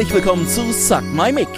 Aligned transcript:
Herzlich 0.00 0.14
willkommen 0.14 0.48
zu 0.48 0.72
Suck 0.72 1.02
My 1.12 1.30
Mic, 1.30 1.50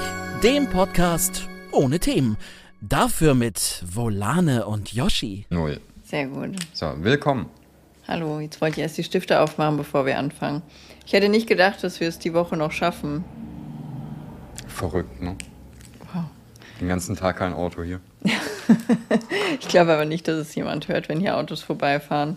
dem 0.42 0.68
Podcast 0.68 1.48
ohne 1.70 2.00
Themen. 2.00 2.36
Dafür 2.80 3.34
mit 3.34 3.84
Volane 3.86 4.66
und 4.66 4.92
Yoshi. 4.92 5.46
Null. 5.48 5.80
Sehr 6.02 6.26
gut. 6.26 6.56
So, 6.72 6.92
willkommen. 6.98 7.46
Hallo, 8.08 8.40
jetzt 8.40 8.60
wollte 8.60 8.80
ich 8.80 8.82
erst 8.82 8.98
die 8.98 9.04
Stifte 9.04 9.38
aufmachen, 9.38 9.76
bevor 9.76 10.06
wir 10.06 10.18
anfangen. 10.18 10.62
Ich 11.06 11.12
hätte 11.12 11.28
nicht 11.28 11.46
gedacht, 11.46 11.84
dass 11.84 12.00
wir 12.00 12.08
es 12.08 12.18
die 12.18 12.34
Woche 12.34 12.56
noch 12.56 12.72
schaffen. 12.72 13.24
Verrückt, 14.66 15.22
ne? 15.22 15.36
Wow. 16.12 16.24
Den 16.80 16.88
ganzen 16.88 17.14
Tag 17.14 17.36
kein 17.36 17.54
Auto 17.54 17.84
hier. 17.84 18.00
Ich 19.60 19.68
glaube 19.68 19.92
aber 19.92 20.04
nicht, 20.04 20.26
dass 20.26 20.36
es 20.36 20.52
jemand 20.56 20.88
hört, 20.88 21.08
wenn 21.08 21.20
hier 21.20 21.36
Autos 21.36 21.62
vorbeifahren. 21.62 22.36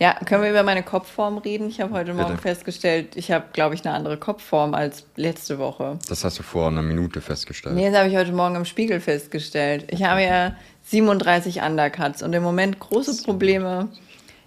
Ja, 0.00 0.14
können 0.24 0.42
wir 0.42 0.50
über 0.50 0.64
meine 0.64 0.82
Kopfform 0.82 1.38
reden? 1.38 1.68
Ich 1.68 1.80
habe 1.80 1.92
heute 1.94 2.14
Morgen 2.14 2.30
Bitte. 2.30 2.42
festgestellt, 2.42 3.16
ich 3.16 3.30
habe, 3.30 3.44
glaube 3.52 3.74
ich, 3.76 3.84
eine 3.86 3.94
andere 3.94 4.16
Kopfform 4.16 4.74
als 4.74 5.06
letzte 5.16 5.58
Woche. 5.58 5.98
Das 6.08 6.24
hast 6.24 6.38
du 6.38 6.42
vor 6.42 6.68
einer 6.68 6.82
Minute 6.82 7.20
festgestellt. 7.20 7.76
Nee, 7.76 7.90
das 7.90 7.98
habe 7.98 8.08
ich 8.08 8.16
heute 8.16 8.32
Morgen 8.32 8.56
im 8.56 8.64
Spiegel 8.64 9.00
festgestellt. 9.00 9.86
Ich 9.88 10.02
habe 10.02 10.22
ja 10.22 10.56
37 10.84 11.62
Undercuts 11.62 12.22
und 12.22 12.32
im 12.32 12.42
Moment 12.42 12.80
große 12.80 13.22
Probleme. 13.22 13.88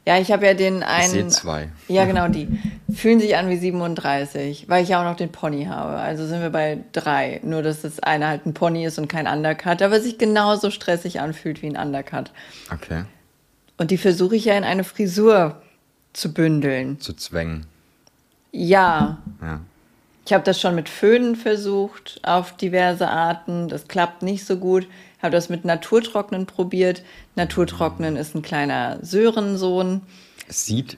Ja, 0.05 0.17
ich 0.17 0.31
habe 0.31 0.45
ja 0.45 0.53
den 0.53 0.79
Ich 0.79 0.85
einen. 0.85 1.09
sehe 1.09 1.27
zwei. 1.27 1.69
Ja, 1.87 2.05
genau, 2.05 2.27
die 2.29 2.47
fühlen 2.93 3.19
sich 3.19 3.35
an 3.37 3.49
wie 3.49 3.57
37, 3.57 4.69
weil 4.69 4.83
ich 4.83 4.89
ja 4.89 4.99
auch 5.01 5.05
noch 5.05 5.17
den 5.17 5.31
Pony 5.31 5.65
habe. 5.65 5.97
Also 5.97 6.25
sind 6.25 6.41
wir 6.41 6.49
bei 6.49 6.79
drei. 6.91 7.39
Nur, 7.43 7.61
dass 7.61 7.81
das 7.81 7.99
eine 8.01 8.27
halt 8.27 8.45
ein 8.45 8.53
Pony 8.53 8.85
ist 8.85 8.99
und 8.99 9.07
kein 9.07 9.27
Undercut, 9.27 9.81
aber 9.81 9.99
sich 10.01 10.17
genauso 10.17 10.71
stressig 10.71 11.19
anfühlt 11.19 11.61
wie 11.61 11.67
ein 11.67 11.77
Undercut. 11.77 12.31
Okay. 12.73 13.03
Und 13.77 13.91
die 13.91 13.97
versuche 13.97 14.35
ich 14.35 14.45
ja 14.45 14.57
in 14.57 14.63
eine 14.63 14.83
Frisur 14.83 15.61
zu 16.13 16.33
bündeln. 16.33 16.99
Zu 16.99 17.13
zwängen. 17.13 17.65
Ja, 18.51 19.17
Ja. 19.41 19.59
ich 20.25 20.33
habe 20.33 20.43
das 20.43 20.59
schon 20.59 20.73
mit 20.75 20.89
Föhnen 20.89 21.35
versucht 21.35 22.19
auf 22.23 22.55
diverse 22.57 23.07
Arten. 23.07 23.67
Das 23.69 23.87
klappt 23.87 24.23
nicht 24.23 24.45
so 24.45 24.57
gut. 24.57 24.87
Habe 25.21 25.31
das 25.31 25.49
mit 25.49 25.63
Naturtrocknen 25.65 26.45
probiert. 26.45 27.03
Naturtrocknen 27.35 28.15
ist 28.15 28.35
ein 28.35 28.41
kleiner 28.41 28.97
Sörensohn. 29.03 30.01
Es 30.47 30.65
sieht, 30.65 30.97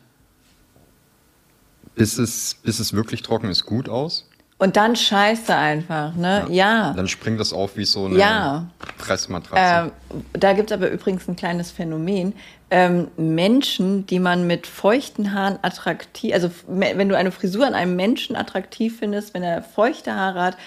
bis 1.96 2.18
es, 2.18 2.56
bis 2.64 2.80
es 2.80 2.94
wirklich 2.94 3.22
trocken 3.24 3.50
ist, 3.50 3.66
gut 3.66 3.90
aus. 3.90 4.26
Und 4.58 4.76
dann 4.76 4.96
scheiße 4.98 5.56
einfach, 5.56 6.16
ne? 6.16 6.46
Ja. 6.50 6.92
Dann 6.94 7.08
springt 7.08 7.40
das 7.40 7.54
auf 7.54 7.78
wie 7.78 7.86
so 7.86 8.06
eine 8.06 8.18
Ja. 8.18 8.68
Pressmatratze. 8.98 9.92
Ähm, 10.14 10.24
da 10.34 10.52
gibt 10.54 10.70
es 10.72 10.76
aber 10.76 10.90
übrigens 10.92 11.28
ein 11.30 11.38
kleines 11.38 11.72
Phänomen. 11.72 12.34
Ähm, 12.72 13.08
Menschen, 13.18 14.06
die 14.06 14.20
man 14.20 14.46
mit 14.46 14.68
feuchten 14.68 15.34
Haaren 15.34 15.58
attraktiv, 15.64 16.34
also 16.34 16.52
wenn 16.68 17.10
du 17.10 17.18
eine 17.18 17.32
Frisur 17.32 17.66
an 17.66 17.74
einem 17.74 17.96
Menschen 17.96 18.36
attraktiv 18.36 19.00
findest, 19.00 19.34
wenn 19.34 19.42
er 19.42 19.64
feuchte 19.64 20.14
Haare 20.14 20.42
hat, 20.42 20.58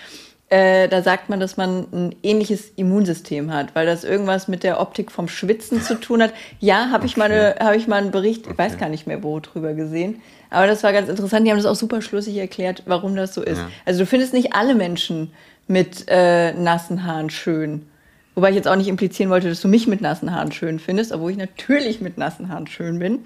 äh, 0.49 0.89
da 0.89 1.01
sagt 1.01 1.31
man, 1.31 1.41
dass 1.41 1.57
man 1.57 1.87
ein 1.93 2.15
ähnliches 2.23 2.73
Immunsystem 2.77 3.53
hat, 3.55 3.75
weil 3.75 3.87
das 3.87 4.05
irgendwas 4.05 4.49
mit 4.49 4.65
der 4.65 4.81
Optik 4.81 5.11
vom 5.11 5.27
Schwitzen 5.29 5.81
zu 5.81 5.95
tun 5.99 6.23
hat. 6.23 6.35
Ja, 6.61 6.91
habe 6.91 7.07
ich, 7.07 7.17
mal 7.17 7.55
hab 7.59 7.75
ich 7.75 7.87
mal 7.89 8.03
einen 8.03 8.11
Bericht, 8.11 8.47
ich 8.47 8.59
weiß 8.59 8.73
Okay. 8.73 8.81
gar 8.81 8.89
nicht 8.91 9.07
mehr 9.07 9.23
wo, 9.23 9.41
drüber 9.41 9.73
gesehen. 9.73 10.21
Aber 10.51 10.67
das 10.67 10.83
war 10.83 10.93
ganz 10.93 11.09
interessant. 11.09 11.47
Die 11.47 11.51
haben 11.51 11.57
das 11.57 11.65
auch 11.65 11.75
super 11.75 12.03
schlüssig 12.03 12.37
erklärt, 12.37 12.83
warum 12.85 13.17
das 13.17 13.33
so 13.33 13.43
ist. 13.43 13.59
Ja. 13.59 13.71
Also 13.87 14.01
du 14.01 14.07
findest 14.07 14.35
nicht 14.35 14.53
alle 14.53 14.75
Menschen 14.75 15.33
mit 15.69 16.05
äh, 16.09 16.53
nassen 16.53 17.07
Haaren 17.07 17.31
schön. 17.31 17.87
Wobei 18.35 18.51
ich 18.51 18.57
jetzt 18.57 18.69
auch 18.69 18.77
nicht 18.77 18.89
implizieren 18.89 19.31
wollte, 19.31 19.49
dass 19.49 19.61
du 19.61 19.69
mich 19.69 19.87
mit 19.87 20.01
nassen 20.01 20.35
Haaren 20.35 20.53
schön 20.53 20.79
findest, 20.79 21.13
obwohl 21.13 21.33
ich 21.33 21.37
natürlich 21.37 22.01
mit 22.01 22.17
nassen 22.17 22.49
Haaren 22.49 22.67
schön 22.67 22.99
bin. 22.99 23.21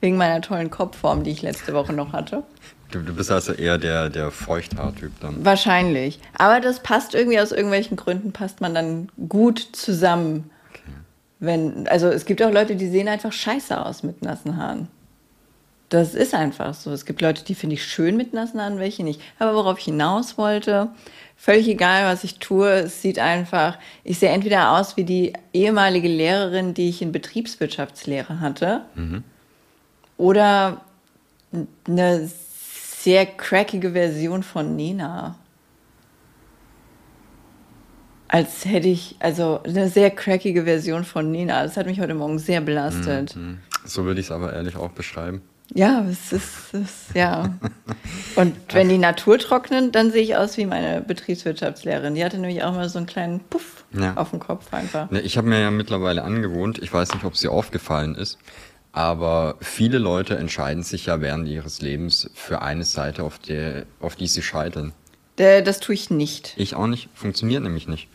Wegen 0.00 0.16
meiner 0.16 0.40
tollen 0.40 0.70
Kopfform, 0.70 1.24
die 1.24 1.30
ich 1.30 1.42
letzte 1.42 1.74
Woche 1.74 1.92
noch 1.92 2.12
hatte. 2.12 2.44
du, 2.92 3.00
du 3.00 3.14
bist 3.14 3.32
also 3.32 3.52
eher 3.52 3.78
der, 3.78 4.10
der 4.10 4.30
Feuchthaartyp 4.30 5.10
dann. 5.20 5.44
Wahrscheinlich. 5.44 6.20
Aber 6.38 6.60
das 6.60 6.82
passt 6.82 7.14
irgendwie 7.14 7.40
aus 7.40 7.50
irgendwelchen 7.50 7.96
Gründen, 7.96 8.32
passt 8.32 8.60
man 8.60 8.74
dann 8.74 9.08
gut 9.28 9.58
zusammen. 9.72 10.50
Okay. 10.70 10.82
Wenn, 11.40 11.88
also 11.88 12.06
es 12.08 12.26
gibt 12.26 12.42
auch 12.42 12.52
Leute, 12.52 12.76
die 12.76 12.88
sehen 12.88 13.08
einfach 13.08 13.32
scheiße 13.32 13.84
aus 13.84 14.04
mit 14.04 14.22
nassen 14.22 14.56
Haaren. 14.56 14.88
Das 15.88 16.14
ist 16.14 16.34
einfach 16.34 16.74
so. 16.74 16.92
Es 16.92 17.04
gibt 17.04 17.20
Leute, 17.20 17.44
die 17.44 17.54
finde 17.54 17.74
ich 17.74 17.84
schön 17.84 18.16
mit 18.16 18.32
nassen 18.34 18.60
Haaren, 18.60 18.78
welche 18.78 19.04
nicht. 19.04 19.20
Aber 19.38 19.54
worauf 19.54 19.78
ich 19.78 19.84
hinaus 19.84 20.36
wollte, 20.36 20.90
völlig 21.36 21.68
egal, 21.68 22.06
was 22.06 22.24
ich 22.24 22.38
tue, 22.38 22.68
es 22.68 23.02
sieht 23.02 23.18
einfach, 23.18 23.78
ich 24.02 24.18
sehe 24.18 24.30
entweder 24.30 24.72
aus 24.72 24.96
wie 24.96 25.04
die 25.04 25.32
ehemalige 25.52 26.08
Lehrerin, 26.08 26.74
die 26.74 26.88
ich 26.88 27.02
in 27.02 27.12
Betriebswirtschaftslehre 27.12 28.40
hatte, 28.40 28.82
oder 30.16 30.80
eine 31.86 32.28
sehr 32.28 33.26
crackige 33.26 33.92
Version 33.92 34.42
von 34.42 34.74
Nena. 34.74 35.36
Als 38.28 38.64
hätte 38.64 38.88
ich, 38.88 39.14
also 39.20 39.60
eine 39.62 39.88
sehr 39.88 40.10
crackige 40.10 40.64
Version 40.64 41.04
von 41.04 41.30
Nina. 41.30 41.62
Das 41.62 41.76
hat 41.76 41.86
mich 41.86 42.00
heute 42.00 42.14
Morgen 42.14 42.40
sehr 42.40 42.60
belastet. 42.60 43.34
Hm. 43.34 43.60
So 43.84 44.04
würde 44.04 44.18
ich 44.18 44.26
es 44.26 44.32
aber 44.32 44.52
ehrlich 44.52 44.74
auch 44.74 44.90
beschreiben. 44.90 45.42
Ja, 45.74 46.04
es 46.08 46.32
ist, 46.32 46.72
es 46.74 47.06
ja. 47.14 47.58
Und 48.36 48.54
wenn 48.72 48.88
die 48.88 48.98
Natur 48.98 49.38
trocknen, 49.38 49.90
dann 49.92 50.10
sehe 50.12 50.22
ich 50.22 50.36
aus 50.36 50.56
wie 50.56 50.64
meine 50.66 51.00
Betriebswirtschaftslehrerin. 51.00 52.14
Die 52.14 52.24
hatte 52.24 52.38
nämlich 52.38 52.62
auch 52.62 52.72
mal 52.72 52.88
so 52.88 52.98
einen 52.98 53.06
kleinen 53.06 53.40
Puff 53.40 53.84
Ja. 53.92 54.14
auf 54.16 54.30
dem 54.30 54.38
Kopf 54.38 54.72
einfach. 54.72 55.10
Ich 55.10 55.36
habe 55.36 55.48
mir 55.48 55.60
ja 55.60 55.70
mittlerweile 55.70 56.22
angewohnt, 56.22 56.78
ich 56.78 56.92
weiß 56.92 57.14
nicht, 57.14 57.24
ob 57.24 57.34
dir 57.34 57.50
aufgefallen 57.50 58.14
ist, 58.14 58.38
aber 58.92 59.56
viele 59.60 59.98
Leute 59.98 60.36
entscheiden 60.38 60.82
sich 60.84 61.06
ja 61.06 61.20
während 61.20 61.48
ihres 61.48 61.82
Lebens 61.82 62.30
für 62.34 62.62
eine 62.62 62.84
Seite, 62.84 63.24
auf, 63.24 63.38
der, 63.40 63.86
auf 64.00 64.14
die 64.16 64.28
sie 64.28 64.42
scheitern. 64.42 64.92
Der, 65.38 65.62
das 65.62 65.80
tue 65.80 65.94
ich 65.96 66.10
nicht. 66.10 66.54
Ich 66.56 66.74
auch 66.76 66.86
nicht, 66.86 67.08
funktioniert 67.12 67.62
nämlich 67.62 67.88
nicht. 67.88 68.08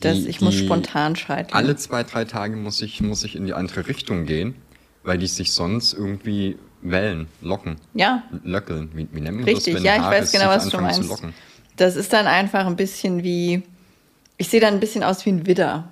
Das, 0.00 0.14
Die- 0.22 0.28
ich 0.28 0.40
muss 0.40 0.54
spontan 0.56 1.16
scheitern. 1.16 1.52
Alle 1.56 1.76
zwei, 1.76 2.02
drei 2.02 2.24
Tage 2.24 2.56
muss 2.56 2.80
ich, 2.82 3.00
muss 3.00 3.24
ich 3.24 3.36
in 3.36 3.46
die 3.46 3.52
andere 3.54 3.86
Richtung 3.86 4.24
gehen, 4.26 4.54
weil 5.06 5.18
die 5.18 5.26
sich 5.26 5.52
sonst 5.52 5.94
irgendwie 5.94 6.58
wellen, 6.82 7.28
locken, 7.40 7.76
Ja, 7.94 8.22
löckeln. 8.44 8.90
Wie, 8.94 9.08
wie 9.12 9.20
nennt 9.20 9.36
man 9.38 9.44
richtig. 9.44 9.74
das, 9.74 9.82
wenn 9.82 9.84
Ja, 9.84 9.96
ich 9.96 10.02
Haare 10.02 10.16
weiß 10.20 10.32
genau, 10.32 10.48
was 10.48 10.68
du 10.68 10.80
meinst. 10.80 11.10
Das 11.76 11.96
ist 11.96 12.12
dann 12.12 12.26
einfach 12.26 12.66
ein 12.66 12.76
bisschen 12.76 13.22
wie. 13.22 13.62
Ich 14.36 14.48
sehe 14.48 14.60
dann 14.60 14.74
ein 14.74 14.80
bisschen 14.80 15.02
aus 15.02 15.24
wie 15.24 15.30
ein 15.30 15.46
Widder. 15.46 15.88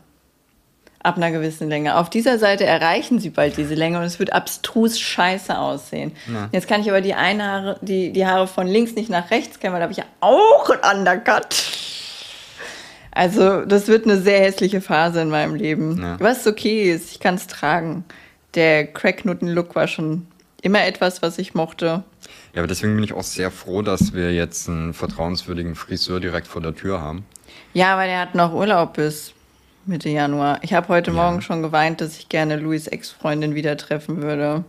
Ab 1.03 1.17
einer 1.19 1.31
gewissen 1.31 1.69
Länge. 1.69 1.97
Auf 1.99 2.09
dieser 2.09 2.39
Seite 2.39 2.65
erreichen 2.65 3.19
sie 3.19 3.29
bald 3.29 3.59
diese 3.59 3.75
Länge 3.75 3.99
und 3.99 4.05
es 4.05 4.19
wird 4.19 4.33
abstrus 4.33 4.99
scheiße 4.99 5.59
aussehen. 5.59 6.13
Ja. 6.33 6.49
Jetzt 6.51 6.67
kann 6.67 6.81
ich 6.81 6.89
aber 6.89 7.03
die, 7.03 7.13
eine 7.13 7.45
Haare, 7.45 7.79
die, 7.83 8.11
die 8.11 8.27
Haare 8.27 8.47
von 8.47 8.67
links 8.67 8.95
nicht 8.95 9.11
nach 9.11 9.31
rechts 9.31 9.61
kennen, 9.61 9.75
weil 9.75 9.81
da 9.81 9.85
habe 9.85 9.93
ich 9.93 9.99
ja 9.99 10.07
auch 10.21 10.71
ein 10.71 10.99
Undercut. 10.99 11.55
Also, 13.11 13.67
das 13.67 13.87
wird 13.87 14.07
eine 14.07 14.19
sehr 14.19 14.41
hässliche 14.41 14.81
Phase 14.81 15.21
in 15.21 15.29
meinem 15.29 15.55
Leben. 15.55 16.01
Ja. 16.03 16.17
Was 16.21 16.47
okay 16.47 16.91
ist, 16.91 17.13
ich 17.13 17.21
kann 17.21 17.35
es 17.35 17.47
tragen. 17.47 18.05
Der 18.55 18.87
Cracknutten-Look 18.87 19.75
war 19.75 19.89
schon 19.89 20.27
immer 20.63 20.85
etwas, 20.85 21.23
was 21.23 21.39
ich 21.39 21.55
mochte. 21.55 22.05
Ja, 22.55 22.61
aber 22.61 22.67
deswegen 22.67 22.95
bin 22.95 23.05
ich 23.05 23.13
auch 23.13 23.23
sehr 23.23 23.51
froh, 23.51 23.83
dass 23.83 24.13
wir 24.15 24.33
jetzt 24.33 24.69
einen 24.69 24.95
vertrauenswürdigen 24.95 25.75
Friseur 25.75 26.21
direkt 26.21 26.47
vor 26.47 26.63
der 26.63 26.75
Tür 26.75 27.01
haben. 27.01 27.25
Ja, 27.73 27.95
aber 27.95 28.05
der 28.07 28.21
hat 28.21 28.35
noch 28.35 28.53
Urlaub 28.53 28.95
bis 28.95 29.33
Mitte 29.87 30.09
Januar. 30.09 30.61
Ich 30.63 30.73
habe 30.73 30.89
heute 30.89 31.11
Ja. 31.11 31.17
Morgen 31.17 31.43
schon 31.43 31.63
geweint, 31.63 32.01
dass 32.01 32.17
ich 32.19 32.29
gerne 32.29 32.57
Louis 32.57 32.87
Ex-Freundin 32.87 33.55
wieder 33.55 33.77
treffen 33.77 34.23
würde. 34.23 34.65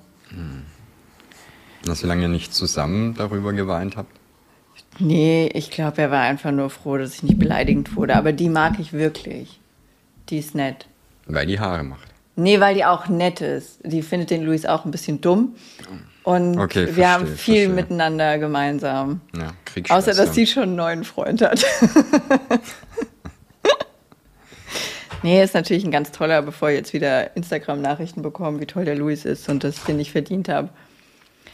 Dass 1.85 2.01
ihr 2.01 2.07
lange 2.07 2.27
nicht 2.27 2.53
zusammen 2.53 3.15
darüber 3.15 3.53
geweint 3.53 3.95
habt. 3.95 4.11
Nee, 4.97 5.49
ich 5.53 5.71
glaube, 5.71 6.01
er 6.01 6.11
war 6.11 6.21
einfach 6.21 6.51
nur 6.51 6.69
froh, 6.69 6.97
dass 6.97 7.15
ich 7.15 7.23
nicht 7.23 7.37
beleidigend 7.39 7.95
wurde. 7.95 8.15
Aber 8.15 8.33
die 8.33 8.49
mag 8.49 8.79
ich 8.79 8.91
wirklich. 8.91 9.59
Die 10.29 10.39
ist 10.39 10.55
nett. 10.55 10.87
Weil 11.27 11.45
die 11.45 11.59
Haare 11.59 11.83
macht. 11.83 12.07
Nee, 12.35 12.59
weil 12.59 12.75
die 12.75 12.85
auch 12.85 13.07
nett 13.07 13.41
ist. 13.41 13.79
Die 13.83 14.01
findet 14.01 14.29
den 14.29 14.43
Louis 14.43 14.65
auch 14.65 14.85
ein 14.85 14.91
bisschen 14.91 15.21
dumm. 15.21 15.55
Und 16.23 16.57
Okay, 16.59 16.87
wir 16.87 16.89
verstehe, 16.93 17.07
haben 17.09 17.25
viel 17.27 17.35
verstehe. 17.35 17.69
miteinander 17.69 18.37
gemeinsam. 18.39 19.21
Ja. 19.37 19.53
Außer, 19.95 20.13
dass 20.13 20.33
sie 20.33 20.47
schon 20.47 20.63
einen 20.63 20.75
neuen 20.75 21.03
Freund 21.03 21.41
hat. 21.41 21.63
nee, 25.23 25.43
ist 25.43 25.53
natürlich 25.53 25.83
ein 25.85 25.91
ganz 25.91 26.11
toller, 26.11 26.41
bevor 26.41 26.69
ich 26.69 26.77
jetzt 26.77 26.93
wieder 26.93 27.35
Instagram-Nachrichten 27.35 28.21
bekomme, 28.21 28.59
wie 28.59 28.65
toll 28.65 28.85
der 28.85 28.95
Luis 28.95 29.25
ist 29.25 29.49
und 29.49 29.63
dass 29.63 29.77
ich 29.77 29.83
den 29.83 29.97
nicht 29.97 30.11
verdient 30.11 30.49
habe. 30.49 30.69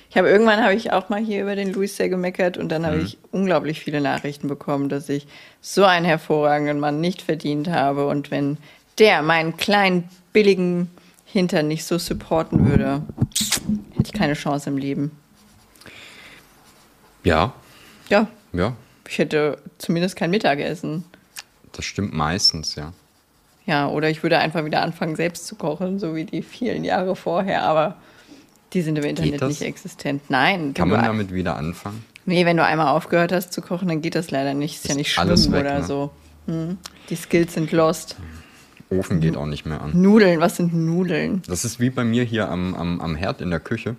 Ich 0.10 0.18
habe 0.18 0.30
irgendwann 0.30 0.62
habe 0.62 0.74
ich 0.74 0.92
auch 0.92 1.08
mal 1.10 1.22
hier 1.22 1.42
über 1.42 1.56
den 1.56 1.72
Luis 1.74 1.96
sehr 1.96 2.10
gemeckert 2.10 2.58
und 2.58 2.70
dann 2.70 2.86
habe 2.86 2.98
ich 2.98 3.18
unglaublich 3.32 3.80
viele 3.80 4.02
Nachrichten 4.02 4.50
bekommen, 4.50 4.90
dass 4.90 5.08
ich 5.08 5.26
so 5.62 5.86
einen 5.86 6.06
hervorragenden 6.06 6.80
Mann 6.80 7.00
nicht 7.00 7.22
verdient 7.22 7.70
habe 7.70 8.08
und 8.08 8.30
wenn 8.30 8.58
der 9.00 9.22
meinen 9.22 9.56
kleinen 9.56 10.10
billigen 10.34 10.90
Hintern 11.26 11.68
nicht 11.68 11.86
so 11.86 11.98
supporten 11.98 12.68
würde, 12.70 13.04
hätte 13.92 14.04
ich 14.06 14.14
keine 14.14 14.34
Chance 14.34 14.70
im 14.70 14.78
Leben. 14.78 15.12
Ja, 17.24 17.54
Ja, 18.10 18.28
ja, 18.54 18.74
ich 19.08 19.18
hätte 19.20 19.58
zumindest 19.78 20.16
kein 20.16 20.32
Mittagessen. 20.32 21.06
das 21.74 21.86
stimmt 21.86 22.14
meistens, 22.14 22.76
ja. 22.76 22.94
Ja, 23.66 23.88
oder 23.88 24.10
ich 24.10 24.24
würde 24.24 24.40
einfach 24.40 24.66
wieder 24.66 24.82
anfangen, 24.82 25.16
selbst 25.16 25.46
zu 25.46 25.56
kochen, 25.56 26.00
so 26.00 26.16
wie 26.16 26.26
die 26.26 26.42
vielen 26.42 26.84
Jahre 26.84 27.16
vorher, 27.16 27.64
aber 27.64 27.96
die 28.74 28.82
sind 28.82 28.98
im 28.98 29.04
Internet 29.04 29.42
nicht 29.42 29.62
existent. 29.62 30.24
Nein. 30.30 30.74
Kann 30.74 30.90
man 30.90 31.04
damit 31.04 31.32
wieder 31.32 31.56
anfangen? 31.58 32.04
Nee, 32.26 32.46
wenn 32.46 32.58
du 32.58 32.66
einmal 32.66 32.88
aufgehört 32.88 33.32
hast 33.32 33.54
zu 33.54 33.62
kochen, 33.62 33.88
dann 33.88 34.02
geht 34.02 34.16
das 34.16 34.32
leider 34.32 34.54
nicht. 34.54 34.76
Ist, 34.78 34.86
ja 34.86 34.92
Ist 34.92 34.98
nicht 34.98 35.20
alles 35.20 35.44
schwimmen 35.44 35.54
weg, 35.56 35.66
oder 35.66 35.80
ne? 35.80 35.86
so. 35.86 36.12
Hm. 36.48 36.78
Die 37.10 37.16
Skills 37.16 37.54
sind 37.54 37.72
lost. 37.72 38.16
Ofen 38.92 39.20
geht 39.22 39.38
auch 39.38 39.46
nicht 39.46 39.66
mehr 39.66 39.82
an. 39.82 40.00
Nudeln, 40.00 40.40
was 40.40 40.58
sind 40.58 40.74
Nudeln? 40.74 41.42
Das 41.48 41.66
ist 41.66 41.80
wie 41.80 41.90
bei 41.90 42.04
mir 42.04 42.24
hier 42.24 42.50
am, 42.50 42.76
am, 42.76 43.02
am 43.02 43.16
Herd 43.16 43.42
in 43.42 43.50
der 43.50 43.60
Küche, 43.60 43.96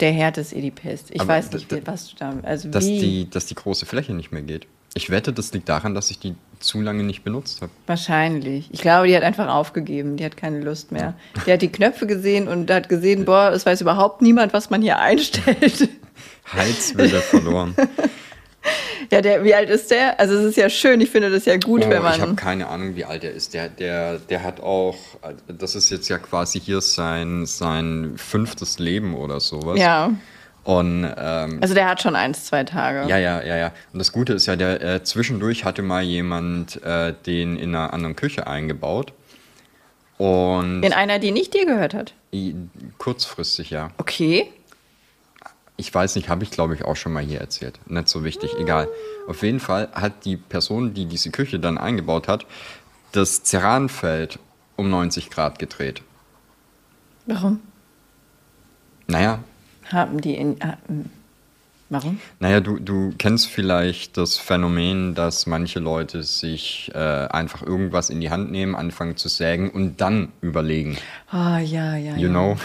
Der 0.00 0.12
Herd 0.12 0.38
ist 0.38 0.52
eh 0.54 0.60
die 0.60 0.70
Pest. 0.70 1.10
Ich 1.10 1.20
Aber 1.20 1.30
weiß 1.30 1.50
nicht, 1.52 1.66
was 1.86 2.08
du 2.10 2.16
da. 2.16 2.32
Also 2.42 2.68
dass 2.70 2.86
wie? 2.86 2.98
die, 3.00 3.30
dass 3.30 3.46
die 3.46 3.54
große 3.56 3.84
Fläche 3.86 4.14
nicht 4.14 4.30
mehr 4.30 4.42
geht. 4.42 4.66
Ich 4.94 5.10
wette, 5.10 5.32
das 5.32 5.52
liegt 5.52 5.68
daran, 5.68 5.94
dass 5.94 6.10
ich 6.10 6.18
die 6.18 6.34
zu 6.60 6.80
lange 6.80 7.02
nicht 7.04 7.22
benutzt 7.22 7.60
habe. 7.60 7.70
Wahrscheinlich. 7.86 8.68
Ich 8.72 8.80
glaube, 8.80 9.06
die 9.06 9.14
hat 9.16 9.22
einfach 9.22 9.48
aufgegeben. 9.48 10.16
Die 10.16 10.24
hat 10.24 10.36
keine 10.36 10.60
Lust 10.60 10.92
mehr. 10.92 11.14
Die 11.46 11.52
hat 11.52 11.62
die 11.62 11.68
Knöpfe 11.68 12.06
gesehen 12.06 12.48
und 12.48 12.70
hat 12.70 12.88
gesehen, 12.88 13.24
boah, 13.24 13.52
es 13.52 13.66
weiß 13.66 13.80
überhaupt 13.80 14.22
niemand, 14.22 14.52
was 14.52 14.70
man 14.70 14.80
hier 14.82 14.98
einstellt. 14.98 15.88
Heizwille 16.52 17.20
verloren. 17.20 17.74
ja, 19.12 19.20
der, 19.20 19.44
wie 19.44 19.54
alt 19.54 19.70
ist 19.70 19.90
der? 19.90 20.18
Also 20.20 20.34
es 20.36 20.44
ist 20.44 20.56
ja 20.56 20.68
schön. 20.68 21.00
Ich 21.00 21.10
finde 21.10 21.30
das 21.30 21.44
ja 21.44 21.56
gut, 21.56 21.82
Oh, 21.86 21.90
wenn 21.90 21.98
ich 22.02 22.04
habe 22.08 22.26
man. 22.26 22.36
keine 22.36 22.66
Ahnung, 22.68 22.96
wie 22.96 23.04
alt 23.04 23.24
er 23.24 23.32
ist. 23.32 23.54
Der, 23.54 23.68
der, 23.68 24.18
der 24.18 24.42
hat 24.42 24.60
auch, 24.60 24.96
das 25.46 25.74
ist 25.74 25.90
jetzt 25.90 26.08
ja 26.08 26.18
quasi 26.18 26.60
hier 26.60 26.80
sein, 26.80 27.46
sein 27.46 28.14
fünftes 28.16 28.78
Leben 28.78 29.14
oder 29.14 29.40
sowas. 29.40 29.78
Ja. 29.78 30.12
Und 30.64 31.04
ähm, 31.16 31.58
Also 31.62 31.72
der 31.74 31.88
hat 31.88 32.02
schon 32.02 32.14
eins, 32.14 32.44
zwei 32.44 32.64
Tage. 32.64 33.08
ja, 33.08 33.16
ja, 33.16 33.42
ja, 33.42 33.56
ja. 33.56 33.72
Und 33.92 34.00
das 34.00 34.12
Gute 34.12 34.34
ist 34.34 34.46
ja, 34.46 34.56
der 34.56 34.82
äh, 34.82 35.02
zwischendurch 35.02 35.64
hatte 35.64 35.80
mal 35.82 36.02
jemand 36.02 36.82
äh, 36.82 37.14
den 37.26 37.56
in 37.56 37.74
einer 37.74 37.92
anderen 37.94 38.16
Küche 38.16 38.46
eingebaut. 38.46 39.12
Und 40.18 40.82
In 40.82 40.92
einer, 40.92 41.20
die 41.20 41.30
nicht 41.30 41.54
dir 41.54 41.64
gehört 41.64 41.94
hat. 41.94 42.12
kurzfristig, 42.98 43.70
ja. 43.70 43.92
Okay. 43.98 44.50
Ich 45.80 45.94
weiß 45.94 46.16
nicht, 46.16 46.28
habe 46.28 46.42
ich 46.44 46.50
glaube 46.50 46.74
ich 46.74 46.84
auch 46.84 46.96
schon 46.96 47.12
mal 47.12 47.22
hier 47.22 47.40
erzählt. 47.40 47.78
Nicht 47.86 48.08
so 48.08 48.24
wichtig, 48.24 48.50
egal. 48.58 48.88
Auf 49.28 49.42
jeden 49.42 49.60
Fall 49.60 49.88
hat 49.94 50.24
die 50.24 50.36
Person, 50.36 50.92
die 50.92 51.06
diese 51.06 51.30
Küche 51.30 51.58
dann 51.60 51.78
eingebaut 51.78 52.28
hat, 52.28 52.44
das 53.12 53.42
Ceranfeld 53.44 54.38
um 54.76 54.90
90 54.90 55.30
Grad 55.30 55.58
gedreht. 55.58 56.02
Warum? 57.26 57.60
Naja, 59.06 59.38
Haben 59.92 60.20
die 60.20 60.34
in. 60.34 60.56
hm. 60.88 61.06
Warum? 61.90 62.20
naja, 62.38 62.60
du, 62.60 62.78
du 62.78 63.14
kennst 63.16 63.46
vielleicht 63.46 64.18
das 64.18 64.36
Phänomen, 64.36 65.14
dass 65.14 65.46
manche 65.46 65.78
Leute 65.78 66.22
sich 66.22 66.90
äh, 66.94 66.98
einfach 66.98 67.62
irgendwas 67.62 68.10
in 68.10 68.20
die 68.20 68.28
Hand 68.30 68.50
nehmen, 68.50 68.74
anfangen 68.74 69.16
zu 69.16 69.30
sägen 69.30 69.70
und 69.70 69.98
dann 70.02 70.30
überlegen, 70.42 70.98
Ah, 71.30 71.60
ja, 71.60 71.96
ja. 71.96 72.14
you 72.16 72.24
ja. 72.24 72.28
know. 72.28 72.56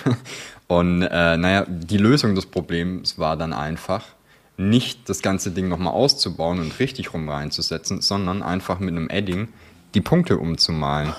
Und 0.80 1.04
äh, 1.04 1.38
naja, 1.38 1.66
die 1.68 1.98
Lösung 1.98 2.34
des 2.34 2.48
Problems 2.48 3.20
war 3.20 3.38
dann 3.38 3.54
einfach, 3.54 4.04
nicht 4.58 5.08
das 5.08 5.22
ganze 5.22 5.52
Ding 5.52 5.68
nochmal 5.68 5.94
auszubauen 5.94 6.60
und 6.60 6.80
richtig 6.80 7.14
rum 7.14 7.30
reinzusetzen, 7.30 8.02
sondern 8.02 8.42
einfach 8.42 8.80
mit 8.80 8.96
einem 8.96 9.10
Edding 9.10 9.50
die 9.94 10.02
Punkte 10.02 10.38
umzumalen. 10.38 11.14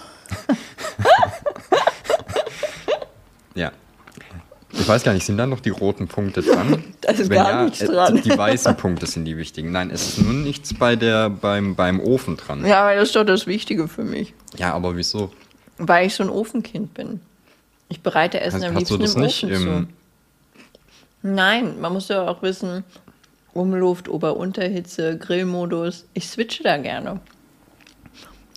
ja. 3.55 3.71
Ich 4.73 4.89
weiß 4.89 5.05
gar 5.05 5.13
nicht, 5.13 5.25
sind 5.25 5.39
da 5.39 5.47
noch 5.47 5.61
die 5.61 5.71
roten 5.71 6.09
Punkte 6.09 6.43
dran? 6.43 6.83
Da 7.01 7.13
ist 7.13 7.29
Wenn 7.29 7.37
gar 7.37 7.51
ja, 7.51 7.65
nichts 7.65 7.83
äh, 7.83 7.87
dran. 7.87 8.21
Die 8.25 8.37
weißen 8.37 8.77
Punkte 8.77 9.07
sind 9.07 9.25
die 9.25 9.37
wichtigen. 9.37 9.71
Nein, 9.71 9.91
es 9.91 10.09
ist 10.09 10.19
nur 10.19 10.33
nichts 10.33 10.75
bei 10.75 10.97
der, 10.97 11.31
beim, 11.31 11.77
beim 11.77 12.01
Ofen 12.01 12.37
dran. 12.37 12.67
Ja, 12.67 12.83
aber 12.83 12.97
das 12.97 13.09
ist 13.09 13.17
doch 13.17 13.25
das 13.25 13.47
Wichtige 13.47 13.89
für 13.89 14.05
mich. 14.05 14.35
Ja, 14.57 14.73
aber 14.73 14.97
wieso? 14.97 15.33
Weil 15.77 16.07
ich 16.07 16.15
so 16.15 16.25
ein 16.25 16.31
Ofenkind 16.31 16.95
bin. 16.95 17.21
Ich 17.89 18.01
bereite 18.01 18.41
Essen 18.41 18.63
Hast, 18.63 18.69
am 18.69 18.75
hast 18.75 18.91
du 18.91 18.97
liebsten 18.97 19.21
das 19.21 19.43
im 19.43 19.49
Ofen 19.49 19.69
im, 19.69 19.87
zu. 19.87 19.93
Nein, 21.23 21.81
man 21.81 21.93
muss 21.93 22.09
ja 22.09 22.29
auch 22.29 22.43
wissen, 22.43 22.85
Umluft, 23.55 24.09
Ober-Unterhitze, 24.09 25.17
Grillmodus. 25.17 26.07
Ich 26.13 26.29
switche 26.29 26.63
da 26.63 26.77
gerne. 26.77 27.21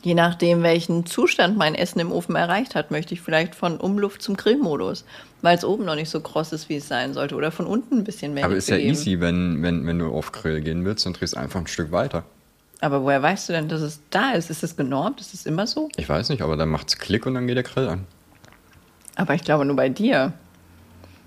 Je 0.04 0.14
nachdem, 0.14 0.64
welchen 0.64 1.06
Zustand 1.06 1.58
mein 1.58 1.76
Essen 1.76 2.00
im 2.00 2.12
Ofen 2.12 2.36
erreicht 2.36 2.76
hat, 2.76 2.92
möchte 2.92 3.14
ich 3.14 3.22
vielleicht 3.22 3.56
von 3.56 3.78
Umluft 3.78 4.22
zum 4.22 4.38
Grillmodus, 4.38 5.06
weil 5.42 5.58
es 5.58 5.66
oben 5.66 5.86
noch 5.86 5.96
nicht 5.96 6.10
so 6.10 6.22
kross 6.22 6.54
ist, 6.54 6.70
wie 6.70 6.78
es 6.78 6.88
sein 6.88 7.14
sollte. 7.14 7.36
Oder 7.36 7.52
von 7.52 7.66
unten 7.66 8.00
ein 8.00 8.04
bisschen 8.04 8.34
mehr. 8.34 8.46
Aber 8.46 8.56
ist 8.56 8.70
ja 8.70 8.78
easy, 8.78 9.20
wenn, 9.20 9.62
wenn, 9.64 9.86
wenn 9.86 10.00
du 10.00 10.08
auf 10.08 10.32
Grill 10.32 10.62
gehen 10.62 10.86
willst, 10.86 11.06
dann 11.06 11.14
drehst 11.14 11.36
du 11.36 11.40
einfach 11.40 11.60
ein 11.60 11.68
Stück 11.68 11.92
weiter. 11.92 12.24
Aber 12.80 13.04
woher 13.04 13.22
weißt 13.22 13.50
du 13.50 13.54
denn, 13.54 13.70
dass 13.70 13.82
es 13.82 14.00
da 14.10 14.32
ist? 14.32 14.50
Ist 14.50 14.64
es 14.64 14.76
genormt? 14.76 15.20
Ist 15.20 15.34
es 15.34 15.46
immer 15.46 15.66
so? 15.66 15.90
Ich 15.98 16.08
weiß 16.08 16.30
nicht, 16.30 16.42
aber 16.42 16.58
dann 16.58 16.70
macht's 16.70 16.98
Klick 16.98 17.26
und 17.26 17.34
dann 17.34 17.48
geht 17.48 17.58
der 17.58 17.64
Grill 17.64 17.88
an. 17.88 18.06
Aber 19.18 19.34
ich 19.34 19.44
glaube 19.44 19.66
nur 19.66 19.76
bei 19.76 19.90
dir. 19.90 20.32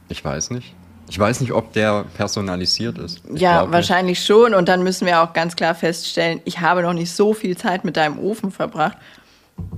Ich 0.08 0.24
weiß 0.24 0.50
nicht. 0.50 0.74
Ich 1.08 1.18
weiß 1.18 1.40
nicht, 1.40 1.52
ob 1.52 1.72
der 1.72 2.04
personalisiert 2.16 2.96
ist. 2.98 3.20
Ich 3.34 3.40
ja, 3.40 3.54
glaub 3.58 3.66
nicht. 3.66 3.74
wahrscheinlich 3.74 4.24
schon. 4.24 4.54
Und 4.54 4.68
dann 4.68 4.82
müssen 4.84 5.06
wir 5.06 5.22
auch 5.22 5.32
ganz 5.32 5.56
klar 5.56 5.74
feststellen, 5.74 6.40
ich 6.44 6.60
habe 6.60 6.82
noch 6.82 6.92
nicht 6.92 7.12
so 7.12 7.34
viel 7.34 7.56
Zeit 7.56 7.84
mit 7.84 7.96
deinem 7.96 8.18
Ofen 8.18 8.52
verbracht, 8.52 8.96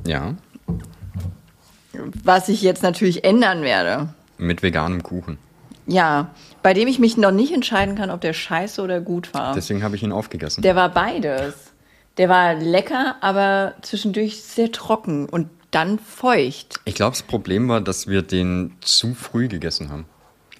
Ja, 0.06 0.34
was 2.24 2.48
ich 2.48 2.62
jetzt 2.62 2.82
natürlich 2.82 3.24
ändern 3.24 3.62
werde. 3.62 4.08
mit 4.38 4.62
veganem 4.62 5.02
Kuchen. 5.02 5.38
Ja, 5.86 6.30
bei 6.62 6.74
dem 6.74 6.86
ich 6.88 6.98
mich 6.98 7.16
noch 7.16 7.32
nicht 7.32 7.52
entscheiden 7.52 7.96
kann, 7.96 8.10
ob 8.10 8.20
der 8.20 8.32
scheiße 8.34 8.80
oder 8.82 9.00
gut 9.00 9.34
war. 9.34 9.54
Deswegen 9.54 9.82
habe 9.82 9.96
ich 9.96 10.02
ihn 10.02 10.12
aufgegessen. 10.12 10.62
Der 10.62 10.76
war 10.76 10.88
beides. 10.90 11.54
Der 12.18 12.28
war 12.28 12.54
lecker, 12.54 13.16
aber 13.20 13.74
zwischendurch 13.82 14.42
sehr 14.42 14.70
trocken 14.70 15.26
und 15.28 15.48
dann 15.72 15.98
feucht. 15.98 16.78
Ich 16.84 16.94
glaube, 16.94 17.12
das 17.12 17.22
Problem 17.22 17.68
war, 17.68 17.80
dass 17.80 18.06
wir 18.06 18.22
den 18.22 18.74
zu 18.80 19.14
früh 19.14 19.48
gegessen 19.48 19.90
haben. 19.90 20.06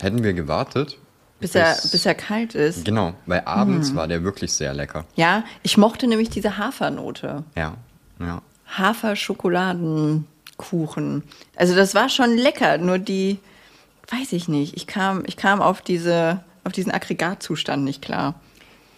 Hätten 0.01 0.25
wir 0.25 0.33
gewartet. 0.33 0.99
Bis 1.39 1.55
er, 1.55 1.77
bis 1.91 2.05
er 2.07 2.15
kalt 2.15 2.55
ist. 2.55 2.85
Genau, 2.85 3.15
weil 3.27 3.43
abends 3.45 3.91
Hm. 3.91 3.97
war 3.97 4.09
der 4.09 4.23
wirklich 4.25 4.53
sehr 4.53 4.75
lecker. 4.75 5.05
Ja, 5.17 5.45
ich 5.63 5.77
mochte 5.77 6.07
nämlich 6.07 6.31
diese 6.31 6.57
Hafernote. 6.59 7.45
Ja, 7.57 7.75
ja. 8.21 8.43
Hafer-Schokoladenkuchen. 9.73 11.23
Also 11.57 11.75
das 11.75 11.95
war 11.95 12.09
schon 12.09 12.37
lecker, 12.37 12.79
nur 12.79 12.99
die, 12.99 13.39
weiß 14.11 14.33
ich 14.33 14.49
nicht, 14.49 14.77
ich 14.77 14.87
kam, 14.87 15.23
ich 15.27 15.37
kam 15.37 15.61
auf, 15.61 15.83
diese, 15.83 16.43
auf 16.65 16.73
diesen 16.73 16.93
Aggregatzustand 16.93 17.85
nicht 17.85 18.03
klar. 18.03 18.41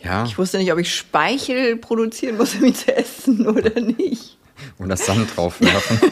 Ja, 0.03 0.25
Ich 0.25 0.37
wusste 0.37 0.59
nicht, 0.59 0.71
ob 0.73 0.79
ich 0.79 0.95
Speichel 0.95 1.77
produzieren 1.77 2.37
muss, 2.37 2.55
um 2.57 2.65
ihn 2.65 2.75
zu 2.75 2.95
essen 2.95 3.47
oder 3.57 3.81
nicht. 3.81 4.34
Oder 4.79 4.97
Sand 4.97 5.37
drauf 5.37 5.61
werfen. 5.61 6.01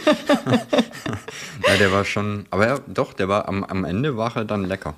ja, 1.66 1.76
der 1.78 1.92
war 1.92 2.04
schon. 2.04 2.46
Aber 2.50 2.66
ja, 2.66 2.78
doch, 2.86 3.12
der 3.12 3.28
war 3.28 3.48
am, 3.48 3.64
am 3.64 3.84
Ende 3.84 4.16
war 4.16 4.36
er 4.36 4.44
dann 4.44 4.64
lecker. 4.64 4.94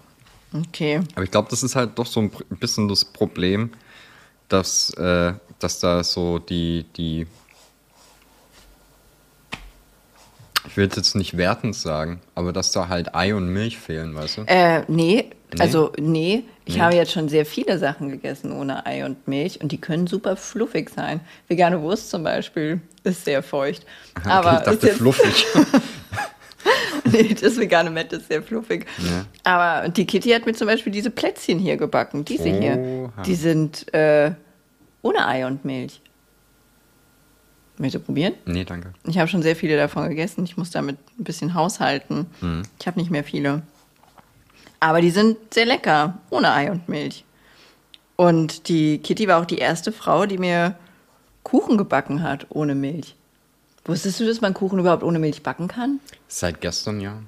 Okay. 0.53 1.01
Aber 1.15 1.25
ich 1.25 1.31
glaube, 1.31 1.49
das 1.51 1.63
ist 1.63 1.75
halt 1.77 1.99
doch 1.99 2.07
so 2.07 2.21
ein 2.21 2.31
bisschen 2.61 2.89
das 2.89 3.05
Problem, 3.05 3.71
dass, 4.49 4.91
äh, 4.95 5.35
dass 5.59 5.81
da 5.81 6.05
so 6.05 6.39
die, 6.39 6.85
die. 6.97 7.27
Ich 10.67 10.77
will 10.77 10.89
jetzt 10.95 11.15
nicht 11.15 11.37
wertend 11.37 11.77
sagen, 11.77 12.21
aber 12.35 12.53
dass 12.53 12.73
da 12.73 12.89
halt 12.89 13.15
Ei 13.15 13.35
und 13.35 13.49
Milch 13.49 13.79
fehlen, 13.79 14.15
weißt 14.15 14.39
du? 14.39 14.43
Äh, 14.47 14.83
nee, 14.89 15.31
Nee? 15.53 15.61
also 15.61 15.93
nee. 16.01 16.45
Ich 16.65 16.77
Nee. 16.77 16.81
habe 16.81 16.95
jetzt 16.97 17.13
schon 17.13 17.29
sehr 17.29 17.45
viele 17.47 17.79
Sachen 17.79 18.09
gegessen 18.09 18.51
ohne 18.51 18.87
Ei 18.87 19.05
und 19.05 19.29
Milch 19.29 19.61
und 19.61 19.71
die 19.71 19.81
können 19.81 20.07
super 20.07 20.35
fluffig 20.37 20.91
sein. 20.91 21.21
Vegane 21.47 21.81
Wurst 21.83 22.11
zum 22.11 22.25
Beispiel 22.25 22.81
ist 23.05 23.25
sehr 23.25 23.43
feucht. 23.43 23.87
Aber 24.25 24.59
ich 24.59 24.65
dachte 24.65 24.89
fluffig. 24.95 25.47
nee, 27.05 27.35
das 27.41 27.57
vegane 27.59 27.91
Mett 27.91 28.13
ist 28.13 28.29
sehr 28.29 28.43
fluffig. 28.43 28.87
Ja. 28.99 29.27
Aber 29.45 29.89
die 29.89 30.07
Kitty 30.07 30.31
hat 30.31 30.47
mir 30.47 30.55
zum 30.55 30.67
Beispiel 30.67 30.93
diese 30.93 31.11
Plätzchen 31.11 31.59
hier 31.59 31.77
gebacken. 31.77 32.25
Diese 32.25 32.49
hier. 32.49 32.79
Oha. 32.79 33.23
Die 33.23 33.35
sind 33.35 33.93
äh, 33.95 34.33
ohne 35.03 35.27
Ei 35.29 35.47
und 35.47 35.65
Milch. 35.65 36.01
Möchtest 37.77 38.03
du 38.03 38.07
probieren? 38.07 38.35
nee, 38.45 38.65
danke. 38.65 38.93
Ich 39.05 39.19
habe 39.19 39.29
schon 39.29 39.43
sehr 39.43 39.57
viele 39.57 39.77
davon 39.77 40.09
gegessen. 40.09 40.45
Ich 40.45 40.57
muss 40.57 40.71
damit 40.71 40.97
ein 41.19 41.25
bisschen 41.25 41.55
haushalten. 41.55 42.27
Mhm. 42.41 42.63
Ich 42.79 42.87
habe 42.87 42.99
nicht 42.99 43.11
mehr 43.11 43.25
viele. 43.25 43.63
Aber 44.79 45.01
die 45.01 45.11
sind 45.11 45.37
sehr 45.53 45.67
lecker, 45.67 46.19
ohne 46.31 46.53
Ei 46.53 46.71
und 46.71 46.89
Milch. 46.89 47.25
Und 48.17 48.69
die 48.69 48.99
Kitty 48.99 49.27
war 49.27 49.41
auch 49.41 49.45
die 49.45 49.59
erste 49.59 49.91
Frau, 49.91 50.25
die 50.27 50.39
mir 50.39 50.77
Kuchen 51.45 51.79
gebacken 51.79 52.23
hat, 52.23 52.47
ohne 52.49 52.75
Milch. 52.75 53.15
Wusstest 53.85 54.19
du, 54.19 54.27
dass 54.27 54.41
man 54.41 54.55
Kuchen 54.55 54.79
überhaupt 54.79 55.03
ohne 55.03 55.19
Milch 55.19 55.43
backen 55.43 55.69
kann? 55.69 56.01
Seit 56.27 56.61
gestern 56.61 57.01
ja. 57.01 57.19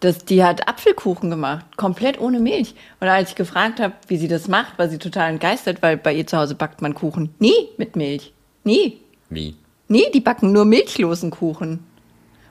Das, 0.00 0.24
die 0.24 0.44
hat 0.44 0.68
Apfelkuchen 0.68 1.30
gemacht, 1.30 1.64
komplett 1.76 2.20
ohne 2.20 2.38
Milch. 2.38 2.74
Und 3.00 3.08
als 3.08 3.30
ich 3.30 3.34
gefragt 3.36 3.80
habe, 3.80 3.94
wie 4.06 4.16
sie 4.16 4.28
das 4.28 4.48
macht, 4.48 4.78
war 4.78 4.88
sie 4.88 4.98
total 4.98 5.30
entgeistert, 5.30 5.82
weil 5.82 5.96
bei 5.96 6.14
ihr 6.14 6.26
zu 6.26 6.36
Hause 6.36 6.54
backt 6.54 6.82
man 6.82 6.94
Kuchen 6.94 7.34
nie 7.38 7.68
mit 7.78 7.96
Milch. 7.96 8.32
Nie. 8.64 9.00
Wie? 9.28 9.56
Nee, 9.88 10.10
die 10.12 10.20
backen 10.20 10.52
nur 10.52 10.64
milchlosen 10.64 11.30
Kuchen. 11.30 11.84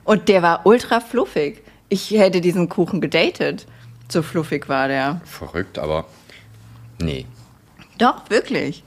Und 0.04 0.28
der 0.28 0.42
war 0.42 0.66
ultra 0.66 1.00
fluffig. 1.00 1.62
Ich 1.88 2.10
hätte 2.10 2.40
diesen 2.40 2.68
Kuchen 2.68 3.00
gedatet. 3.00 3.66
So 4.08 4.22
fluffig 4.22 4.68
war 4.68 4.88
der. 4.88 5.20
Verrückt, 5.24 5.78
aber 5.78 6.06
nee. 7.00 7.24
Doch, 7.98 8.28
wirklich. 8.28 8.82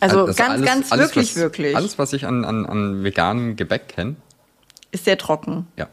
Also 0.00 0.26
Das 0.26 0.36
ganz, 0.36 0.50
alles- 0.54 0.66
ganz 0.66 0.92
alles, 0.92 1.06
wirklich, 1.08 1.30
was, 1.30 1.36
wirklich. 1.42 1.76
Alles, 1.76 1.98
was 1.98 2.12
ich 2.12 2.26
an, 2.26 2.44
an, 2.44 2.66
an 2.66 3.02
veganem 3.04 3.56
Gebäck 3.56 3.88
kenne, 3.88 4.16
Ist 4.92 5.04
sehr 5.04 5.18
trocken. 5.18 5.66
ja. 5.76 5.88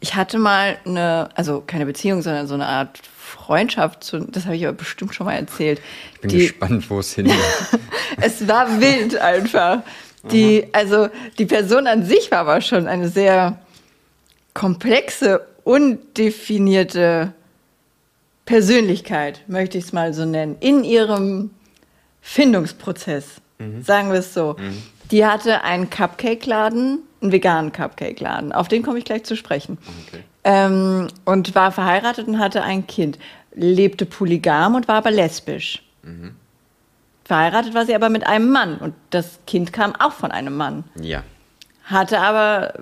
Ich 0.00 0.16
hatte 0.16 0.38
mal 0.38 0.76
eine, 0.84 1.30
also 1.34 1.62
keine 1.66 1.86
Beziehung, 1.86 2.20
sondern 2.20 2.46
so 2.46 2.52
eine 2.52 2.66
Art 2.66 3.00
Freundschaft 3.18 4.04
zu, 4.04 4.18
das 4.20 4.44
habe 4.44 4.54
ich 4.54 4.66
aber 4.66 4.76
bestimmt 4.76 5.14
schon 5.14 5.24
mal 5.24 5.32
erzählt. 5.34 5.80
Ich 6.16 6.20
bin 6.20 6.30
gespannt, 6.30 6.90
wo 6.90 6.98
es 6.98 7.14
hingeht. 7.14 7.34
es 8.20 8.46
war 8.46 8.80
wild 8.82 9.16
einfach. 9.16 9.78
Die, 10.30 10.66
also 10.72 11.08
die 11.38 11.46
Person 11.46 11.86
an 11.86 12.04
sich 12.04 12.30
war 12.30 12.40
aber 12.40 12.60
schon 12.60 12.86
eine 12.86 13.08
sehr 13.08 13.58
komplexe, 14.52 15.40
undefinierte 15.64 17.32
Persönlichkeit, 18.44 19.42
möchte 19.46 19.78
ich 19.78 19.84
es 19.84 19.92
mal 19.92 20.12
so 20.12 20.24
nennen, 20.24 20.56
in 20.60 20.84
ihrem 20.84 21.50
Findungsprozess, 22.22 23.42
mhm. 23.58 23.82
sagen 23.82 24.10
wir 24.10 24.20
es 24.20 24.32
so. 24.32 24.56
Mhm. 24.58 24.82
Die 25.10 25.26
hatte 25.26 25.62
einen 25.64 25.90
Cupcake-Laden, 25.90 27.00
einen 27.20 27.32
veganen 27.32 27.72
Cupcake-Laden. 27.72 28.52
Auf 28.52 28.68
den 28.68 28.82
komme 28.82 28.98
ich 28.98 29.04
gleich 29.04 29.24
zu 29.24 29.36
sprechen. 29.36 29.76
Okay. 30.06 30.22
Ähm, 30.44 31.08
und 31.26 31.54
war 31.54 31.70
verheiratet 31.72 32.26
und 32.26 32.38
hatte 32.38 32.62
ein 32.62 32.86
Kind. 32.86 33.18
Lebte 33.54 34.06
polygam 34.06 34.74
und 34.74 34.88
war 34.88 34.96
aber 34.96 35.10
lesbisch. 35.10 35.82
Mhm. 36.02 36.36
Verheiratet 37.24 37.74
war 37.74 37.84
sie 37.84 37.94
aber 37.94 38.08
mit 38.08 38.26
einem 38.26 38.50
Mann 38.50 38.78
und 38.78 38.94
das 39.10 39.38
Kind 39.46 39.72
kam 39.72 39.94
auch 39.96 40.12
von 40.12 40.30
einem 40.30 40.56
Mann. 40.56 40.84
Ja. 41.00 41.22
Hatte 41.84 42.20
aber 42.20 42.74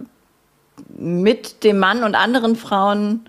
mit 0.88 1.64
dem 1.64 1.78
Mann 1.78 2.04
und 2.04 2.14
anderen 2.14 2.56
Frauen 2.56 3.28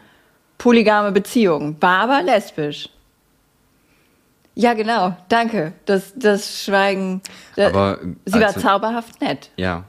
polygame 0.58 1.12
Beziehungen, 1.12 1.78
war 1.82 2.02
aber 2.02 2.22
lesbisch. 2.22 2.90
Ja, 4.56 4.74
genau, 4.74 5.16
danke. 5.30 5.74
Das, 5.86 6.14
das 6.16 6.64
Schweigen. 6.64 7.22
Das, 7.56 7.74
aber, 7.74 8.00
sie 8.26 8.34
war 8.40 8.48
also 8.48 8.60
zauberhaft 8.60 9.22
nett. 9.22 9.50
Ja. 9.56 9.86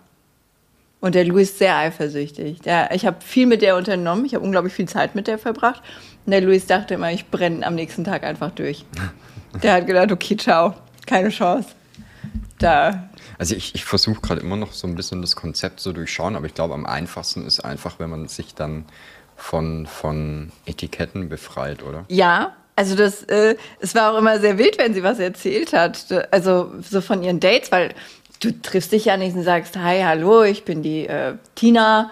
Und 1.01 1.17
der 1.17 1.25
Louis 1.25 1.51
ist 1.51 1.59
sehr 1.59 1.77
eifersüchtig. 1.77 2.61
Der, 2.61 2.95
ich 2.95 3.05
habe 3.05 3.17
viel 3.21 3.47
mit 3.47 3.61
der 3.61 3.77
unternommen, 3.77 4.25
ich 4.25 4.35
habe 4.35 4.45
unglaublich 4.45 4.73
viel 4.73 4.87
Zeit 4.87 5.17
mit 5.17 5.27
der 5.27 5.37
verbracht. 5.37 5.83
Und 6.25 6.31
der 6.31 6.41
Louis 6.41 6.67
dachte 6.67 6.95
immer, 6.95 7.11
ich 7.11 7.29
brenne 7.29 7.67
am 7.67 7.75
nächsten 7.75 8.05
Tag 8.05 8.23
einfach 8.23 8.53
durch. 8.53 8.85
der 9.63 9.75
hat 9.75 9.87
gedacht, 9.89 10.13
okay, 10.13 10.37
ciao, 10.37 10.75
keine 11.07 11.31
Chance. 11.31 11.71
Da. 12.59 13.09
Also 13.37 13.57
ich, 13.57 13.75
ich 13.75 13.85
versuche 13.85 14.21
gerade 14.21 14.43
immer 14.43 14.57
noch 14.57 14.73
so 14.73 14.87
ein 14.87 14.95
bisschen 14.95 15.23
das 15.23 15.35
Konzept 15.35 15.81
zu 15.81 15.93
durchschauen, 15.93 16.37
aber 16.37 16.47
ich 16.47 16.55
glaube, 16.55 16.75
am 16.75 16.87
einfachsten 16.87 17.45
ist 17.45 17.59
einfach, 17.65 17.99
wenn 17.99 18.11
man 18.11 18.29
sich 18.29 18.55
dann 18.55 18.85
von, 19.35 19.87
von 19.87 20.53
Etiketten 20.67 21.29
befreit, 21.29 21.83
oder? 21.83 22.05
Ja, 22.09 22.55
also 22.83 22.97
das, 22.97 23.23
äh, 23.25 23.55
es 23.79 23.95
war 23.95 24.13
auch 24.13 24.19
immer 24.19 24.41
sehr 24.41 24.59
wild, 24.59 24.77
wenn 24.77 24.93
sie 24.93 25.05
was 25.05 25.21
erzählt 25.21 25.73
hat. 25.73 26.05
Also 26.33 26.73
so 26.83 27.01
von 27.01 27.23
ihren 27.23 27.39
Dates, 27.39 27.71
weil 27.71 27.95
du 28.41 28.51
triffst 28.61 28.91
dich 28.91 29.05
ja 29.05 29.17
nicht 29.17 29.37
und 29.37 29.45
sagst, 29.45 29.77
hi, 29.77 30.03
hallo, 30.03 30.43
ich 30.43 30.65
bin 30.65 30.83
die 30.83 31.07
äh, 31.07 31.35
Tina 31.55 32.11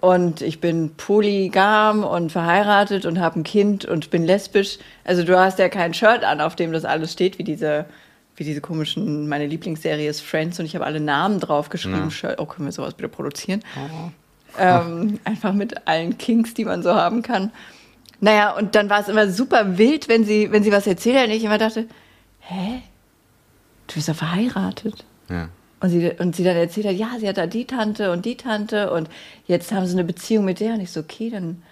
und 0.00 0.40
ich 0.40 0.60
bin 0.60 0.94
polygam 0.94 2.04
und 2.04 2.30
verheiratet 2.30 3.06
und 3.06 3.18
habe 3.18 3.40
ein 3.40 3.42
Kind 3.42 3.86
und 3.86 4.10
bin 4.10 4.24
lesbisch. 4.24 4.78
Also 5.02 5.24
du 5.24 5.36
hast 5.36 5.58
ja 5.58 5.68
kein 5.68 5.94
Shirt 5.94 6.22
an, 6.22 6.40
auf 6.40 6.54
dem 6.54 6.70
das 6.70 6.84
alles 6.84 7.12
steht, 7.12 7.40
wie 7.40 7.44
diese, 7.44 7.86
wie 8.36 8.44
diese 8.44 8.60
komischen, 8.60 9.28
meine 9.28 9.48
Lieblingsserie 9.48 10.08
ist 10.08 10.20
Friends 10.20 10.60
und 10.60 10.66
ich 10.66 10.76
habe 10.76 10.86
alle 10.86 11.00
Namen 11.00 11.40
draufgeschrieben. 11.40 12.12
Ja. 12.22 12.34
Oh, 12.38 12.46
können 12.46 12.68
wir 12.68 12.72
sowas 12.72 12.94
bitte 12.94 13.08
produzieren? 13.08 13.64
Oh. 13.76 14.10
Ähm, 14.60 15.18
einfach 15.24 15.54
mit 15.54 15.88
allen 15.88 16.16
Kinks, 16.18 16.54
die 16.54 16.64
man 16.64 16.84
so 16.84 16.94
haben 16.94 17.22
kann. 17.22 17.50
Naja, 18.20 18.56
und 18.56 18.74
dann 18.74 18.90
war 18.90 19.00
es 19.00 19.08
immer 19.08 19.28
super 19.28 19.78
wild, 19.78 20.08
wenn 20.08 20.24
sie, 20.24 20.50
wenn 20.50 20.62
sie 20.62 20.72
was 20.72 20.86
erzählt 20.86 21.18
hat 21.18 21.26
und 21.26 21.32
ich 21.32 21.44
immer 21.44 21.58
dachte, 21.58 21.86
hä? 22.40 22.82
Du 23.86 23.94
bist 23.94 24.08
ja 24.08 24.14
verheiratet. 24.14 25.04
Ja. 25.28 25.48
Und 25.80 25.90
sie, 25.90 26.10
und 26.18 26.34
sie 26.34 26.44
dann 26.44 26.56
erzählt 26.56 26.86
hat, 26.86 26.94
ja, 26.94 27.10
sie 27.18 27.28
hat 27.28 27.36
da 27.36 27.46
die 27.46 27.66
Tante 27.66 28.10
und 28.10 28.24
die 28.24 28.36
Tante 28.36 28.90
und 28.90 29.10
jetzt 29.46 29.70
haben 29.72 29.86
sie 29.86 29.92
eine 29.92 30.04
Beziehung 30.04 30.44
mit 30.44 30.60
der 30.60 30.74
und 30.74 30.80
ich 30.80 30.90
so, 30.90 31.00
okay, 31.00 31.28
dann, 31.28 31.62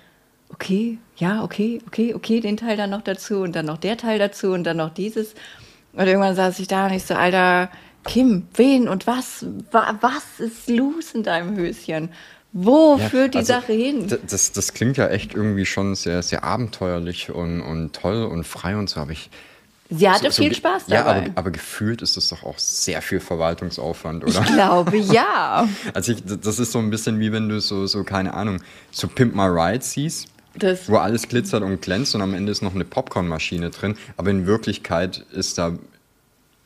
okay, 0.51 0.99
ja, 1.17 1.43
okay, 1.43 1.81
okay, 1.87 2.13
okay, 2.15 2.41
den 2.41 2.59
Teil 2.59 2.77
dann 2.77 2.91
noch 2.91 3.03
dazu 3.03 3.41
und 3.41 3.57
dann 3.57 3.67
noch 3.67 3.79
der 3.79 3.97
Teil 3.97 4.19
dazu 4.19 4.53
und 4.53 4.65
dann 4.65 4.77
noch 4.77 4.91
dieses. 4.91 5.35
Und 5.95 6.07
irgendwann 6.07 6.35
saß 6.35 6.59
ich 6.59 6.69
da 6.69 6.87
und 6.87 6.93
ich 6.93 7.05
so, 7.05 7.15
Alter, 7.15 7.71
Kim, 8.05 8.49
wen 8.55 8.89
und 8.89 9.07
was, 9.07 9.47
was 9.71 10.41
ist 10.41 10.69
los 10.69 11.15
in 11.15 11.23
deinem 11.23 11.57
Höschen? 11.57 12.11
Wo 12.53 12.99
ja, 12.99 13.09
führt 13.09 13.35
die 13.35 13.39
also, 13.39 13.55
Sache 13.55 13.73
hin? 13.73 14.15
Das, 14.29 14.53
das 14.53 14.75
klingt 14.75 14.99
ja 14.99 15.09
echt 15.09 15.35
irgendwie 15.35 15.65
schon 15.65 15.95
sehr, 15.95 16.23
sehr 16.23 16.45
abenteuerlich 16.45 17.31
und, 17.31 17.63
und 17.63 17.95
toll 17.95 18.25
und 18.25 18.45
frei 18.45 18.77
und 18.77 18.91
so, 18.91 19.01
aber 19.01 19.13
ich. 19.13 19.31
Sie 19.89 20.09
hatte 20.09 20.31
so, 20.31 20.43
viel 20.43 20.55
Spaß 20.55 20.87
dabei. 20.87 20.95
Ja, 20.97 21.23
aber, 21.25 21.31
aber, 21.35 21.51
gefühlt 21.51 22.01
ist 22.03 22.17
das 22.17 22.29
doch 22.29 22.45
auch 22.45 22.59
sehr 22.59 23.03
viel 23.03 23.21
Verwaltungsaufwand, 23.21 24.25
oder? 24.25 24.41
Ich 24.41 24.47
glaube, 24.47 24.97
ja. 25.13 25.69
also 25.93 26.13
ich, 26.13 26.23
das 26.25 26.59
ist 26.59 26.73
so 26.73 26.79
ein 26.79 26.91
bisschen 26.91 27.21
wie 27.21 27.33
wenn 27.33 27.49
du 27.49 27.61
so, 27.61 27.87
so 27.87 28.03
keine 28.03 28.33
Ahnung, 28.33 28.63
so 28.91 29.09
Pimp 29.09 29.35
My 29.35 29.47
Ride 29.47 29.85
siehst, 29.85 30.29
das 30.55 30.89
wo 30.89 30.97
alles 30.97 31.29
glitzert 31.29 31.63
und 31.63 31.81
glänzt 31.83 32.15
und 32.15 32.23
am 32.23 32.33
Ende 32.33 32.53
ist 32.53 32.63
noch 32.63 32.75
eine 32.75 32.85
Popcornmaschine 32.85 33.71
drin, 33.71 33.97
aber 34.17 34.31
in 34.31 34.47
Wirklichkeit 34.47 35.25
ist 35.33 35.59
da 35.59 35.77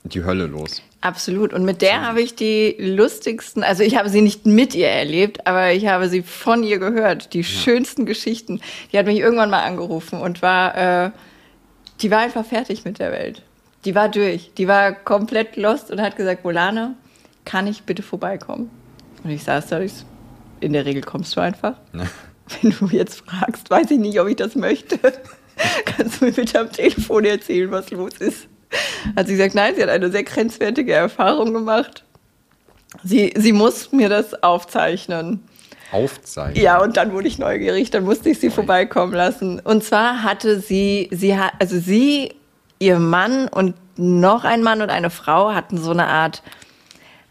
die 0.04 0.24
Hölle 0.24 0.46
los. 0.46 0.82
Absolut. 1.06 1.52
Und 1.52 1.64
mit 1.64 1.82
der 1.82 2.04
habe 2.04 2.20
ich 2.20 2.34
die 2.34 2.74
lustigsten, 2.80 3.62
also 3.62 3.84
ich 3.84 3.96
habe 3.96 4.08
sie 4.08 4.22
nicht 4.22 4.44
mit 4.44 4.74
ihr 4.74 4.88
erlebt, 4.88 5.46
aber 5.46 5.70
ich 5.70 5.86
habe 5.86 6.08
sie 6.08 6.22
von 6.22 6.64
ihr 6.64 6.80
gehört. 6.80 7.32
Die 7.32 7.42
ja. 7.42 7.44
schönsten 7.44 8.06
Geschichten. 8.06 8.60
Die 8.92 8.98
hat 8.98 9.06
mich 9.06 9.20
irgendwann 9.20 9.48
mal 9.48 9.62
angerufen 9.62 10.20
und 10.20 10.42
war, 10.42 10.76
äh, 11.06 11.10
die 12.00 12.10
war 12.10 12.18
einfach 12.18 12.44
fertig 12.44 12.84
mit 12.84 12.98
der 12.98 13.12
Welt. 13.12 13.42
Die 13.84 13.94
war 13.94 14.08
durch. 14.08 14.50
Die 14.58 14.66
war 14.66 14.90
komplett 14.90 15.56
lost 15.56 15.92
und 15.92 16.02
hat 16.02 16.16
gesagt, 16.16 16.42
Bolane, 16.42 16.96
kann 17.44 17.68
ich 17.68 17.84
bitte 17.84 18.02
vorbeikommen? 18.02 18.68
Und 19.22 19.30
ich 19.30 19.44
saß 19.44 19.68
da, 19.68 19.80
in 20.58 20.72
der 20.72 20.86
Regel 20.86 21.02
kommst 21.02 21.36
du 21.36 21.40
einfach. 21.40 21.74
Ja. 21.92 22.06
Wenn 22.62 22.72
du 22.72 22.88
jetzt 22.88 23.20
fragst, 23.20 23.70
weiß 23.70 23.92
ich 23.92 24.00
nicht, 24.00 24.18
ob 24.18 24.26
ich 24.26 24.36
das 24.36 24.56
möchte. 24.56 24.98
Kannst 25.84 26.20
du 26.20 26.24
mir 26.24 26.32
bitte 26.32 26.58
am 26.58 26.72
Telefon 26.72 27.24
erzählen, 27.26 27.70
was 27.70 27.92
los 27.92 28.14
ist? 28.18 28.48
Hat 29.14 29.26
sie 29.26 29.34
gesagt, 29.34 29.54
nein, 29.54 29.74
sie 29.76 29.82
hat 29.82 29.90
eine 29.90 30.10
sehr 30.10 30.24
grenzwertige 30.24 30.92
Erfahrung 30.92 31.52
gemacht. 31.52 32.04
Sie, 33.02 33.32
sie 33.36 33.52
muss 33.52 33.92
mir 33.92 34.08
das 34.08 34.42
aufzeichnen. 34.42 35.42
Aufzeichnen? 35.92 36.62
Ja, 36.62 36.82
und 36.82 36.96
dann 36.96 37.12
wurde 37.12 37.28
ich 37.28 37.38
neugierig, 37.38 37.90
dann 37.90 38.04
musste 38.04 38.30
ich 38.30 38.40
sie 38.40 38.50
vorbeikommen 38.50 39.12
lassen. 39.12 39.60
Und 39.60 39.84
zwar 39.84 40.22
hatte 40.22 40.60
sie, 40.60 41.08
sie 41.12 41.38
hat, 41.38 41.52
also 41.58 41.78
sie, 41.78 42.34
ihr 42.78 42.98
Mann 42.98 43.48
und 43.48 43.74
noch 43.96 44.44
ein 44.44 44.62
Mann 44.62 44.82
und 44.82 44.90
eine 44.90 45.10
Frau 45.10 45.54
hatten 45.54 45.78
so 45.78 45.90
eine 45.90 46.06
Art 46.06 46.42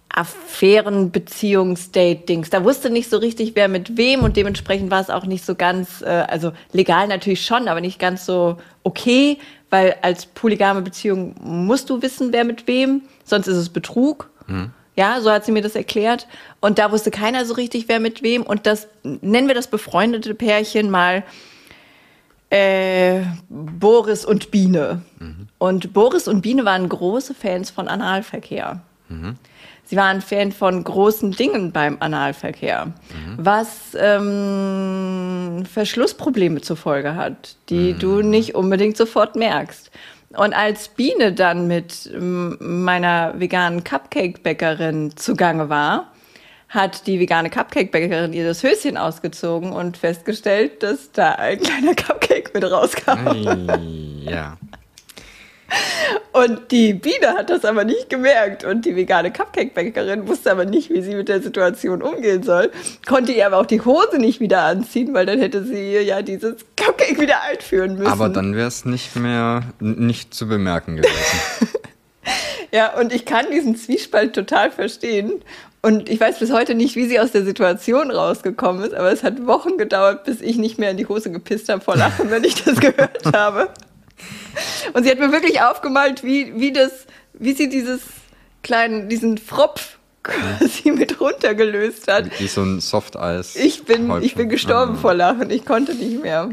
Affären, 0.09 1.11
Beziehungsdate-Dings. 1.11 2.49
Da 2.49 2.63
wusste 2.63 2.89
nicht 2.89 3.09
so 3.09 3.17
richtig, 3.17 3.51
wer 3.55 3.67
mit 3.67 3.97
wem 3.97 4.21
und 4.21 4.37
dementsprechend 4.37 4.89
war 4.89 5.01
es 5.01 5.09
auch 5.09 5.25
nicht 5.25 5.45
so 5.45 5.55
ganz, 5.55 6.01
äh, 6.01 6.05
also 6.05 6.53
legal 6.71 7.07
natürlich 7.07 7.45
schon, 7.45 7.67
aber 7.67 7.81
nicht 7.81 7.99
ganz 7.99 8.25
so 8.25 8.57
okay, 8.83 9.37
weil 9.75 9.97
als 10.01 10.25
polygame 10.25 10.81
Beziehung 10.81 11.35
musst 11.41 11.89
du 11.89 12.01
wissen, 12.01 12.31
wer 12.31 12.45
mit 12.45 12.65
wem, 12.65 13.01
sonst 13.25 13.47
ist 13.47 13.57
es 13.57 13.67
Betrug. 13.67 14.29
Mhm. 14.47 14.71
Ja, 14.95 15.19
so 15.19 15.29
hat 15.29 15.43
sie 15.43 15.51
mir 15.51 15.61
das 15.61 15.75
erklärt. 15.75 16.27
Und 16.61 16.79
da 16.79 16.93
wusste 16.93 17.11
keiner 17.11 17.45
so 17.45 17.55
richtig, 17.55 17.89
wer 17.89 17.99
mit 17.99 18.23
wem. 18.23 18.43
Und 18.43 18.65
das 18.67 18.87
nennen 19.03 19.49
wir 19.49 19.53
das 19.53 19.67
befreundete 19.67 20.33
Pärchen 20.33 20.89
mal 20.89 21.25
äh, 22.49 23.23
Boris 23.49 24.23
und 24.23 24.49
Biene. 24.49 25.01
Mhm. 25.19 25.49
Und 25.57 25.91
Boris 25.91 26.29
und 26.29 26.39
Biene 26.39 26.63
waren 26.63 26.87
große 26.87 27.33
Fans 27.33 27.69
von 27.69 27.89
Analverkehr. 27.89 28.81
Mhm. 29.09 29.35
Sie 29.85 29.95
waren 29.95 30.21
Fan 30.21 30.51
von 30.51 30.83
großen 30.83 31.31
Dingen 31.31 31.71
beim 31.71 31.97
Analverkehr, 31.99 32.87
mhm. 32.87 32.93
was 33.37 33.95
ähm, 33.97 35.63
Verschlussprobleme 35.71 36.61
zur 36.61 36.75
Folge 36.75 37.15
hat, 37.15 37.55
die 37.69 37.93
mhm. 37.93 37.99
du 37.99 38.21
nicht 38.21 38.55
unbedingt 38.55 38.97
sofort 38.97 39.35
merkst. 39.35 39.91
Und 40.35 40.53
als 40.53 40.89
Biene 40.89 41.33
dann 41.33 41.67
mit 41.67 42.11
meiner 42.19 43.39
veganen 43.39 43.83
Cupcake-Bäckerin 43.83 45.15
zugange 45.15 45.69
war, 45.69 46.11
hat 46.67 47.07
die 47.07 47.19
vegane 47.19 47.49
Cupcake-Bäckerin 47.49 48.33
ihr 48.33 48.45
das 48.45 48.63
Höschen 48.63 48.97
ausgezogen 48.97 49.71
und 49.71 49.97
festgestellt, 49.97 50.83
dass 50.83 51.11
da 51.11 51.33
ein 51.33 51.59
kleiner 51.59 51.95
Cupcake 51.95 52.51
mit 52.53 52.69
rauskam. 52.69 53.27
Ei, 53.27 54.31
ja. 54.31 54.57
Und 56.31 56.71
die 56.71 56.93
Biene 56.93 57.29
hat 57.29 57.49
das 57.49 57.63
aber 57.63 57.85
nicht 57.85 58.09
gemerkt 58.09 58.63
und 58.65 58.85
die 58.85 58.95
vegane 58.95 59.31
Cupcake-Bäckerin 59.31 60.27
wusste 60.27 60.51
aber 60.51 60.65
nicht, 60.65 60.89
wie 60.89 61.01
sie 61.01 61.15
mit 61.15 61.29
der 61.29 61.41
Situation 61.41 62.01
umgehen 62.01 62.43
soll. 62.43 62.71
Konnte 63.07 63.31
ihr 63.31 63.45
aber 63.45 63.57
auch 63.57 63.65
die 63.65 63.81
Hose 63.81 64.17
nicht 64.17 64.39
wieder 64.39 64.63
anziehen, 64.63 65.13
weil 65.13 65.25
dann 65.25 65.39
hätte 65.39 65.63
sie 65.63 65.93
ja 65.97 66.21
dieses 66.21 66.65
Cupcake 66.75 67.19
wieder 67.19 67.41
einführen 67.41 67.95
müssen. 67.95 68.11
Aber 68.11 68.29
dann 68.29 68.53
wäre 68.53 68.67
es 68.67 68.85
nicht 68.85 69.15
mehr 69.15 69.63
nicht 69.79 70.33
zu 70.33 70.47
bemerken 70.47 70.97
gewesen. 70.97 71.69
ja, 72.71 72.93
und 72.99 73.13
ich 73.13 73.25
kann 73.25 73.45
diesen 73.51 73.75
Zwiespalt 73.75 74.33
total 74.33 74.71
verstehen. 74.71 75.41
Und 75.81 76.09
ich 76.09 76.19
weiß 76.19 76.39
bis 76.39 76.51
heute 76.51 76.73
nicht, 76.75 76.95
wie 76.95 77.05
sie 77.05 77.19
aus 77.19 77.31
der 77.31 77.45
Situation 77.45 78.11
rausgekommen 78.11 78.83
ist, 78.83 78.93
aber 78.93 79.11
es 79.11 79.23
hat 79.23 79.45
Wochen 79.45 79.77
gedauert, 79.77 80.23
bis 80.23 80.41
ich 80.41 80.57
nicht 80.57 80.79
mehr 80.79 80.91
in 80.91 80.97
die 80.97 81.05
Hose 81.05 81.31
gepisst 81.31 81.69
habe 81.69 81.79
vor 81.79 81.95
Lachen, 81.95 82.29
wenn 82.31 82.43
ich 82.43 82.63
das 82.63 82.79
gehört 82.79 83.19
habe. 83.33 83.69
Und 84.93 85.03
sie 85.03 85.11
hat 85.11 85.19
mir 85.19 85.31
wirklich 85.31 85.61
aufgemalt, 85.61 86.23
wie, 86.23 86.59
wie, 86.59 86.71
das, 86.71 87.05
wie 87.33 87.53
sie 87.53 87.69
dieses 87.69 88.01
kleinen, 88.63 89.09
diesen 89.09 89.37
Fropf 89.37 89.97
quasi 90.23 90.91
mit 90.91 91.19
runtergelöst 91.21 92.07
hat. 92.11 92.39
Wie 92.39 92.47
so 92.47 92.61
ein 92.61 92.79
Softeis. 92.81 93.55
Ich 93.55 93.85
bin, 93.85 94.11
ich 94.21 94.35
bin 94.35 94.49
gestorben 94.49 94.95
ah. 94.95 94.99
vor 94.99 95.13
Lachen. 95.13 95.49
Ich 95.51 95.65
konnte 95.65 95.93
nicht 95.93 96.21
mehr. 96.21 96.49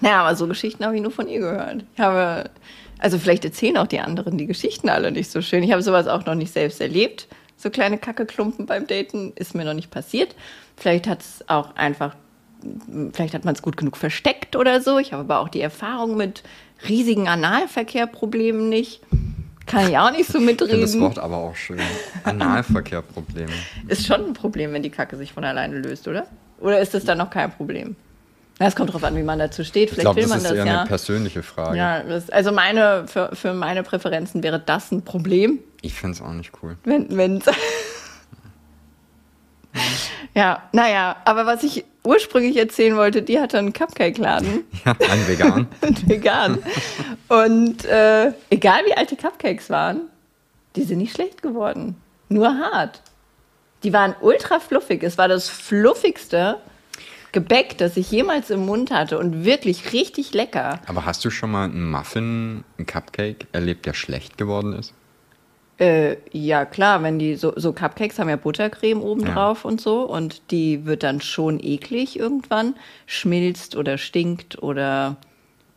Naja, 0.00 0.22
aber 0.22 0.36
so 0.36 0.46
Geschichten 0.46 0.84
habe 0.84 0.96
ich 0.96 1.02
nur 1.02 1.10
von 1.10 1.28
ihr 1.28 1.40
gehört. 1.40 1.84
Ich 1.94 2.00
habe, 2.00 2.50
also 2.98 3.18
vielleicht 3.18 3.44
erzählen 3.44 3.78
auch 3.78 3.86
die 3.86 4.00
anderen 4.00 4.36
die 4.36 4.46
Geschichten 4.46 4.88
alle 4.88 5.10
nicht 5.10 5.30
so 5.30 5.40
schön. 5.40 5.62
Ich 5.62 5.72
habe 5.72 5.82
sowas 5.82 6.06
auch 6.06 6.26
noch 6.26 6.34
nicht 6.34 6.52
selbst 6.52 6.80
erlebt. 6.80 7.26
So 7.56 7.70
kleine 7.70 7.98
Kackeklumpen 7.98 8.66
beim 8.66 8.86
Daten 8.86 9.32
ist 9.36 9.54
mir 9.54 9.64
noch 9.64 9.74
nicht 9.74 9.90
passiert. 9.90 10.34
Vielleicht 10.76 11.06
hat 11.06 11.20
es 11.20 11.48
auch 11.48 11.76
einfach, 11.76 12.16
vielleicht 13.12 13.34
hat 13.34 13.44
man 13.44 13.54
es 13.54 13.62
gut 13.62 13.76
genug 13.76 13.96
versteckt 13.96 14.56
oder 14.56 14.80
so. 14.80 14.98
Ich 14.98 15.12
habe 15.12 15.22
aber 15.22 15.40
auch 15.40 15.48
die 15.48 15.60
Erfahrung 15.60 16.16
mit 16.16 16.42
riesigen 16.88 17.28
Analverkehrproblemen 17.28 18.68
nicht. 18.68 19.00
Kann 19.66 19.88
ich 19.88 19.96
auch 19.96 20.10
nicht 20.10 20.26
so 20.26 20.38
finde 20.40 20.56
das 20.56 20.68
mitreden. 20.68 21.00
Wort 21.00 21.18
aber 21.18 21.36
auch 21.36 21.56
schön. 21.56 21.80
Analverkehrprobleme. 22.24 23.52
Ist 23.88 24.06
schon 24.06 24.26
ein 24.26 24.32
Problem, 24.34 24.72
wenn 24.72 24.82
die 24.82 24.90
Kacke 24.90 25.16
sich 25.16 25.32
von 25.32 25.44
alleine 25.44 25.78
löst, 25.78 26.06
oder? 26.06 26.26
Oder 26.60 26.80
ist 26.80 26.94
das 26.94 27.04
dann 27.04 27.18
noch 27.18 27.30
kein 27.30 27.50
Problem? 27.50 27.96
Na, 28.58 28.66
Es 28.66 28.76
kommt 28.76 28.92
drauf 28.92 29.02
an, 29.02 29.16
wie 29.16 29.22
man 29.22 29.38
dazu 29.38 29.64
steht. 29.64 29.88
Ich 29.88 29.94
Vielleicht 29.94 30.02
glaube, 30.04 30.16
will 30.16 30.22
das 30.24 30.30
man 30.30 30.38
ist 30.38 30.44
das 30.44 30.52
eher 30.52 30.66
ja. 30.66 30.80
eine 30.80 30.88
persönliche 30.88 31.42
Frage. 31.42 31.76
Ja, 31.76 32.02
das, 32.02 32.30
also 32.30 32.52
meine, 32.52 33.06
für, 33.08 33.30
für 33.34 33.52
meine 33.54 33.82
Präferenzen 33.82 34.42
wäre 34.42 34.60
das 34.60 34.92
ein 34.92 35.02
Problem, 35.02 35.58
Ich 35.82 35.94
finde 35.94 36.14
es 36.16 36.22
auch 36.22 36.32
nicht 36.32 36.52
cool. 36.62 36.76
wenn, 36.84 37.16
wenn's. 37.16 37.46
Ja, 40.34 40.62
naja, 40.72 41.16
aber 41.24 41.46
was 41.46 41.62
ich 41.62 41.84
ursprünglich 42.04 42.56
erzählen 42.56 42.96
wollte, 42.96 43.22
die 43.22 43.40
hatte 43.40 43.58
einen 43.58 43.72
Cupcake-Laden, 43.72 44.64
Ja, 44.84 44.96
ein 45.10 45.26
Vegan. 45.28 45.66
vegan. 46.06 46.58
Und 47.28 47.84
äh, 47.86 48.32
egal 48.50 48.82
wie 48.86 48.94
alt 48.94 49.10
die 49.10 49.16
Cupcakes 49.16 49.70
waren, 49.70 50.02
die 50.76 50.82
sind 50.82 50.98
nicht 50.98 51.14
schlecht 51.14 51.42
geworden. 51.42 51.96
Nur 52.28 52.48
hart. 52.58 53.00
Die 53.82 53.92
waren 53.92 54.14
ultra 54.20 54.60
fluffig. 54.60 55.02
Es 55.02 55.18
war 55.18 55.28
das 55.28 55.48
fluffigste 55.48 56.58
Gebäck, 57.32 57.78
das 57.78 57.96
ich 57.96 58.10
jemals 58.10 58.50
im 58.50 58.64
Mund 58.64 58.90
hatte 58.90 59.18
und 59.18 59.44
wirklich 59.44 59.92
richtig 59.92 60.34
lecker. 60.34 60.80
Aber 60.86 61.04
hast 61.04 61.24
du 61.24 61.30
schon 61.30 61.50
mal 61.50 61.64
einen 61.64 61.90
Muffin, 61.90 62.64
einen 62.78 62.86
Cupcake 62.86 63.46
erlebt, 63.52 63.86
der 63.86 63.94
schlecht 63.94 64.38
geworden 64.38 64.72
ist? 64.72 64.94
Äh, 65.78 66.16
ja, 66.30 66.64
klar, 66.64 67.02
wenn 67.02 67.18
die 67.18 67.34
so, 67.34 67.52
so 67.56 67.72
Cupcakes 67.72 68.18
haben 68.18 68.28
ja 68.28 68.36
Buttercreme 68.36 69.00
oben 69.02 69.26
Ja. 69.26 69.34
drauf 69.34 69.64
und 69.64 69.80
so 69.80 70.02
und 70.02 70.42
die 70.52 70.86
wird 70.86 71.02
dann 71.02 71.20
schon 71.20 71.58
eklig 71.60 72.16
irgendwann, 72.18 72.74
schmilzt 73.06 73.74
oder 73.74 73.98
stinkt 73.98 74.62
oder 74.62 75.16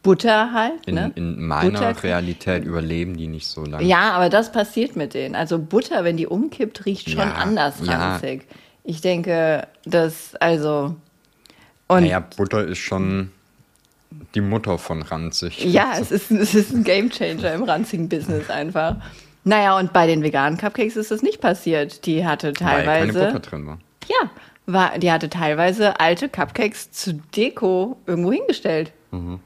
Butter 0.04 0.54
halt. 0.54 0.86
In, 0.86 0.96
ne? 0.96 1.12
in 1.16 1.42
meiner. 1.46 2.01
Realität 2.04 2.63
überleben 2.63 3.18
die 3.18 3.27
nicht 3.27 3.48
so 3.48 3.66
lange. 3.66 3.84
Ja, 3.86 4.12
aber 4.12 4.30
das 4.30 4.51
passiert 4.51 4.96
mit 4.96 5.13
denen. 5.16 5.34
Also 5.36 5.58
Butter, 5.58 6.04
wenn 6.04 6.16
die 6.16 6.27
umkippt, 6.27 6.86
riecht 6.86 7.10
schon 7.10 7.20
Ja, 7.20 7.34
anders 7.34 7.75
ja. 7.84 7.94
ranzig. 8.12 8.44
Ich 8.84 9.01
denke, 9.01 9.68
dass, 9.84 10.36
also. 10.36 10.96
Und 11.88 12.01
Naja, 12.04 12.20
Butter 12.38 12.63
ist 12.66 12.77
schon 12.77 13.32
die 14.36 14.42
Mutter 14.42 14.77
von 14.77 15.01
ranzig. 15.01 15.66
Ja, 15.66 15.94
es 16.00 16.12
ist, 16.12 16.32
es 16.32 16.54
ist 16.54 16.72
ein 16.72 16.84
Gamechanger 16.84 17.51
im 17.54 17.63
ranzigen 17.63 18.08
Business 18.08 18.50
einfach. 18.50 18.98
Naja, 19.48 19.77
und 19.77 19.94
bei 19.94 20.08
den 20.08 20.24
veganen 20.24 20.58
Cupcakes 20.58 20.98
ist 20.98 21.10
das 21.10 21.22
nicht 21.22 21.39
passiert. 21.39 22.06
Die 22.06 22.25
hatte 22.25 22.48
Weil 22.48 22.84
keine 22.84 22.84
teilweise. 22.84 23.25
Butter 23.27 23.39
drin 23.39 23.68
war. 23.68 23.77
Ja, 24.08 24.30
war, 24.66 25.00
die 25.00 25.10
hatte 25.10 25.30
teilweise 25.30 26.01
alte 26.01 26.27
Cupcakes 26.27 26.92
zu 26.92 27.13
Deko 27.13 27.98
irgendwo 28.06 28.34
hingestellt. 28.34 28.92
Mhm. 29.12 29.39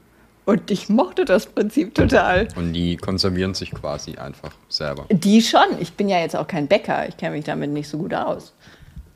Und 0.44 0.72
ich 0.72 0.88
mochte 0.88 1.24
das 1.24 1.46
Prinzip 1.46 1.94
total. 1.94 2.48
Und 2.56 2.72
die 2.72 2.96
konservieren 2.96 3.54
sich 3.54 3.70
quasi 3.70 4.16
einfach 4.16 4.50
selber. 4.68 5.06
Die 5.08 5.40
schon. 5.40 5.78
Ich 5.78 5.92
bin 5.92 6.08
ja 6.08 6.18
jetzt 6.18 6.34
auch 6.34 6.48
kein 6.48 6.66
Bäcker. 6.66 7.08
Ich 7.08 7.16
kenne 7.16 7.36
mich 7.36 7.44
damit 7.44 7.70
nicht 7.70 7.88
so 7.88 7.98
gut 7.98 8.12
aus. 8.12 8.54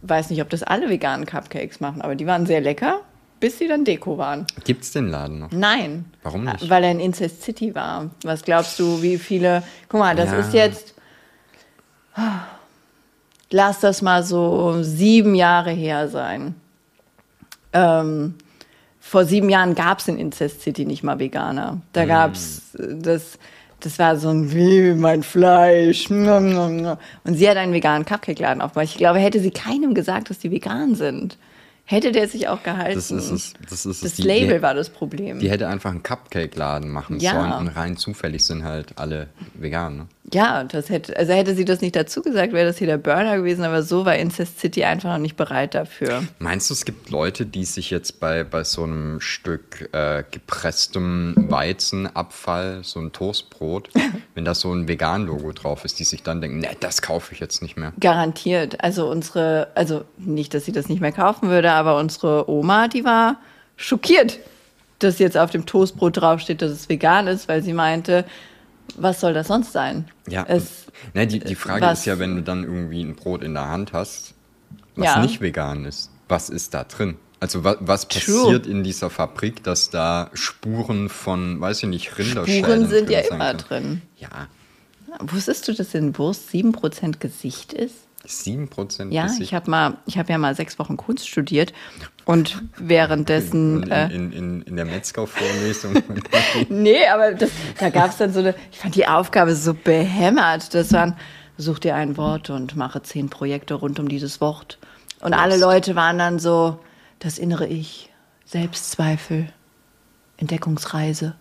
Weiß 0.03 0.31
nicht, 0.31 0.41
ob 0.41 0.51
das 0.51 0.63
alle 0.63 0.89
veganen 0.89 1.27
Cupcakes 1.27 1.81
machen, 1.81 2.01
aber 2.01 2.15
die 2.15 2.29
waren 2.29 2.47
sehr 2.47 2.61
lecker, 2.61 3.01
bis 3.47 3.59
sie 3.59 3.69
dann 3.69 3.85
Deko 3.85 4.19
waren. 4.19 4.45
Gibt 4.65 4.83
es 4.83 4.91
den 4.91 5.07
Laden 5.07 5.39
noch? 5.39 5.53
Nein. 5.53 6.07
Warum 6.25 6.43
nicht? 6.47 6.69
Weil 6.69 6.83
er 6.83 6.91
in 6.91 6.99
Incest 6.99 7.45
City 7.45 7.77
war. 7.77 8.11
Was 8.25 8.43
glaubst 8.43 8.77
du, 8.81 9.01
wie 9.03 9.19
viele. 9.19 9.63
Guck 9.89 10.01
mal, 10.01 10.17
das 10.17 10.33
Ja. 10.33 10.39
ist 10.41 10.53
jetzt. 10.53 10.95
Lass 13.51 13.79
das 13.79 14.03
mal 14.03 14.25
so 14.25 14.83
sieben 14.83 15.37
Jahre 15.37 15.71
her 15.71 16.09
sein. 16.09 16.57
Ähm, 17.73 18.35
vor 18.99 19.25
sieben 19.25 19.49
Jahren 19.49 19.77
gab 19.77 20.01
es 20.01 20.09
in 20.09 20.19
Incest 20.19 20.63
City 20.63 20.85
nicht 20.85 21.05
mal 21.05 21.21
Veganer. 21.21 21.81
Da 21.93 22.01
Hm. 22.03 22.09
gab 22.09 22.35
es 22.35 22.63
das. 22.77 23.39
Das 23.79 23.99
war 24.01 24.17
so 24.17 24.31
ein 24.31 24.53
wie 24.53 24.93
mein 24.95 25.23
Fleisch. 25.23 26.11
Und 26.11 26.97
sie 27.27 27.49
hat 27.49 27.59
einen 27.59 27.73
veganen 27.75 28.05
Cupcake-Laden 28.07 28.61
aufgemacht. 28.61 28.89
Ich 28.89 28.97
glaube, 28.97 29.21
hätte 29.21 29.39
sie 29.39 29.51
keinem 29.53 29.95
gesagt, 29.95 30.31
dass 30.31 30.39
die 30.41 30.51
vegan 30.51 30.97
sind, 30.97 31.37
hätte 31.87 32.13
der 32.13 32.29
sich 32.29 32.49
auch 32.49 32.63
gehalten. 32.63 32.95
Das 32.95 33.11
ist 33.11 33.31
es. 33.31 33.55
Das, 33.63 33.87
ist 33.87 33.87
es. 33.87 34.01
Das 34.03 34.15
Die- 34.15 34.23
Label 34.23 34.57
die, 34.59 34.63
war 34.63 34.75
das 34.75 34.91
Problem. 34.91 35.39
Die 35.39 35.51
hätte 35.51 35.67
einfach 35.69 35.91
einen 35.91 36.03
Cupcake-Laden 36.03 36.91
machen 36.91 37.19
Ja. 37.21 37.33
sollen 37.33 37.53
und 37.53 37.69
rein 37.69 37.97
zufällig 37.97 38.45
sind 38.45 38.65
halt 38.65 38.99
alle 38.99 39.29
vegan. 39.55 39.97
Ne? 39.97 40.07
Ja, 40.33 40.65
das 40.65 40.91
hätte, 40.91 41.17
also 41.17 41.33
hätte 41.33 41.55
sie 41.55 41.65
das 41.65 41.81
nicht 41.81 41.95
dazu 41.95 42.21
gesagt, 42.21 42.53
wäre 42.53 42.67
das 42.67 42.79
hier 42.79 42.89
der 42.89 42.99
Burner 42.99 43.37
gewesen, 43.37 43.65
aber 43.65 43.85
so 43.85 44.05
war 44.05 44.17
Incest 44.17 44.59
City 44.59 44.83
einfach 44.83 45.11
noch 45.13 45.19
nicht 45.19 45.37
bereit 45.37 45.77
dafür. 45.77 46.25
Meinst 46.41 46.69
du, 46.69 46.75
es 46.75 46.85
gibt 46.85 47.11
Leute, 47.11 47.47
die 47.47 47.65
sich 47.65 47.91
jetzt 47.91 48.19
bei, 48.19 48.43
bei 48.43 48.65
so 48.65 48.83
einem 48.83 49.21
Stück 49.21 49.89
äh, 49.93 50.25
gepresstem 50.29 51.35
Weizenabfall, 51.49 52.81
so 52.83 52.99
ein 53.01 53.13
Toastbrot, 53.13 53.91
wenn 54.35 54.45
da 54.45 54.55
so 54.55 54.73
ein 54.73 54.89
Vegan-Logo 54.89 55.53
drauf 55.53 55.85
ist, 55.85 55.99
die 56.01 56.05
sich 56.05 56.23
dann 56.25 56.41
denken, 56.41 56.59
ne, 56.59 56.69
das 56.81 57.03
kaufe 57.03 57.33
ich 57.33 57.39
jetzt 57.41 57.63
nicht 57.63 57.77
mehr. 57.77 57.93
Garantiert. 58.01 58.83
Also 58.83 59.09
unsere, 59.09 59.69
also 59.77 60.05
nicht, 60.19 60.55
dass 60.55 60.65
sie 60.65 60.73
das 60.73 60.89
nicht 60.89 61.01
mehr 61.01 61.13
kaufen 61.13 61.49
würde, 61.49 61.71
aber 61.77 61.97
unsere 61.99 62.49
Oma, 62.51 62.89
die 62.89 63.05
war 63.05 63.37
schockiert, 63.77 64.39
dass 64.99 65.19
jetzt 65.19 65.37
auf 65.37 65.51
dem 65.51 65.67
Toastbrot 65.67 66.17
draufsteht, 66.19 66.63
dass 66.63 66.71
es 66.73 66.89
vegan 66.89 67.27
ist, 67.27 67.49
weil 67.49 67.63
sie 67.63 67.73
meinte, 67.75 68.25
was 68.97 69.21
soll 69.21 69.35
das 69.35 69.49
sonst 69.49 69.73
sein? 69.73 70.09
Ja, 70.29 70.45
Es, 70.49 70.87
ne, 71.15 71.27
die, 71.27 71.41
die 71.41 71.55
Frage 71.55 71.85
was- 71.87 72.01
ist 72.01 72.05
ja, 72.07 72.19
wenn 72.19 72.37
du 72.37 72.43
dann 72.43 72.65
irgendwie 72.65 73.03
ein 73.03 73.15
Brot 73.17 73.43
in 73.43 73.55
der 73.55 73.69
Hand 73.69 73.93
hast, 73.93 74.35
was 74.95 75.05
Ja. 75.07 75.21
nicht 75.21 75.41
vegan 75.41 75.85
ist, 75.85 76.11
was 76.29 76.49
ist 76.49 76.73
da 76.75 76.85
drin? 76.85 77.17
Also 77.39 77.65
was, 77.65 77.77
was 77.81 78.09
True. 78.09 78.45
passiert 78.45 78.67
in 78.67 78.83
dieser 78.83 79.11
Fabrik, 79.11 79.63
dass 79.63 79.91
da 79.91 80.31
Spuren 80.33 81.11
von, 81.11 81.61
weiß 81.61 81.83
ich 81.83 81.89
nicht, 81.91 82.17
Rinderschäden 82.17 82.65
Spuren 82.65 82.89
sind 82.89 83.11
ja 83.11 83.19
immer 83.21 83.55
können? 83.55 83.59
drin. 83.59 84.03
Ja, 84.19 84.49
Wusstest 85.21 85.67
du, 85.69 85.73
dass 85.75 85.95
in 85.95 86.17
Wurst 86.19 86.49
7% 86.51 87.19
Gesicht 87.21 87.73
ist? 87.73 87.95
7% 88.27 89.13
Ja, 89.13 89.25
Gesicht. 89.25 89.43
ich 89.43 89.55
habe 89.55 89.71
mal, 89.71 89.97
ich 90.07 90.19
habe 90.19 90.31
ja 90.33 90.39
mal 90.39 90.55
sechs 90.55 90.79
Wochen 90.79 90.97
Kunst 90.97 91.29
studiert 91.29 91.73
und 92.25 92.63
währenddessen. 92.77 93.85
in, 93.85 93.91
äh, 93.91 94.09
in, 94.09 94.33
in, 94.33 94.63
in 94.63 94.77
der 94.77 94.85
Metzger-Vorlesung. 94.85 95.95
Nee, 96.69 97.07
aber 97.13 97.33
das, 97.35 97.51
da 97.79 97.91
gab 97.91 98.11
es 98.11 98.17
dann 98.17 98.33
so 98.33 98.41
eine, 98.41 98.55
ich 98.73 98.79
fand 98.79 98.95
die 98.95 99.07
Aufgabe 99.07 99.55
so 99.55 99.75
behämmert. 99.75 100.75
Das 100.75 100.93
waren, 100.93 101.17
such 101.59 101.79
dir 101.79 101.95
ein 101.95 102.17
Wort 102.17 102.51
und 102.51 102.77
mache 102.77 103.03
zehn 103.03 103.29
Projekte 103.31 103.75
rund 103.75 103.99
um 104.01 104.09
dieses 104.09 104.41
Wort. 104.41 104.79
Und 105.21 105.33
alle 105.35 105.53
Wurst. 105.55 105.63
Leute 105.63 105.97
waren 105.97 106.19
dann 106.19 106.39
so, 106.39 106.79
das 107.19 107.39
innere 107.39 107.67
Ich, 107.67 108.11
Selbstzweifel, 108.45 109.49
Entdeckungsreise. 110.37 111.35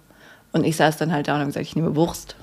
Und 0.51 0.63
ich 0.63 0.77
saß 0.77 0.97
dann 0.97 1.11
halt 1.11 1.27
da 1.27 1.33
und 1.33 1.39
habe 1.39 1.47
gesagt, 1.47 1.65
ich 1.65 1.75
nehme 1.75 1.95
Wurst. 1.95 2.35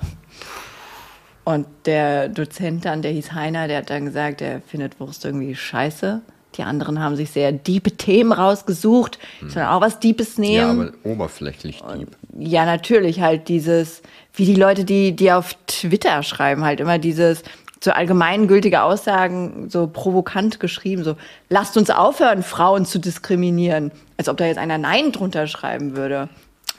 Und 1.43 1.67
der 1.85 2.29
Dozent 2.29 2.85
dann, 2.85 3.01
der 3.01 3.11
hieß 3.11 3.33
Heiner, 3.33 3.67
der 3.67 3.79
hat 3.79 3.89
dann 3.89 4.05
gesagt, 4.05 4.41
er 4.41 4.61
findet 4.61 4.99
Wurst 4.99 5.25
irgendwie 5.25 5.55
scheiße. 5.55 6.21
Die 6.55 6.63
anderen 6.63 6.99
haben 6.99 7.15
sich 7.15 7.31
sehr 7.31 7.51
diepe 7.51 7.91
Themen 7.91 8.31
rausgesucht. 8.31 9.17
Ich 9.45 9.53
soll 9.53 9.63
auch 9.63 9.81
was 9.81 9.99
Deepes 9.99 10.37
nehmen. 10.37 10.55
ja, 10.55 10.69
aber 10.69 10.91
oberflächlich 11.03 11.81
deep. 11.95 12.09
Ja, 12.37 12.65
natürlich 12.65 13.21
halt 13.21 13.47
dieses, 13.47 14.03
wie 14.33 14.45
die 14.45 14.55
Leute, 14.55 14.85
die, 14.85 15.15
die 15.15 15.31
auf 15.31 15.55
Twitter 15.67 16.21
schreiben, 16.23 16.63
halt 16.63 16.79
immer 16.79 16.99
dieses 16.99 17.43
so 17.83 17.91
allgemeingültige 17.91 18.81
Aussagen, 18.81 19.69
so 19.69 19.87
provokant 19.87 20.59
geschrieben, 20.59 21.03
so 21.03 21.15
lasst 21.49 21.75
uns 21.75 21.89
aufhören, 21.89 22.41
Frauen 22.41 22.85
zu 22.85 22.97
diskriminieren. 22.99 23.91
Als 24.17 24.29
ob 24.29 24.37
da 24.37 24.45
jetzt 24.45 24.57
einer 24.57 24.77
Nein 24.77 25.11
drunter 25.11 25.47
schreiben 25.47 25.97
würde. 25.97 26.29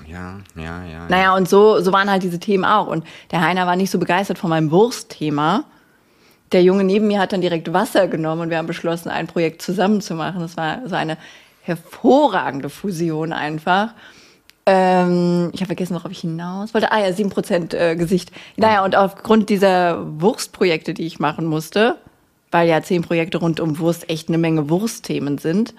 Ja, 0.06 0.40
ja, 0.56 0.84
ja. 0.84 1.08
Naja, 1.08 1.34
und 1.36 1.48
so, 1.48 1.80
so 1.80 1.92
waren 1.92 2.10
halt 2.10 2.22
diese 2.22 2.38
Themen 2.38 2.64
auch. 2.64 2.86
Und 2.86 3.04
der 3.30 3.40
Heiner 3.40 3.66
war 3.66 3.76
nicht 3.76 3.90
so 3.90 3.98
begeistert 3.98 4.38
von 4.38 4.50
meinem 4.50 4.70
Wurstthema. 4.70 5.64
Der 6.52 6.62
Junge 6.62 6.84
neben 6.84 7.06
mir 7.06 7.20
hat 7.20 7.32
dann 7.32 7.40
direkt 7.40 7.72
Wasser 7.72 8.08
genommen 8.08 8.42
und 8.42 8.50
wir 8.50 8.58
haben 8.58 8.66
beschlossen, 8.66 9.08
ein 9.08 9.26
Projekt 9.26 9.62
zusammen 9.62 10.00
zu 10.00 10.14
machen. 10.14 10.40
Das 10.40 10.56
war 10.56 10.80
so 10.86 10.94
eine 10.94 11.16
hervorragende 11.62 12.68
Fusion 12.68 13.32
einfach. 13.32 13.94
Ähm, 14.66 15.50
ich 15.52 15.60
habe 15.60 15.66
vergessen, 15.66 15.94
worauf 15.94 16.10
ich 16.10 16.20
hinaus 16.20 16.72
wollte. 16.74 16.90
Ah 16.92 17.00
ja, 17.00 17.08
7% 17.08 17.74
äh, 17.74 17.96
Gesicht. 17.96 18.32
Naja, 18.56 18.84
und 18.84 18.96
aufgrund 18.96 19.50
dieser 19.50 20.20
Wurstprojekte, 20.20 20.94
die 20.94 21.06
ich 21.06 21.18
machen 21.18 21.44
musste, 21.44 21.96
weil 22.50 22.68
ja 22.68 22.82
zehn 22.82 23.02
Projekte 23.02 23.38
rund 23.38 23.60
um 23.60 23.78
Wurst 23.78 24.08
echt 24.08 24.28
eine 24.28 24.38
Menge 24.38 24.70
Wurstthemen 24.70 25.38
sind, 25.38 25.74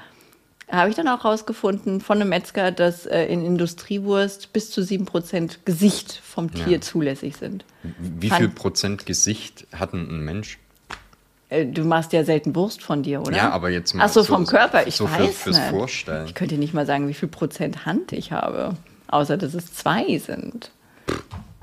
habe 0.71 0.89
ich 0.89 0.95
dann 0.95 1.08
auch 1.08 1.23
rausgefunden 1.25 2.01
von 2.01 2.19
einem 2.19 2.30
Metzger, 2.30 2.71
dass 2.71 3.06
äh, 3.06 3.25
in 3.25 3.45
Industriewurst 3.45 4.51
bis 4.54 4.71
zu 4.71 4.82
7% 4.82 5.58
Gesicht 5.65 6.19
vom 6.23 6.51
Tier 6.54 6.73
Ja. 6.78 6.82
zulässig 6.82 7.38
sind. 7.38 7.65
Wie 7.99 8.30
Fand- 8.30 8.39
viel 8.41 8.49
Prozent 8.49 9.06
Gesicht 9.06 9.67
hat 9.73 9.93
ein 9.93 10.21
Mensch? 10.25 10.58
Äh, 11.49 11.67
du 11.67 11.84
machst 11.84 12.13
ja 12.13 12.23
selten 12.23 12.56
Wurst 12.56 12.82
von 12.82 13.04
dir, 13.04 13.21
oder? 13.21 13.36
Ja, 13.38 13.51
aber 13.51 13.69
jetzt 13.69 13.93
mal 13.93 14.06
Ach 14.06 14.10
so, 14.10 14.21
so- 14.21 14.34
vom 14.34 14.47
Körper, 14.47 14.88
ich 14.88 14.95
so 14.95 15.06
für- 15.06 15.23
weiß 15.25 15.36
fürs 15.38 15.58
nicht. 15.60 15.69
Vorstellen. 15.69 16.25
Ich 16.25 16.34
könnte 16.34 16.56
dir 16.56 16.60
nicht 16.60 16.73
mal 16.73 16.88
sagen, 16.88 17.08
wie 17.08 17.13
viel 17.13 17.30
Prozent 17.30 17.86
Hand 17.86 18.12
ich 18.12 18.32
habe. 18.32 18.75
außer 19.08 19.38
dass 19.38 19.54
es 19.54 19.71
zwei 19.71 20.17
sind. 20.17 20.71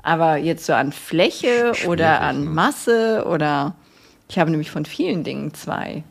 Aber 0.01 0.37
jetzt 0.37 0.65
so 0.65 0.73
an 0.73 0.93
Fläche 0.93 1.73
oder 1.87 2.21
an 2.21 2.45
ne? 2.45 2.49
Masse 2.49 3.25
oder 3.27 3.75
ich 4.29 4.39
habe 4.39 4.49
nämlich 4.49 4.71
von 4.71 4.85
vielen 4.85 5.25
Dingen 5.25 5.53
zwei. 5.53 6.03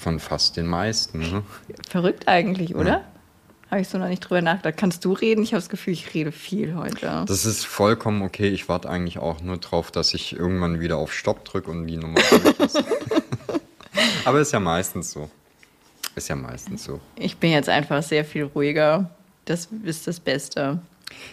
Von 0.00 0.18
fast 0.18 0.56
den 0.56 0.66
meisten. 0.66 1.18
Ne? 1.18 1.42
Verrückt 1.86 2.26
eigentlich, 2.26 2.74
oder? 2.74 3.04
Habe 3.70 3.82
ich 3.82 3.88
so 3.88 3.98
noch 3.98 4.08
nicht 4.08 4.20
drüber 4.20 4.40
nachgedacht. 4.40 4.78
Kannst 4.78 5.04
du 5.04 5.12
reden? 5.12 5.42
Ich 5.42 5.52
habe 5.52 5.60
das 5.60 5.68
Gefühl, 5.68 5.92
ich 5.92 6.14
rede 6.14 6.32
viel 6.32 6.74
heute. 6.74 7.26
Das 7.28 7.44
ist 7.44 7.66
vollkommen 7.66 8.22
okay. 8.22 8.48
Ich 8.48 8.66
warte 8.70 8.88
eigentlich 8.88 9.18
auch 9.18 9.42
nur 9.42 9.58
drauf, 9.58 9.90
dass 9.90 10.14
ich 10.14 10.34
irgendwann 10.34 10.80
wieder 10.80 10.96
auf 10.96 11.12
Stopp 11.12 11.44
drücke 11.44 11.70
und 11.70 11.86
die 11.86 11.98
Nummer 11.98 12.18
ist. 12.18 12.82
Aber 14.24 14.40
ist 14.40 14.52
ja 14.52 14.58
meistens 14.58 15.10
so. 15.10 15.28
Ist 16.16 16.30
ja 16.30 16.34
meistens 16.34 16.82
so. 16.82 16.98
Ich 17.16 17.36
bin 17.36 17.50
jetzt 17.50 17.68
einfach 17.68 18.02
sehr 18.02 18.24
viel 18.24 18.44
ruhiger. 18.44 19.10
Das 19.44 19.68
ist 19.84 20.06
das 20.06 20.18
Beste. 20.18 20.80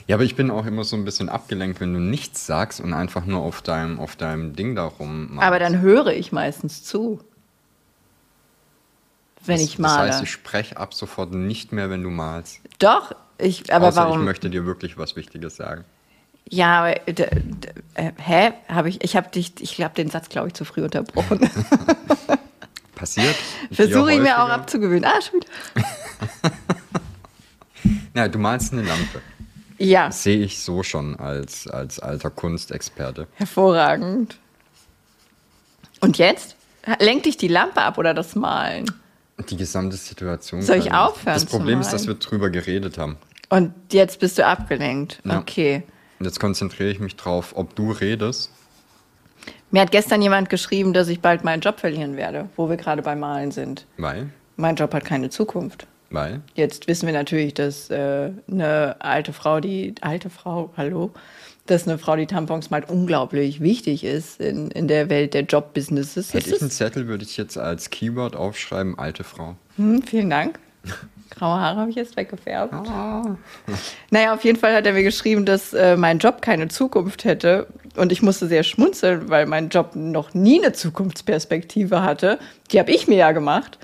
Ja, 0.08 0.18
aber 0.18 0.26
ich 0.26 0.36
bin 0.36 0.52
auch 0.52 0.66
immer 0.66 0.84
so 0.84 0.98
ein 0.98 1.06
bisschen 1.06 1.30
abgelenkt, 1.30 1.80
wenn 1.80 1.94
du 1.94 2.02
nichts 2.02 2.46
sagst 2.46 2.82
und 2.82 2.94
einfach 2.94 3.26
nur 3.26 3.44
auf 3.44 3.62
deinem, 3.62 3.98
auf 3.98 4.18
deinem 4.18 4.58
Ding 4.58 4.76
da 4.76 4.84
rummachst. 4.86 5.48
Aber 5.48 5.58
dann 5.58 5.80
höre 5.80 6.08
ich 6.08 6.34
meistens 6.34 6.84
zu. 6.84 7.22
Wenn 9.48 9.56
das, 9.58 9.66
ich 9.66 9.80
male. 9.80 10.08
Das 10.08 10.16
heißt, 10.18 10.24
ich 10.24 10.32
spreche 10.32 10.78
ab 10.78 10.94
sofort 10.94 11.32
nicht 11.34 11.72
mehr, 11.72 11.90
wenn 11.90 12.04
du 12.04 12.10
malst. 12.10 12.60
Doch, 12.80 13.14
ich, 13.38 13.72
aber 13.74 13.88
Außer 13.88 14.04
warum? 14.04 14.20
ich 14.20 14.26
möchte 14.26 14.50
dir 14.50 14.66
wirklich 14.66 14.98
was 14.98 15.16
Wichtiges 15.16 15.56
sagen. 15.56 15.86
Ja, 16.50 16.80
aber, 16.80 16.94
d- 16.96 17.24
äh, 17.96 18.12
hä? 18.18 18.54
Habe 18.70 18.90
ich, 18.90 19.04
ich 19.04 19.16
habe 19.18 19.30
dich, 19.30 19.54
ich 19.60 19.76
glaube, 19.76 19.96
den 19.96 20.10
Satz, 20.10 20.30
glaube 20.30 20.48
ich, 20.48 20.54
zu 20.54 20.64
früh 20.66 20.84
unterbrochen. 20.84 21.40
Passiert? 22.96 23.36
Versuche 23.72 24.14
ich 24.14 24.20
mir 24.22 24.42
auch 24.44 24.50
abzugewöhnen. 24.50 25.06
Ah, 25.06 25.22
schon 25.22 25.42
wieder. 25.42 25.86
Ja, 28.14 28.28
du 28.28 28.40
malst 28.40 28.74
eine 28.74 28.82
Lampe. 28.82 29.22
Ja, 29.78 30.12
sehe 30.12 30.40
ich 30.40 30.60
so 30.60 30.82
schon 30.82 31.16
als, 31.20 31.68
als 31.68 32.00
alter 32.00 32.32
Kunstexperte. 32.32 33.28
hervorragend. 33.36 34.38
Und 36.02 36.18
jetzt? 36.18 36.56
Lenkt 37.00 37.28
dich 37.28 37.38
die 37.38 37.48
Lampe 37.48 37.82
ab 37.82 37.98
oder 38.00 38.14
das 38.16 38.34
Malen? 38.36 38.86
Die 39.50 39.58
gesamte 39.58 39.98
Situation. 39.98 40.62
Soll 40.62 40.78
ich 40.78 40.92
aufhören 40.92 41.36
Das 41.36 41.46
Problem 41.46 41.80
ist, 41.80 41.92
dass 41.92 42.08
wir 42.08 42.16
drüber 42.16 42.50
geredet 42.50 42.98
haben. 42.98 43.18
Und 43.50 43.74
jetzt 43.92 44.20
bist 44.20 44.38
du 44.38 44.46
abgelenkt. 44.46 45.22
Ja. 45.24 45.40
Okay. 45.40 45.84
Und 46.20 46.26
jetzt 46.26 46.40
konzentriere 46.40 46.90
ich 46.90 47.00
mich 47.00 47.16
drauf, 47.16 47.54
ob 47.56 47.76
du 47.76 47.92
redest. 47.92 48.52
Mir 49.70 49.82
hat 49.82 49.92
gestern 49.92 50.22
jemand 50.22 50.50
geschrieben, 50.50 50.94
dass 50.94 51.08
ich 51.08 51.20
bald 51.20 51.44
meinen 51.44 51.62
Job 51.62 51.80
verlieren 51.80 52.16
werde, 52.18 52.50
wo 52.56 52.70
wir 52.70 52.78
gerade 52.78 53.02
beim 53.02 53.20
Malen 53.20 53.52
sind. 53.52 53.86
Weil? 53.98 54.30
Mein 54.56 54.76
Job 54.76 54.94
hat 54.94 55.06
keine 55.06 55.30
Zukunft. 55.30 55.88
Weil? 56.10 56.42
Jetzt 56.56 56.88
wissen 56.88 57.06
wir 57.06 57.14
natürlich, 57.14 57.54
dass 57.54 57.90
äh, 57.90 58.32
eine 58.50 58.96
alte 59.00 59.34
Frau, 59.34 59.60
die 59.60 59.94
alte 60.02 60.30
Frau, 60.30 60.72
hallo, 60.78 61.12
dass 61.68 61.88
eine 61.88 61.98
Frau, 61.98 62.16
die 62.16 62.26
Tampons 62.26 62.70
malt, 62.70 62.90
unglaublich 62.90 63.62
wichtig 63.62 64.04
ist 64.04 64.40
in, 64.40 64.72
in 64.72 64.88
der 64.88 65.10
Welt 65.10 65.34
der 65.34 65.44
Jobbusinesses. 65.44 66.34
Hätte 66.34 66.50
ich 66.56 66.62
einen 66.62 66.72
Zettel, 66.72 67.08
würde 67.08 67.24
ich 67.24 67.38
jetzt 67.38 67.58
als 67.58 67.90
Keyword 67.90 68.36
aufschreiben, 68.36 68.98
alte 68.98 69.24
Frau. 69.24 69.56
hm, 69.76 70.02
vielen 70.04 70.30
Dank. 70.30 70.60
Graue 71.30 71.60
Haare 71.60 71.82
habe 71.82 71.90
ich 71.90 71.96
jetzt 71.96 72.16
weggefärbt. 72.16 72.74
Naja, 74.10 74.34
auf 74.34 74.44
jeden 74.44 74.58
Fall 74.58 74.74
hat 74.74 74.86
er 74.86 74.94
mir 74.94 75.04
geschrieben, 75.04 75.46
dass 75.46 75.74
äh, 75.74 75.98
mein 75.98 76.20
Job 76.20 76.42
keine 76.42 76.70
Zukunft 76.70 77.26
hätte. 77.26 77.68
Und 77.96 78.12
ich 78.12 78.22
musste 78.22 78.48
sehr 78.48 78.64
schmunzeln, 78.64 79.30
weil 79.30 79.46
mein 79.46 79.70
Job 79.70 79.96
noch 79.96 80.34
nie 80.34 80.64
eine 80.64 80.72
Zukunftsperspektive 80.72 82.02
hatte. 82.02 82.40
Die 82.72 82.80
habe 82.80 82.92
ich 82.92 83.08
mir 83.08 83.18
ja 83.18 83.32
gemacht, 83.34 83.78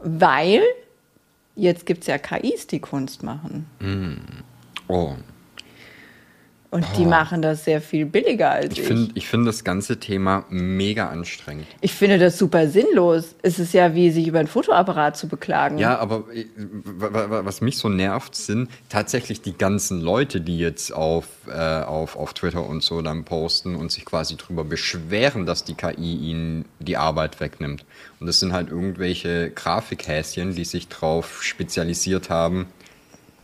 weil 0.00 0.62
jetzt 1.54 1.86
gibt 1.86 2.00
es 2.00 2.06
ja 2.08 2.18
KIs, 2.18 2.66
die 2.66 2.80
Kunst 2.80 3.22
machen. 3.22 3.66
Oh, 4.88 5.14
Und 6.72 6.86
die 6.96 7.04
machen 7.04 7.42
das 7.42 7.64
sehr 7.64 7.80
viel 7.80 8.06
billiger 8.06 8.50
als 8.52 8.74
ich. 8.74 8.78
ich 8.78 8.86
finde 8.86 9.10
ich 9.14 9.26
find 9.26 9.44
das 9.44 9.64
ganze 9.64 9.98
Thema 9.98 10.44
mega 10.50 11.08
anstrengend. 11.08 11.66
ich 11.80 11.92
finde 11.92 12.16
das 12.20 12.38
super 12.38 12.68
sinnlos. 12.68 13.34
Es 13.42 13.58
ist 13.58 13.74
ja 13.74 13.92
wie, 13.96 14.12
sich 14.12 14.28
über 14.28 14.38
ein 14.38 14.46
Fotoapparat 14.46 15.16
zu 15.16 15.26
beklagen. 15.26 15.78
Ja, 15.78 15.98
aber 15.98 16.26
äh, 16.32 16.44
wa- 16.84 17.12
wa- 17.12 17.30
wa- 17.30 17.44
was 17.44 17.60
mich 17.60 17.76
so 17.76 17.88
nervt, 17.88 18.36
sind 18.36 18.68
tatsächlich 18.88 19.42
die 19.42 19.58
ganzen 19.58 20.00
Leute, 20.00 20.40
die 20.40 20.58
jetzt 20.60 20.92
auf, 20.92 21.26
äh, 21.48 21.58
auf, 21.82 22.14
auf 22.14 22.34
Twitter 22.34 22.64
und 22.64 22.84
so 22.84 23.02
dann 23.02 23.24
posten 23.24 23.74
und 23.74 23.90
sich 23.90 24.04
quasi 24.04 24.36
drüber 24.36 24.62
beschweren, 24.62 25.46
dass 25.46 25.64
die 25.64 25.74
KI 25.74 26.14
ihnen 26.14 26.66
die 26.78 26.96
Arbeit 26.96 27.40
wegnimmt. 27.40 27.84
Und 28.20 28.28
das 28.28 28.38
sind 28.38 28.52
halt 28.52 28.68
irgendwelche 28.68 29.50
Grafikhäschen, 29.50 30.54
die 30.54 30.64
sich 30.64 30.86
darauf 30.86 31.42
spezialisiert 31.42 32.30
haben, 32.30 32.66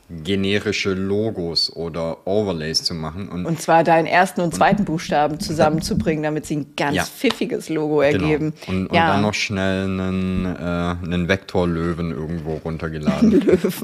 generische 0.08 0.94
Logos 0.94 1.74
oder 1.74 2.26
Overlays 2.26 2.84
zu 2.84 2.94
machen. 2.94 3.28
Und, 3.28 3.44
Und 3.44 3.60
zwar 3.60 3.82
deinen 3.82 4.06
ersten 4.06 4.40
und 4.40 4.54
zweiten 4.54 4.84
Buchstaben 4.84 5.40
zusammenzubringen, 5.40 6.22
damit 6.22 6.46
sie 6.46 6.56
ein 6.56 6.66
ganz 6.76 6.96
Ja. 6.96 7.04
pfiffiges 7.04 7.68
Logo 7.68 8.00
ergeben. 8.00 8.52
Genau. 8.66 8.78
Und, 8.78 8.86
und 8.88 8.94
ja. 8.96 9.08
dann 9.08 9.22
noch 9.22 9.34
schnell 9.34 9.84
einen, 9.84 10.46
äh, 10.46 10.58
einen 11.04 11.28
Vektorlöwen 11.28 12.12
irgendwo 12.12 12.54
runtergeladen. 12.56 13.30
Löwen. 13.40 13.72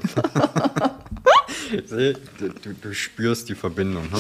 Du, 1.89 2.75
du 2.83 2.93
spürst 2.95 3.49
die 3.49 3.55
Verbindung. 3.55 4.03
Ne? 4.13 4.19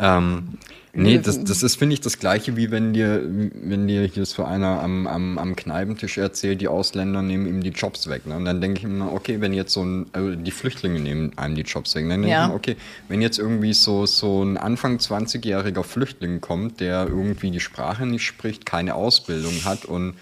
Ähm, 0.00 0.48
nee, 0.94 1.18
das, 1.18 1.42
das 1.42 1.62
ist, 1.62 1.76
finde 1.76 1.94
ich, 1.94 2.00
das 2.00 2.18
Gleiche, 2.18 2.56
wie 2.56 2.70
wenn 2.70 2.92
dir, 2.92 3.22
wenn 3.24 3.88
dir 3.88 4.04
hier 4.04 4.26
so 4.26 4.44
einer 4.44 4.82
am, 4.82 5.06
am, 5.06 5.38
am 5.38 5.56
Kneipentisch 5.56 6.18
erzählt, 6.18 6.60
die 6.60 6.68
Ausländer 6.68 7.22
nehmen 7.22 7.46
ihm 7.46 7.62
die 7.62 7.70
Jobs 7.70 8.08
weg. 8.08 8.26
Ne? 8.26 8.36
Und 8.36 8.44
dann 8.44 8.60
denke 8.60 8.78
ich 8.78 8.84
immer, 8.84 9.12
okay, 9.12 9.40
wenn 9.40 9.52
jetzt 9.54 9.72
so 9.72 9.82
ein, 9.84 10.06
äh, 10.14 10.36
die 10.36 10.50
Flüchtlinge 10.50 11.00
nehmen 11.00 11.32
einem 11.36 11.54
die 11.54 11.62
Jobs 11.62 11.94
weg. 11.94 12.02
Dann 12.08 12.22
denke 12.22 12.28
Ja. 12.28 12.44
ich 12.44 12.48
mir, 12.50 12.54
okay, 12.54 12.76
wenn 13.08 13.22
jetzt 13.22 13.38
irgendwie 13.38 13.72
so, 13.72 14.04
so 14.06 14.42
ein 14.42 14.56
Anfang 14.56 14.98
20-jähriger 14.98 15.82
Flüchtling 15.82 16.40
kommt, 16.40 16.80
der 16.80 17.06
irgendwie 17.06 17.50
die 17.50 17.60
Sprache 17.60 18.04
nicht 18.06 18.24
spricht, 18.26 18.66
keine 18.66 18.94
Ausbildung 18.94 19.64
hat 19.64 19.84
und, 19.84 20.14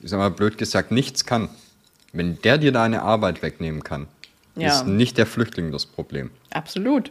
ich 0.00 0.10
sag 0.10 0.18
mal, 0.18 0.30
blöd 0.30 0.58
gesagt, 0.58 0.90
nichts 0.90 1.24
kann, 1.24 1.48
wenn 2.12 2.40
der 2.42 2.58
dir 2.58 2.72
deine 2.72 3.02
Arbeit 3.02 3.42
wegnehmen 3.42 3.84
kann, 3.84 4.06
Ja. 4.56 4.68
ist 4.68 4.86
nicht 4.86 5.18
der 5.18 5.26
Flüchtling 5.26 5.70
das 5.70 5.86
Problem. 5.86 6.30
Absolut. 6.50 7.10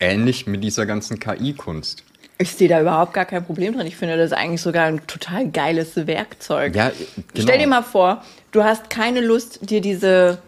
Ähnlich 0.00 0.46
mit 0.46 0.64
dieser 0.64 0.86
ganzen 0.86 1.20
KI-Kunst. 1.20 2.02
Ich 2.38 2.52
sehe 2.52 2.68
da 2.68 2.80
überhaupt 2.80 3.12
gar 3.12 3.26
kein 3.26 3.44
Problem 3.44 3.74
drin. 3.74 3.86
Ich 3.86 3.96
finde 3.96 4.16
das 4.16 4.32
eigentlich 4.32 4.62
sogar 4.62 4.86
ein 4.86 5.06
total 5.06 5.48
geiles 5.50 6.06
Werkzeug. 6.06 6.74
Ja, 6.74 6.88
genau. 6.88 7.26
Stell 7.38 7.58
dir 7.58 7.66
mal 7.66 7.82
vor, 7.82 8.24
du 8.50 8.64
hast 8.64 8.88
keine 8.88 9.20
Lust, 9.20 9.58
dir 9.68 9.82
diese 9.82 10.38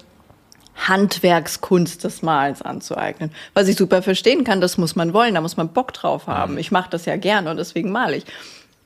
Handwerkskunst 0.75 2.03
des 2.03 2.23
Malens 2.23 2.62
anzueignen. 2.62 3.31
Was 3.53 3.69
ich 3.69 3.77
super 3.77 4.03
verstehen 4.03 4.43
kann, 4.45 4.62
das 4.62 4.79
muss 4.79 4.97
man 4.97 5.12
wollen, 5.12 5.35
da 5.35 5.43
muss 5.43 5.59
man 5.59 5.69
Bock 5.69 5.93
drauf 5.93 6.27
haben. 6.27 6.57
Ich 6.57 6.71
mache 6.71 6.88
das 6.88 7.05
ja 7.05 7.17
gerne 7.17 7.51
und 7.51 7.59
deswegen 7.59 7.93
male 7.93 8.17
ich. 8.17 8.25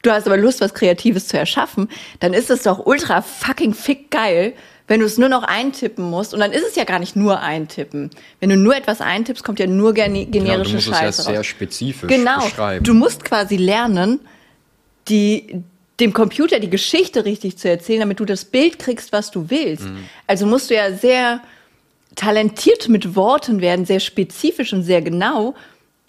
Du 0.03 0.11
hast 0.11 0.27
aber 0.27 0.37
Lust, 0.37 0.61
was 0.61 0.75
Kreatives 0.75 1.29
zu 1.29 1.39
erschaffen, 1.39 1.89
dann 2.21 2.35
ist 2.35 2.51
es 2.51 2.65
doch 2.65 2.85
ultra 2.85 3.23
fucking 3.23 3.73
fick 3.73 4.11
geil, 4.11 4.53
wenn 4.89 5.01
du 5.01 5.07
es 5.07 5.19
nur 5.19 5.29
noch 5.29 5.43
eintippen 5.43 6.05
musst. 6.09 6.33
Und 6.33 6.41
dann 6.41 6.53
ist 6.53 6.65
es 6.67 6.77
ja 6.77 6.85
gar 6.85 6.99
nicht 7.01 7.17
nur 7.17 7.41
eintippen. 7.41 8.11
Wenn 8.41 8.51
du 8.51 8.57
nur 8.57 8.77
etwas 8.77 9.01
eintippst, 9.01 9.43
kommt 9.45 9.59
ja 9.59 9.67
nur 9.67 9.93
gene- 9.95 10.27
Genau, 10.27 10.45
generische 10.45 10.71
du 10.71 10.75
musst 10.77 10.87
es 10.87 10.93
ja 10.93 10.99
Scheiße 11.01 11.23
sehr 11.23 11.39
raus. 11.39 11.47
spezifisch 11.47 12.09
Genau. 12.09 12.41
beschreiben. 12.45 12.85
Du 12.85 12.95
musst 12.95 13.25
quasi 13.25 13.57
lernen, 13.57 14.21
die, 15.09 15.63
dem 16.01 16.13
Computer 16.13 16.61
die 16.61 16.71
Geschichte 16.71 17.25
richtig 17.25 17.57
zu 17.59 17.69
erzählen, 17.69 18.01
damit 18.01 18.21
du 18.21 18.25
das 18.25 18.45
Bild 18.45 18.79
kriegst, 18.79 19.13
was 19.13 19.31
du 19.31 19.51
willst. 19.51 19.85
Mhm. 19.85 20.05
Also 20.27 20.47
musst 20.47 20.71
du 20.71 20.75
ja 20.75 20.93
sehr 20.93 21.41
talentiert 22.15 22.89
mit 22.89 23.15
Worten 23.17 23.61
werden, 23.61 23.85
sehr 23.87 24.01
spezifisch 24.01 24.73
und 24.73 24.83
sehr 24.83 25.03
genau. 25.03 25.55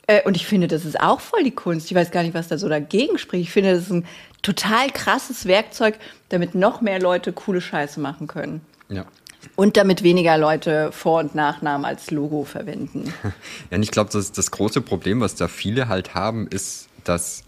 Äh, 0.07 0.23
Und 0.23 0.35
ich 0.35 0.47
finde, 0.47 0.67
das 0.67 0.85
ist 0.85 0.99
auch 0.99 1.19
voll 1.19 1.43
die 1.43 1.51
Kunst. 1.51 1.91
Ich 1.91 1.95
weiß 1.95 2.11
gar 2.11 2.23
nicht, 2.23 2.33
was 2.33 2.47
da 2.47 2.57
so 2.57 2.67
dagegen 2.69 3.17
spricht. 3.17 3.43
Ich 3.43 3.51
finde, 3.51 3.73
das 3.73 3.83
ist 3.83 3.91
ein 3.91 4.05
total 4.41 4.89
krasses 4.89 5.45
Werkzeug, 5.45 5.95
damit 6.29 6.55
noch 6.55 6.81
mehr 6.81 6.99
Leute 6.99 7.33
coole 7.33 7.61
Scheiße 7.61 7.99
machen 7.99 8.27
können. 8.27 8.61
ja. 8.89 9.05
Und 9.55 9.77
damit 9.77 10.03
weniger 10.03 10.37
Leute 10.37 10.91
Vor- 10.91 11.19
und 11.19 11.33
Nachnamen 11.33 11.85
als 11.85 12.11
Logo 12.11 12.43
verwenden. 12.43 13.13
ja, 13.71 13.77
und 13.77 13.83
ich 13.83 13.91
glaube, 13.91 14.09
das, 14.11 14.31
das 14.31 14.51
große 14.51 14.81
Problem, 14.81 15.21
was 15.21 15.35
da 15.35 15.47
viele 15.47 15.87
halt 15.87 16.13
haben, 16.15 16.47
ist, 16.47 16.89
dass. 17.05 17.43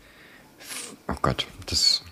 Oh 1.08 1.16
Gott, 1.22 1.46
das. 1.66 2.04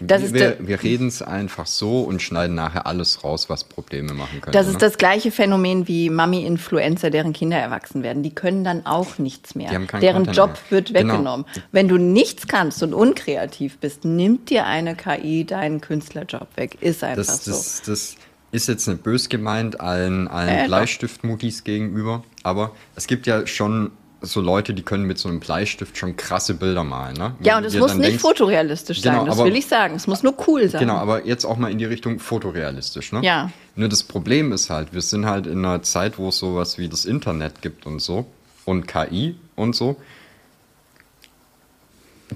Das 0.00 0.32
wir 0.32 0.56
wir 0.60 0.82
reden 0.82 1.08
es 1.08 1.22
einfach 1.22 1.66
so 1.66 2.02
und 2.02 2.22
schneiden 2.22 2.54
nachher 2.54 2.86
alles 2.86 3.22
raus, 3.24 3.48
was 3.48 3.64
Probleme 3.64 4.14
machen 4.14 4.40
könnte. 4.40 4.50
Das 4.52 4.66
ist 4.66 4.74
ne? 4.74 4.78
das 4.80 4.98
gleiche 4.98 5.30
Phänomen 5.30 5.88
wie 5.88 6.10
Mami-Influencer, 6.10 7.10
deren 7.10 7.32
Kinder 7.32 7.58
erwachsen 7.58 8.02
werden. 8.02 8.22
Die 8.22 8.34
können 8.34 8.64
dann 8.64 8.86
auch 8.86 9.18
nichts 9.18 9.54
mehr. 9.54 9.70
Deren 9.70 9.86
Content 9.86 10.36
Job 10.36 10.50
mehr. 10.50 10.58
wird 10.70 10.88
Genau. 10.88 11.12
weggenommen. 11.14 11.46
Wenn 11.72 11.88
du 11.88 11.98
nichts 11.98 12.46
kannst 12.46 12.82
und 12.82 12.94
unkreativ 12.94 13.78
bist, 13.78 14.04
nimmt 14.04 14.50
dir 14.50 14.66
eine 14.66 14.94
KI 14.96 15.44
deinen 15.44 15.80
Künstlerjob 15.80 16.48
weg. 16.56 16.78
Ist 16.80 17.04
einfach 17.04 17.24
Das, 17.24 17.44
so. 17.44 17.50
das, 17.50 17.82
das 17.82 18.16
ist 18.52 18.68
jetzt 18.68 18.86
nicht 18.88 19.02
bös 19.02 19.28
gemeint 19.28 19.80
allen, 19.80 20.28
allen 20.28 20.60
doch. 20.60 20.66
Bleistiftmutis 20.66 21.64
gegenüber, 21.64 22.24
aber 22.42 22.72
es 22.96 23.06
gibt 23.06 23.26
ja 23.26 23.46
schon 23.46 23.92
so 24.22 24.40
Leute, 24.40 24.74
die 24.74 24.82
können 24.82 25.04
mit 25.04 25.18
so 25.18 25.28
einem 25.28 25.40
Bleistift 25.40 25.96
schon 25.96 26.14
krasse 26.16 26.54
Bilder 26.54 26.84
malen. 26.84 27.16
Ne? 27.16 27.34
Ja, 27.40 27.56
und 27.58 27.64
es 27.64 27.74
muss 27.74 27.94
nicht 27.94 28.06
denkst- 28.10 28.20
fotorealistisch 28.20 29.00
sein, 29.00 29.12
Genau, 29.14 29.24
das 29.26 29.36
aber- 29.38 29.46
will 29.46 29.56
ich 29.56 29.66
sagen. 29.66 29.94
Es 29.94 30.06
muss 30.06 30.22
nur 30.22 30.34
cool 30.46 30.68
sein. 30.68 30.80
Genau, 30.80 30.96
aber 30.96 31.26
jetzt 31.26 31.44
auch 31.46 31.56
mal 31.56 31.70
in 31.70 31.78
die 31.78 31.86
Richtung 31.86 32.18
fotorealistisch, 32.18 33.12
ne? 33.12 33.20
Ja. 33.22 33.50
Nur 33.76 33.88
das 33.88 34.02
Problem 34.02 34.52
ist 34.52 34.68
halt, 34.68 34.92
wir 34.92 35.00
sind 35.00 35.24
halt 35.26 35.46
in 35.46 35.64
einer 35.64 35.82
Zeit, 35.82 36.18
wo 36.18 36.28
es 36.28 36.38
sowas 36.38 36.76
wie 36.76 36.88
das 36.88 37.06
Internet 37.06 37.62
gibt 37.62 37.86
und 37.86 38.00
so 38.00 38.26
und 38.66 38.86
KI 38.86 39.36
und 39.56 39.74
so. 39.74 39.96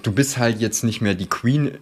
Du 0.03 0.11
bist 0.11 0.39
halt 0.39 0.61
jetzt 0.61 0.85
nicht 0.85 1.01
mehr 1.01 1.15
die 1.15 1.27
Queen. 1.29 1.79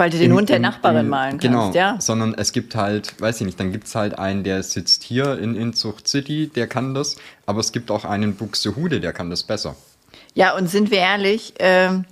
Weil 0.00 0.10
du 0.10 0.18
den 0.18 0.30
im- 0.30 0.36
Hund 0.38 0.48
der 0.48 0.56
im- 0.56 0.62
Nachbarin 0.62 1.00
im- 1.00 1.08
malen 1.08 1.30
kannst, 1.32 1.42
Genau, 1.42 1.70
ja. 1.72 1.96
sondern 2.00 2.34
es 2.34 2.52
gibt 2.52 2.74
halt, 2.74 3.20
weiß 3.20 3.40
ich 3.40 3.46
nicht, 3.46 3.60
dann 3.60 3.70
gibt 3.70 3.86
es 3.86 3.94
halt 3.94 4.18
einen, 4.18 4.44
der 4.44 4.62
sitzt 4.62 5.02
hier 5.02 5.38
in 5.38 5.54
Inzucht 5.54 6.08
City, 6.08 6.48
der 6.54 6.66
kann 6.66 6.94
das, 6.94 7.16
aber 7.46 7.60
es 7.60 7.70
gibt 7.72 7.90
auch 7.90 8.04
einen 8.04 8.22
in 8.22 8.34
Buxtehude, 8.36 9.00
der 9.00 9.12
kann 9.12 9.28
das 9.30 9.42
besser. 9.42 9.76
Ja, 10.34 10.56
und 10.56 10.68
sind 10.68 10.90
wir 10.90 10.98
ehrlich, 10.98 11.54
ähm, 11.58 12.04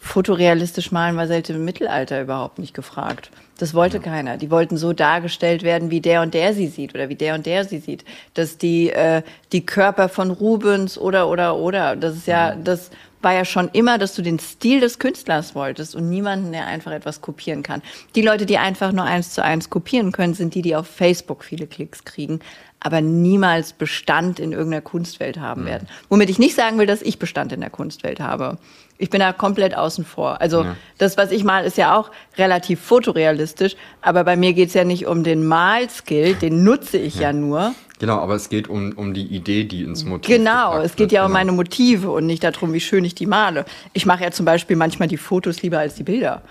fotorealistisch 0.00 0.90
malen 0.92 1.16
war 1.16 1.26
seit 1.28 1.48
dem 1.48 1.64
Mittelalter 1.64 2.20
überhaupt 2.20 2.58
nicht 2.58 2.74
gefragt. 2.74 3.30
Das 3.58 3.72
wollte 3.74 4.00
keiner. 4.00 4.36
Die 4.36 4.50
wollten 4.50 4.76
so 4.76 4.92
dargestellt 4.92 5.62
werden, 5.62 5.90
wie 5.92 6.00
der 6.00 6.22
und 6.22 6.34
der 6.34 6.52
sie 6.54 6.66
sieht 6.66 6.94
oder 6.94 7.08
wie 7.08 7.14
der 7.14 7.34
und 7.36 7.46
der 7.46 7.64
sie 7.64 7.78
sieht. 7.78 8.04
Dass 8.34 8.58
die, 8.58 8.90
äh, 8.90 9.22
die 9.52 9.64
Körper 9.64 10.08
von 10.08 10.30
Rubens 10.32 10.98
oder, 10.98 11.28
oder, 11.28 11.56
oder. 11.56 11.94
Das 11.94 12.16
ist 12.16 12.26
ja, 12.26 12.56
das 12.56 12.90
war 13.22 13.32
ja 13.32 13.44
schon 13.44 13.68
immer, 13.72 13.98
dass 13.98 14.14
du 14.14 14.22
den 14.22 14.38
Stil 14.38 14.80
des 14.80 14.98
Künstlers 14.98 15.54
wolltest 15.54 15.94
und 15.94 16.08
niemanden, 16.08 16.52
der 16.52 16.66
einfach 16.66 16.92
etwas 16.92 17.20
kopieren 17.20 17.62
kann. 17.62 17.82
Die 18.14 18.22
Leute, 18.22 18.46
die 18.46 18.58
einfach 18.58 18.92
nur 18.92 19.04
eins 19.04 19.32
zu 19.32 19.42
eins 19.42 19.70
kopieren 19.70 20.12
können, 20.12 20.34
sind 20.34 20.54
die, 20.54 20.62
die 20.62 20.76
auf 20.76 20.86
Facebook 20.86 21.44
viele 21.44 21.66
Klicks 21.66 22.04
kriegen, 22.04 22.40
aber 22.80 23.00
niemals 23.00 23.72
Bestand 23.72 24.40
in 24.40 24.52
irgendeiner 24.52 24.82
Kunstwelt 24.82 25.38
haben 25.38 25.66
werden. 25.66 25.88
Womit 26.08 26.30
ich 26.30 26.38
nicht 26.38 26.56
sagen 26.56 26.78
will, 26.78 26.86
dass 26.86 27.02
ich 27.02 27.18
Bestand 27.18 27.52
in 27.52 27.60
der 27.60 27.70
Kunstwelt 27.70 28.20
habe. 28.20 28.58
Ich 29.02 29.10
bin 29.10 29.18
da 29.18 29.32
komplett 29.32 29.76
außen 29.76 30.04
vor. 30.04 30.40
Also 30.40 30.62
Ja. 30.62 30.76
das, 30.98 31.16
was 31.16 31.32
ich 31.32 31.42
mal, 31.42 31.64
ist 31.64 31.76
ja 31.76 31.96
auch 31.96 32.12
relativ 32.38 32.80
fotorealistisch, 32.80 33.74
aber 34.00 34.22
bei 34.22 34.36
mir 34.36 34.52
geht's 34.52 34.74
ja 34.74 34.84
nicht 34.84 35.06
um 35.06 35.24
den 35.24 35.44
Malskill, 35.44 36.34
den 36.36 36.62
nutze 36.62 36.98
ich 36.98 37.16
ja, 37.16 37.32
nur. 37.32 37.74
Genau, 37.98 38.18
aber 38.18 38.36
es 38.36 38.48
geht 38.48 38.68
um, 38.68 38.92
um 38.92 39.12
die 39.12 39.26
Idee, 39.26 39.64
die 39.64 39.82
ins 39.82 40.04
Motiv 40.04 40.36
Genau, 40.36 40.78
es 40.78 40.92
geht 40.92 41.00
wird, 41.00 41.12
ja 41.12 41.22
um 41.22 41.30
genau. 41.30 41.38
meine 41.40 41.50
Motive 41.50 42.12
und 42.12 42.26
nicht 42.26 42.44
darum, 42.44 42.72
wie 42.74 42.80
schön 42.80 43.04
ich 43.04 43.16
die 43.16 43.26
male. 43.26 43.64
Ich 43.92 44.06
mache 44.06 44.22
ja 44.22 44.30
zum 44.30 44.46
Beispiel 44.46 44.76
manchmal 44.76 45.08
die 45.08 45.16
Fotos 45.16 45.62
lieber 45.62 45.80
als 45.80 45.96
die 45.96 46.04
Bilder. 46.04 46.42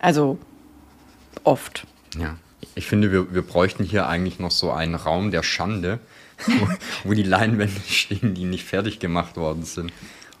Also 0.00 0.36
oft. 1.44 1.86
Ja. 2.18 2.34
Ich 2.74 2.86
finde, 2.86 3.12
wir, 3.12 3.32
wir 3.32 3.42
bräuchten 3.42 3.84
hier 3.84 4.08
eigentlich 4.08 4.40
noch 4.40 4.50
so 4.50 4.72
einen 4.72 4.96
Raum 4.96 5.30
der 5.30 5.44
Schande, 5.44 6.00
wo, 6.46 6.68
wo 7.04 7.14
die 7.14 7.22
Leinwände 7.22 7.80
stehen, 7.86 8.34
die 8.34 8.46
nicht 8.46 8.64
fertig 8.64 8.98
gemacht 8.98 9.36
worden 9.36 9.62
sind. 9.62 9.92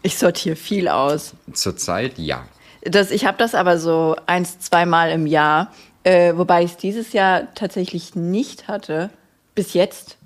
Ich 0.02 0.18
sortiere 0.18 0.56
viel 0.56 0.88
aus. 0.88 1.34
Zurzeit 1.52 2.18
ja. 2.18 2.44
Das, 2.82 3.10
ich 3.10 3.26
habe 3.26 3.36
das 3.38 3.54
aber 3.54 3.78
so 3.78 4.16
eins, 4.26 4.58
zweimal 4.60 5.10
im 5.10 5.26
Jahr, 5.26 5.70
äh, 6.04 6.34
wobei 6.36 6.64
ich 6.64 6.72
es 6.72 6.76
dieses 6.78 7.12
Jahr 7.12 7.54
tatsächlich 7.54 8.14
nicht 8.14 8.68
hatte, 8.68 9.10
bis 9.54 9.74
jetzt. 9.74 10.16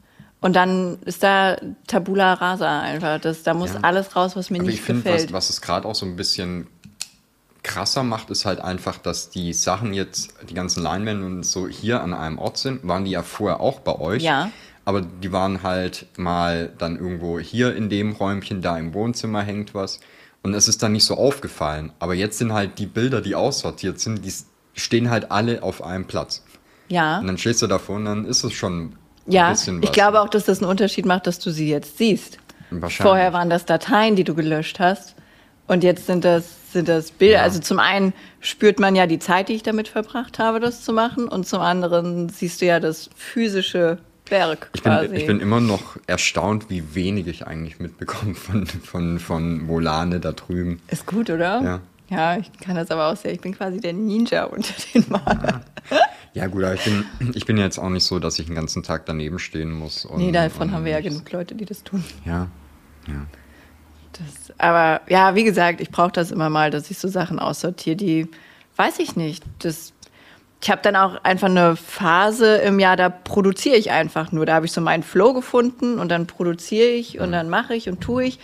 Und 0.41 0.55
dann 0.55 0.99
ist 1.05 1.23
da 1.23 1.57
Tabula 1.87 2.35
Rasa 2.35 2.81
einfach. 2.81 3.19
Das, 3.21 3.43
da 3.43 3.55
muss 3.55 3.73
Ja. 3.73 3.81
alles 3.83 4.15
raus, 4.15 4.37
was 4.37 4.51
mir 4.51 4.61
Aber 4.61 4.69
ich 4.69 4.75
nicht 4.77 4.85
finde, 4.85 5.05
was, 5.07 5.13
gefällt. 5.13 5.33
was 5.33 5.51
es 5.51 5.61
gerade 5.63 5.89
auch 5.89 5.95
so 5.95 6.05
ein 6.07 6.17
bisschen 6.17 6.69
krasser 7.63 8.03
macht, 8.03 8.29
ist 8.31 8.45
halt 8.45 8.61
einfach, 8.61 8.99
dass 8.99 9.31
die 9.31 9.55
Sachen 9.55 9.95
jetzt, 9.95 10.35
die 10.49 10.55
ganzen 10.55 10.83
Leinwände 10.83 11.25
und 11.25 11.45
so 11.45 11.67
hier 11.67 12.03
an 12.03 12.13
einem 12.13 12.39
Ort 12.39 12.59
sind, 12.59 12.87
waren 12.87 13.07
die 13.07 13.13
ja 13.13 13.23
vorher 13.23 13.61
auch 13.61 13.81
bei 13.81 13.99
euch. 13.99 14.23
Ja. 14.23 14.51
Aber 14.85 15.01
die 15.01 15.33
waren 15.33 15.63
halt 15.63 16.07
mal 16.19 16.71
dann 16.79 16.97
irgendwo 16.99 17.39
hier 17.39 17.75
in 17.75 17.89
dem 17.89 18.13
Räumchen, 18.13 18.61
da 18.63 18.77
im 18.79 18.93
Wohnzimmer 18.95 19.43
hängt 19.43 19.75
was. 19.75 20.01
Und 20.43 20.53
es 20.53 20.69
ist 20.69 20.83
dann 20.83 20.93
nicht 20.93 21.05
so 21.05 21.17
aufgefallen. 21.17 21.93
Aber 21.99 22.13
jetzt 22.15 22.37
sind 22.39 22.53
halt 22.53 22.79
die 22.79 22.87
Bilder, 22.87 23.23
die 23.23 23.35
aussortiert 23.35 23.99
sind, 23.99 24.25
die 24.25 24.33
stehen 24.75 25.09
halt 25.09 25.31
alle 25.31 25.63
auf 25.63 25.83
einem 25.83 26.07
Platz. 26.07 26.45
ja. 26.89 27.19
Und 27.21 27.27
dann 27.29 27.39
stehst 27.39 27.63
du 27.63 27.67
davor 27.67 27.97
und 27.97 28.05
dann 28.05 28.25
ist 28.27 28.45
es 28.45 28.53
schon 28.53 28.81
ein 28.89 28.99
Ja, 29.27 29.51
bisschen 29.51 29.79
was. 29.81 29.89
ich 29.89 29.93
glaube 29.93 30.21
auch, 30.21 30.29
dass 30.29 30.45
das 30.45 30.59
einen 30.61 30.69
Unterschied 30.71 31.07
macht, 31.07 31.27
dass 31.27 31.39
du 31.39 31.51
sie 31.51 31.69
jetzt 31.71 31.97
siehst. 31.97 32.39
Wahrscheinlich. 32.71 32.97
Vorher 33.09 33.33
waren 33.33 33.49
das 33.49 33.65
Dateien, 33.65 34.17
die 34.17 34.25
du 34.25 34.35
gelöscht 34.35 34.81
hast. 34.81 35.15
Und 35.67 35.83
jetzt 35.83 36.07
sind 36.07 36.25
das, 36.27 36.73
sind 36.73 36.89
das 36.89 37.11
Bilder. 37.13 37.37
Ja. 37.37 37.43
Also 37.43 37.61
zum 37.61 37.79
einen 37.79 38.13
spürt 38.41 38.79
man 38.81 38.95
ja 38.97 39.07
die 39.07 39.19
Zeit, 39.21 39.49
die 39.49 39.55
ich 39.55 39.63
damit 39.63 39.89
verbracht 39.89 40.39
habe, 40.39 40.61
das 40.61 40.83
zu 40.85 40.93
machen. 40.93 41.27
Und 41.29 41.47
zum 41.47 41.61
anderen 41.61 42.29
siehst 42.29 42.61
du 42.61 42.67
ja 42.67 42.81
das 42.81 43.09
physische 43.17 43.99
Werk 44.29 44.71
Ich 44.75 44.83
bin, 44.83 45.15
ich 45.15 45.27
bin 45.27 45.41
immer 45.41 45.61
noch 45.61 45.97
erstaunt, 46.07 46.71
wie 46.71 46.95
wenig 46.95 47.27
ich 47.27 47.47
eigentlich 47.47 47.79
mitbekomme 47.79 48.35
von, 48.35 48.67
von, 48.67 49.19
von 49.19 49.69
Volane 49.69 50.21
da 50.21 50.33
drüben. 50.33 50.81
Ist 50.89 51.07
gut, 51.07 51.31
oder? 51.31 51.63
Ja. 51.63 51.81
Ja, 52.11 52.37
ich 52.37 52.53
kann 52.61 52.77
das 52.77 52.91
aber 52.91 53.09
auch 53.09 53.17
sehr. 53.17 53.33
Ich 53.33 53.41
bin 53.41 53.57
quasi 53.57 53.81
der 53.81 53.95
Ninja 53.95 54.45
unter 54.45 54.75
den 54.93 55.07
Malern. 55.09 55.65
Ja, 56.35 56.49
gut, 56.49 56.65
aber 56.65 56.75
ich 56.75 56.85
bin, 56.85 57.05
ich 57.35 57.47
bin 57.47 57.57
jetzt 57.57 57.79
auch 57.79 57.89
nicht 57.89 58.05
so, 58.05 58.19
dass 58.19 58.39
ich 58.39 58.47
den 58.47 58.55
ganzen 58.55 58.83
Tag 58.83 59.07
daneben 59.07 59.39
stehen 59.39 59.73
muss. 59.73 60.05
Und, 60.05 60.19
Nee, 60.19 60.31
davon 60.31 60.73
haben 60.73 60.85
wir 60.85 60.93
ja 60.93 61.01
genug 61.01 61.31
Leute, 61.33 61.55
die 61.55 61.65
das 61.65 61.83
tun. 61.83 62.05
Ja, 62.27 62.49
ja. 63.07 63.27
Das, 64.13 64.59
aber 64.59 65.01
ja, 65.09 65.35
wie 65.35 65.45
gesagt, 65.45 65.81
ich 65.81 65.91
brauche 65.91 66.13
das 66.13 66.31
immer 66.31 66.51
mal, 66.51 66.71
dass 66.71 66.91
ich 66.91 66.99
so 66.99 67.09
Sachen 67.09 67.39
aussortiere, 67.39 67.97
die 67.97 68.29
weiß 68.77 68.99
ich 68.99 69.17
nicht. 69.17 69.43
Das, 69.61 69.93
ich 70.61 70.71
habe 70.71 70.81
dann 70.83 70.97
auch 70.97 71.23
einfach 71.25 71.49
eine 71.49 71.77
Phase 71.77 72.57
im 72.57 72.79
Jahr, 72.81 72.97
da 72.97 73.11
produziere 73.11 73.77
ich 73.77 73.91
einfach 73.91 74.33
nur. 74.33 74.47
Da 74.47 74.55
habe 74.55 74.67
ich 74.67 74.73
so 74.73 74.81
meinen 74.81 75.03
Flow 75.03 75.35
gefunden 75.35 75.99
und 75.99 76.09
dann 76.09 76.27
produziere 76.27 76.89
ich 76.89 77.21
und 77.21 77.33
dann 77.33 77.51
mache 77.51 77.75
ich 77.75 77.89
und 77.89 78.01
tue 78.01 78.25
ich. 78.25 78.39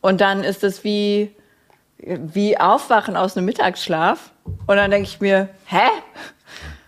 Und 0.00 0.20
dann 0.20 0.44
ist 0.44 0.62
es 0.62 0.84
wie, 0.84 1.32
wie 1.98 2.58
Aufwachen 2.58 3.16
aus 3.16 3.36
einem 3.36 3.46
Mittagsschlaf. 3.46 4.30
Und 4.44 4.76
dann 4.76 4.90
denke 4.90 5.08
ich 5.08 5.20
mir, 5.20 5.48
hä? 5.66 5.88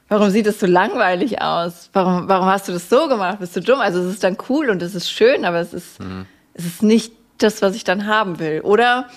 Warum 0.09 0.31
sieht 0.31 0.47
das 0.47 0.61
so 0.61 0.67
langweilig 0.67 1.41
aus? 1.41 1.91
Warum, 1.93 2.29
warum 2.29 2.47
hast 2.47 2.69
du 2.69 2.73
das 2.73 2.89
so 2.89 3.09
gemacht? 3.09 3.41
Bist 3.41 3.57
du 3.57 3.61
dumm? 3.61 3.81
Also 3.81 4.01
es 4.01 4.07
ist 4.07 4.23
dann 4.23 4.37
cool 4.49 4.71
und 4.71 4.83
es 4.83 4.95
ist 4.95 5.11
schön, 5.11 5.45
aber 5.45 5.59
es 5.59 5.73
ist, 5.73 5.99
es 6.53 6.67
ist 6.67 6.83
nicht 6.83 7.13
das, 7.39 7.63
was 7.63 7.75
ich 7.75 7.85
dann 7.85 8.07
haben 8.07 8.39
will. 8.39 8.61
Oder 8.61 9.09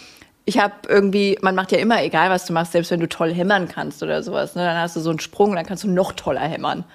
ich 0.48 0.58
habe 0.58 0.74
irgendwie, 0.88 1.38
man 1.42 1.56
macht 1.56 1.74
ja 1.74 1.78
immer, 1.78 2.02
egal 2.02 2.30
was 2.30 2.46
du 2.46 2.54
machst, 2.54 2.72
selbst 2.72 2.90
wenn 2.90 3.02
du 3.02 3.10
toll 3.10 3.34
hämmern 3.34 3.68
kannst 3.68 4.02
oder 4.02 4.24
sowas, 4.24 4.56
ne, 4.56 4.64
dann 4.64 4.78
hast 4.78 4.96
du 4.96 5.02
so 5.02 5.10
einen 5.10 5.20
Sprung, 5.20 5.54
dann 5.54 5.66
kannst 5.66 5.84
du 5.84 5.90
noch 5.90 6.14
toller 6.14 6.40
hämmern. 6.40 6.86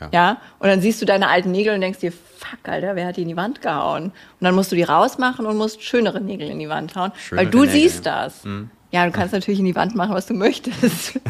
Ja. 0.00 0.08
Ja. 0.12 0.36
Und 0.60 0.68
dann 0.68 0.80
siehst 0.80 1.02
du 1.02 1.06
deine 1.06 1.28
alten 1.28 1.52
Nägel 1.52 1.74
und 1.74 1.82
denkst 1.82 2.00
dir, 2.00 2.10
fuck, 2.10 2.58
Alter, 2.64 2.96
wer 2.96 3.06
hat 3.06 3.18
die 3.18 3.22
in 3.22 3.28
die 3.28 3.36
Wand 3.36 3.60
gehauen? 3.60 4.04
Und 4.04 4.12
dann 4.40 4.54
musst 4.54 4.72
du 4.72 4.76
die 4.76 4.82
rausmachen 4.82 5.44
und 5.44 5.58
musst 5.58 5.82
schönere 5.82 6.22
Nägel 6.22 6.48
in 6.48 6.58
die 6.58 6.70
Wand 6.70 6.96
hauen, 6.96 7.12
weil 7.12 7.20
Schönere 7.20 7.46
du 7.50 7.58
Nägel, 7.60 7.72
siehst 7.74 8.06
ja. 8.06 8.24
das. 8.24 8.44
Ja, 8.92 9.04
du 9.04 9.12
kannst 9.12 9.34
natürlich 9.34 9.60
in 9.60 9.66
die 9.66 9.76
Wand 9.76 9.94
machen, 9.94 10.14
was 10.14 10.24
du 10.24 10.32
möchtest. 10.32 11.20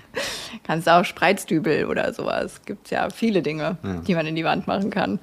kannst 0.64 0.88
auch 0.88 1.04
Spreizdübel 1.04 1.84
oder 1.84 2.14
sowas. 2.14 2.62
Gibt 2.64 2.90
ja 2.90 3.10
viele 3.10 3.42
Dinge, 3.42 3.76
die 4.06 4.14
man 4.14 4.26
in 4.26 4.36
die 4.36 4.44
Wand 4.44 4.66
machen 4.66 4.88
kann. 4.88 5.18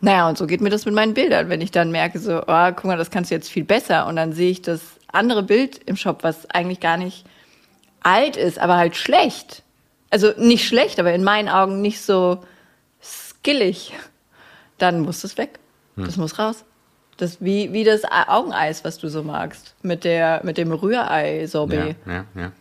Naja, 0.00 0.28
und 0.28 0.38
so 0.38 0.46
geht 0.46 0.60
mir 0.60 0.70
das 0.70 0.86
mit 0.86 0.94
meinen 0.94 1.14
Bildern. 1.14 1.48
Wenn 1.48 1.60
ich 1.60 1.72
dann 1.72 1.90
merke, 1.90 2.20
so, 2.20 2.40
oh, 2.46 2.70
guck 2.74 2.84
mal, 2.84 2.96
das 2.96 3.10
kannst 3.10 3.30
du 3.30 3.34
jetzt 3.34 3.50
viel 3.50 3.64
besser. 3.64 4.06
Und 4.06 4.16
dann 4.16 4.32
sehe 4.32 4.50
ich 4.50 4.62
das 4.62 4.99
andere 5.12 5.42
Bild 5.42 5.80
im 5.86 5.96
Shop, 5.96 6.22
was 6.22 6.48
eigentlich 6.50 6.80
gar 6.80 6.96
nicht 6.96 7.24
alt 8.02 8.36
ist, 8.36 8.58
aber 8.58 8.76
halt 8.76 8.96
schlecht. 8.96 9.62
Also 10.10 10.32
nicht 10.36 10.66
schlecht, 10.66 10.98
aber 10.98 11.12
in 11.12 11.22
meinen 11.22 11.48
Augen 11.48 11.80
nicht 11.80 12.00
so 12.00 12.42
skillig. 13.02 13.92
Dann 14.78 15.00
muss 15.00 15.20
das 15.20 15.38
weg. 15.38 15.58
Das 15.96 16.16
muss 16.16 16.38
raus. 16.38 16.64
Das 17.18 17.38
wie, 17.40 17.72
wie 17.72 17.84
das 17.84 18.02
Augeneis, 18.04 18.84
was 18.84 18.98
du 18.98 19.08
so 19.08 19.22
magst. 19.22 19.74
Mit, 19.82 20.04
der, 20.04 20.40
mit 20.42 20.56
dem 20.56 20.72
Rührei-Sorbet. 20.72 21.96
Ja, 22.06 22.12
ja, 22.12 22.24
ja. 22.34 22.52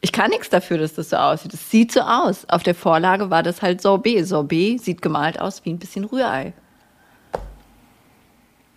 Ich 0.00 0.12
kann 0.12 0.30
nichts 0.30 0.48
dafür, 0.48 0.78
dass 0.78 0.94
das 0.94 1.10
so 1.10 1.16
aussieht. 1.16 1.52
Es 1.52 1.70
sieht 1.70 1.92
so 1.92 2.00
aus. 2.00 2.48
Auf 2.48 2.62
der 2.62 2.74
Vorlage 2.74 3.28
war 3.28 3.42
das 3.42 3.60
halt 3.60 3.82
Sorbet. 3.82 4.26
Sorbet 4.26 4.82
sieht 4.82 5.02
gemalt 5.02 5.40
aus 5.40 5.64
wie 5.64 5.70
ein 5.70 5.78
bisschen 5.78 6.04
Rührei. 6.04 6.54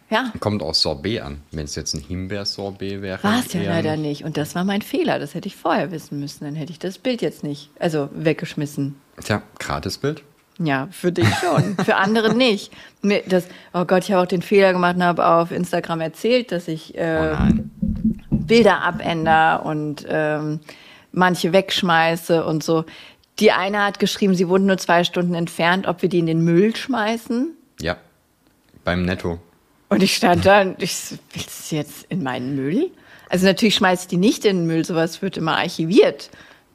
Ja, 0.09 0.33
Kommt 0.39 0.63
aus 0.63 0.81
Sorbet 0.81 1.21
an. 1.21 1.41
Wenn 1.51 1.65
es 1.65 1.75
jetzt 1.75 1.93
ein 1.93 2.01
Himbeersorbet 2.01 3.01
wäre. 3.01 3.23
war 3.23 3.39
es 3.45 3.53
ja 3.53 3.61
leider 3.61 3.95
nicht. 3.95 4.23
Und 4.23 4.37
das 4.37 4.55
war 4.55 4.63
mein 4.63 4.81
Fehler. 4.81 5.19
Das 5.19 5.35
hätte 5.35 5.47
ich 5.47 5.55
vorher 5.55 5.91
wissen 5.91 6.19
müssen. 6.19 6.45
Dann 6.45 6.55
hätte 6.55 6.71
ich 6.71 6.79
das 6.79 6.97
Bild 6.97 7.21
jetzt 7.21 7.43
nicht, 7.43 7.69
also 7.79 8.09
weggeschmissen. 8.13 8.95
Tja, 9.23 9.43
Gratisbild. 9.59 10.23
Ja, 10.57 10.87
für 10.91 11.11
dich 11.11 11.27
schon, 11.35 11.77
für 11.85 11.95
andere 11.95 12.33
nicht. 12.35 12.71
Das, 13.27 13.45
oh 13.73 13.85
Gott, 13.85 14.03
ich 14.03 14.11
habe 14.11 14.23
auch 14.23 14.27
den 14.27 14.41
Fehler 14.41 14.73
gemacht 14.73 14.95
und 14.95 15.03
habe 15.03 15.25
auf 15.25 15.51
Instagram 15.51 16.01
erzählt, 16.01 16.51
dass 16.51 16.67
ich 16.67 16.95
Oh 16.95 16.99
äh, 16.99 17.31
nein. 17.33 17.71
Bilder 18.31 18.81
abändere 18.81 19.61
und 19.63 20.05
ähm, 20.09 20.59
manche 21.11 21.53
wegschmeiße 21.53 22.43
und 22.43 22.63
so. 22.63 22.83
Die 23.39 23.51
eine 23.51 23.85
hat 23.85 23.99
geschrieben, 23.99 24.33
sie 24.35 24.49
wohnt 24.49 24.65
nur 24.65 24.77
zwei 24.77 25.03
Stunden 25.03 25.33
entfernt, 25.35 25.87
ob 25.87 26.01
wir 26.01 26.09
die 26.09 26.19
in 26.19 26.25
den 26.25 26.43
Müll 26.43 26.75
schmeißen. 26.75 27.51
Ja. 27.79 27.97
Beim 28.83 29.03
Netto. 29.03 29.39
Und 29.89 30.03
ich 30.03 30.15
stand 30.15 30.45
da 30.45 30.61
und 30.61 30.81
ich 30.81 30.95
so, 30.95 31.15
willst 31.33 31.71
du 31.71 31.75
jetzt 31.75 32.05
in 32.09 32.23
meinen 32.23 32.55
Müll? 32.55 32.91
Also 33.27 33.45
natürlich 33.45 33.75
schmeiße 33.75 34.03
ich 34.03 34.07
die 34.07 34.17
nicht 34.17 34.45
in 34.45 34.57
den 34.57 34.67
Müll, 34.67 34.85
sowas 34.85 35.21
wird 35.21 35.37
immer 35.37 35.57
archiviert. 35.57 36.29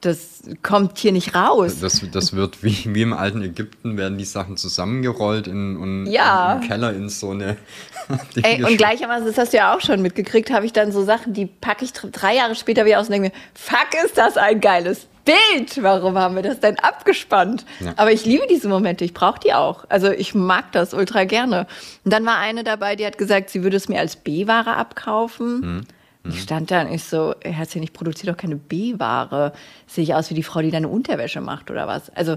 Das 0.05 0.43
kommt 0.63 0.99
hier 0.99 1.13
nicht 1.13 1.35
raus. 1.35 1.81
Das, 1.81 2.03
das 2.13 2.35
wird 2.37 2.63
wie, 2.63 2.95
wie 2.95 3.03
im 3.03 3.13
alten 3.15 3.43
Ägypten, 3.43 3.97
werden 3.97 4.19
die 4.19 4.25
Sachen 4.25 4.57
zusammengerollt 4.57 5.47
in, 5.47 5.77
und 5.77 6.07
Ja. 6.07 6.55
im 6.55 6.69
Keller 6.69 6.93
in 6.93 7.09
so 7.09 7.31
eine. 7.31 7.57
Ey, 8.43 8.63
und 8.63 8.77
gleichermaßen, 8.77 9.27
das 9.27 9.39
hast 9.39 9.53
du 9.55 9.57
ja 9.57 9.75
auch 9.75 9.81
schon 9.81 10.03
mitgekriegt, 10.03 10.51
habe 10.51 10.67
ich 10.67 10.73
dann 10.75 10.93
so 10.93 11.03
Sachen, 11.05 11.33
die 11.33 11.47
packe 11.47 11.85
ich 11.87 11.93
dr- 11.95 12.11
drei 12.11 12.37
Jahre 12.37 12.55
später 12.55 12.85
wieder 12.85 13.01
aus 13.01 13.07
und 13.07 13.13
denke 13.13 13.29
mir, 13.29 13.35
fuck, 13.55 14.05
ist 14.05 14.19
das 14.19 14.37
ein 14.37 14.61
geiles 14.61 15.07
Bild. 15.25 15.83
Warum 15.83 16.19
haben 16.19 16.35
wir 16.37 16.43
das 16.43 16.61
denn 16.61 16.79
abgespannt? 16.81 17.65
Ja. 17.81 17.95
Aber 17.97 18.13
ich 18.13 18.27
liebe 18.27 18.47
diese 18.51 18.69
Momente, 18.69 19.07
ich 19.07 19.15
brauche 19.15 19.41
die 19.41 19.55
auch. 19.55 19.87
Also 19.89 20.11
ich 20.11 20.35
mag 20.35 20.71
das 20.73 20.93
ultra 20.93 21.25
gerne. 21.25 21.67
Und 22.05 22.13
dann 22.13 22.27
war 22.27 22.37
eine 22.37 22.63
dabei, 22.63 22.95
die 22.95 23.07
hat 23.07 23.17
gesagt, 23.17 23.49
sie 23.49 23.63
würde 23.63 23.79
es 23.79 23.89
mir 23.89 24.01
als 24.01 24.17
B-Ware 24.17 24.77
abkaufen. 24.77 25.87
Ich 26.27 26.41
stand 26.41 26.71
da 26.71 26.81
und 26.83 26.93
ich 26.93 27.05
so, 27.05 27.35
Herzchen, 27.43 27.83
ich 27.83 27.93
produziere 27.93 28.33
doch 28.33 28.41
keine 28.41 28.57
B-Ware. 28.57 29.53
Sehe 29.87 30.05
ich 30.05 30.15
aus 30.15 30.31
wie 30.31 30.35
die 30.35 30.43
Frau, 30.43 30.63
die 30.63 30.71
deine 30.71 30.89
Unterwäsche 30.89 31.41
macht 31.41 31.71
oder 31.71 31.87
was? 31.87 32.09
Also 32.11 32.37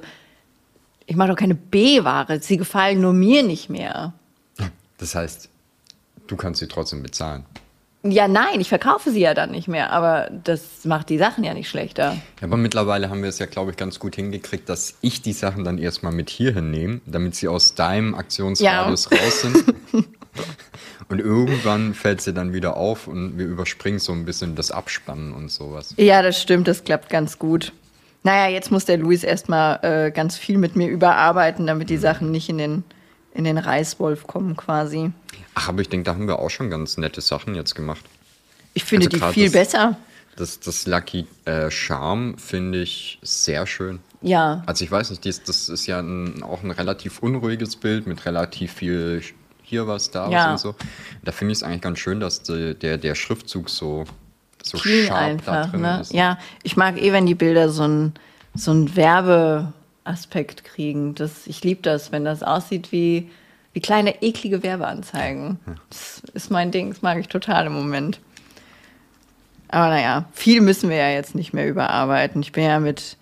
ich 1.05 1.15
mache 1.15 1.29
doch 1.29 1.37
keine 1.37 1.55
B-Ware. 1.55 2.41
Sie 2.41 2.57
gefallen 2.57 2.99
nur 2.99 3.13
mir 3.13 3.43
nicht 3.43 3.69
mehr. 3.69 4.13
Das 4.97 5.15
heißt, 5.15 5.49
du 6.27 6.35
kannst 6.35 6.59
sie 6.59 6.67
trotzdem 6.67 7.01
bezahlen. 7.01 7.45
Ja, 8.03 8.27
nein, 8.27 8.61
ich 8.61 8.69
verkaufe 8.69 9.11
sie 9.11 9.19
ja 9.19 9.33
dann 9.33 9.51
nicht 9.51 9.67
mehr, 9.67 9.91
aber 9.91 10.29
das 10.43 10.85
macht 10.85 11.09
die 11.09 11.17
Sachen 11.17 11.43
ja 11.43 11.53
nicht 11.53 11.67
schlechter. 11.67 12.13
Ja, 12.39 12.47
aber 12.47 12.57
mittlerweile 12.57 13.09
haben 13.09 13.21
wir 13.21 13.29
es 13.29 13.39
ja, 13.39 13.47
glaube 13.47 13.71
ich, 13.71 13.77
ganz 13.77 13.99
gut 13.99 14.15
hingekriegt, 14.15 14.69
dass 14.69 14.97
ich 15.01 15.21
die 15.21 15.33
Sachen 15.33 15.63
dann 15.63 15.77
erstmal 15.77 16.13
mit 16.13 16.29
hierhin 16.29 16.71
nehme, 16.71 17.01
damit 17.05 17.35
sie 17.35 17.47
aus 17.47 17.73
deinem 17.73 18.15
Aktionsradius 18.15 19.11
raus 19.11 19.41
sind. 19.41 19.63
Und 21.09 21.19
irgendwann 21.19 21.93
fällt 21.93 22.21
sie 22.21 22.33
dann 22.33 22.51
wieder 22.53 22.75
auf 22.75 23.07
und 23.07 23.37
wir 23.37 23.45
überspringen 23.45 23.99
so 23.99 24.11
ein 24.11 24.25
bisschen 24.25 24.55
das 24.55 24.71
Abspannen 24.71 25.31
und 25.33 25.49
sowas. 25.49 25.93
Ja, 25.95 26.21
das 26.21 26.41
stimmt, 26.41 26.67
das 26.67 26.83
klappt 26.83 27.09
ganz 27.09 27.39
gut. 27.39 27.71
Naja, 28.23 28.51
jetzt 28.51 28.71
muss 28.71 28.83
der 28.83 28.97
Luis 28.97 29.23
erstmal 29.23 29.79
äh, 29.83 30.11
ganz 30.11 30.37
viel 30.37 30.57
mit 30.57 30.75
mir 30.75 30.87
überarbeiten, 30.89 31.65
damit 31.65 31.89
die 31.89 31.95
Sachen 31.97 32.31
nicht 32.31 32.49
in 32.49 32.57
den, 32.57 32.83
in 33.33 33.45
den 33.45 33.57
Reißwolf 33.57 34.27
kommen 34.27 34.57
quasi. 34.57 35.11
Ach, 35.53 35.69
aber 35.69 35.79
ich 35.81 35.87
denke, 35.87 36.03
da 36.05 36.13
haben 36.15 36.27
wir 36.27 36.39
auch 36.39 36.49
schon 36.49 36.69
ganz 36.69 36.97
nette 36.97 37.21
Sachen 37.21 37.55
jetzt 37.55 37.73
gemacht. 37.73 38.03
Ich 38.73 38.83
finde 38.83 39.05
Also 39.05 39.17
die 39.27 39.33
viel 39.33 39.45
das- 39.45 39.53
besser. 39.53 39.97
Das, 40.35 40.59
das 40.59 40.85
Lucky 40.85 41.25
äh, 41.45 41.71
Charm 41.71 42.37
finde 42.37 42.81
ich 42.81 43.17
sehr 43.23 43.65
schön. 43.65 43.99
Ja. 44.21 44.61
Also 44.67 44.83
ich 44.83 44.91
weiß 44.91 45.09
nicht, 45.09 45.23
dies, 45.25 45.41
das 45.41 45.67
ist 45.69 45.87
ja 45.87 45.99
ein, 45.99 46.43
auch 46.43 46.61
ein 46.63 46.69
relativ 46.69 47.19
unruhiges 47.19 47.75
Bild 47.77 48.05
mit 48.05 48.23
relativ 48.25 48.73
viel 48.73 49.23
hier 49.67 49.85
was, 49.87 50.11
da 50.11 50.29
Ja. 50.29 50.45
was 50.53 50.63
und 50.63 50.71
so. 50.73 50.75
Da 51.23 51.31
finde 51.31 51.51
ich 51.51 51.59
es 51.59 51.63
eigentlich 51.63 51.81
ganz 51.81 51.99
schön, 51.99 52.19
dass 52.19 52.41
die, 52.41 52.73
der, 52.73 52.97
der 52.97 53.15
Schriftzug 53.15 53.69
so, 53.69 54.05
so 54.63 54.77
Clean 54.77 55.07
scharf 55.07 55.19
da 55.19 55.25
einfach, 55.25 55.71
drin 55.71 55.81
ne? 55.81 55.99
ist. 56.01 56.13
Ja, 56.13 56.37
ich 56.63 56.77
mag 56.77 57.01
eh, 57.01 57.11
wenn 57.11 57.25
die 57.25 57.35
Bilder 57.35 57.69
so 57.69 57.83
einen 57.83 58.13
so 58.55 58.95
Werbeaspekt 58.95 60.63
kriegen. 60.63 61.15
Das, 61.15 61.47
ich 61.47 61.63
liebe 61.63 61.81
das, 61.81 62.11
wenn 62.11 62.23
das 62.23 62.43
aussieht 62.43 62.91
wie, 62.91 63.29
wie 63.73 63.81
kleine 63.81 64.21
eklige 64.23 64.63
Werbeanzeigen. 64.63 65.59
Das 65.89 66.21
ist 66.33 66.49
mein 66.49 66.71
Ding, 66.71 66.89
das 66.89 67.01
mag 67.01 67.19
ich 67.19 67.27
total 67.27 67.67
im 67.67 67.73
Moment. 67.73 68.19
Aber 69.67 69.89
naja, 69.89 70.25
viel 70.31 70.61
müssen 70.61 70.89
wir 70.89 70.95
ja 70.95 71.09
jetzt 71.09 71.35
nicht 71.35 71.51
mehr 71.53 71.67
überarbeiten. 71.67 72.41
Ich 72.41 72.53
bin 72.53 72.63
ja 72.63 72.79
mit 72.79 73.17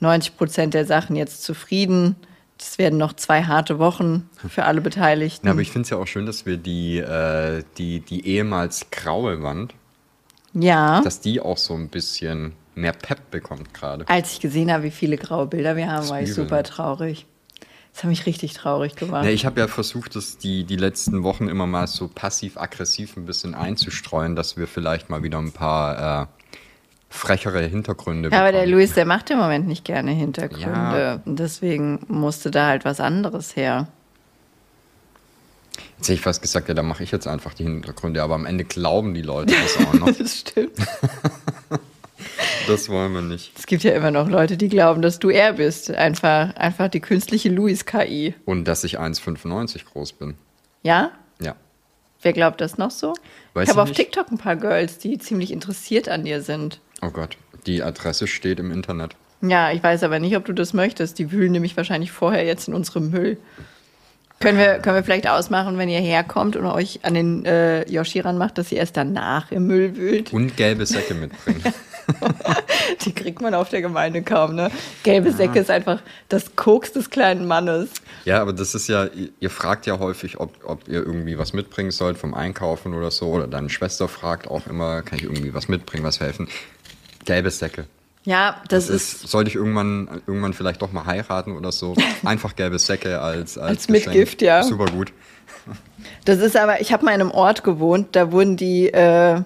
90 0.00 0.36
Prozent 0.38 0.72
der 0.72 0.86
Sachen 0.86 1.14
jetzt 1.14 1.44
zufrieden. 1.44 2.16
Das 2.60 2.76
werden 2.76 2.98
noch 2.98 3.14
zwei 3.14 3.44
harte 3.44 3.78
Wochen 3.78 4.28
für 4.48 4.64
alle 4.64 4.82
Beteiligten. 4.82 5.46
Ja, 5.46 5.52
aber 5.52 5.62
ich 5.62 5.70
finde 5.70 5.84
es 5.84 5.90
ja 5.90 5.96
auch 5.96 6.06
schön, 6.06 6.26
dass 6.26 6.44
wir 6.44 6.58
die, 6.58 6.98
äh, 6.98 7.64
die, 7.78 8.00
die 8.00 8.26
ehemals 8.26 8.90
graue 8.90 9.42
Wand, 9.42 9.74
ja. 10.52 11.00
dass 11.00 11.22
die 11.22 11.40
auch 11.40 11.56
so 11.56 11.72
ein 11.72 11.88
bisschen 11.88 12.52
mehr 12.74 12.92
Pep 12.92 13.30
bekommt 13.30 13.72
gerade. 13.72 14.06
Als 14.08 14.34
ich 14.34 14.40
gesehen 14.40 14.70
habe, 14.70 14.84
wie 14.84 14.90
viele 14.90 15.16
graue 15.16 15.46
Bilder 15.46 15.74
wir 15.74 15.88
haben, 15.88 16.02
Das 16.02 16.10
war 16.10 16.20
ich 16.20 16.28
übel, 16.28 16.44
super 16.44 16.56
ne? 16.56 16.62
traurig. 16.64 17.26
Das 17.94 18.02
hat 18.02 18.10
mich 18.10 18.26
richtig 18.26 18.52
traurig 18.52 18.94
gemacht. 18.94 19.24
Ja, 19.24 19.30
ich 19.30 19.46
habe 19.46 19.58
ja 19.58 19.66
versucht, 19.66 20.14
das 20.14 20.36
die, 20.36 20.64
die 20.64 20.76
letzten 20.76 21.22
Wochen 21.22 21.48
immer 21.48 21.66
mal 21.66 21.86
so 21.86 22.08
passiv-aggressiv 22.08 23.16
ein 23.16 23.24
bisschen 23.24 23.54
einzustreuen, 23.54 24.36
dass 24.36 24.58
wir 24.58 24.66
vielleicht 24.66 25.08
mal 25.08 25.22
wieder 25.22 25.38
ein 25.38 25.52
paar 25.52 26.22
äh, 26.22 26.26
frechere 27.10 27.60
Hintergründe 27.62 28.30
Ja, 28.30 28.40
aber 28.40 28.52
der. 28.52 28.66
Luis, 28.66 28.94
der 28.94 29.04
macht 29.04 29.30
im 29.30 29.38
Moment 29.38 29.66
nicht 29.66 29.84
gerne 29.84 30.12
Hintergründe. 30.12 30.66
Ja. 30.66 31.20
Deswegen 31.26 32.00
musste 32.08 32.50
da 32.50 32.68
halt 32.68 32.84
was 32.84 33.00
anderes 33.00 33.56
her. 33.56 33.88
Jetzt 35.98 36.08
hätte 36.08 36.14
ich 36.14 36.20
fast 36.22 36.40
gesagt, 36.40 36.68
ja, 36.68 36.74
da 36.74 36.82
mache 36.82 37.02
ich 37.02 37.10
jetzt 37.10 37.26
einfach 37.26 37.52
die 37.52 37.64
Hintergründe, 37.64 38.22
aber 38.22 38.34
am 38.34 38.46
Ende 38.46 38.64
glauben 38.64 39.12
die 39.12 39.22
Leute 39.22 39.54
das 39.54 39.86
auch 39.86 39.92
noch. 39.92 40.06
Das 40.18 40.38
stimmt. 40.38 40.72
Das 42.66 42.88
wollen 42.88 43.12
wir 43.14 43.22
nicht. 43.22 43.52
Es 43.58 43.66
gibt 43.66 43.82
ja 43.82 43.92
immer 43.92 44.10
noch 44.10 44.28
Leute, 44.28 44.56
die 44.56 44.68
glauben, 44.68 45.02
dass 45.02 45.18
du 45.18 45.30
er 45.30 45.54
bist. 45.54 45.90
Einfach, 45.90 46.54
einfach 46.54 46.88
die 46.88 47.00
künstliche 47.00 47.48
Luis-KI. 47.48 48.34
Und 48.44 48.66
dass 48.66 48.84
ich 48.84 49.00
1,95 49.00 49.86
groß 49.86 50.12
bin. 50.12 50.34
Ja? 50.82 51.10
Ja. 51.40 51.56
Wer 52.22 52.32
glaubt 52.32 52.60
das 52.60 52.78
noch 52.78 52.90
so? 52.90 53.14
Weiß 53.54 53.64
ich 53.64 53.70
habe 53.70 53.82
auf. 53.82 53.92
TikTok 53.92 54.30
ein 54.30 54.38
paar 54.38 54.56
Girls, 54.56 54.98
die 54.98 55.18
ziemlich 55.18 55.50
interessiert 55.50 56.08
an 56.08 56.24
dir 56.24 56.42
sind. 56.42 56.80
Oh 57.02 57.10
Gott, 57.10 57.36
die 57.66 57.82
Adresse 57.82 58.26
steht 58.26 58.60
im 58.60 58.70
Internet. 58.70 59.16
Ja, 59.42 59.72
ich 59.72 59.82
weiß 59.82 60.02
aber 60.02 60.18
nicht, 60.18 60.36
ob 60.36 60.44
du 60.44 60.52
das 60.52 60.74
möchtest. 60.74 61.18
Die 61.18 61.32
wühlen 61.32 61.52
nämlich 61.52 61.76
wahrscheinlich 61.76 62.12
vorher 62.12 62.44
jetzt 62.44 62.68
in 62.68 62.74
unserem 62.74 63.10
Müll. 63.10 63.38
Können 64.38 64.58
wir, 64.58 64.78
können 64.78 64.96
wir 64.96 65.04
vielleicht 65.04 65.28
ausmachen, 65.28 65.76
wenn 65.76 65.90
ihr 65.90 66.00
herkommt 66.00 66.56
und 66.56 66.64
euch 66.64 67.00
an 67.02 67.12
den 67.12 67.44
äh, 67.44 67.86
Yoshi 67.90 68.20
ranmacht, 68.20 68.56
dass 68.56 68.72
ihr 68.72 68.78
erst 68.78 68.96
danach 68.96 69.52
im 69.52 69.66
Müll 69.66 69.96
wühlt? 69.96 70.32
Und 70.32 70.56
gelbe 70.56 70.86
Säcke 70.86 71.12
mitbringen. 71.12 71.62
Die 73.04 73.12
kriegt 73.12 73.40
man 73.42 73.54
auf 73.54 73.68
der 73.68 73.82
Gemeinde 73.82 74.22
kaum, 74.22 74.54
ne? 74.54 74.70
Gelbe 75.02 75.30
Säcke 75.32 75.58
ist 75.58 75.70
einfach 75.70 76.02
das 76.28 76.56
Koks 76.56 76.92
des 76.92 77.10
kleinen 77.10 77.46
Mannes. 77.46 77.90
Ja, 78.24 78.40
aber 78.40 78.54
das 78.54 78.74
ist 78.74 78.88
ja, 78.88 79.04
ihr, 79.04 79.28
ihr 79.40 79.50
fragt 79.50 79.86
ja 79.86 79.98
häufig, 79.98 80.40
ob, 80.40 80.56
ob 80.64 80.88
ihr 80.88 81.04
irgendwie 81.04 81.38
was 81.38 81.52
mitbringen 81.52 81.90
sollt 81.90 82.16
vom 82.16 82.32
Einkaufen 82.34 82.94
oder 82.94 83.10
so. 83.10 83.28
Oder 83.28 83.46
deine 83.46 83.68
Schwester 83.68 84.08
fragt 84.08 84.48
auch 84.48 84.66
immer, 84.66 85.02
kann 85.02 85.18
ich 85.18 85.24
irgendwie 85.24 85.52
was 85.52 85.68
mitbringen, 85.68 86.02
was 86.02 86.18
helfen? 86.20 86.48
Gelbe 87.24 87.50
Säcke. 87.50 87.86
Ja, 88.24 88.56
das, 88.68 88.86
Das 88.86 88.96
ist, 88.96 89.24
ist, 89.24 89.28
sollte 89.30 89.48
ich 89.48 89.56
irgendwann, 89.56 90.22
irgendwann 90.26 90.52
vielleicht 90.52 90.82
doch 90.82 90.92
mal 90.92 91.06
heiraten 91.06 91.56
oder 91.56 91.72
so. 91.72 91.94
Einfach 92.24 92.54
gelbe 92.54 92.78
Säcke 92.78 93.20
als, 93.20 93.56
als, 93.56 93.70
Als 93.70 93.88
Mitgift, 93.88 94.42
ja. 94.42 94.62
Super 94.62 94.86
gut. 94.86 95.12
das 96.24 96.38
ist 96.38 96.56
aber, 96.56 96.80
ich 96.80 96.92
habe 96.92 97.04
mal 97.04 97.14
in 97.14 97.20
einem 97.20 97.30
Ort 97.30 97.64
gewohnt, 97.64 98.08
da 98.12 98.30
wurden 98.30 98.56
die, 98.56 98.88
äh, 98.88 99.42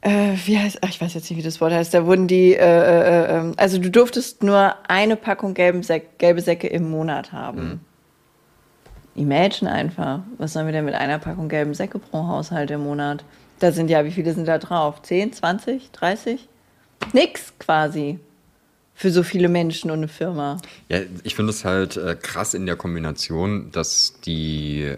äh, 0.00 0.36
wie 0.44 0.58
heißt, 0.58 0.78
ach, 0.82 0.88
ich 0.88 1.00
weiß 1.00 1.14
jetzt 1.14 1.28
nicht, 1.30 1.38
wie 1.38 1.42
das 1.42 1.60
Wort 1.60 1.72
heißt, 1.72 1.92
da 1.92 2.06
wurden 2.06 2.28
die, 2.28 2.54
äh, 2.54 2.58
äh, 2.58 3.38
äh, 3.38 3.52
also 3.56 3.78
du 3.78 3.90
durftest 3.90 4.42
nur 4.42 4.74
eine 4.88 5.16
Packung 5.16 5.54
gelben 5.54 5.82
Säck, 5.82 6.18
gelbe 6.18 6.40
Säcke 6.40 6.68
im 6.68 6.90
Monat 6.90 7.32
haben. 7.32 7.80
Imagine 9.16 9.70
einfach, 9.70 10.20
was 10.38 10.52
sollen 10.52 10.66
wir 10.66 10.72
denn 10.72 10.84
mit 10.84 10.94
einer 10.94 11.18
Packung 11.18 11.48
gelben 11.48 11.74
Säcke 11.74 11.98
pro 11.98 12.26
Haushalt 12.26 12.70
im 12.70 12.82
Monat? 12.82 13.24
Da 13.58 13.72
sind 13.72 13.88
ja, 13.88 14.04
wie 14.04 14.10
viele 14.10 14.32
sind 14.34 14.46
da 14.46 14.58
drauf? 14.58 15.02
10, 15.02 15.32
20, 15.32 15.90
30? 15.92 16.48
Nix 17.12 17.52
quasi. 17.58 18.18
Für 18.96 19.10
so 19.10 19.22
viele 19.22 19.48
Menschen 19.48 19.90
und 19.90 19.98
eine 19.98 20.08
Firma. 20.08 20.58
Ja, 20.88 21.00
ich 21.24 21.34
finde 21.34 21.50
es 21.50 21.64
halt 21.64 21.96
äh, 21.96 22.16
krass 22.20 22.54
in 22.54 22.64
der 22.66 22.76
Kombination, 22.76 23.70
dass 23.72 24.20
die, 24.24 24.94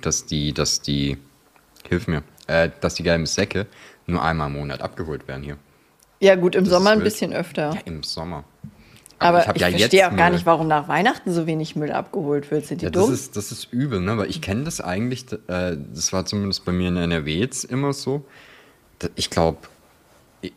dass 0.00 0.26
die, 0.26 0.52
dass 0.52 0.82
die, 0.82 1.16
hilf 1.88 2.08
mir, 2.08 2.24
äh, 2.48 2.70
dass 2.80 2.94
die 2.94 3.04
gelben 3.04 3.26
Säcke 3.26 3.66
nur 4.06 4.22
einmal 4.22 4.48
im 4.48 4.54
Monat 4.54 4.80
abgeholt 4.80 5.28
werden 5.28 5.44
hier. 5.44 5.58
Ja, 6.18 6.34
gut, 6.34 6.54
im 6.54 6.64
Das 6.64 6.72
Sommer 6.72 6.90
ein 6.90 7.00
bisschen 7.00 7.32
öfter. 7.32 7.72
Ja, 7.74 7.80
im 7.84 8.02
Sommer. 8.02 8.44
Aber 9.22 9.40
ich, 9.42 9.48
hab 9.48 9.58
ja 9.58 9.68
verstehe 9.70 10.10
auch 10.10 10.16
gar 10.16 10.30
nicht, 10.30 10.46
warum 10.46 10.68
nach 10.68 10.88
Weihnachten 10.88 11.32
so 11.32 11.46
wenig 11.46 11.76
Müll 11.76 11.92
abgeholt 11.92 12.50
wird. 12.50 12.66
Sind 12.66 12.80
die 12.80 12.86
Ja, 12.86 12.90
das 12.90 13.04
dumm? 13.04 13.14
ist, 13.14 13.36
das 13.36 13.52
ist 13.52 13.72
übel, 13.72 14.00
ne? 14.00 14.16
Weil 14.18 14.28
ich 14.30 14.40
kenne 14.40 14.64
das 14.64 14.80
eigentlich, 14.80 15.26
äh, 15.48 15.76
das 15.94 16.12
war 16.12 16.24
zumindest 16.26 16.64
bei 16.64 16.72
mir 16.72 16.88
in 16.88 16.96
NRW 16.96 17.38
jetzt 17.38 17.64
immer 17.64 17.92
so. 17.92 18.24
Ich 19.16 19.30
glaube, 19.30 19.58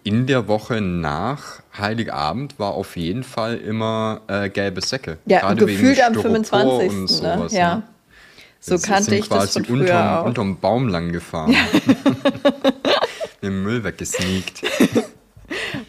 in 0.04 0.26
der 0.28 0.48
Woche 0.48 0.82
nach 0.82 1.62
Heiligabend 1.78 2.58
war 2.60 2.74
auf 2.74 2.96
jeden 2.98 3.24
Fall 3.24 3.58
immer 3.58 4.22
äh, 4.28 4.50
gelbe 4.50 4.82
Säcke. 4.82 5.18
ja, 5.26 5.40
Gerade 5.42 5.66
gefühlt 5.66 6.02
am 6.04 6.14
Styropor 6.14 6.32
25. 6.80 6.90
und 6.90 7.02
ne? 7.02 7.08
sowas, 7.38 7.54
Ja. 7.54 7.76
ne? 7.76 7.84
So 8.60 8.78
Sie 8.78 8.88
kannte 8.88 9.16
ich 9.16 9.30
das 9.30 9.38
quasi 9.54 9.54
von 9.64 9.66
früher 9.66 9.82
unterm, 9.82 10.08
auch. 10.18 10.26
unterm 10.26 10.58
Baum 10.60 10.88
lang 10.88 11.12
gefahren. 11.12 11.56
Den 13.44 13.62
Müll 13.62 13.84
weggesneakt. 13.84 14.64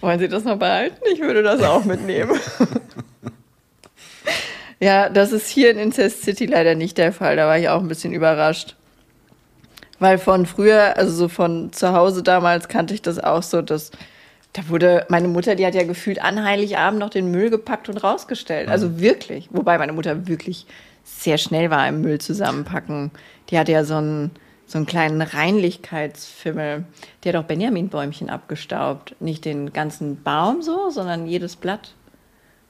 Wollen 0.01 0.19
Sie 0.19 0.29
das 0.29 0.45
noch 0.45 0.59
behalten? 0.59 0.97
Ich 1.13 1.21
würde 1.21 1.43
das 1.43 1.63
auch 1.63 1.85
mitnehmen. 1.85 2.39
ja, 4.81 5.09
das 5.09 5.33
ist 5.33 5.49
hier 5.49 5.71
in 5.71 5.79
Incest 5.79 6.23
City 6.23 6.47
leider 6.47 6.75
nicht 6.75 6.99
der 6.99 7.13
Fall. 7.13 7.37
Da 7.37 7.47
war 7.47 7.59
ich 7.59 7.69
auch 7.69 7.81
ein 7.81 7.89
bisschen 7.89 8.13
überrascht. 8.13 8.77
Weil 9.99 10.19
von 10.19 10.47
früher, 10.47 10.97
also 10.97 11.13
so 11.13 11.29
von 11.29 11.73
zu 11.73 11.93
Hause 11.93 12.23
damals, 12.23 12.69
kannte 12.69 12.95
ich 12.95 13.03
das 13.03 13.19
auch 13.19 13.43
so, 13.43 13.63
dass 13.63 13.91
da 14.53 14.69
wurde, 14.69 15.05
meine 15.09 15.29
Mutter, 15.29 15.55
die 15.55 15.67
hat 15.67 15.75
ja 15.75 15.85
gefühlt 15.85 16.23
an 16.23 16.43
Heiligabend 16.43 16.99
noch 16.99 17.11
den 17.11 17.31
Müll 17.31 17.51
gepackt 17.51 17.89
und 17.89 17.99
rausgestellt. 17.99 18.69
Also 18.69 19.01
wirklich. 19.01 19.49
Wobei 19.53 19.77
meine 19.77 19.93
Mutter 19.93 20.27
wirklich 20.27 20.67
sehr 21.05 21.39
schnell 21.39 21.71
war 21.71 21.87
im 21.89 22.01
Müll 22.01 22.21
zusammenpacken. 22.21 23.11
Die 23.51 23.59
hatte 23.59 23.73
ja 23.73 23.85
so 23.85 23.97
einen, 23.97 24.31
so 24.67 24.79
einen 24.79 24.87
kleinen 24.87 25.23
Reinlichkeitsfimmel. 25.23 26.85
Der 27.25 27.33
hat 27.33 27.43
auch 27.45 27.47
Benjaminbäumchen 27.47 28.31
abgestaubt. 28.31 29.15
Nicht 29.21 29.45
den 29.45 29.73
ganzen 29.73 30.23
Baum 30.23 30.63
so, 30.63 30.91
sondern 30.91 31.27
jedes 31.27 31.57
Blatt. 31.57 31.95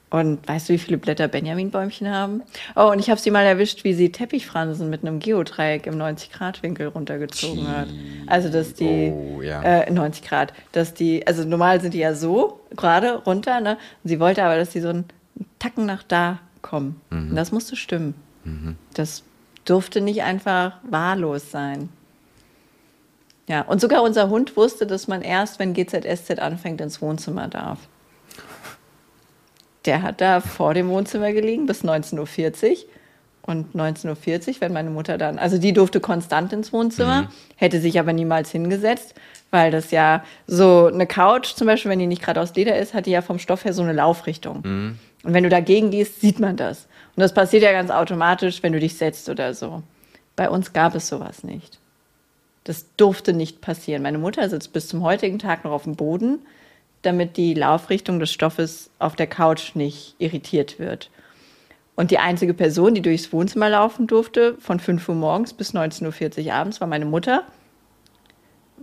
Und 0.09 0.47
weißt 0.47 0.69
du, 0.69 0.73
wie 0.73 0.77
viele 0.77 0.97
Blätter 0.97 1.27
Benjaminbäumchen 1.27 2.09
haben? 2.09 2.41
Oh, 2.77 2.89
und 2.91 2.99
ich 2.99 3.09
habe 3.09 3.19
sie 3.19 3.29
mal 3.29 3.43
erwischt, 3.45 3.83
wie 3.83 3.93
sie 3.93 4.09
Teppichfransen 4.09 4.89
mit 4.89 5.01
einem 5.01 5.19
Geodreieck 5.19 5.85
im 5.85 5.95
90-Grad-Winkel 5.95 6.87
runtergezogen 6.87 7.67
hat. 7.67 7.89
Also, 8.25 8.47
dass 8.49 8.73
die, 8.73 9.11
Oh, 9.13 9.41
ja. 9.41 9.61
äh, 9.63 9.91
90 9.91 10.23
Grad, 10.23 10.53
dass 10.71 10.93
die, 10.93 11.27
also 11.27 11.43
normal 11.43 11.81
sind 11.81 11.93
die 11.93 11.97
ja 11.99 12.13
so, 12.13 12.61
gerade 12.77 13.15
runter, 13.23 13.59
ne? 13.59 13.71
Und 14.03 14.07
sie 14.07 14.21
wollte 14.21 14.43
aber, 14.43 14.55
dass 14.55 14.69
die 14.69 14.79
so 14.79 14.87
einen 14.89 15.05
Tacken 15.59 15.85
nach 15.85 16.03
da 16.03 16.39
kommen. 16.61 17.01
Und 17.09 17.35
das 17.35 17.51
musste 17.51 17.75
stimmen. 17.75 18.13
Das 18.93 19.23
durfte 19.69 20.01
nicht 20.01 20.23
einfach 20.23 20.73
wahllos 20.83 21.51
sein. 21.51 21.89
Ja, 23.47 23.61
und 23.61 23.79
sogar 23.79 24.03
unser 24.03 24.29
Hund 24.29 24.57
wusste, 24.57 24.85
dass 24.85 25.07
man 25.07 25.21
erst, 25.21 25.59
wenn 25.59 25.73
GZSZ 25.73 26.39
anfängt, 26.39 26.81
ins 26.81 27.01
Wohnzimmer 27.01 27.47
darf. 27.47 27.79
Der 29.85 30.01
hat 30.01 30.19
da 30.19 30.41
vor 30.41 30.73
dem 30.73 30.89
Wohnzimmer 30.89 31.31
gelegen 31.31 31.65
bis 31.65 31.83
19.40 31.83 32.71
Uhr. 32.71 32.77
Und 33.43 33.73
19.40 33.73 34.47
Uhr, 34.47 34.55
wenn 34.59 34.73
meine 34.73 34.89
Mutter 34.89 35.17
dann, 35.17 35.39
also 35.39 35.57
die 35.57 35.71
durfte 35.71 36.01
konstant 36.01 36.51
ins 36.51 36.73
Wohnzimmer, 36.73 37.29
hätte 37.55 37.79
sich 37.79 37.97
aber 37.97 38.11
niemals 38.11 38.51
hingesetzt, 38.51 39.15
weil 39.51 39.71
das 39.71 39.91
ja 39.91 40.25
so 40.47 40.87
eine 40.87 41.07
Couch 41.07 41.53
zum 41.55 41.67
Beispiel, 41.67 41.89
wenn 41.89 41.99
die 41.99 42.07
nicht 42.07 42.21
gerade 42.21 42.41
aus 42.41 42.53
Leder 42.55 42.77
ist, 42.77 42.93
hat 42.93 43.05
die 43.05 43.11
ja 43.11 43.21
vom 43.21 43.39
Stoff 43.39 43.63
her 43.63 43.71
so 43.71 43.81
eine 43.81 43.93
Laufrichtung. 43.93 44.97
Und 45.23 45.33
wenn 45.33 45.43
du 45.43 45.49
dagegen 45.49 45.91
gehst, 45.91 46.19
sieht 46.19 46.41
man 46.41 46.57
das. 46.57 46.87
Und 47.17 47.21
das 47.21 47.33
passiert 47.33 47.63
ja 47.63 47.71
ganz 47.71 47.89
automatisch, 47.89 48.61
wenn 48.61 48.73
du 48.73 48.79
dich 48.79 48.95
setzt 48.95 49.27
oder 49.27 49.55
so. 49.55 49.81
Bei 50.35 50.51
uns 50.51 50.71
gab 50.71 50.93
es 50.93 51.07
sowas 51.07 51.43
nicht. 51.43 51.79
Das 52.63 52.85
durfte 52.95 53.33
nicht 53.33 53.59
passieren. 53.59 54.03
Meine 54.03 54.19
Mutter 54.19 54.47
sitzt 54.47 54.71
bis 54.71 54.87
zum 54.87 55.01
heutigen 55.01 55.39
Tag 55.39 55.63
noch 55.63 55.71
auf 55.71 55.85
dem 55.85 55.95
Boden, 55.95 56.45
damit 57.01 57.35
die 57.35 57.55
Laufrichtung 57.55 58.19
des 58.19 58.31
Stoffes 58.31 58.91
auf 58.99 59.15
der 59.15 59.25
Couch 59.25 59.73
nicht 59.73 60.15
irritiert 60.19 60.77
Und 61.95 62.11
die 62.11 62.19
einzige 62.19 62.53
Person, 62.53 62.93
die 62.93 63.01
durchs 63.01 63.33
Wohnzimmer 63.33 63.69
laufen 63.69 64.05
durfte, 64.05 64.55
von 64.59 64.79
5 64.79 65.09
Uhr 65.09 65.15
morgens 65.15 65.53
bis 65.53 65.73
19.40 65.73 66.45
Uhr 66.45 66.53
abends, 66.53 66.81
war 66.81 66.87
meine 66.87 67.05
Mutter, 67.05 67.45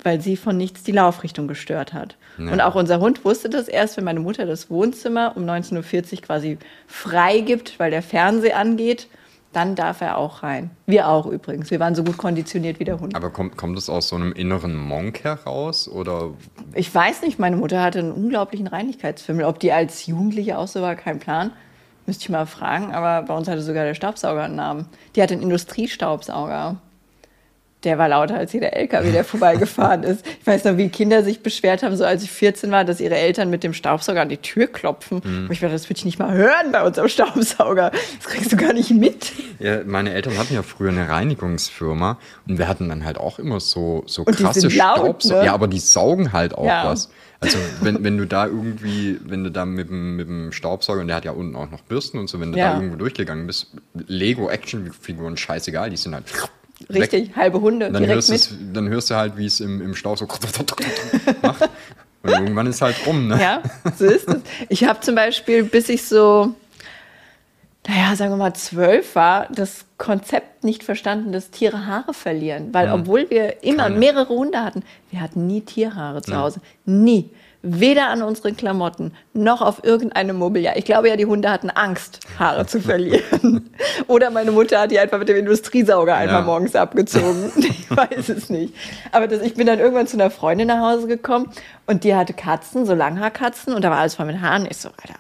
weil 0.02 0.20
sie 0.20 0.36
von 0.36 0.56
nichts 0.56 0.82
die 0.82 0.92
Laufrichtung 0.92 1.48
gestört 1.48 1.92
hat. 1.92 2.16
Ja. 2.38 2.52
Und 2.52 2.60
auch 2.60 2.74
unser 2.74 3.00
Hund 3.00 3.24
wusste 3.24 3.48
das 3.48 3.68
erst, 3.68 3.96
wenn 3.96 4.04
meine 4.04 4.20
Mutter 4.20 4.46
das 4.46 4.70
Wohnzimmer 4.70 5.32
um 5.36 5.44
19.40 5.44 6.14
Uhr 6.14 6.22
quasi 6.22 6.58
frei 6.86 7.40
gibt, 7.40 7.78
weil 7.78 7.90
der 7.90 8.02
Fernseher 8.02 8.58
angeht, 8.58 9.08
dann 9.52 9.76
darf 9.76 10.00
er 10.00 10.18
auch 10.18 10.42
rein. 10.42 10.70
Wir 10.86 11.08
auch 11.08 11.26
übrigens. 11.26 11.70
Wir 11.70 11.78
waren 11.78 11.94
so 11.94 12.02
gut 12.02 12.18
konditioniert 12.18 12.80
wie 12.80 12.84
der 12.84 12.98
Hund. 12.98 13.14
Aber 13.14 13.30
kommt, 13.30 13.56
kommt 13.56 13.78
es 13.78 13.88
aus 13.88 14.08
so 14.08 14.16
einem 14.16 14.32
inneren 14.32 14.76
Monk 14.76 15.22
heraus? 15.22 15.88
Oder 15.88 16.32
Ich 16.74 16.92
weiß 16.92 17.22
nicht, 17.22 17.38
meine 17.38 17.56
Mutter 17.56 17.80
hatte 17.80 18.00
einen 18.00 18.12
unglaublichen 18.12 18.66
Reinigkeitsfimmel. 18.66 19.44
Ob 19.44 19.60
die 19.60 19.72
als 19.72 20.06
Jugendliche 20.06 20.58
auch 20.58 20.68
so 20.68 20.82
war, 20.82 20.96
kein 20.96 21.20
Plan. 21.20 21.52
Müsste 22.06 22.24
ich 22.24 22.28
mal 22.28 22.46
fragen, 22.46 22.92
aber 22.92 23.26
bei 23.26 23.34
uns 23.34 23.48
hatte 23.48 23.62
sogar 23.62 23.84
der 23.84 23.94
Staubsauger 23.94 24.42
einen 24.42 24.56
Namen. 24.56 24.86
Die 25.16 25.22
hatte 25.22 25.32
einen 25.32 25.42
Industriestaubsauger. 25.42 26.76
Der 27.84 27.98
war 27.98 28.08
lauter 28.08 28.36
als 28.36 28.52
jeder 28.52 28.72
LKW, 28.72 29.12
der 29.12 29.24
vorbeigefahren 29.24 30.02
ist. 30.02 30.24
Ich 30.40 30.46
weiß 30.46 30.64
noch, 30.64 30.76
wie 30.76 30.88
Kinder 30.88 31.22
sich 31.22 31.40
beschwert 31.42 31.82
haben, 31.82 31.96
so 31.96 32.04
als 32.04 32.22
ich 32.22 32.30
14 32.30 32.70
war, 32.70 32.84
dass 32.84 33.00
ihre 33.00 33.16
Eltern 33.16 33.50
mit 33.50 33.62
dem 33.62 33.74
Staubsauger 33.74 34.22
an 34.22 34.28
die 34.28 34.38
Tür 34.38 34.66
klopfen. 34.66 35.20
Und 35.20 35.50
ich 35.50 35.60
dachte, 35.60 35.72
das 35.74 35.88
würde 35.88 35.98
ich 35.98 36.04
nicht 36.04 36.18
mal 36.18 36.32
hören 36.32 36.72
bei 36.72 36.82
unserem 36.82 37.08
Staubsauger. 37.08 37.90
Das 37.90 38.24
kriegst 38.32 38.52
du 38.52 38.56
gar 38.56 38.72
nicht 38.72 38.90
mit. 38.90 39.32
ja, 39.58 39.80
meine 39.84 40.12
Eltern 40.12 40.38
hatten 40.38 40.54
ja 40.54 40.62
früher 40.62 40.90
eine 40.90 41.08
Reinigungsfirma 41.08 42.18
und 42.48 42.58
wir 42.58 42.68
hatten 42.68 42.88
dann 42.88 43.04
halt 43.04 43.18
auch 43.18 43.38
immer 43.38 43.60
so, 43.60 44.02
so 44.06 44.22
Und 44.22 44.36
krasse 44.36 44.70
Staubsauger. 44.70 45.40
ne? 45.40 45.46
Ja, 45.46 45.54
aber 45.54 45.68
die 45.68 45.78
saugen 45.78 46.32
halt 46.32 46.54
auch 46.56 46.66
Ja. 46.66 46.86
was. 46.86 47.10
Also 47.40 47.58
wenn, 47.82 48.02
wenn 48.02 48.16
du 48.16 48.26
da 48.26 48.46
irgendwie, 48.46 49.18
wenn 49.22 49.44
du 49.44 49.50
da 49.50 49.66
mit 49.66 49.90
dem, 49.90 50.16
mit 50.16 50.26
dem 50.28 50.50
Staubsauger, 50.52 51.02
und 51.02 51.08
der 51.08 51.16
hat 51.16 51.26
ja 51.26 51.32
unten 51.32 51.56
auch 51.56 51.70
noch 51.70 51.82
Bürsten 51.82 52.18
und 52.18 52.28
so, 52.28 52.40
wenn 52.40 52.52
du 52.52 52.58
Ja. 52.58 52.70
da 52.70 52.76
irgendwo 52.76 52.96
durchgegangen 52.96 53.46
bist, 53.46 53.66
Lego-Action-Figuren, 54.38 55.36
scheißegal, 55.36 55.90
die 55.90 55.96
sind 55.96 56.14
halt 56.14 56.24
Richtig, 56.92 57.28
weg. 57.28 57.36
halbe 57.36 57.60
Hunde 57.60 57.86
Dann 57.86 58.02
direkt 58.02 58.14
hörst, 58.14 58.30
mit. 58.30 58.40
es, 58.40 58.54
dann 58.72 58.88
hörst 58.88 59.10
du 59.10 59.14
halt, 59.14 59.36
wie 59.36 59.46
es 59.46 59.60
im, 59.60 59.80
im 59.80 59.94
Stau 59.94 60.16
so 60.16 60.26
macht. 61.42 61.70
Und 62.22 62.30
irgendwann 62.30 62.66
ist 62.66 62.80
halt 62.80 62.96
rum, 63.06 63.28
ne? 63.28 63.40
Ja, 63.40 63.62
so 63.96 64.06
ist 64.06 64.28
es. 64.28 64.40
Ich 64.68 64.84
habe 64.84 65.00
zum 65.00 65.14
Beispiel, 65.14 65.62
bis 65.62 65.88
ich 65.88 66.04
so, 66.04 66.54
naja, 67.86 68.16
sagen 68.16 68.32
wir 68.32 68.38
mal 68.38 68.54
zwölf 68.54 69.14
war, 69.14 69.46
das 69.52 69.84
Konzept 69.98 70.64
nicht 70.64 70.82
verstanden, 70.84 71.32
dass 71.32 71.50
Tiere 71.50 71.86
Haare 71.86 72.14
verlieren. 72.14 72.72
Weil 72.72 72.90
obwohl 72.90 73.28
wir 73.28 73.62
immer 73.62 73.84
Keine. 73.84 73.98
mehrere 73.98 74.28
Hunde 74.28 74.58
hatten, 74.58 74.82
wir 75.10 75.20
hatten 75.20 75.46
nie 75.46 75.60
Tierhaare 75.60 76.22
zu 76.22 76.34
Hause. 76.34 76.60
Nie. 76.86 77.30
Weder 77.66 78.08
an 78.08 78.20
unseren 78.22 78.56
Klamotten 78.58 79.12
noch 79.32 79.62
auf 79.62 79.82
irgendeinem 79.84 80.36
Mobiliar. 80.36 80.76
Ich 80.76 80.84
glaube 80.84 81.08
ja, 81.08 81.16
die 81.16 81.24
Hunde 81.24 81.50
hatten 81.50 81.70
Angst, 81.70 82.20
Haare 82.38 82.66
zu 82.66 82.78
verlieren. 82.78 83.70
Oder 84.06 84.30
meine 84.30 84.52
Mutter 84.52 84.80
hat 84.80 84.90
die 84.90 84.98
einfach 84.98 85.18
mit 85.18 85.30
dem 85.30 85.38
Industriesauger 85.38 86.14
einmal 86.14 86.40
Ja. 86.40 86.46
morgens 86.46 86.76
abgezogen. 86.76 87.50
Ich 87.56 87.90
weiß 87.96 88.28
es 88.30 88.50
nicht. 88.50 88.74
Aber 89.12 89.28
das, 89.28 89.40
ich 89.42 89.54
bin 89.54 89.66
dann 89.66 89.78
irgendwann 89.78 90.06
zu 90.06 90.16
einer 90.16 90.30
Freundin 90.30 90.66
nach 90.68 90.80
Hause 90.80 91.06
gekommen 91.06 91.50
und 91.86 92.02
die 92.04 92.14
hatte 92.14 92.32
Katzen, 92.34 92.86
so 92.86 92.94
Langhaarkatzen 92.94 93.72
und 93.74 93.82
da 93.82 93.90
war 93.90 93.98
alles 93.98 94.14
voll 94.16 94.26
mit 94.26 94.40
Haaren. 94.40 94.66
Ich 94.70 94.78
so, 94.78 94.88
Alter, 94.88 95.18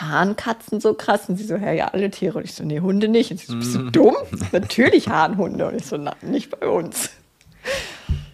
Hahnkatzen 0.00 0.80
so 0.80 0.94
krass? 0.94 1.28
Und 1.28 1.36
sie 1.36 1.44
so, 1.44 1.56
ja, 1.56 1.72
ja, 1.72 1.88
alle 1.88 2.10
Tiere. 2.10 2.38
Und 2.38 2.44
ich 2.44 2.54
so, 2.54 2.64
nee, 2.64 2.80
Hunde 2.80 3.08
nicht. 3.08 3.30
Und 3.30 3.38
sie 3.40 3.46
so, 3.46 3.56
bist 3.56 3.74
du 3.74 3.90
dumm? 3.90 4.16
Natürlich 4.52 5.08
Hahnhunde. 5.08 5.66
Und 5.68 5.74
ich 5.76 5.86
so, 5.86 5.96
na, 5.96 6.14
nicht 6.22 6.58
bei 6.58 6.66
uns. 6.66 7.10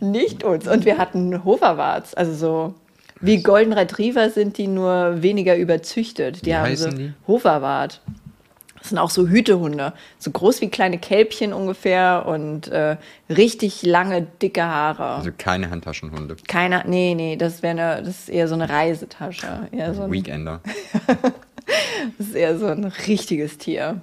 Nicht 0.00 0.44
uns. 0.44 0.66
Und 0.68 0.84
wir 0.84 0.98
hatten 0.98 1.44
Hoverwarts, 1.44 2.14
also 2.14 2.34
so 2.34 2.74
wie 3.20 3.42
Golden 3.42 3.72
Retriever 3.72 4.30
sind 4.30 4.58
die 4.58 4.68
nur 4.68 5.22
weniger 5.22 5.56
überzüchtet. 5.56 6.42
Die 6.42 6.50
Wie 6.50 6.54
haben 6.54 6.76
so 6.76 6.90
die? 6.90 7.12
Hoverwart. 7.26 8.00
Das 8.78 8.90
sind 8.90 8.98
auch 8.98 9.10
so 9.10 9.26
Hütehunde, 9.26 9.92
so 10.18 10.30
groß 10.30 10.60
wie 10.60 10.68
kleine 10.68 10.98
Kälbchen 10.98 11.52
ungefähr 11.52 12.26
und 12.26 12.68
äh, 12.68 12.96
richtig 13.28 13.82
lange, 13.82 14.22
dicke 14.22 14.62
Haare. 14.62 15.16
Also 15.16 15.30
keine 15.36 15.70
Handtaschenhunde. 15.70 16.36
Keiner, 16.46 16.84
nee, 16.86 17.14
nee, 17.16 17.34
das 17.36 17.62
wäre 17.64 18.00
das 18.02 18.20
ist 18.20 18.28
eher 18.28 18.46
so 18.46 18.54
eine 18.54 18.68
Reisetasche. 18.68 19.68
Eher 19.72 19.94
so 19.94 20.02
ein, 20.02 20.12
Weekender. 20.12 20.60
das 22.18 22.28
ist 22.28 22.34
eher 22.36 22.56
so 22.56 22.66
ein 22.66 22.84
richtiges 22.84 23.58
Tier. 23.58 24.00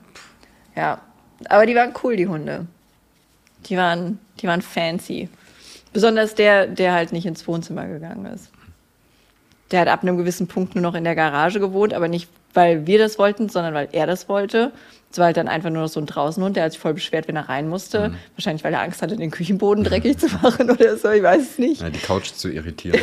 Ja, 0.76 1.00
aber 1.48 1.66
die 1.66 1.76
waren 1.76 1.94
cool, 2.04 2.18
die 2.18 2.28
Hunde. 2.28 2.68
Die 3.68 3.78
waren, 3.78 4.20
die 4.42 4.48
waren 4.48 4.62
fancy. 4.62 5.30
Besonders 5.96 6.36
der, 6.36 6.68
der 6.68 6.92
halt 6.92 7.14
nicht 7.14 7.26
ins 7.26 7.48
Wohnzimmer 7.48 7.88
gegangen 7.88 8.26
ist. 8.26 8.50
Der 9.72 9.80
hat 9.80 9.88
ab 9.88 10.04
einem 10.04 10.18
gewissen 10.18 10.46
Punkt 10.46 10.76
nur 10.76 10.82
noch 10.82 10.94
in 10.94 11.06
der 11.06 11.16
Garage 11.16 11.62
gewohnt, 11.62 11.94
aber 11.94 12.10
nicht, 12.10 12.28
weil 12.54 12.86
wir 12.86 13.00
das 13.00 13.18
wollten, 13.18 13.48
sondern 13.48 13.74
weil 13.74 13.88
er 13.94 14.06
das 14.06 14.28
wollte. 14.28 14.74
Es 15.10 15.20
war 15.20 15.28
halt 15.28 15.38
dann 15.38 15.48
einfach 15.48 15.70
nur 15.70 15.84
noch 15.84 15.88
so 15.88 16.02
ein 16.02 16.06
Draußenhund, 16.06 16.58
der 16.58 16.66
hat 16.66 16.74
sich 16.74 16.82
voll 16.82 16.96
beschwert, 16.96 17.30
wenn 17.30 17.38
er 17.38 17.48
rein 17.48 17.70
musste. 17.70 18.14
Wahrscheinlich, 18.36 18.66
weil 18.66 18.74
er 18.74 18.82
Angst 18.82 19.02
hatte, 19.02 19.16
den 19.16 19.32
Küchenboden 19.32 19.86
dreckig 19.86 20.18
zu 20.18 20.28
machen 20.28 20.70
oder 20.70 20.98
so, 20.98 21.10
ich 21.12 21.24
weiß 21.24 21.42
es 21.42 21.58
nicht. 21.60 21.82
Ja, 21.82 21.90
die 21.90 22.00
Couch 22.00 22.34
zu 22.34 22.50
irritieren. 22.52 23.00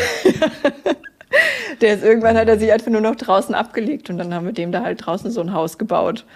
Der 1.80 1.94
ist 1.94 2.04
irgendwann 2.04 2.36
hat 2.36 2.48
er 2.48 2.58
sich 2.58 2.70
einfach 2.70 2.90
nur 2.90 3.00
noch 3.00 3.16
draußen 3.16 3.54
abgelegt 3.54 4.10
und 4.10 4.18
dann 4.18 4.34
haben 4.34 4.44
wir 4.44 4.52
dem 4.52 4.70
da 4.70 4.82
halt 4.82 5.06
draußen 5.06 5.30
so 5.30 5.40
ein 5.40 5.54
Haus 5.54 5.78
gebaut. 5.78 6.26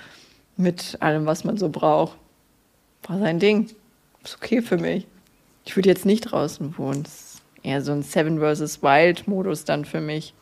Mit 0.57 0.97
allem, 1.01 1.27
was 1.27 1.45
man 1.45 1.59
so 1.59 1.69
braucht. 1.69 2.17
War 3.07 3.19
sein 3.19 3.39
Ding. 3.39 3.69
Ist 4.25 4.37
okay 4.37 4.63
für 4.63 4.79
mich. 4.79 5.07
Ich 5.67 5.77
würde 5.77 5.89
jetzt 5.89 6.07
nicht 6.07 6.23
draußen 6.23 6.79
wohnen. 6.79 7.03
Das 7.03 7.13
ist 7.13 7.43
eher 7.63 7.83
so 7.83 7.93
ein 7.93 8.03
Seven 8.03 8.39
vs. 8.39 8.83
Wild-Modus 8.83 9.65
dann 9.65 9.85
für 9.85 10.01
mich. 10.01 10.33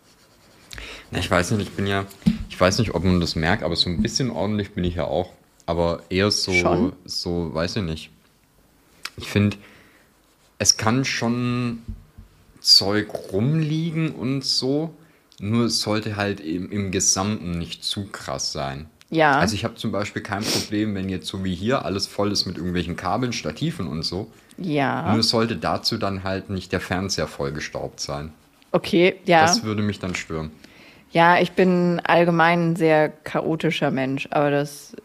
Na, 1.10 1.18
ich 1.18 1.30
weiß 1.30 1.52
nicht, 1.52 1.68
ich 1.68 1.74
bin 1.74 1.86
ja, 1.86 2.06
ich 2.48 2.60
weiß 2.60 2.78
nicht, 2.78 2.94
ob 2.94 3.02
man 3.04 3.20
das 3.20 3.34
merkt, 3.34 3.62
aber 3.62 3.74
so 3.74 3.88
ein 3.88 4.02
bisschen 4.02 4.30
ordentlich 4.30 4.72
bin 4.72 4.84
ich 4.84 4.96
ja 4.96 5.04
auch. 5.04 5.32
Aber 5.66 6.02
eher 6.10 6.30
so, 6.30 6.52
Schon? 6.52 6.92
so, 7.04 7.54
weiß 7.54 7.76
ich 7.76 7.82
nicht. 7.82 8.10
Ich 9.16 9.30
finde, 9.30 9.56
es 10.58 10.76
kann 10.76 11.04
schon 11.04 11.82
Zeug 12.60 13.08
rumliegen 13.32 14.10
und 14.10 14.44
so, 14.44 14.94
nur 15.40 15.66
es 15.66 15.80
sollte 15.80 16.16
halt 16.16 16.40
im, 16.40 16.70
im 16.70 16.90
Gesamten 16.90 17.58
nicht 17.58 17.82
zu 17.82 18.06
krass 18.06 18.52
sein. 18.52 18.86
Ja. 19.10 19.38
Also 19.38 19.54
ich 19.54 19.64
habe 19.64 19.76
zum 19.76 19.92
Beispiel 19.92 20.22
kein 20.22 20.42
Problem, 20.42 20.94
wenn 20.94 21.08
jetzt 21.08 21.28
so 21.28 21.44
wie 21.44 21.54
hier 21.54 21.84
alles 21.84 22.06
voll 22.06 22.32
ist 22.32 22.46
mit 22.46 22.56
irgendwelchen 22.56 22.96
Kabeln, 22.96 23.32
Stativen 23.32 23.86
und 23.86 24.02
so. 24.02 24.30
Ja. 24.58 25.10
Nur 25.10 25.20
es 25.20 25.28
sollte 25.30 25.56
dazu 25.56 25.96
dann 25.98 26.22
halt 26.24 26.50
nicht 26.50 26.72
der 26.72 26.80
Fernseher 26.80 27.26
vollgestaubt 27.26 28.00
sein. 28.00 28.32
Okay, 28.72 29.16
ja. 29.24 29.42
Das 29.42 29.62
würde 29.64 29.82
mich 29.82 29.98
dann 29.98 30.14
stören. 30.14 30.50
Ja, 31.10 31.38
ich 31.40 31.52
bin 31.52 32.00
allgemein 32.04 32.70
ein 32.72 32.76
sehr 32.76 33.08
chaotischer 33.08 33.90
Mensch, 33.92 34.26
aber 34.32 34.50
das, 34.50 34.96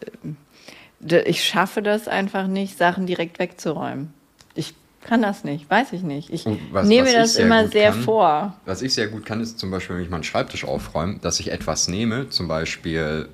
äh, 1.08 1.22
ich 1.22 1.44
schaffe 1.44 1.82
das 1.82 2.08
einfach 2.08 2.46
nicht, 2.48 2.76
Sachen 2.76 3.06
direkt 3.06 3.38
wegzuräumen. 3.38 4.12
Ich 4.54 4.74
kann 5.04 5.22
das 5.22 5.44
nicht, 5.44 5.70
weiß 5.70 5.92
ich 5.92 6.02
nicht. 6.02 6.30
Ich 6.30 6.44
was- 6.72 6.86
nehme 6.88 7.06
was 7.06 7.12
ich 7.12 7.18
das 7.20 7.32
sehr 7.34 7.46
immer 7.46 7.68
sehr 7.68 7.90
kann, 7.92 8.02
vor. 8.02 8.54
Was 8.66 8.82
ich 8.82 8.92
sehr 8.92 9.06
gut 9.08 9.24
kann, 9.24 9.40
ist 9.40 9.58
zum 9.58 9.70
Beispiel, 9.70 9.96
wenn 9.96 10.02
ich 10.02 10.10
meinen 10.10 10.24
Schreibtisch 10.24 10.64
aufräume, 10.64 11.18
dass 11.20 11.38
ich 11.40 11.52
etwas 11.52 11.86
nehme, 11.88 12.28
zum 12.28 12.48
Beispiel 12.48 13.28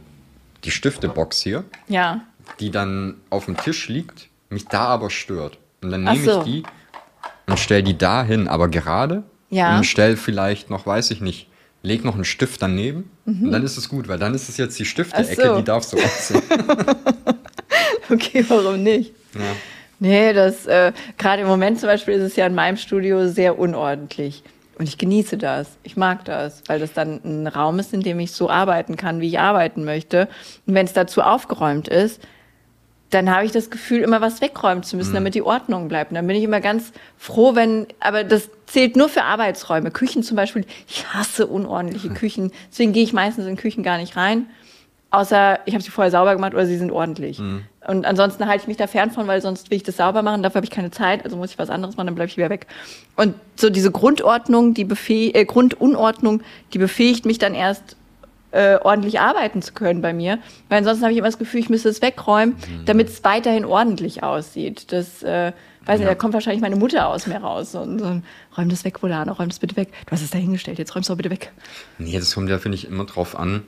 die 0.64 0.70
Stiftebox 0.70 1.40
hier, 1.40 1.64
Ja, 1.88 2.20
die 2.60 2.70
dann 2.70 3.14
auf 3.30 3.46
dem 3.46 3.56
Tisch 3.56 3.88
liegt, 3.88 4.28
mich 4.50 4.66
da 4.66 4.84
aber 4.84 5.10
stört. 5.10 5.58
Und 5.82 5.90
dann 5.90 6.04
nehme 6.04 6.24
so. 6.24 6.38
ich 6.40 6.44
die 6.44 6.62
und 7.48 7.58
stell 7.58 7.82
die 7.82 7.96
da 7.96 8.24
hin, 8.24 8.48
aber 8.48 8.68
gerade. 8.68 9.22
Ja. 9.50 9.76
Und 9.76 9.84
stell 9.84 10.16
vielleicht 10.16 10.70
noch, 10.70 10.86
weiß 10.86 11.10
ich 11.12 11.20
nicht, 11.20 11.48
leg 11.82 12.04
noch 12.04 12.14
einen 12.16 12.24
Stift 12.24 12.60
daneben 12.62 13.10
und 13.26 13.52
dann 13.52 13.62
ist 13.62 13.76
es 13.76 13.88
gut, 13.88 14.08
weil 14.08 14.18
dann 14.18 14.34
ist 14.34 14.48
es 14.48 14.56
jetzt 14.56 14.76
die 14.78 14.84
Stifte-Ecke, 14.84 15.42
Mhm. 15.44 15.48
So. 15.50 15.56
die 15.58 15.64
darfst 15.64 15.92
du 15.92 15.96
aussehen. 15.98 16.42
Okay, 18.10 18.44
warum 18.48 18.82
nicht? 18.82 19.12
ja. 19.34 19.40
Nee, 19.98 20.32
das, 20.34 20.66
äh, 20.66 20.92
gerade 21.16 21.42
im 21.42 21.48
Moment 21.48 21.80
zum 21.80 21.88
Beispiel 21.88 22.14
ist 22.14 22.22
es 22.22 22.36
ja 22.36 22.46
in 22.46 22.54
meinem 22.54 22.76
Studio 22.76 23.28
sehr 23.28 23.58
unordentlich. 23.58 24.42
Und 24.78 24.86
ich 24.88 24.98
genieße 24.98 25.38
das. 25.38 25.68
Ich 25.84 25.96
mag 25.96 26.24
das, 26.26 26.62
weil 26.66 26.78
das 26.78 26.92
dann 26.92 27.20
ein 27.24 27.46
Raum 27.46 27.78
ist, 27.78 27.94
in 27.94 28.02
dem 28.02 28.20
ich 28.20 28.32
so 28.32 28.50
arbeiten 28.50 28.96
kann, 28.96 29.20
wie 29.22 29.28
ich 29.28 29.38
arbeiten 29.40 29.84
möchte. 29.84 30.28
Und 30.66 30.74
wenn 30.74 30.84
es 30.86 30.92
dazu 30.92 31.22
aufgeräumt 31.22 31.88
ist, 31.88 32.20
dann 33.10 33.30
habe 33.30 33.44
ich 33.44 33.52
das 33.52 33.70
Gefühl, 33.70 34.00
immer 34.00 34.20
was 34.20 34.40
wegräumen 34.40 34.82
zu 34.82 34.96
müssen, 34.96 35.14
damit 35.14 35.34
die 35.34 35.42
Ordnung 35.42 35.88
bleibt. 35.88 36.10
Und 36.10 36.16
dann 36.16 36.26
bin 36.26 36.36
ich 36.36 36.42
immer 36.42 36.60
ganz 36.60 36.92
froh, 37.16 37.54
wenn, 37.54 37.86
aber 38.00 38.24
das 38.24 38.50
zählt 38.66 38.96
nur 38.96 39.08
für 39.08 39.22
Arbeitsräume. 39.22 39.90
Küchen 39.92 40.22
zum 40.22 40.36
Beispiel, 40.36 40.64
ich 40.88 41.06
hasse 41.14 41.46
unordentliche 41.46 42.08
Küchen. 42.10 42.50
Deswegen 42.70 42.92
gehe 42.92 43.04
ich 43.04 43.12
meistens 43.12 43.46
in 43.46 43.56
Küchen 43.56 43.84
gar 43.84 43.98
nicht 43.98 44.16
rein. 44.16 44.46
Außer 45.10 45.60
ich 45.66 45.74
habe 45.74 45.84
sie 45.84 45.90
vorher 45.90 46.10
sauber 46.10 46.34
gemacht 46.34 46.52
oder 46.52 46.66
sie 46.66 46.76
sind 46.76 46.90
ordentlich. 46.90 47.38
Und 47.86 48.04
ansonsten 48.04 48.46
halte 48.48 48.62
ich 48.62 48.68
mich 48.68 48.76
da 48.76 48.88
fern 48.88 49.12
von, 49.12 49.28
weil 49.28 49.40
sonst 49.40 49.70
will 49.70 49.76
ich 49.76 49.84
das 49.84 49.96
sauber 49.96 50.22
machen, 50.22 50.42
dafür 50.42 50.56
habe 50.56 50.66
ich 50.66 50.72
keine 50.72 50.90
Zeit, 50.90 51.24
also 51.24 51.36
muss 51.36 51.52
ich 51.52 51.58
was 51.58 51.70
anderes 51.70 51.96
machen, 51.96 52.08
dann 52.08 52.16
bleibe 52.16 52.28
ich 52.28 52.36
wieder 52.36 52.50
weg. 52.50 52.66
Und 53.14 53.34
so 53.54 53.70
diese 53.70 53.92
Grundordnung, 53.92 54.74
die 54.74 54.84
befäh 54.84 55.28
äh, 55.28 55.44
Grundunordnung, 55.44 56.42
die 56.72 56.78
befähigt 56.78 57.24
mich 57.24 57.38
dann 57.38 57.54
erst 57.54 57.96
äh, 58.56 58.78
ordentlich 58.82 59.20
arbeiten 59.20 59.60
zu 59.60 59.74
können 59.74 60.00
bei 60.00 60.12
mir. 60.12 60.38
Weil 60.68 60.78
ansonsten 60.78 61.04
habe 61.04 61.12
ich 61.12 61.18
immer 61.18 61.28
das 61.28 61.38
Gefühl, 61.38 61.60
ich 61.60 61.68
müsste 61.68 61.90
es 61.90 62.00
wegräumen, 62.00 62.56
damit 62.86 63.08
es 63.08 63.22
weiterhin 63.22 63.64
ordentlich 63.64 64.22
aussieht. 64.22 64.92
Das, 64.92 65.22
äh, 65.22 65.52
weiß 65.84 66.00
nicht, 66.00 66.10
da 66.10 66.14
kommt 66.14 66.34
wahrscheinlich 66.34 66.62
meine 66.62 66.76
Mutter 66.76 67.08
aus 67.08 67.26
mir 67.26 67.36
raus 67.36 67.74
und 67.74 67.98
so, 67.98 68.22
räum 68.56 68.68
das 68.68 68.84
weg, 68.84 69.02
Volano, 69.02 69.32
räum 69.32 69.48
das 69.48 69.58
bitte 69.58 69.76
weg. 69.76 69.92
Du 70.06 70.12
hast 70.12 70.22
es 70.22 70.30
da 70.30 70.38
hingestellt, 70.38 70.78
jetzt 70.78 70.94
räumst 70.96 71.08
du 71.08 71.12
auch 71.12 71.16
bitte 71.16 71.30
weg. 71.30 71.52
Nee, 71.98 72.18
das 72.18 72.34
kommt 72.34 72.48
ja, 72.48 72.58
finde 72.58 72.76
ich, 72.76 72.88
immer 72.88 73.04
drauf 73.04 73.38
an, 73.38 73.62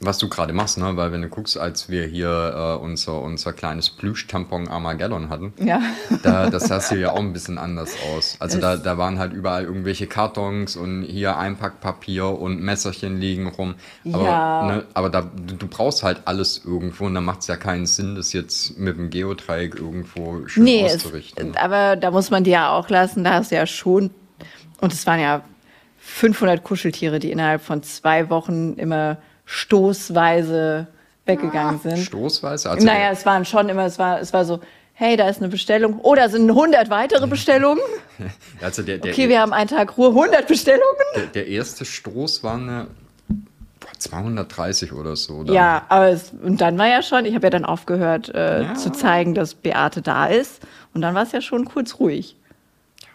was 0.00 0.18
du 0.18 0.28
gerade 0.28 0.52
machst, 0.52 0.76
ne? 0.76 0.96
Weil 0.96 1.12
wenn 1.12 1.22
du 1.22 1.28
guckst, 1.28 1.56
als 1.56 1.88
wir 1.88 2.04
hier 2.06 2.76
äh, 2.78 2.82
unser, 2.84 3.22
unser 3.22 3.52
kleines 3.52 3.88
Plüsch-Tampon 3.90 4.68
Armageddon 4.68 5.30
hatten, 5.30 5.52
Ja. 5.64 5.80
da, 6.22 6.50
das 6.50 6.64
sah 6.68 6.80
hier 6.88 6.98
ja 6.98 7.10
auch 7.12 7.20
ein 7.20 7.32
bisschen 7.32 7.56
anders 7.58 7.96
aus. 8.14 8.36
Also 8.40 8.60
da, 8.60 8.76
da 8.76 8.98
waren 8.98 9.18
halt 9.18 9.32
überall 9.32 9.64
irgendwelche 9.64 10.06
Kartons 10.06 10.76
und 10.76 11.04
hier 11.04 11.38
Einpackpapier 11.38 12.26
und 12.38 12.60
Messerchen 12.60 13.18
liegen 13.18 13.48
rum. 13.48 13.76
Aber, 14.12 14.24
Ja. 14.24 14.62
ne, 14.62 14.84
aber 14.94 15.08
da, 15.10 15.22
du, 15.22 15.54
du 15.54 15.66
brauchst 15.68 16.02
halt 16.02 16.22
alles 16.26 16.62
irgendwo 16.64 17.06
und 17.06 17.14
dann 17.14 17.24
macht 17.24 17.40
es 17.40 17.46
ja 17.46 17.56
keinen 17.56 17.86
Sinn, 17.86 18.14
das 18.14 18.32
jetzt 18.32 18.78
mit 18.78 18.98
dem 18.98 19.10
Geodreieck 19.10 19.76
irgendwo 19.76 20.46
schön 20.48 20.64
Nee, 20.64 20.84
es, 20.86 20.96
auszurichten. 20.96 21.56
aber 21.56 21.96
da 21.96 22.10
muss 22.10 22.30
man 22.30 22.44
dir 22.44 22.50
ja 22.52 22.70
auch 22.72 22.90
lassen, 22.90 23.24
da 23.24 23.34
hast 23.34 23.50
du 23.52 23.54
ja 23.54 23.66
schon, 23.66 24.10
und 24.80 24.92
es 24.92 25.06
waren 25.06 25.20
ja 25.20 25.42
500 25.98 26.62
Kuscheltiere, 26.62 27.18
die 27.18 27.30
innerhalb 27.30 27.62
von 27.62 27.82
zwei 27.82 28.28
Wochen 28.28 28.74
immer 28.74 29.16
stoßweise 29.44 30.86
weggegangen 31.26 31.80
sind. 31.80 31.98
Stoßweise? 31.98 32.70
Also 32.70 32.86
naja, 32.86 33.10
es 33.10 33.24
waren 33.26 33.44
schon 33.44 33.68
immer, 33.68 33.84
es 33.86 33.98
war, 33.98 34.20
es 34.20 34.32
war 34.32 34.44
so, 34.44 34.60
hey, 34.92 35.16
da 35.16 35.28
ist 35.28 35.38
eine 35.40 35.48
Bestellung, 35.48 35.98
oh, 36.02 36.14
da 36.14 36.28
sind 36.28 36.48
100 36.48 36.90
weitere 36.90 37.26
Bestellungen. 37.26 37.82
also 38.60 38.82
der, 38.82 38.98
der, 38.98 39.12
Okay, 39.12 39.28
wir 39.28 39.40
haben 39.40 39.52
einen 39.52 39.68
Tag 39.68 39.96
Ruhe, 39.96 40.08
100 40.08 40.46
Bestellungen. 40.46 40.84
der, 41.16 41.26
der 41.26 41.46
erste 41.48 41.84
Stoß 41.84 42.44
war 42.44 42.54
eine 42.54 42.86
boah, 43.80 43.88
230 43.98 44.92
oder 44.92 45.16
so. 45.16 45.42
Dann. 45.44 45.54
Ja, 45.54 45.84
aber 45.88 46.08
es, 46.10 46.30
und 46.42 46.60
dann 46.60 46.78
war 46.78 46.86
ja 46.88 47.02
schon, 47.02 47.24
ich 47.24 47.34
habe 47.34 47.46
ja 47.46 47.50
dann 47.50 47.64
aufgehört 47.64 48.28
äh, 48.34 48.62
Ja. 48.64 48.74
zu 48.74 48.92
zeigen, 48.92 49.34
dass 49.34 49.54
Beate 49.54 50.02
da 50.02 50.26
ist. 50.26 50.62
Und 50.92 51.00
dann 51.02 51.14
war 51.14 51.22
es 51.24 51.32
ja 51.32 51.40
schon 51.40 51.64
kurz 51.64 51.98
ruhig. 51.98 52.36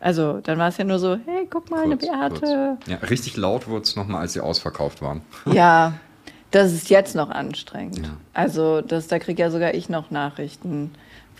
Also 0.01 0.39
dann 0.41 0.57
war 0.57 0.69
es 0.69 0.77
ja 0.77 0.83
nur 0.85 0.97
so, 0.99 1.17
hey, 1.25 1.47
guck 1.49 1.69
mal, 1.71 1.83
eine 1.83 1.97
Kurz, 1.97 2.09
Beate. 2.09 2.39
kurz. 2.39 2.87
Ja, 2.89 2.97
richtig 3.09 3.37
laut 3.37 3.67
wurde 3.67 3.83
es 3.83 3.95
nochmal, 3.95 4.21
als 4.21 4.33
sie 4.33 4.39
ausverkauft 4.41 5.01
waren. 5.01 5.21
Ja, 5.45 5.93
das 6.51 6.73
ist 6.73 6.89
jetzt 6.89 7.15
noch 7.15 7.29
anstrengend. 7.29 7.99
Ja. 7.99 8.17
Also 8.33 8.81
das, 8.81 9.07
da 9.07 9.19
kriege 9.19 9.41
ja 9.41 9.51
sogar 9.51 9.73
ich 9.73 9.89
noch 9.89 10.11
Nachrichten, 10.11 10.91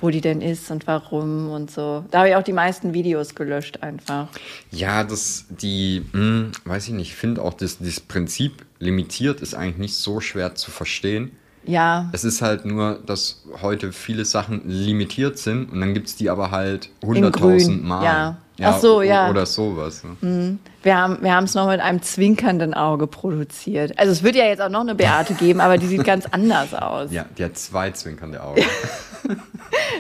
wo 0.02 0.10
die 0.10 0.22
denn 0.22 0.42
ist 0.42 0.70
und 0.72 0.88
warum 0.88 1.50
und 1.50 1.72
so. 1.72 2.06
Da 2.12 2.20
habe 2.20 2.30
ich 2.30 2.36
auch 2.36 2.44
die 2.44 2.54
meisten 2.54 2.94
Videos 2.94 3.36
gelöscht 3.36 3.82
einfach. 3.82 4.28
Ja, 4.72 5.04
das, 5.04 5.46
die, 5.50 6.06
hm, 6.12 6.52
weiß 6.66 6.88
ich 6.88 6.94
nicht, 6.94 7.10
ich 7.10 7.16
finde 7.16 7.42
auch, 7.42 7.54
das, 7.54 7.80
das 7.80 8.00
Prinzip 8.00 8.66
limitiert 8.80 9.42
ist 9.42 9.56
eigentlich 9.56 9.78
nicht 9.78 9.96
so 9.96 10.22
schwer 10.22 10.56
zu 10.56 10.72
verstehen. 10.72 11.32
Ja, 11.66 12.10
Es 12.14 12.24
ist 12.24 12.42
halt 12.42 12.66
nur, 12.66 13.00
dass 13.06 13.44
heute 13.62 13.92
viele 13.92 14.26
Sachen 14.26 14.68
limitiert 14.68 15.38
sind 15.38 15.72
und 15.72 15.82
dann 15.82 15.94
gibt 15.94 16.08
es 16.08 16.16
die 16.16 16.30
aber 16.30 16.52
halt 16.52 16.90
100.000 17.04 17.82
Mal. 17.82 18.04
ja. 18.06 18.38
Ach 18.62 18.80
so, 18.80 19.02
ja. 19.02 19.30
Oder 19.30 19.46
sowas. 19.46 20.04
Ne? 20.22 20.58
wir 20.84 20.98
haben 20.98 21.22
wir 21.24 21.38
es 21.40 21.56
noch 21.56 21.68
mit 21.68 21.80
einem 21.80 22.02
zwinkernden 22.02 22.74
Auge 22.74 23.08
produziert. 23.08 23.98
Also 23.98 24.12
es 24.12 24.24
wird 24.24 24.36
ja 24.36 24.46
jetzt 24.46 24.62
auch 24.62 24.70
noch 24.70 24.82
eine 24.82 24.96
Beate 24.96 25.34
geben, 25.34 25.62
aber 25.62 25.78
die 25.78 25.88
sieht 25.88 26.04
ganz 26.04 26.26
anders 26.32 26.74
aus. 26.74 27.12
Ja, 27.12 27.26
die 27.38 27.44
hat 27.46 27.58
zwei 27.58 27.92
zwinkernde 27.92 28.44
Augen. 28.44 28.62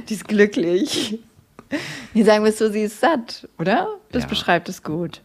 Die 0.07 0.13
ist 0.13 0.27
glücklich. 0.27 1.19
Die 2.15 2.23
sagen 2.23 2.43
wir 2.43 2.51
so, 2.51 2.71
sie 2.71 2.83
ist 2.83 2.99
satt, 2.99 3.47
oder? 3.59 3.87
Das 4.11 4.23
Ja. 4.23 4.29
beschreibt 4.29 4.69
es 4.69 4.81
gut. 4.81 5.21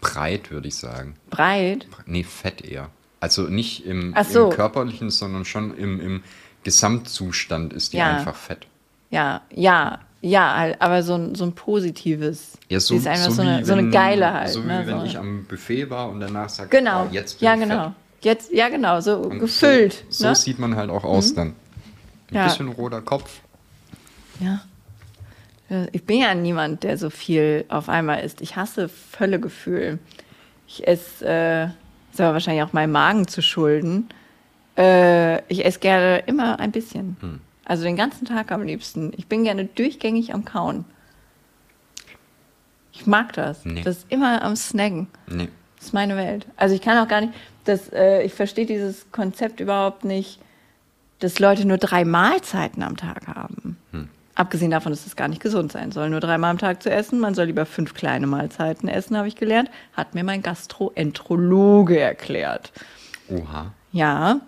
Breit, 0.00 0.50
würde 0.50 0.68
ich 0.68 0.76
sagen. 0.76 1.14
Breit. 1.28 1.86
Nee, 2.06 2.24
fett 2.24 2.64
eher. 2.64 2.88
Also 3.20 3.42
nicht 3.42 3.86
im, 3.86 4.14
so. 4.28 4.48
im 4.50 4.56
körperlichen, 4.56 5.10
sondern 5.10 5.44
schon 5.44 5.76
im, 5.76 6.00
im 6.00 6.22
Gesamtzustand 6.64 7.72
ist 7.72 7.92
die 7.92 7.98
Ja. 7.98 8.16
einfach 8.16 8.34
fett. 8.34 8.66
Ja, 9.10 9.42
ja, 9.50 9.98
ja, 10.22 10.56
halt, 10.56 10.80
aber 10.82 11.02
so 11.02 11.14
ein, 11.14 11.34
so 11.34 11.44
ein 11.44 11.52
positives. 11.54 12.58
Ja, 12.68 12.78
so, 12.80 12.94
ist 12.94 13.06
einfach 13.06 13.30
so, 13.30 13.42
wie 13.42 13.48
eine, 13.48 13.64
so 13.64 13.72
eine 13.72 13.82
wenn- 13.84 13.90
geile 13.90 14.32
halt. 14.32 14.48
So 14.50 14.62
wie 14.62 14.68
ne? 14.68 14.82
wenn 14.86 15.00
so. 15.00 15.04
ich 15.06 15.16
am 15.18 15.44
Buffet 15.46 15.88
war 15.90 16.10
und 16.10 16.20
danach 16.20 16.48
sage, 16.48 16.68
Genau. 16.70 17.04
oh, 17.04 17.08
jetzt 17.10 17.38
bin 17.40 17.46
ja, 17.46 17.54
ich 17.54 17.60
genau. 17.60 17.82
fett. 17.84 17.92
Jetzt, 18.22 18.52
ja, 18.52 18.68
genau, 18.68 19.00
so 19.00 19.16
Und 19.16 19.38
gefüllt. 19.38 20.04
So, 20.10 20.24
so 20.24 20.28
ne? 20.28 20.34
sieht 20.34 20.58
man 20.58 20.76
halt 20.76 20.90
auch 20.90 21.04
aus 21.04 21.32
dann. 21.34 21.54
Ein 22.30 22.34
Ja. 22.36 22.44
bisschen 22.44 22.68
roter 22.68 23.00
Kopf. 23.00 23.40
Ja. 24.40 24.60
Ja, 25.70 25.86
Ich 25.92 26.04
bin 26.04 26.18
ja 26.20 26.34
niemand, 26.34 26.82
der 26.82 26.98
so 26.98 27.08
viel 27.10 27.64
auf 27.68 27.88
einmal 27.88 28.22
isst. 28.22 28.40
Ich 28.42 28.56
hasse 28.56 28.88
Völlegefühl. 28.90 29.98
Ich 30.66 30.86
esse, 30.86 31.24
äh, 31.26 31.64
ist 32.12 32.20
aber 32.20 32.34
wahrscheinlich 32.34 32.62
auch 32.62 32.72
meinem 32.74 32.92
Magen 32.92 33.26
zu 33.26 33.40
schulden. 33.40 34.08
Äh, 34.76 35.42
ich 35.50 35.64
esse 35.64 35.78
gerne 35.78 36.18
immer 36.26 36.60
ein 36.60 36.72
bisschen. 36.72 37.16
Hm. 37.20 37.40
Also 37.70 37.84
den 37.84 37.94
ganzen 37.94 38.24
Tag 38.24 38.50
am 38.50 38.64
liebsten. 38.64 39.12
Ich 39.16 39.28
bin 39.28 39.44
gerne 39.44 39.64
durchgängig 39.64 40.34
am 40.34 40.44
Kauen. 40.44 40.84
Ich 42.92 43.06
mag 43.06 43.32
das. 43.34 43.64
Nee. 43.64 43.82
Das 43.84 43.98
ist 43.98 44.06
immer 44.08 44.42
am 44.42 44.56
Snacken. 44.56 45.06
Nee. 45.28 45.48
Das 45.76 45.86
ist 45.86 45.92
meine 45.92 46.16
Welt. 46.16 46.48
Also 46.56 46.74
ich 46.74 46.80
kann 46.80 46.98
auch 46.98 47.06
gar 47.06 47.20
nicht, 47.20 47.32
das, 47.66 47.88
äh, 47.92 48.24
ich 48.24 48.34
verstehe 48.34 48.66
dieses 48.66 49.12
Konzept 49.12 49.60
überhaupt 49.60 50.04
nicht, 50.04 50.40
dass 51.20 51.38
Leute 51.38 51.64
nur 51.64 51.78
drei 51.78 52.04
Mahlzeiten 52.04 52.82
am 52.82 52.96
Tag 52.96 53.28
haben. 53.28 53.76
Abgesehen 54.34 54.72
davon, 54.72 54.90
dass 54.90 55.06
es 55.06 55.14
gar 55.14 55.28
nicht 55.28 55.40
gesund 55.40 55.70
sein 55.70 55.92
soll, 55.92 56.10
nur 56.10 56.18
dreimal 56.18 56.50
am 56.50 56.58
Tag 56.58 56.82
zu 56.82 56.90
essen. 56.90 57.20
Man 57.20 57.36
soll 57.36 57.44
lieber 57.44 57.66
fünf 57.66 57.94
kleine 57.94 58.26
Mahlzeiten 58.26 58.88
essen, 58.88 59.16
habe 59.16 59.28
ich 59.28 59.36
gelernt. 59.36 59.70
Hat 59.92 60.16
mir 60.16 60.24
mein 60.24 60.42
Gastroenterologe 60.42 62.00
erklärt. 62.00 62.72
Oha. 63.28 63.72
Ja. 63.92 64.40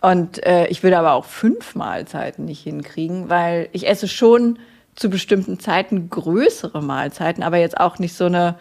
Und 0.00 0.44
äh, 0.46 0.66
ich 0.68 0.82
würde 0.82 0.98
aber 0.98 1.12
auch 1.12 1.24
fünf 1.24 1.74
Mahlzeiten 1.74 2.44
nicht 2.44 2.62
hinkriegen, 2.62 3.28
weil 3.28 3.68
ich 3.72 3.88
esse 3.88 4.06
schon 4.08 4.58
zu 4.94 5.10
bestimmten 5.10 5.58
Zeiten 5.58 6.08
größere 6.10 6.82
Mahlzeiten, 6.82 7.42
aber 7.42 7.56
jetzt 7.58 7.78
auch 7.78 7.98
nicht 7.98 8.14
so 8.14 8.26
eine, 8.26 8.56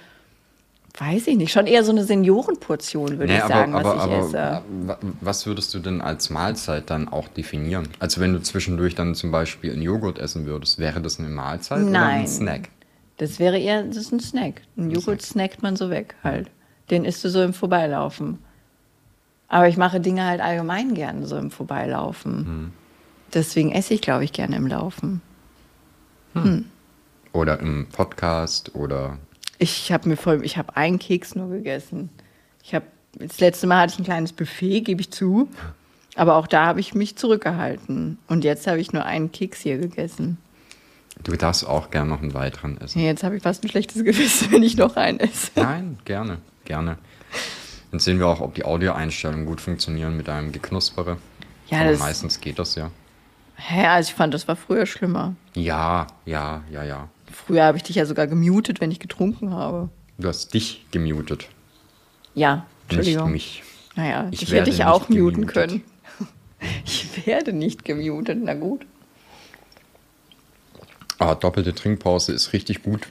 weiß 1.00 1.28
ich 1.28 1.36
nicht, 1.38 1.52
schon 1.52 1.68
eher 1.68 1.84
so 1.84 1.92
eine 1.92 2.04
Seniorenportion, 2.04 3.20
würde 3.20 3.28
Nee, 3.34 3.38
ich 3.38 3.44
aber, 3.44 3.54
sagen, 3.54 3.76
aber, 3.76 3.84
was 3.90 3.96
ich 3.96 4.02
aber 4.02 4.18
esse. 4.20 4.62
wa- 4.88 4.98
was 5.22 5.46
würdest 5.46 5.74
du 5.74 5.80
denn 5.80 6.02
als 6.02 6.30
Mahlzeit 6.32 6.90
dann 6.90 7.08
auch 7.08 7.28
definieren? 7.28 7.88
Also 8.00 8.20
wenn 8.20 8.34
du 8.34 8.42
zwischendurch 8.42 8.96
dann 8.96 9.14
zum 9.16 9.32
Beispiel 9.32 9.74
einen 9.74 9.82
Joghurt 9.84 10.18
essen 10.20 10.46
würdest, 10.48 10.80
wäre 10.80 11.02
das 11.02 11.20
eine 11.20 11.30
Mahlzeit 11.30 11.82
oder 11.84 11.90
Nein. 11.92 12.22
ein 12.22 12.28
Snack? 12.28 12.70
Das 13.18 13.40
wäre 13.40 13.58
eher, 13.60 13.84
das 13.84 13.98
ist 13.98 14.12
ein 14.12 14.20
Snack. 14.20 14.62
Ein 14.76 14.92
Joghurt 14.92 15.22
snackt 15.22 15.62
man 15.64 15.76
so 15.76 15.90
weg 15.92 16.16
halt. 16.24 16.50
Den 16.92 17.04
isst 17.06 17.24
du 17.24 17.30
so 17.30 17.42
im 17.44 17.54
Vorbeilaufen. 17.54 18.40
Aber 19.48 19.68
ich 19.68 19.78
mache 19.78 20.00
Dinge 20.00 20.26
halt 20.26 20.42
allgemein 20.42 20.94
gerne 20.94 21.26
so 21.26 21.38
im 21.38 21.52
Vorbeilaufen. 21.52 22.46
Hm. 22.46 22.72
Deswegen 23.34 23.72
esse 23.72 23.94
ich, 23.94 24.02
glaube 24.02 24.24
ich, 24.24 24.34
gerne 24.34 24.56
im 24.56 24.68
Laufen. 24.68 25.22
Oder 27.34 27.60
im 27.60 27.88
Podcast 27.88 28.76
oder 28.76 29.18
Ich 29.58 29.92
habe 29.92 30.10
mir 30.10 30.18
voll, 30.18 30.46
ich 30.46 30.58
habe 30.58 30.76
einen 30.76 31.00
Keks 31.00 31.36
nur 31.36 31.50
gegessen. 31.50 32.10
Ich 32.64 32.76
habe 32.76 32.86
das 33.14 33.40
letzte 33.40 33.66
Mal 33.68 33.82
hatte 33.82 33.94
ich 33.94 34.00
ein 34.00 34.06
kleines 34.06 34.34
Buffet, 34.34 34.82
gebe 34.82 35.02
ich 35.02 35.12
zu, 35.12 35.50
aber 36.16 36.36
auch 36.36 36.48
da 36.48 36.66
habe 36.66 36.80
ich 36.80 36.94
mich 36.94 37.16
zurückgehalten. 37.16 38.20
Und 38.28 38.44
jetzt 38.44 38.68
habe 38.68 38.80
ich 38.80 38.94
nur 38.94 39.06
einen 39.06 39.32
Keks 39.32 39.62
hier 39.62 39.78
gegessen. 39.78 40.38
du 41.24 41.36
darfst 41.36 41.66
auch 41.66 41.90
gerne 41.90 42.10
noch 42.10 42.22
einen 42.22 42.36
weiteren 42.36 42.80
essen. 42.80 43.00
Jetzt 43.00 43.24
habe 43.24 43.38
ich 43.38 43.44
fast 43.44 43.64
ein 43.64 43.70
schlechtes 43.70 44.04
Gewissen, 44.04 44.52
wenn 44.52 44.64
ich 44.64 44.78
noch 44.78 44.96
einen 44.96 45.20
esse. 45.20 45.52
Nein, 45.56 45.98
gerne, 46.06 46.38
gerne. 46.66 46.98
Dann 47.92 48.00
sehen 48.00 48.20
wir 48.20 48.28
auch, 48.28 48.42
ob 48.42 48.56
die 48.56 48.66
Audioeinstellungen 48.66 49.46
gut 49.46 49.62
funktionieren 49.62 50.18
mit 50.18 50.28
einem 50.30 50.52
Geknuspere. 50.52 51.18
Ja, 51.70 51.82
Aber 51.82 51.92
das- 51.92 52.00
meistens 52.00 52.42
geht 52.42 52.60
das 52.60 52.76
ja. 52.76 52.92
Hä, 53.56 53.88
also 53.88 54.10
ich 54.10 54.16
fand, 54.16 54.34
das 54.34 54.48
war 54.48 54.56
früher 54.56 54.86
schlimmer. 54.86 55.36
Ja, 55.56 56.06
ja, 56.26 56.64
ja, 56.72 56.84
ja. 56.84 57.10
Früher 57.32 57.64
habe 57.64 57.78
ich 57.78 57.84
dich 57.84 57.96
ja 57.96 58.06
sogar 58.06 58.28
gemutet, 58.28 58.80
wenn 58.82 58.92
ich 58.92 59.00
getrunken 59.00 59.52
habe. 59.54 59.90
Du 60.20 60.28
hast 60.28 60.54
dich 60.54 60.86
gemutet, 60.92 61.48
Ja, 62.36 62.66
Entschuldigung. 62.90 63.32
nicht 63.32 63.62
mich. 63.62 63.64
Naja, 63.96 64.28
Ich 64.32 64.44
ich 64.44 64.52
werde 64.52 64.70
hätte 64.70 64.76
ich 64.82 64.86
auch 64.86 65.10
muten 65.10 65.48
gemutet. 65.48 65.54
können. 65.54 65.84
Ich 66.86 67.26
werde 67.28 67.54
nicht 67.54 67.86
gemutet, 67.86 68.40
na 68.42 68.54
gut. 68.56 68.86
Ah, 71.20 71.36
doppelte 71.36 71.74
Trinkpause 71.74 72.32
ist 72.34 72.54
richtig 72.54 72.84
gut. 72.84 73.08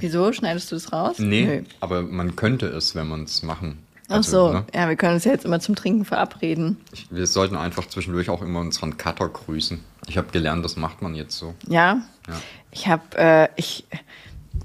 Wieso? 0.00 0.32
Schneidest 0.32 0.70
du 0.70 0.76
das 0.76 0.92
raus? 0.92 1.18
Nee, 1.18 1.44
Nö. 1.46 1.62
aber 1.80 2.02
man 2.02 2.36
könnte 2.36 2.66
es, 2.66 2.94
wenn 2.94 3.08
man 3.08 3.24
es 3.24 3.42
machen. 3.42 3.78
Ach 4.12 4.24
so, 4.24 4.52
ne? 4.52 4.64
ja, 4.74 4.88
wir 4.88 4.96
können 4.96 5.14
uns 5.14 5.24
ja 5.24 5.32
jetzt 5.32 5.44
immer 5.44 5.60
zum 5.60 5.74
Trinken 5.74 6.04
verabreden. 6.04 6.78
Ich, 6.92 7.06
wir 7.10 7.26
sollten 7.26 7.56
einfach 7.56 7.86
zwischendurch 7.86 8.30
auch 8.30 8.42
immer 8.42 8.60
unseren 8.60 8.96
Cutter 8.96 9.28
grüßen. 9.28 9.80
Ich 10.08 10.18
habe 10.18 10.28
gelernt, 10.32 10.64
das 10.64 10.76
macht 10.76 11.02
man 11.02 11.14
jetzt 11.14 11.36
so. 11.36 11.54
Ja? 11.68 12.02
Ja. 12.28 12.34
Ich 12.70 12.88
habe, 12.88 13.02
äh, 13.16 13.48
ich, 13.56 13.84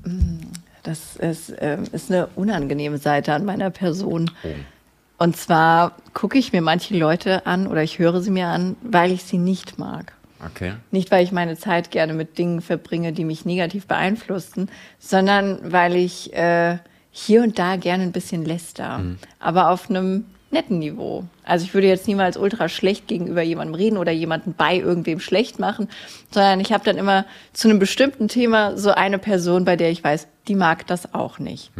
mm, 0.03 0.37
das 0.83 1.15
ist, 1.17 1.53
ähm, 1.59 1.83
ist 1.91 2.11
eine 2.11 2.27
unangenehme 2.35 2.97
Seite 2.97 3.33
an 3.33 3.45
meiner 3.45 3.69
Person. 3.69 4.31
Oh. 4.43 4.47
Und 5.19 5.35
zwar 5.35 5.93
gucke 6.13 6.37
ich 6.37 6.53
mir 6.53 6.61
manche 6.61 6.95
Leute 6.95 7.45
an 7.45 7.67
oder 7.67 7.83
ich 7.83 7.99
höre 7.99 8.21
sie 8.21 8.31
mir 8.31 8.47
an, 8.47 8.75
weil 8.81 9.11
ich 9.11 9.23
sie 9.23 9.37
nicht 9.37 9.79
mag. 9.79 10.13
Okay. 10.45 10.73
Nicht, 10.91 11.09
weil 11.11 11.23
ich 11.23 11.31
meine 11.31 11.57
Zeit 11.57 11.89
gerne 11.89 12.13
mit 12.13 12.37
Dingen 12.37 12.61
verbringe, 12.61 13.11
die 13.11 13.25
mich 13.25 13.43
negativ 13.43 13.87
beeinflussen, 13.87 14.69
sondern 14.99 15.71
weil 15.71 15.95
ich 15.95 16.33
äh, 16.33 16.77
hier 17.19 17.41
und 17.41 17.57
da 17.57 17.75
gerne 17.77 18.03
ein 18.03 18.11
bisschen 18.11 18.45
läster, 18.45 19.01
aber 19.39 19.69
auf 19.71 19.89
einem 19.89 20.25
netten 20.51 20.79
Niveau. 20.79 21.25
Also 21.43 21.65
ich 21.65 21.73
würde 21.73 21.87
jetzt 21.87 22.07
niemals 22.07 22.37
ultra 22.37 22.69
schlecht 22.69 23.07
gegenüber 23.07 23.41
jemandem 23.41 23.75
reden 23.75 23.97
oder 23.97 24.11
jemanden 24.11 24.53
bei 24.53 24.77
irgendwem 24.77 25.19
schlecht 25.19 25.59
machen, 25.59 25.89
sondern 26.31 26.59
ich 26.59 26.71
habe 26.71 26.85
dann 26.85 26.97
immer 26.97 27.25
zu 27.53 27.67
einem 27.69 27.79
bestimmten 27.79 28.27
Thema 28.27 28.77
so 28.77 28.91
eine 28.91 29.17
Person, 29.19 29.65
bei 29.65 29.75
der 29.75 29.89
ich 29.91 30.03
weiß, 30.03 30.27
die 30.47 30.55
mag 30.55 30.87
das 30.87 31.13
auch 31.13 31.39
nicht. 31.39 31.71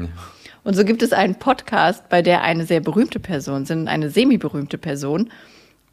Und 0.64 0.74
so 0.76 0.84
gibt 0.84 1.02
es 1.02 1.14
einen 1.14 1.36
Podcast, 1.36 2.10
bei 2.10 2.22
der 2.22 2.42
eine 2.42 2.66
sehr 2.66 2.82
berühmte 2.82 3.20
Person 3.20 3.66
sind, 3.66 3.88
eine 3.88 4.10
semi-berühmte 4.10 4.78
Person. 4.78 5.30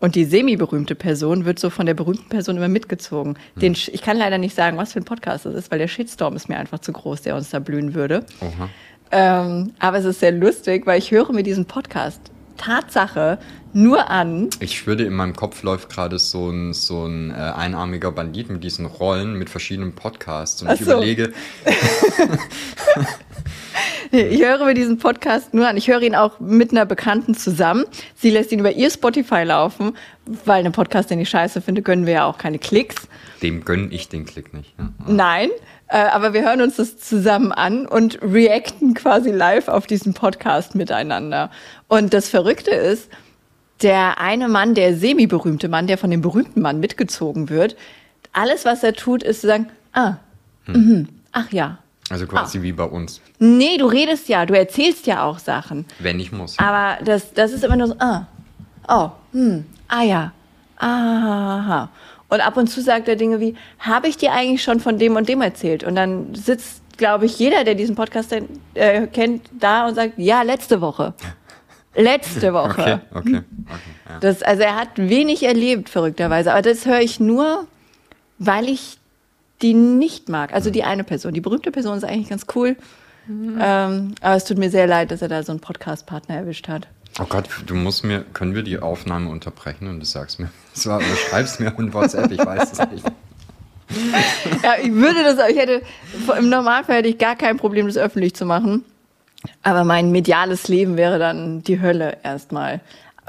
Und 0.00 0.16
die 0.16 0.24
semi-berühmte 0.24 0.96
Person 0.96 1.44
wird 1.44 1.60
so 1.60 1.70
von 1.70 1.86
der 1.86 1.94
berühmten 1.94 2.28
Person 2.28 2.56
immer 2.56 2.68
mitgezogen. 2.68 3.36
Den, 3.54 3.74
Sch- 3.76 3.90
ich 3.92 4.02
kann 4.02 4.16
leider 4.18 4.36
nicht 4.38 4.54
sagen, 4.56 4.76
was 4.76 4.92
für 4.92 4.98
ein 5.00 5.04
Podcast 5.04 5.46
das 5.46 5.54
ist, 5.54 5.70
weil 5.70 5.78
der 5.78 5.86
Shitstorm 5.88 6.34
ist 6.34 6.48
mir 6.48 6.58
einfach 6.58 6.80
zu 6.80 6.92
groß, 6.92 7.22
der 7.22 7.36
uns 7.36 7.50
da 7.50 7.60
blühen 7.60 7.94
würde. 7.94 8.26
Oha. 8.40 8.68
Ähm, 9.16 9.72
aber 9.78 9.98
es 9.98 10.04
ist 10.04 10.18
sehr 10.20 10.32
lustig, 10.32 10.86
weil 10.86 10.98
ich 10.98 11.12
höre 11.12 11.32
mir 11.32 11.44
diesen 11.44 11.66
Podcast 11.66 12.20
Tatsache 12.56 13.38
nur 13.72 14.10
an. 14.10 14.50
Ich 14.60 14.78
schwöre, 14.78 15.02
in 15.02 15.14
meinem 15.14 15.34
Kopf 15.36 15.62
läuft 15.62 15.88
gerade 15.88 16.18
so 16.18 16.48
ein, 16.50 16.72
so 16.72 17.04
ein 17.06 17.30
äh, 17.30 17.34
einarmiger 17.34 18.10
Bandit 18.12 18.50
mit 18.50 18.64
diesen 18.64 18.86
Rollen, 18.86 19.34
mit 19.38 19.50
verschiedenen 19.50 19.92
Podcasts. 19.92 20.62
Und 20.62 20.68
Ach 20.68 20.74
ich 20.74 20.80
so. 20.84 20.92
überlege, 20.92 21.32
Ich 24.10 24.40
höre 24.40 24.64
mir 24.64 24.74
diesen 24.74 24.98
Podcast 24.98 25.54
nur 25.54 25.66
an. 25.66 25.76
Ich 25.76 25.88
höre 25.88 26.02
ihn 26.02 26.14
auch 26.14 26.38
mit 26.38 26.70
einer 26.70 26.86
Bekannten 26.86 27.34
zusammen. 27.34 27.84
Sie 28.14 28.30
lässt 28.30 28.52
ihn 28.52 28.60
über 28.60 28.70
ihr 28.70 28.88
Spotify 28.88 29.42
laufen, 29.42 29.96
weil 30.44 30.60
einen 30.60 30.72
Podcast, 30.72 31.10
den 31.10 31.18
ich 31.18 31.28
scheiße 31.28 31.60
finde, 31.60 31.82
gönnen 31.82 32.06
wir 32.06 32.12
ja 32.14 32.24
auch 32.26 32.38
keine 32.38 32.60
Klicks. 32.60 33.08
dem 33.42 33.64
gönne 33.64 33.88
ich 33.90 34.08
den 34.08 34.24
Klick 34.24 34.54
nicht. 34.54 34.72
Ja. 34.78 34.90
Nein, 35.08 35.50
äh, 35.88 35.98
aber 35.98 36.32
wir 36.32 36.42
hören 36.42 36.60
uns 36.62 36.76
das 36.76 36.98
zusammen 36.98 37.52
an 37.52 37.86
und 37.86 38.18
reacten 38.22 38.94
quasi 38.94 39.30
live 39.30 39.68
auf 39.68 39.86
diesen 39.86 40.14
Podcast 40.14 40.74
miteinander. 40.74 41.50
Und 41.88 42.14
das 42.14 42.28
Verrückte 42.28 42.70
ist, 42.70 43.10
der 43.82 44.20
eine 44.20 44.48
Mann, 44.48 44.74
der 44.74 44.96
semi-berühmte 44.96 45.68
Mann, 45.68 45.86
der 45.86 45.98
von 45.98 46.10
dem 46.10 46.20
berühmten 46.20 46.60
Mann 46.60 46.80
mitgezogen 46.80 47.48
wird, 47.50 47.76
alles, 48.32 48.64
was 48.64 48.82
er 48.82 48.94
tut, 48.94 49.22
ist 49.22 49.42
zu 49.42 49.46
sagen, 49.46 49.68
ah, 49.92 50.14
mhm, 50.66 51.08
ach 51.32 51.50
ja. 51.52 51.78
Also 52.10 52.26
quasi 52.26 52.62
wie 52.62 52.72
bei 52.72 52.84
uns, 52.84 53.20
Nee, 53.38 53.76
du 53.78 53.86
redest 53.86 54.28
ja, 54.28 54.46
du 54.46 54.54
erzählst 54.54 55.06
ja 55.06 55.24
auch 55.24 55.38
Sachen. 55.38 55.86
wenn 55.98 56.20
ich 56.20 56.32
muss. 56.32 56.58
Aber 56.58 57.02
das, 57.04 57.32
das 57.34 57.52
ist 57.52 57.64
immer 57.64 57.76
nur 57.76 57.88
so, 57.88 57.96
ah, 57.98 58.26
oh, 58.88 59.10
hm, 59.32 59.64
ah 59.88 60.02
ja, 60.02 60.32
aha. 60.78 61.88
Und 62.28 62.40
ab 62.40 62.56
und 62.56 62.68
zu 62.68 62.80
sagt 62.80 63.08
er 63.08 63.16
Dinge 63.16 63.40
wie, 63.40 63.54
habe 63.78 64.08
ich 64.08 64.16
dir 64.16 64.32
eigentlich 64.32 64.62
schon 64.62 64.80
von 64.80 64.98
dem 64.98 65.16
und 65.16 65.28
dem 65.28 65.40
erzählt? 65.40 65.84
Und 65.84 65.94
dann 65.94 66.34
sitzt, 66.34 66.82
glaube 66.96 67.26
ich, 67.26 67.38
jeder, 67.38 67.64
der 67.64 67.74
diesen 67.74 67.94
Podcast 67.94 68.34
äh, 68.74 69.06
kennt, 69.08 69.48
da 69.58 69.86
und 69.86 69.94
sagt, 69.94 70.14
ja, 70.16 70.42
letzte 70.42 70.80
Woche. 70.80 71.14
Letzte 71.94 72.52
Woche. 72.52 72.80
Okay, 72.80 72.98
okay, 73.14 73.42
okay. 73.68 73.84
Ja. 74.08 74.18
Das, 74.20 74.42
also 74.42 74.62
er 74.62 74.76
hat 74.76 74.88
wenig 74.96 75.44
erlebt, 75.44 75.88
verrückterweise. 75.88 76.52
Aber 76.52 76.62
das 76.62 76.86
höre 76.86 77.00
ich 77.00 77.20
nur, 77.20 77.66
weil 78.38 78.68
ich 78.68 78.98
die 79.62 79.74
nicht 79.74 80.28
mag. 80.28 80.52
Also 80.52 80.70
die 80.70 80.82
eine 80.82 81.04
Person. 81.04 81.34
Die 81.34 81.40
berühmte 81.40 81.70
Person 81.70 81.96
ist 81.96 82.04
eigentlich 82.04 82.30
ganz 82.30 82.46
cool. 82.54 82.76
Ähm, 83.28 84.14
aber 84.20 84.34
es 84.34 84.44
tut 84.44 84.58
mir 84.58 84.70
sehr 84.70 84.86
leid, 84.86 85.10
dass 85.10 85.22
er 85.22 85.28
da 85.28 85.42
so 85.42 85.52
einen 85.52 85.60
Podcast-Partner 85.60 86.36
erwischt 86.36 86.68
hat. 86.68 86.88
Oh 87.20 87.26
Gott, 87.28 87.48
du 87.66 87.74
musst 87.74 88.04
mir, 88.04 88.24
können 88.32 88.54
wir 88.54 88.62
die 88.62 88.78
Aufnahme 88.78 89.30
unterbrechen 89.30 89.88
und 89.88 90.00
du 90.00 90.06
sagst 90.06 90.40
mir, 90.40 90.50
das 90.74 90.82
du 90.82 91.00
schreibst 91.28 91.60
mir 91.60 91.72
in 91.78 91.92
WhatsApp, 91.92 92.30
ich 92.30 92.44
weiß 92.44 92.72
es 92.72 92.78
nicht. 92.90 93.04
Ja, 94.62 94.74
ich 94.82 94.92
würde 94.92 95.22
das, 95.22 95.48
ich 95.48 95.56
hätte, 95.56 95.82
im 96.38 96.48
Normalfall 96.48 96.96
hätte 96.96 97.08
ich 97.08 97.18
gar 97.18 97.36
kein 97.36 97.56
Problem, 97.56 97.86
das 97.86 97.96
öffentlich 97.96 98.34
zu 98.34 98.46
machen. 98.46 98.84
Aber 99.62 99.84
mein 99.84 100.10
mediales 100.10 100.68
Leben 100.68 100.96
wäre 100.96 101.18
dann 101.18 101.62
die 101.62 101.80
Hölle 101.80 102.16
erstmal. 102.22 102.80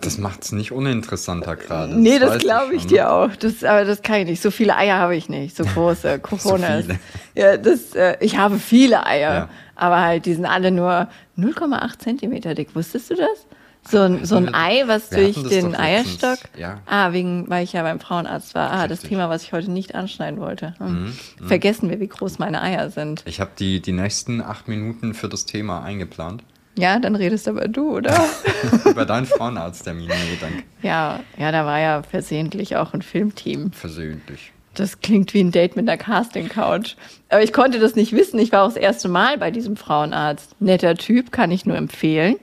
Das 0.01 0.17
macht 0.17 0.43
es 0.43 0.51
nicht 0.51 0.71
uninteressanter 0.71 1.55
gerade. 1.55 1.95
Nee, 1.99 2.19
das 2.19 2.31
weiß 2.31 2.37
glaube 2.39 2.75
ich 2.75 2.81
schon. 2.83 2.89
dir 2.89 3.11
auch. 3.11 3.35
Das, 3.35 3.63
aber 3.63 3.85
das 3.85 4.01
kann 4.01 4.21
ich 4.21 4.27
nicht. 4.27 4.41
So 4.41 4.51
viele 4.51 4.75
Eier 4.75 4.97
habe 4.97 5.15
ich 5.15 5.29
nicht. 5.29 5.55
So 5.55 5.63
große 5.63 6.19
Corona. 6.23 6.81
viele. 6.81 6.99
Ja, 7.33 7.57
das, 7.57 7.95
äh, 7.95 8.17
ich 8.19 8.37
habe 8.37 8.59
viele 8.59 9.05
Eier. 9.05 9.33
Ja. 9.33 9.49
Aber 9.75 10.01
halt, 10.01 10.25
die 10.25 10.33
sind 10.33 10.45
alle 10.45 10.71
nur 10.71 11.07
0,8 11.37 11.99
Zentimeter 11.99 12.55
dick. 12.55 12.75
Wusstest 12.75 13.09
du 13.09 13.15
das? 13.15 13.45
So 13.87 14.01
ein, 14.01 14.25
so 14.25 14.35
ein 14.35 14.53
Ei, 14.53 14.83
was 14.87 15.11
wir 15.11 15.19
durch 15.19 15.35
das 15.35 15.49
den 15.49 15.75
Eierstock. 15.75 16.39
ja. 16.57 16.79
Ah, 16.87 17.11
wegen, 17.13 17.47
weil 17.49 17.63
ich 17.63 17.73
ja 17.73 17.83
beim 17.83 17.99
Frauenarzt 17.99 18.55
war. 18.55 18.71
Ah, 18.71 18.87
das 18.87 18.99
Richtig. 18.99 19.09
Thema, 19.11 19.29
was 19.29 19.43
ich 19.43 19.53
heute 19.53 19.69
nicht 19.71 19.93
anschneiden 19.93 20.39
wollte. 20.39 20.73
Hm. 20.79 21.03
Mhm, 21.39 21.47
Vergessen 21.47 21.89
wir, 21.89 21.99
wie 21.99 22.07
groß 22.07 22.39
meine 22.39 22.61
Eier 22.61 22.89
sind. 22.89 23.21
Ich 23.25 23.39
habe 23.39 23.51
die, 23.57 23.81
die 23.81 23.91
nächsten 23.91 24.41
acht 24.41 24.67
Minuten 24.67 25.13
für 25.13 25.29
das 25.29 25.45
Thema 25.45 25.83
eingeplant. 25.83 26.43
Ja, 26.77 26.99
dann 26.99 27.15
redest 27.15 27.47
aber 27.47 27.67
du, 27.67 27.95
oder? 27.95 28.25
Über 28.85 29.05
deinen 29.05 29.25
Frauenarzttermin, 29.27 30.07
nee, 30.07 30.37
danke. 30.41 30.63
ja, 30.81 31.21
ja, 31.37 31.51
da 31.51 31.65
war 31.65 31.79
ja 31.79 32.03
versehentlich 32.03 32.75
auch 32.75 32.93
ein 32.93 33.01
Filmteam. 33.01 33.71
Versöhnlich. 33.71 34.51
Das 34.73 34.99
klingt 34.99 35.33
wie 35.33 35.39
ein 35.41 35.51
Date 35.51 35.77
mit 35.77 35.87
einer 35.87 35.97
Casting-Couch. 35.97 36.95
Aber 37.29 37.41
ich 37.41 37.53
konnte 37.53 37.79
das 37.79 37.95
nicht 37.95 38.11
wissen. 38.11 38.39
Ich 38.39 38.51
war 38.51 38.63
auch 38.63 38.67
das 38.67 38.75
erste 38.75 39.07
Mal 39.07 39.37
bei 39.37 39.51
diesem 39.51 39.77
Frauenarzt. 39.77 40.59
Netter 40.59 40.95
Typ, 40.95 41.31
kann 41.31 41.49
ich 41.51 41.65
nur 41.65 41.77
empfehlen. 41.77 42.35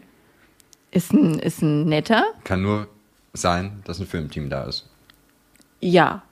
Ist 0.93 1.13
ein, 1.13 1.39
ist 1.39 1.63
ein 1.63 1.87
netter. 1.87 2.25
Kann 2.45 2.63
nur 2.63 2.87
sein, 3.33 3.83
dass 3.85 3.99
ein 3.99 4.07
Filmteam 4.07 4.51
da 4.51 4.65
ist. 4.65 4.89
Ja. 5.81 6.23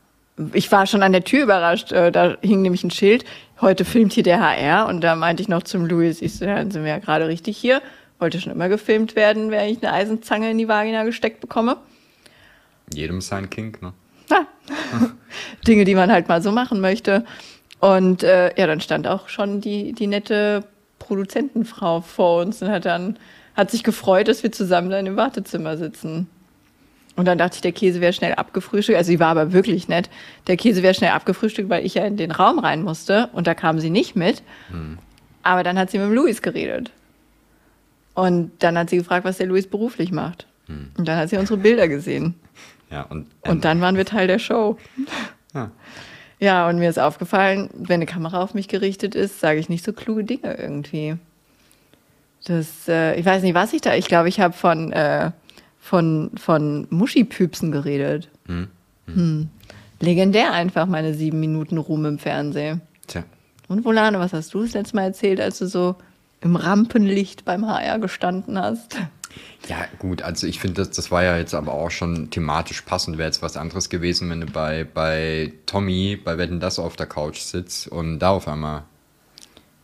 Ich 0.53 0.71
war 0.71 0.87
schon 0.87 1.03
an 1.03 1.13
der 1.13 1.25
Tür 1.25 1.43
überrascht. 1.43 1.93
Äh, 1.93 2.13
Da 2.13 2.37
hing 2.43 2.63
nämlich 2.63 2.85
ein 2.85 2.91
Schild. 2.91 3.25
Heute 3.61 3.85
filmt 3.85 4.13
hier 4.13 4.23
der 4.23 4.41
HR. 4.41 4.87
Und 4.87 5.01
da 5.01 5.17
meinte 5.17 5.43
ich 5.43 5.49
noch 5.49 5.63
zum 5.63 5.87
Louis, 5.87 6.23
ich 6.23 6.37
so, 6.37 6.45
ja, 6.45 6.59
sind 6.59 6.85
wir 6.85 6.91
ja 6.91 6.99
gerade 6.99 7.27
richtig 7.27 7.57
hier. 7.59 7.83
Wollte 8.19 8.41
schon 8.41 8.53
immer 8.53 8.69
gefilmt 8.69 9.17
werden, 9.17 9.51
wenn 9.51 9.69
ich 9.71 9.83
eine 9.83 9.93
Eisenzange 9.93 10.51
in 10.51 10.59
die 10.59 10.69
Vagina 10.69 11.05
gesteckt 11.05 11.41
bekomme. 11.41 11.79
Jedem 12.93 13.21
sein 13.23 13.49
Kink, 13.49 13.81
ne? 13.83 13.93
Ja. 14.31 14.47
Dinge, 15.67 15.85
die 15.85 15.95
man 15.95 16.13
halt 16.13 16.29
mal 16.29 16.43
so 16.43 16.53
machen 16.53 16.81
möchte. 16.81 17.25
Und 17.81 18.23
äh, 18.23 18.55
ja, 18.59 18.67
dann 18.67 18.81
stand 18.83 19.07
auch 19.07 19.29
schon 19.29 19.63
die, 19.63 19.95
die 19.95 20.07
nette 20.07 20.65
Produzentenfrau 20.99 22.03
vor 22.03 22.43
uns 22.43 22.61
und 22.63 22.71
hat 22.71 22.85
dann 22.85 23.19
hat 23.61 23.71
sich 23.71 23.85
gefreut, 23.85 24.29
dass 24.29 24.43
wir 24.43 24.53
zusammen 24.53 24.91
dann 24.91 25.07
im 25.07 25.17
Wartezimmer 25.17 25.77
sitzen. 25.77 26.29
Und 27.17 27.27
dann 27.27 27.39
dachte 27.39 27.57
ich, 27.57 27.61
der 27.61 27.73
Käse 27.73 28.01
wäre 28.01 28.13
schnell 28.13 28.35
abgefrühstückt. 28.35 28.97
Also 28.97 29.09
sie 29.09 29.21
war 29.21 29.29
aber 29.29 29.53
wirklich 29.53 29.89
nett. 29.89 30.09
Der 30.47 30.57
Käse 30.57 30.83
wäre 30.83 30.95
schnell 30.95 31.11
abgefrühstückt, 31.11 31.69
weil 31.69 31.85
ich 31.85 31.95
ja 31.95 32.05
in 32.05 32.17
den 32.17 32.31
Raum 32.31 32.59
rein 32.59 32.83
musste. 32.83 33.29
Und 33.33 33.47
da 33.47 33.55
kam 33.55 33.79
sie 33.79 33.91
nicht 33.91 34.17
mit. 34.17 34.43
Aber 35.43 35.63
dann 35.63 35.79
hat 35.79 35.91
sie 35.91 35.99
mit 35.99 36.11
Luis 36.11 36.41
geredet. 36.41 36.91
Und 38.15 38.53
dann 38.61 38.79
hat 38.79 38.91
sie 38.91 38.97
gefragt, 38.97 39.25
was 39.25 39.37
der 39.37 39.47
Luis 39.47 39.67
beruflich 39.67 40.13
macht. 40.13 40.47
Und 40.97 41.07
dann 41.09 41.19
hat 41.19 41.29
sie 41.29 41.37
unsere 41.37 41.59
Bilder 41.59 41.89
gesehen. 41.89 42.35
Ja, 42.91 43.03
und, 43.03 43.27
Und 43.47 43.65
dann 43.65 43.81
waren 43.81 43.97
wir 43.97 44.05
Teil 44.07 44.27
der 44.27 44.39
Show. 44.39 44.79
Ja. 45.55 45.71
Ja, 46.39 46.69
und 46.69 46.79
mir 46.79 46.89
ist 46.89 46.99
aufgefallen, 46.99 47.69
wenn 47.75 47.97
eine 47.97 48.07
Kamera 48.07 48.41
auf 48.43 48.55
mich 48.55 48.67
gerichtet 48.69 49.15
ist, 49.15 49.41
sage 49.41 49.59
ich 49.61 49.69
nicht 49.69 49.85
so 49.85 49.93
kluge 49.93 50.25
Dinge 50.25 50.57
irgendwie. 50.57 51.19
Das, 52.45 52.89
äh, 52.89 53.19
ich 53.19 53.27
weiß 53.27 53.43
nicht, 53.43 53.55
was 53.55 53.73
ich 53.73 53.81
da. 53.81 53.95
Ich 53.95 54.07
glaube, 54.07 54.29
ich 54.29 54.41
habe 54.41 54.55
von, 54.55 54.93
äh, 54.93 55.31
von, 55.81 56.31
von 56.37 56.87
Muschipüpsen 56.91 57.73
geredet. 57.73 58.29
Hm. 58.47 58.69
Legendär 60.01 60.53
einfach 60.53 60.87
meine 60.87 61.15
sieben 61.15 61.41
Minuten 61.41 61.79
Ruhm 61.79 62.07
im 62.07 62.19
Fernsehen. 62.19 62.81
Tja, 63.07 63.25
Und 63.69 63.85
Volane, 63.85 64.19
was 64.19 64.33
hast 64.33 64.55
du 64.55 64.63
das 64.63 64.73
letzte 64.73 64.97
Mal 64.97 65.05
erzählt, 65.05 65.41
als 65.41 65.59
du 65.59 65.67
so 65.67 65.97
im 66.41 66.57
Rampenlicht 66.57 67.45
beim 67.45 67.67
HR 67.67 67.99
gestanden 67.99 68.59
hast? 68.59 68.97
Ja, 69.69 69.85
gut, 69.99 70.23
also 70.23 70.47
ich 70.47 70.59
finde, 70.59 70.83
das, 70.83 70.91
das 70.91 71.11
war 71.11 71.23
ja 71.23 71.37
jetzt 71.37 71.55
aber 71.55 71.75
auch 71.75 71.91
schon 71.91 72.31
thematisch 72.31 72.81
passend. 72.83 73.19
Wäre 73.19 73.29
jetzt 73.29 73.43
was 73.43 73.57
anderes 73.57 73.89
gewesen, 73.89 74.31
wenn 74.31 74.41
du 74.41 74.47
bei, 74.47 74.85
bei 74.85 75.53
Tommy, 75.67 76.17
bei 76.17 76.39
Wetten 76.39 76.61
das 76.61 76.79
auf 76.79 76.97
der 76.97 77.07
Couch 77.07 77.41
sitzt 77.41 77.87
und 77.87 78.19
da 78.19 78.31
auf 78.31 78.49
einmal 78.49 78.85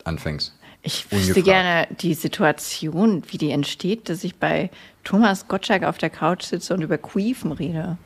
anfängst. 0.05 0.56
Ich 0.87 1.11
wüsste 1.11 1.17
Ungefragt. 1.33 1.45
gerne 1.45 1.89
die 2.01 2.15
Situation, 2.15 3.23
wie 3.29 3.39
die 3.39 3.51
entsteht, 3.51 4.09
dass 4.09 4.23
ich 4.23 4.37
bei 4.37 4.71
Thomas 5.03 5.49
Gottschalk 5.49 5.83
auf 5.83 5.99
der 5.99 6.11
Couch 6.11 6.45
sitze 6.45 6.75
und 6.75 6.83
über 6.83 6.97
Queefen 6.97 7.51
rede. 7.51 7.99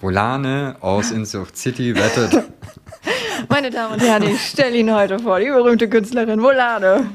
Volane 0.00 0.76
aus 0.80 1.10
Insucht 1.10 1.56
City 1.58 1.94
wettet. 1.94 2.44
Meine 3.50 3.70
Damen 3.70 3.94
und 3.94 4.00
Herren, 4.00 4.22
ich 4.22 4.40
stelle 4.40 4.76
Ihnen 4.76 4.94
heute 4.94 5.18
vor, 5.18 5.40
die 5.40 5.46
berühmte 5.46 5.88
Künstlerin 5.90 6.40
Volane. 6.40 7.10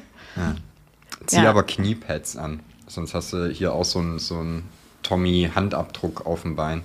Zieh 1.26 1.38
Ja. 1.41 1.49
aber 1.49 1.64
Kniepads 1.64 2.38
an. 2.38 2.60
Sonst 2.88 3.14
hast 3.16 3.34
du 3.34 3.47
hier 3.47 3.74
auch 3.74 3.86
so 3.86 3.99
einen 3.99 4.20
so 4.20 4.38
einen 4.38 4.70
Tommy-Handabdruck 5.01 6.26
auf 6.28 6.43
dem 6.43 6.56
Bein. 6.56 6.84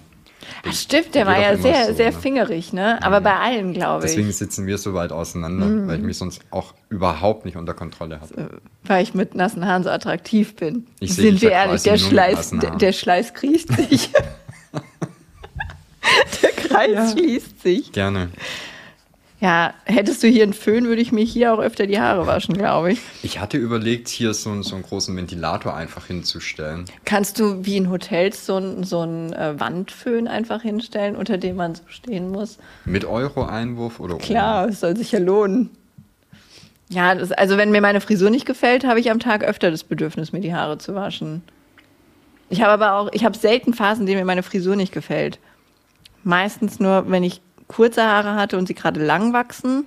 Ach, 0.66 0.72
stimmt, 0.72 1.14
der 1.14 1.26
war 1.26 1.41
ja 1.41 1.57
sehr, 1.57 1.86
so, 1.89 1.95
sehr 1.95 2.12
ne? 2.12 2.18
fingerig, 2.18 2.72
ne? 2.72 3.03
Aber 3.03 3.20
bei 3.20 3.36
allen, 3.36 3.72
glaube 3.72 4.07
ich. 4.07 4.12
Deswegen 4.12 4.32
sitzen 4.32 4.66
wir 4.66 4.78
so 4.78 4.95
weit 4.95 5.12
auseinander, 5.12 5.66
Mhm. 5.66 5.89
weil 5.89 5.99
ich 5.99 6.05
mich 6.05 6.18
sonst 6.18 6.41
auch 6.51 6.74
überhaupt 6.89 7.45
nicht 7.45 7.57
unter 7.57 7.74
Kontrolle 7.74 8.20
habe. 8.20 8.61
weil 8.84 9.03
ich 9.03 9.14
mit 9.14 9.34
nassen 9.34 9.66
Haaren 9.66 9.84
so 9.84 9.91
attraktiv 9.91 10.57
bin. 10.57 10.86
Ich 11.01 11.14
Sind 11.14 11.34
dich 11.34 11.43
wir 11.43 11.51
ja 11.53 11.66
ehrlich, 11.66 11.82
der 11.82 11.99
Schleiß, 11.99 12.55
der, 12.80 12.93
Schleiß 12.93 13.34
kriecht 13.34 13.72
sich. 13.72 14.11
der 16.43 16.51
Kreis 16.51 17.12
schließt 17.12 17.62
sich. 17.62 17.93
Gerne. 17.93 18.30
Ja, 19.41 19.72
hättest 19.84 20.22
du 20.24 20.26
hier 20.26 20.43
einen 20.43 20.53
Föhn, 20.53 20.86
würde 20.86 21.01
ich 21.01 21.12
mir 21.12 21.22
hier 21.24 21.55
auch 21.55 21.61
öfter 21.61 21.86
die 21.86 22.01
Haare 22.01 22.26
waschen, 22.26 22.57
glaube 22.57 22.91
ich. 22.93 23.01
Ich 23.22 23.39
hatte 23.39 23.57
überlegt, 23.57 24.09
hier 24.09 24.34
so, 24.34 24.51
einen- 24.51 24.64
so 24.64 24.74
einen 24.74 24.82
großen 24.82 25.16
Ventilator 25.16 25.74
einfach 25.76 26.07
hinzustellen. 26.07 26.86
Kannst 27.05 27.39
du 27.39 27.64
wie 27.64 27.76
in 27.76 27.89
Hotels 27.89 28.47
so 28.47 28.57
einen 28.57 28.82
so 28.82 29.01
einen, 29.01 29.32
äh, 29.32 29.59
Wandföhn 29.61 30.26
einfach 30.26 30.62
hinstellen, 30.62 31.14
unter 31.14 31.39
dem 31.39 31.55
man 31.55 31.76
so 31.76 31.82
stehen 31.86 32.30
muss? 32.32 32.59
Mit 32.84 33.05
Euro-Einwurf 33.05 34.01
oder 34.01 34.14
ohne? 34.16 34.24
Klar, 34.24 34.68
es 34.70 34.80
soll 34.80 34.97
sich 34.97 35.12
ja 35.12 35.20
lohnen. 35.20 35.70
Ja, 36.89 37.14
das, 37.14 37.30
also 37.30 37.57
wenn 37.59 37.70
mir 37.70 37.80
meine 37.80 38.01
Frisur 38.01 38.30
nicht 38.30 38.47
gefällt, 38.47 38.84
habe 38.84 38.99
ich 38.99 39.09
am 39.11 39.20
Tag 39.20 39.45
öfter 39.45 39.70
das 39.70 39.84
Bedürfnis, 39.84 40.32
mir 40.32 40.41
die 40.41 40.55
Haare 40.55 40.78
zu 40.78 40.97
waschen. 40.97 41.43
Ich 42.51 42.61
habe 42.62 42.72
aber 42.72 42.95
auch, 42.95 43.12
ich 43.12 43.24
habe 43.24 43.36
selten 43.39 43.72
Phasen, 43.72 44.01
in 44.03 44.07
denen 44.07 44.18
mir 44.20 44.24
meine 44.24 44.43
Frisur 44.43 44.74
nicht 44.74 44.93
gefällt. 44.93 45.39
Meistens 46.24 46.80
nur, 46.80 47.09
wenn 47.09 47.22
ich 47.22 47.41
kurze 47.68 48.02
Haare 48.02 48.34
hatte 48.34 48.58
und 48.58 48.66
sie 48.66 48.74
gerade 48.74 49.04
lang 49.04 49.32
wachsen 49.32 49.84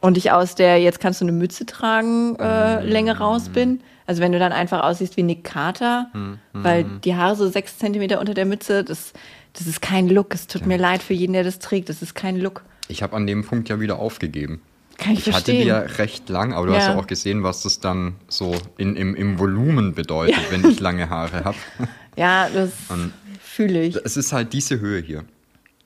und 0.00 0.16
ich 0.16 0.30
aus 0.30 0.54
der 0.54 0.80
jetzt 0.80 1.00
kannst 1.00 1.20
du 1.20 1.24
eine 1.24 1.32
Mütze 1.32 1.66
tragen 1.66 2.36
äh, 2.36 2.82
Länge 2.84 3.18
raus 3.18 3.48
bin. 3.48 3.80
Also 4.06 4.22
wenn 4.22 4.32
du 4.32 4.38
dann 4.38 4.52
einfach 4.52 4.82
aussiehst 4.82 5.16
wie 5.16 5.22
Nick 5.22 5.44
Carter, 5.44 6.10
weil 6.52 6.84
die 7.04 7.14
Haare 7.14 7.36
so 7.36 7.48
sechs 7.48 7.78
Zentimeter 7.78 8.18
unter 8.18 8.34
der 8.34 8.44
Mütze, 8.44 8.82
das, 8.82 9.12
das 9.52 9.66
ist 9.68 9.80
kein 9.82 10.08
Look. 10.08 10.34
Es 10.34 10.48
tut 10.48 10.66
mir 10.66 10.78
leid 10.78 11.00
für 11.02 11.14
jeden, 11.14 11.32
der 11.32 11.44
das 11.44 11.60
trägt. 11.60 11.88
Das 11.88 12.02
ist 12.02 12.14
kein 12.16 12.36
Look. 12.40 12.64
Ich 12.88 13.02
habe 13.04 13.14
an 13.14 13.26
dem 13.28 13.44
Punkt 13.44 13.68
ja 13.68 13.78
wieder 13.78 14.00
aufgegeben. 14.00 14.62
Kann 14.98 15.12
ich, 15.12 15.28
Ich 15.28 15.32
hatte 15.34 15.52
die 15.52 15.62
verstehen. 15.64 15.68
ja 15.68 15.78
recht 16.02 16.28
lang, 16.28 16.52
aber 16.54 16.66
du 16.66 16.74
hast 16.74 16.86
Ja. 16.88 16.92
ja 16.94 16.98
auch 16.98 17.06
gesehen, 17.06 17.44
was 17.44 17.62
das 17.62 17.78
dann 17.78 18.16
so 18.28 18.52
in, 18.78 18.96
im, 18.96 19.14
im 19.14 19.38
Volumen 19.38 19.94
bedeutet, 19.94 20.36
wenn 20.50 20.68
ich 20.68 20.80
lange 20.80 21.08
Haare 21.08 21.44
habe. 21.44 21.56
Ja, 22.16 22.48
das 22.52 22.70
fühle 23.40 23.82
ich. 23.82 23.94
Es 24.04 24.16
ist 24.16 24.32
halt 24.32 24.52
diese 24.52 24.80
Höhe 24.80 25.00
hier. 25.00 25.24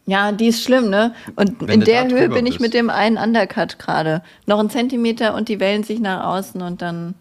Ja, 0.07 0.33
die 0.33 0.49
ist 0.49 0.63
schlimm, 0.63 0.91
ne? 0.91 1.15
Und 1.37 1.57
Wenn 1.61 1.81
in 1.81 1.81
der 1.83 2.07
Höhe 2.09 2.29
bin 2.29 2.45
ich 2.47 2.55
bist. 2.55 2.61
mit 2.61 2.75
dem 2.75 2.91
einen 2.91 3.17
Undercut 3.17 3.79
gerade. 3.79 4.23
Noch 4.47 4.59
ein 4.59 4.69
Zentimeter 4.71 5.35
und 5.35 5.49
die 5.49 5.61
wellen 5.61 5.83
sich 5.83 5.99
nach 6.01 6.25
außen 6.27 6.61
und 6.61 6.83
dann 6.83 7.15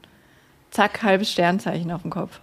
zack, 0.69 1.01
halbes 1.03 1.31
Sternzeichen 1.31 1.91
auf 1.91 2.01
dem 2.01 2.11
Kopf. 2.11 2.39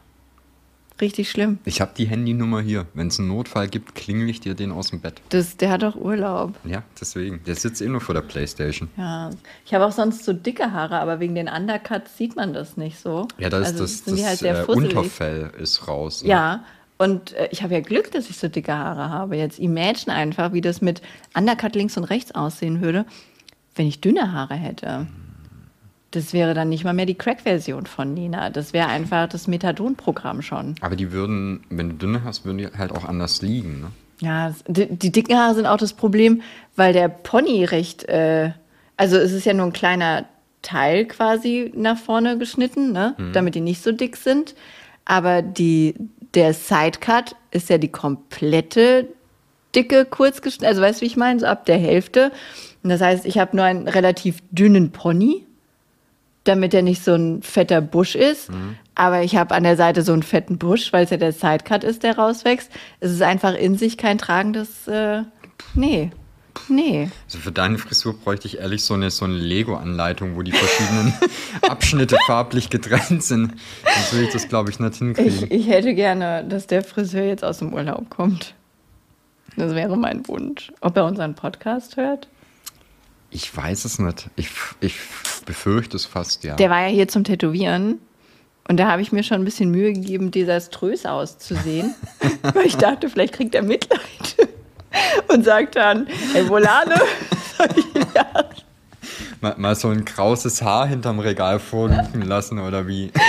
Richtig 1.01 1.31
schlimm. 1.31 1.59
Ich 1.65 1.81
habe 1.81 1.93
die 1.97 2.07
Handynummer 2.07 2.61
hier. 2.61 2.87
Wenn 2.93 3.09
es 3.09 3.19
einen 3.19 3.29
Notfall 3.29 3.69
gibt, 3.69 3.95
klingel 3.95 4.29
ich 4.29 4.41
dir 4.41 4.55
den 4.55 4.71
aus 4.71 4.91
dem 4.91 5.01
Bett. 5.01 5.23
Das, 5.31 5.57
der 5.57 5.71
hat 5.71 5.83
doch 5.83 5.97
Urlaub. 5.97 6.55
Ja, 6.65 6.83
deswegen. 7.01 7.43
Der 7.47 7.55
sitzt 7.55 7.81
eh 7.81 7.89
nur 7.89 8.03
vor 8.03 8.15
der 8.15 8.21
Playstation. 8.21 8.91
Ja. 8.99 9.31
Ich 9.65 9.73
habe 9.73 9.87
auch 9.87 9.93
sonst 9.93 10.25
so 10.25 10.35
dicke 10.35 10.73
Haare, 10.73 10.99
aber 11.01 11.19
wegen 11.19 11.35
den 11.35 11.49
Undercuts 11.49 12.19
sieht 12.19 12.37
man 12.37 12.53
das 12.53 12.77
nicht 12.77 12.99
so. 13.01 13.29
Ja, 13.39 13.49
da 13.49 13.61
ist 13.61 13.69
Also 13.69 13.85
das, 13.85 14.05
die 14.05 14.11
das 14.23 14.43
halt 14.43 14.69
äh. 14.69 14.73
Unterfell 14.73 15.51
ist 15.59 15.89
raus. 15.89 16.23
ne? 16.23 16.29
Ja, 16.29 16.65
und 17.01 17.33
äh, 17.33 17.49
ich 17.51 17.63
habe 17.63 17.73
ja 17.73 17.81
Glück, 17.81 18.13
dass 18.13 18.29
ich 18.29 18.37
so 18.37 18.49
dicke 18.49 18.77
Haare 18.77 19.09
habe. 19.09 19.35
Jetzt 19.35 19.59
imagine 19.59 20.15
einfach, 20.15 20.53
wie 20.53 20.61
das 20.61 20.83
mit 20.83 21.01
Undercut 21.35 21.75
links 21.75 21.97
und 21.97 22.05
rechts 22.05 22.33
aussehen 22.35 22.83
würde, 22.83 23.07
wenn 23.75 23.87
ich 23.87 24.03
dünne 24.03 24.33
Haare 24.33 24.55
hätte. 24.55 25.07
Das 26.11 26.35
wäre 26.35 26.53
dann 26.53 26.69
nicht 26.69 26.85
mal 26.85 26.93
mehr 26.93 27.07
die 27.07 27.15
Crack-Version 27.15 27.87
von 27.87 28.13
Nina. 28.13 28.51
Das 28.51 28.75
wäre 28.75 28.89
einfach 28.89 29.31
das 29.31 29.49
Methadon-Programm 29.49 30.43
schon. 30.43 30.75
Aber 30.83 30.95
die 30.95 31.11
würden, 31.11 31.65
wenn 31.71 31.89
du 31.89 31.95
dünne 31.95 32.23
hast, 32.23 32.45
würden 32.45 32.59
die 32.59 32.67
halt 32.67 32.93
auch 32.93 33.07
anders 33.07 33.41
liegen. 33.41 33.81
Ne? 33.81 33.87
Ja, 34.21 34.55
die, 34.69 34.95
die 34.95 35.11
dicken 35.11 35.39
Haare 35.39 35.55
sind 35.55 35.65
auch 35.65 35.79
das 35.79 35.95
Problem, 35.95 36.43
weil 36.77 36.93
der 36.93 37.09
Pony 37.09 37.65
recht, 37.65 38.05
äh, 38.11 38.51
also 38.99 39.17
es 39.17 39.33
ist 39.33 39.47
ja 39.47 39.55
nur 39.55 39.65
ein 39.65 39.73
kleiner 39.73 40.27
Teil 40.61 41.07
quasi 41.07 41.73
nach 41.75 41.97
vorne 41.97 42.37
geschnitten, 42.37 42.93
ne? 42.93 43.15
damit 43.33 43.55
die 43.55 43.63
nicht 43.63 43.83
so 43.83 43.91
dick 43.91 44.19
sind. 44.19 44.55
Aber 45.07 45.41
die, 45.41 45.95
der 46.35 46.55
Sidecut 46.55 47.37
ist 47.51 47.71
ja 47.71 47.79
die 47.79 47.91
komplette 47.91 49.09
dicke, 49.75 50.05
kurz 50.05 50.43
geschnitten, 50.43 50.67
also 50.67 50.83
weißt 50.83 51.01
du, 51.01 51.03
wie 51.03 51.09
ich 51.09 51.17
meine, 51.17 51.41
so 51.41 51.47
ab 51.47 51.65
der 51.67 51.79
Hälfte. 51.79 52.33
Und 52.83 52.91
das 52.91 53.01
heißt, 53.01 53.27
ich 53.27 53.39
habe 53.39 53.57
nur 53.57 53.65
einen 53.65 53.89
relativ 53.89 54.39
dünnen 54.51 54.91
Pony, 54.91 55.47
damit 56.45 56.75
er 56.75 56.83
nicht 56.83 57.05
so 57.05 57.15
ein 57.15 57.43
fetter 57.43 57.81
Busch 57.81 58.15
ist. 58.15 58.51
Aber 58.95 59.23
ich 59.23 59.37
habe 59.37 59.55
an 59.55 59.63
der 59.63 59.77
Seite 59.77 60.03
so 60.03 60.13
einen 60.13 60.23
fetten 60.23 60.59
Busch, 60.59 60.93
weil 60.93 61.05
es 61.05 61.11
ja 61.11 61.17
der 61.17 61.33
Sidecut 61.33 61.85
ist, 61.85 62.03
der 62.03 62.17
rauswächst. 62.17 62.71
Es 63.01 63.13
ist 63.13 63.23
einfach 63.23 63.55
in 63.55 63.77
sich 63.77 63.97
kein 63.97 64.19
tragendes, 64.19 64.89
äh, 64.89 65.23
nee, 65.75 66.11
nee. 66.69 67.11
Also 67.27 67.39
für 67.39 67.53
deine 67.53 67.79
Frisur 67.79 68.15
bräuchte 68.15 68.47
ich 68.47 68.59
ehrlich 68.59 68.85
so 68.85 68.95
eine, 68.95 69.11
so 69.11 69.25
eine 69.25 69.35
Lego-Anleitung, 69.35 70.37
wo 70.37 70.43
die 70.43 70.53
verschiedenen 70.53 71.15
Abschnitte 71.63 72.17
farblich 72.27 72.71
getrennt 72.71 73.23
sind. 73.23 73.55
Sonst 73.85 74.15
will 74.15 74.25
ich 74.25 74.33
das, 74.33 74.49
glaube 74.49 74.71
ich, 74.71 74.79
nicht 74.81 74.97
hinkriegen. 74.97 75.45
Ich, 75.45 75.51
ich 75.51 75.69
hätte 75.69 75.95
gerne, 75.95 76.45
dass 76.49 76.67
der 76.67 76.83
Friseur 76.83 77.25
jetzt 77.25 77.45
aus 77.45 77.59
dem 77.59 77.73
Urlaub 77.73 78.11
kommt. 78.11 78.55
Das 79.57 79.75
wäre 79.75 79.97
mein 79.97 80.27
Wunsch. 80.29 80.73
Ob 80.81 80.97
er 80.97 81.05
unseren 81.05 81.35
Podcast 81.35 81.97
hört? 81.97 82.29
Ich 83.31 83.55
weiß 83.57 83.85
es 83.85 83.99
nicht. 83.99 84.29
Ich, 84.37 84.51
ich 84.81 84.95
befürchte 85.47 85.97
es 85.97 86.05
fast, 86.05 86.45
ja. 86.45 86.57
Der 86.57 86.71
war 86.71 86.83
ja 86.83 86.89
hier 86.89 87.09
zum 87.09 87.25
Tätowieren. 87.25 87.99
Und 88.69 88.77
da 88.77 88.91
habe 88.91 89.03
ich 89.03 89.13
mir 89.13 89.23
schon 89.23 89.41
ein 89.41 89.45
bisschen 89.45 89.71
Mühe 89.71 89.93
gegeben, 89.93 90.31
desaströs 90.31 91.07
auszusehen. 91.07 91.95
weil 92.43 92.67
ich 92.67 92.77
dachte, 92.77 93.09
vielleicht 93.09 93.35
kriegt 93.35 93.55
er 93.55 93.63
Mitleid. 93.63 94.01
Und 95.29 95.45
sagt 95.45 95.77
dann, 95.77 96.07
ey, 96.35 96.49
Volane. 96.49 96.97
Mal, 99.43 99.55
mal 99.57 99.75
so 99.75 99.89
ein 99.89 100.05
krauses 100.05 100.61
Haar 100.61 100.87
hinterm 100.87 101.19
Regal 101.19 101.59
vorliegen 101.61 102.21
lassen 102.23 102.59
oder 102.59 102.87
wie. 102.87 103.11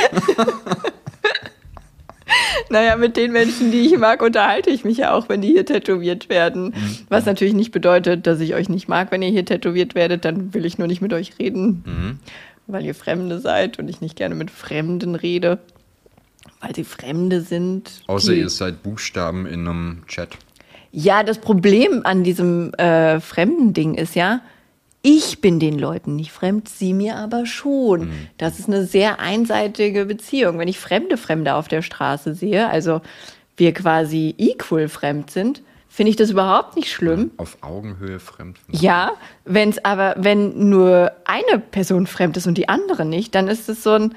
Naja, 2.70 2.96
mit 2.96 3.18
den 3.18 3.34
Menschen, 3.34 3.72
die 3.72 3.82
ich 3.82 3.98
mag, 3.98 4.22
unterhalte 4.22 4.70
ich 4.70 4.86
mich 4.86 4.98
ja 4.98 5.12
auch, 5.14 5.28
wenn 5.28 5.42
die 5.42 5.50
hier 5.50 5.66
tätowiert 5.66 6.30
werden. 6.30 6.74
Was 7.10 7.26
natürlich 7.26 7.54
nicht 7.54 7.72
bedeutet, 7.72 8.26
dass 8.28 8.40
ich 8.40 8.54
euch 8.54 8.70
nicht 8.70 8.88
mag, 8.88 9.12
wenn 9.12 9.22
ihr 9.22 9.30
hier 9.30 9.44
tätowiert 9.46 9.94
werdet. 9.94 10.24
Dann 10.24 10.54
will 10.54 10.66
ich 10.66 10.78
nur 10.78 10.88
nicht 10.88 11.02
mit 11.02 11.12
euch 11.12 11.38
reden, 11.38 12.20
weil 12.68 12.86
ihr 12.86 12.96
Fremde 12.96 13.40
seid 13.40 13.78
und 13.78 13.90
ich 13.90 14.00
nicht 14.00 14.16
gerne 14.16 14.36
mit 14.36 14.52
Fremden 14.52 15.16
rede, 15.16 15.60
weil 16.62 16.74
sie 16.74 16.86
Fremde 16.86 17.42
sind. 17.42 18.04
Außer 18.08 18.34
ihr 18.34 18.48
seid 18.50 18.84
Buchstaben 18.84 19.46
in 19.46 19.68
einem 19.68 20.04
Chat. 20.08 20.38
Ja, 20.92 21.24
das 21.24 21.40
Problem 21.40 22.02
an 22.04 22.24
diesem 22.24 22.74
äh, 22.74 23.20
fremden 23.20 23.74
Ding 23.74 23.96
ist 23.96 24.16
ja, 24.16 24.42
ich 25.04 25.42
bin 25.42 25.60
den 25.60 25.80
Leuten 25.80 26.16
nicht 26.16 26.32
fremd, 26.32 26.70
sie 26.70 26.94
mir 26.94 27.16
aber 27.16 27.46
schon. 27.46 28.12
Das 28.38 28.60
ist 28.60 28.68
eine 28.68 28.86
sehr 28.86 29.20
einseitige 29.20 30.06
Beziehung. 30.06 30.60
Wenn 30.60 30.68
ich 30.68 30.78
fremde 30.80 31.18
Fremde 31.18 31.56
auf 31.56 31.68
der 31.68 31.82
Straße 31.82 32.36
sehe, 32.36 32.70
also 32.70 33.02
wir 33.58 33.74
quasi 33.74 34.36
equal 34.38 34.90
fremd 34.90 35.32
sind, 35.32 35.64
finde 35.88 36.12
ich 36.12 36.16
das 36.16 36.30
überhaupt 36.30 36.76
nicht 36.76 36.92
schlimm. 36.92 37.32
Auf 37.38 37.58
Augenhöhe 37.62 38.20
fremd. 38.20 38.60
Ja, 38.70 39.14
wenn 39.44 39.70
es 39.70 39.84
aber, 39.84 40.16
wenn 40.18 40.70
nur 40.70 41.12
eine 41.26 41.60
Person 41.60 42.06
fremd 42.06 42.38
ist 42.38 42.48
und 42.48 42.58
die 42.58 42.70
andere 42.70 43.04
nicht, 43.04 43.34
dann 43.34 43.48
ist 43.48 43.70
es 43.70 43.84
so 43.84 43.92
ein, 43.92 44.16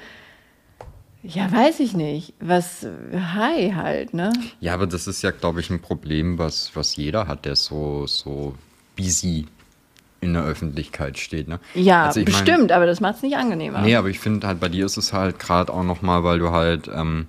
ja, 1.27 1.51
weiß 1.51 1.79
ich 1.79 1.93
nicht, 1.93 2.33
was, 2.39 2.85
hi 3.13 3.71
halt, 3.75 4.13
ne? 4.13 4.31
Ja, 4.59 4.73
aber 4.73 4.87
das 4.87 5.07
ist 5.07 5.21
ja, 5.21 5.31
glaube 5.31 5.59
ich, 5.59 5.69
ein 5.69 5.81
Problem, 5.81 6.37
was, 6.37 6.75
was 6.75 6.95
jeder 6.95 7.27
hat, 7.27 7.45
der 7.45 7.55
so, 7.55 8.07
so 8.07 8.55
busy 8.95 9.45
in 10.21 10.33
der 10.33 10.43
Öffentlichkeit 10.43 11.17
steht. 11.17 11.47
Ne? 11.47 11.59
Ja, 11.75 12.05
Also 12.05 12.19
ich 12.19 12.27
mein- 12.31 12.43
bestimmt, 12.45 12.71
aber 12.71 12.85
das 12.85 12.99
macht 13.01 13.17
es 13.17 13.21
nicht 13.21 13.35
angenehmer. 13.37 13.81
Nee, 13.81 13.95
aber 13.95 14.09
ich 14.09 14.19
finde 14.19 14.47
halt, 14.47 14.59
bei 14.59 14.69
dir 14.69 14.85
ist 14.85 14.97
es 14.97 15.13
halt 15.13 15.39
gerade 15.39 15.71
auch 15.73 15.83
nochmal, 15.83 16.23
weil 16.23 16.39
du 16.39 16.51
halt 16.51 16.89
ähm, 16.93 17.27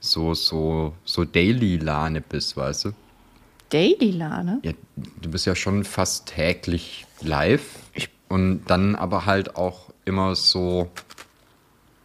so, 0.00 0.34
so, 0.34 0.94
so 1.04 1.24
Daily-Lane 1.24 2.20
bist, 2.22 2.56
weißt 2.56 2.86
du? 2.86 2.92
Daily 3.70 4.10
Lane? 4.12 4.60
Ja, 4.62 4.72
du 4.96 5.30
bist 5.30 5.46
ja 5.46 5.54
schon 5.54 5.84
fast 5.84 6.26
täglich 6.26 7.06
live 7.22 7.62
und 8.28 8.64
dann 8.66 8.94
aber 8.94 9.24
halt 9.26 9.56
auch 9.56 9.90
immer 10.04 10.34
so 10.34 10.90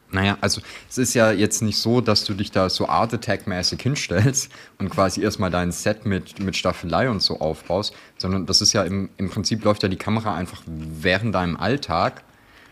Naja, 0.09 0.37
also 0.39 0.61
es 0.89 0.97
ist 0.97 1.13
ja 1.15 1.31
jetzt 1.31 1.61
nicht 1.61 1.77
so, 1.77 1.99
dass 1.99 2.23
du 2.23 2.33
dich 2.33 2.51
da 2.51 2.69
so 2.69 2.87
Art 2.87 3.13
Attack-mäßig 3.13 3.81
hinstellst 3.81 4.49
und 4.79 4.89
quasi 4.89 5.21
erstmal 5.21 5.51
dein 5.51 5.71
Set 5.73 6.05
mit, 6.05 6.39
mit 6.39 6.55
Staffelei 6.55 7.09
und 7.09 7.21
so 7.21 7.39
aufbaust, 7.41 7.93
sondern 8.17 8.45
das 8.45 8.61
ist 8.61 8.71
ja 8.71 8.83
im, 8.83 9.09
im 9.17 9.29
Prinzip 9.29 9.63
läuft 9.65 9.83
ja 9.83 9.89
die 9.89 9.97
Kamera 9.97 10.33
einfach 10.35 10.61
während 10.65 11.35
deinem 11.35 11.57
Alltag. 11.57 12.23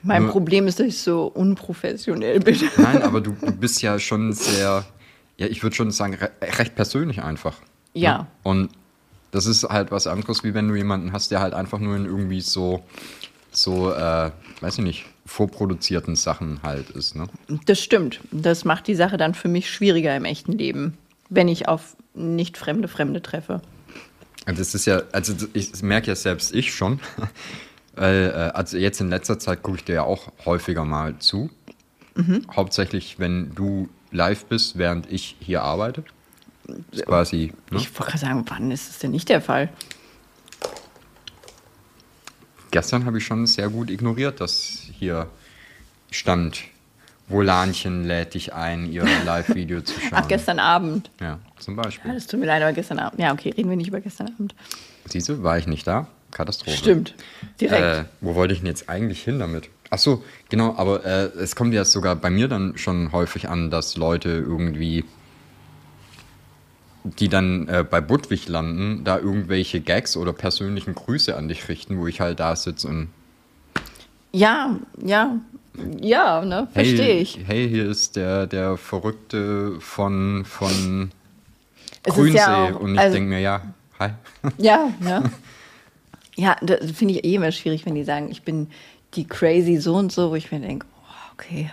Mein 0.01 0.23
Nur- 0.23 0.31
Problem 0.31 0.67
ist, 0.67 0.79
dass 0.79 0.87
ich 0.87 0.99
so 0.99 1.25
unprofessionell 1.25 2.39
bin. 2.39 2.57
Nein, 2.77 3.01
aber 3.01 3.19
du, 3.19 3.31
du 3.31 3.51
bist 3.51 3.81
ja 3.81 3.99
schon 3.99 4.31
sehr, 4.31 4.85
ja, 5.37 5.47
ich 5.47 5.61
würde 5.61 5.75
schon 5.75 5.91
sagen, 5.91 6.13
re 6.13 6.31
recht 6.41 6.75
persönlich 6.75 7.21
einfach. 7.21 7.57
Ja. 7.93 8.19
Ne? 8.19 8.27
Und 8.43 8.69
das 9.31 9.45
ist 9.45 9.65
halt 9.65 9.91
was 9.91 10.07
anderes, 10.07 10.45
wie 10.45 10.53
wenn 10.53 10.69
du 10.69 10.75
jemanden 10.75 11.11
hast, 11.11 11.31
der 11.31 11.41
halt 11.41 11.53
einfach 11.53 11.79
nur 11.79 11.97
in 11.97 12.05
irgendwie 12.05 12.39
so, 12.39 12.85
so, 13.51 13.91
äh, 13.91 14.31
weiß 14.61 14.77
ich 14.77 14.83
nicht, 14.83 15.05
vorproduzierten 15.25 16.15
Sachen 16.15 16.61
halt 16.63 16.91
ist, 16.91 17.15
ne? 17.15 17.27
Das 17.65 17.79
stimmt. 17.79 18.19
Das 18.31 18.65
macht 18.65 18.87
die 18.87 18.95
Sache 18.95 19.17
dann 19.17 19.33
für 19.33 19.47
mich 19.47 19.69
schwieriger 19.69 20.15
im 20.15 20.25
echten 20.25 20.51
Leben, 20.51 20.97
wenn 21.29 21.47
ich 21.47 21.67
auf 21.67 21.95
nicht 22.13 22.57
fremde 22.57 22.87
Fremde 22.87 23.21
treffe. 23.21 23.61
Das 24.45 24.75
ist 24.75 24.85
ja, 24.85 25.01
also 25.11 25.33
ich 25.53 25.81
merke 25.81 26.07
ja 26.07 26.15
selbst 26.15 26.53
ich 26.53 26.73
schon, 26.73 26.99
weil, 27.95 28.31
äh, 28.35 28.57
also 28.57 28.77
jetzt 28.77 29.01
in 29.01 29.09
letzter 29.09 29.39
Zeit 29.39 29.63
gucke 29.63 29.77
ich 29.77 29.83
dir 29.83 29.95
ja 29.95 30.03
auch 30.03 30.31
häufiger 30.45 30.85
mal 30.85 31.17
zu. 31.19 31.49
Hauptsächlich, 32.55 33.19
wenn 33.19 33.53
du 33.55 33.89
live 34.11 34.45
bist, 34.45 34.77
während 34.77 35.11
ich 35.11 35.35
hier 35.39 35.63
arbeite. 35.63 36.03
Quasi, 37.05 37.51
ne? 37.69 37.77
Ich 37.77 37.91
wollte 37.93 38.11
gerade 38.11 38.17
sagen, 38.17 38.45
wann 38.47 38.71
ist 38.71 38.89
das 38.89 38.99
denn 38.99 39.11
nicht 39.11 39.27
der 39.29 39.41
Fall? 39.41 39.69
Gestern 42.75 43.05
habe 43.05 43.19
ich 43.19 43.25
schon 43.25 43.47
sehr 43.47 43.69
gut 43.69 43.89
ignoriert, 43.89 44.41
dass 44.41 44.79
hier 44.99 45.29
stand, 46.11 46.63
Wolanchen 47.29 48.03
lädt 48.03 48.33
dich 48.33 48.53
ein, 48.53 48.91
ihr 48.91 49.05
Live-Video 49.25 49.79
zu 49.79 49.97
schauen. 49.97 50.09
Ach, 50.11 50.27
gestern 50.27 50.59
Abend. 50.59 51.09
Ja, 51.21 51.39
zum 51.57 51.77
Ja, 51.77 51.83
Beispiel. 51.83 52.13
das 52.13 52.27
tut 52.27 52.41
mir 52.41 52.47
leid, 52.47 52.61
aber 52.61 52.73
gestern 52.73 52.99
Abend. 52.99 53.21
Ja, 53.21 53.31
okay, 53.31 53.51
reden 53.55 53.69
wir 53.69 53.77
nicht 53.77 53.87
über 53.87 54.01
gestern 54.01 54.27
Abend. 54.27 54.55
Siehst 55.05 55.29
du, 55.29 55.41
war 55.41 55.57
ich 55.57 55.67
nicht 55.67 55.87
da? 55.87 56.09
Katastrophe. 56.31 56.75
Stimmt. 56.75 57.15
Direkt. 57.61 57.81
Äh, 57.81 58.03
wo 58.19 58.35
wollte 58.35 58.53
ich 58.53 58.59
denn 58.59 58.67
jetzt 58.67 58.89
eigentlich 58.89 59.23
hin 59.23 59.39
damit? 59.39 59.69
Ach 59.89 59.97
so, 59.97 60.25
genau, 60.49 60.75
aber 60.75 61.05
äh, 61.05 61.27
es 61.39 61.55
kommt 61.55 61.73
ja 61.73 61.85
sogar 61.85 62.17
bei 62.17 62.29
mir 62.29 62.49
dann 62.49 62.77
schon 62.77 63.13
häufig 63.13 63.47
an, 63.47 63.69
dass 63.71 63.95
Leute 63.95 64.31
irgendwie, 64.31 65.05
die 67.19 67.29
dann 67.29 67.67
äh, 67.67 67.85
bei 67.89 68.01
Budwig 68.01 68.47
landen, 68.47 69.03
da 69.03 69.17
irgendwelche 69.19 69.79
Gags 69.79 70.17
oder 70.17 70.33
persönlichen 70.33 70.95
Grüße 70.95 71.35
an 71.37 71.47
dich 71.47 71.69
richten, 71.69 71.99
wo 71.99 72.07
ich 72.07 72.19
halt 72.19 72.39
da 72.39 72.55
sitze 72.55 72.87
und 72.87 73.09
Ja, 74.31 74.75
ja. 75.03 75.37
Ja, 76.01 76.43
ne? 76.43 76.67
Verstehe 76.73 77.03
hey, 77.03 77.17
ich. 77.21 77.39
hey, 77.45 77.69
hier 77.69 77.85
ist 77.89 78.15
der, 78.15 78.47
der 78.47 78.77
Verrückte 78.77 79.79
von, 79.81 80.45
von 80.45 81.11
Es 82.03 82.13
Grünsee 82.15 82.37
ja 82.37 82.65
auch- 82.75 82.79
und 82.79 82.93
ich 82.95 82.99
also- 82.99 83.13
denke 83.13 83.29
mir, 83.29 83.39
ja, 83.41 83.61
hi. 83.99 84.09
Ja, 84.57 84.89
ja. 85.01 85.23
Ja, 86.37 86.57
das 86.61 86.91
finde 86.91 87.13
ich 87.13 87.23
eh 87.23 87.35
immer 87.35 87.53
schwierig, 87.53 87.85
wenn 87.85 87.95
die 87.95 88.03
sagen, 88.03 88.29
ich 88.29 88.41
bin 88.41 88.67
die 89.13 89.25
crazy 89.25 89.77
so 89.77 89.95
und 89.95 90.11
so, 90.11 90.31
wo 90.31 90.35
ich 90.35 90.51
mir 90.51 90.59
denke, 90.59 90.85
oh, 91.07 91.33
okay. 91.33 91.71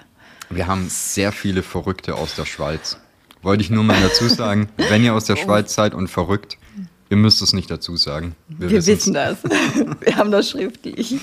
Wir 0.50 0.68
haben 0.68 0.88
sehr 0.88 1.32
viele 1.32 1.64
Verrückte 1.64 2.14
aus 2.14 2.36
der 2.36 2.44
Schweiz. 2.44 2.96
Wollte 3.43 3.62
ich 3.62 3.70
nur 3.70 3.84
mal 3.84 4.01
dazu 4.01 4.28
sagen, 4.28 4.68
wenn 4.76 5.05
ihr 5.05 5.14
aus 5.14 5.24
der 5.24 5.36
Schweiz 5.36 5.74
seid 5.74 5.95
und 5.95 6.09
verrückt, 6.09 6.59
ihr 7.11 7.16
müsst 7.16 7.43
es 7.43 7.53
nicht 7.53 7.70
dazu 7.70 7.97
sagen. 7.97 8.34
Wir 8.49 8.70
wissen's. 8.70 8.86
wissen 8.86 9.14
das. 9.14 9.38
Wir 10.01 10.16
haben 10.16 10.30
das 10.30 10.49
schriftlich. 10.49 11.16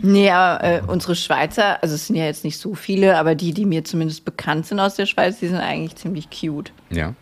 Nee, 0.00 0.30
aber 0.30 0.64
äh, 0.64 0.82
unsere 0.86 1.16
Schweizer, 1.16 1.82
also 1.82 1.94
es 1.96 2.06
sind 2.06 2.16
ja 2.16 2.24
jetzt 2.24 2.44
nicht 2.44 2.58
so 2.58 2.74
viele, 2.74 3.18
aber 3.18 3.34
die, 3.34 3.52
die 3.52 3.64
mir 3.64 3.84
zumindest 3.84 4.24
bekannt 4.24 4.66
sind 4.66 4.78
aus 4.78 4.94
der 4.94 5.06
Schweiz, 5.06 5.40
die 5.40 5.48
sind 5.48 5.58
eigentlich 5.58 5.96
ziemlich 5.96 6.28
cute. 6.30 6.72
Ja. 6.90 7.14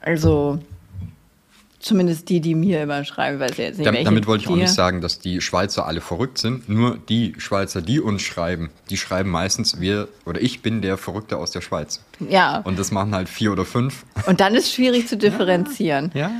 Also 0.00 0.60
zumindest 1.84 2.28
die, 2.28 2.40
die 2.40 2.54
mir 2.54 2.82
immer 2.82 3.04
schreiben, 3.04 3.38
weiß 3.40 3.52
ich 3.52 3.58
jetzt 3.58 3.78
nicht, 3.78 3.86
Dam- 3.86 3.94
welche 3.94 4.04
damit 4.06 4.26
wollte 4.26 4.44
ich 4.44 4.50
auch 4.50 4.56
nicht 4.56 4.72
sagen, 4.72 5.00
dass 5.00 5.18
die 5.20 5.40
Schweizer 5.40 5.86
alle 5.86 6.00
verrückt 6.00 6.38
sind. 6.38 6.68
Nur 6.68 6.98
die 7.08 7.34
Schweizer, 7.38 7.82
die 7.82 8.00
uns 8.00 8.22
schreiben, 8.22 8.70
die 8.90 8.96
schreiben 8.96 9.30
meistens, 9.30 9.80
wir 9.80 10.08
oder 10.24 10.40
ich 10.40 10.62
bin 10.62 10.80
der 10.82 10.96
Verrückte 10.96 11.36
aus 11.36 11.50
der 11.50 11.60
Schweiz. 11.60 12.00
Ja, 12.28 12.58
Und 12.64 12.78
das 12.78 12.90
machen 12.90 13.14
halt 13.14 13.28
vier 13.28 13.52
oder 13.52 13.64
fünf. 13.64 14.04
und 14.26 14.40
dann 14.40 14.54
ist 14.54 14.72
schwierig 14.72 15.06
zu 15.08 15.16
differenzieren. 15.18 16.10
Ja. 16.14 16.30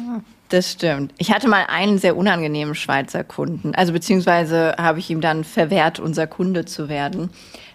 Das 0.51 0.70
stimmt. 0.72 1.12
Ich 1.18 1.32
hatte 1.32 1.49
mal 1.49 1.64
einen 1.68 1.99
sehr 1.99 2.16
unangenehmen 2.16 2.74
Schweizer 2.74 3.24
Kunden. 3.24 3.74
Also 3.74 3.92
beziehungsweise 3.92 4.74
habe 4.78 4.99
ich 4.99 5.09
ihm 5.11 5.20
dann 5.20 5.42
verwehrt, 5.42 5.99
unser 6.01 6.26
Kunde 6.26 6.64
zu 6.66 6.88
werden. 6.88 7.30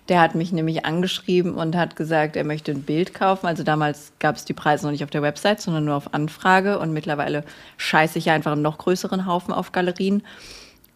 Der 0.10 0.20
hat 0.20 0.34
mich 0.34 0.52
nämlich 0.52 0.86
angeschrieben 0.86 1.54
und 1.54 1.76
hat 1.76 1.96
gesagt, 1.96 2.36
er 2.36 2.44
möchte 2.44 2.72
ein 2.72 2.82
Bild 2.82 3.14
kaufen. 3.14 3.46
Also 3.46 3.64
damals 3.64 4.12
gab 4.18 4.36
es 4.36 4.44
die 4.44 4.54
Preise 4.54 4.86
noch 4.86 4.92
nicht 4.92 5.04
auf 5.04 5.12
der 5.12 5.22
Website, 5.22 5.62
sondern 5.62 5.86
nur 5.86 5.96
auf 5.96 6.14
Anfrage. 6.16 6.80
Und 6.80 6.92
mittlerweile 6.92 7.44
scheiße 7.78 8.18
ich 8.18 8.32
einfach 8.32 8.54
einen 8.54 8.64
noch 8.64 8.80
größeren 8.80 9.28
Haufen 9.28 9.54
auf 9.54 9.72
Galerien. 9.72 10.24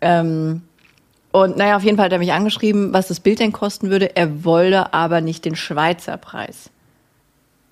Ähm, 0.01 0.63
und 1.31 1.57
naja, 1.57 1.77
auf 1.77 1.83
jeden 1.83 1.97
Fall 1.97 2.05
hat 2.05 2.11
er 2.11 2.19
mich 2.19 2.33
angeschrieben, 2.33 2.91
was 2.91 3.07
das 3.07 3.19
Bild 3.19 3.39
denn 3.39 3.51
kosten 3.51 3.91
würde. 3.91 4.15
Er 4.15 4.43
wolle 4.43 4.93
aber 4.93 5.21
nicht 5.21 5.45
den 5.45 5.55
Schweizer 5.55 6.17
Preis. 6.17 6.71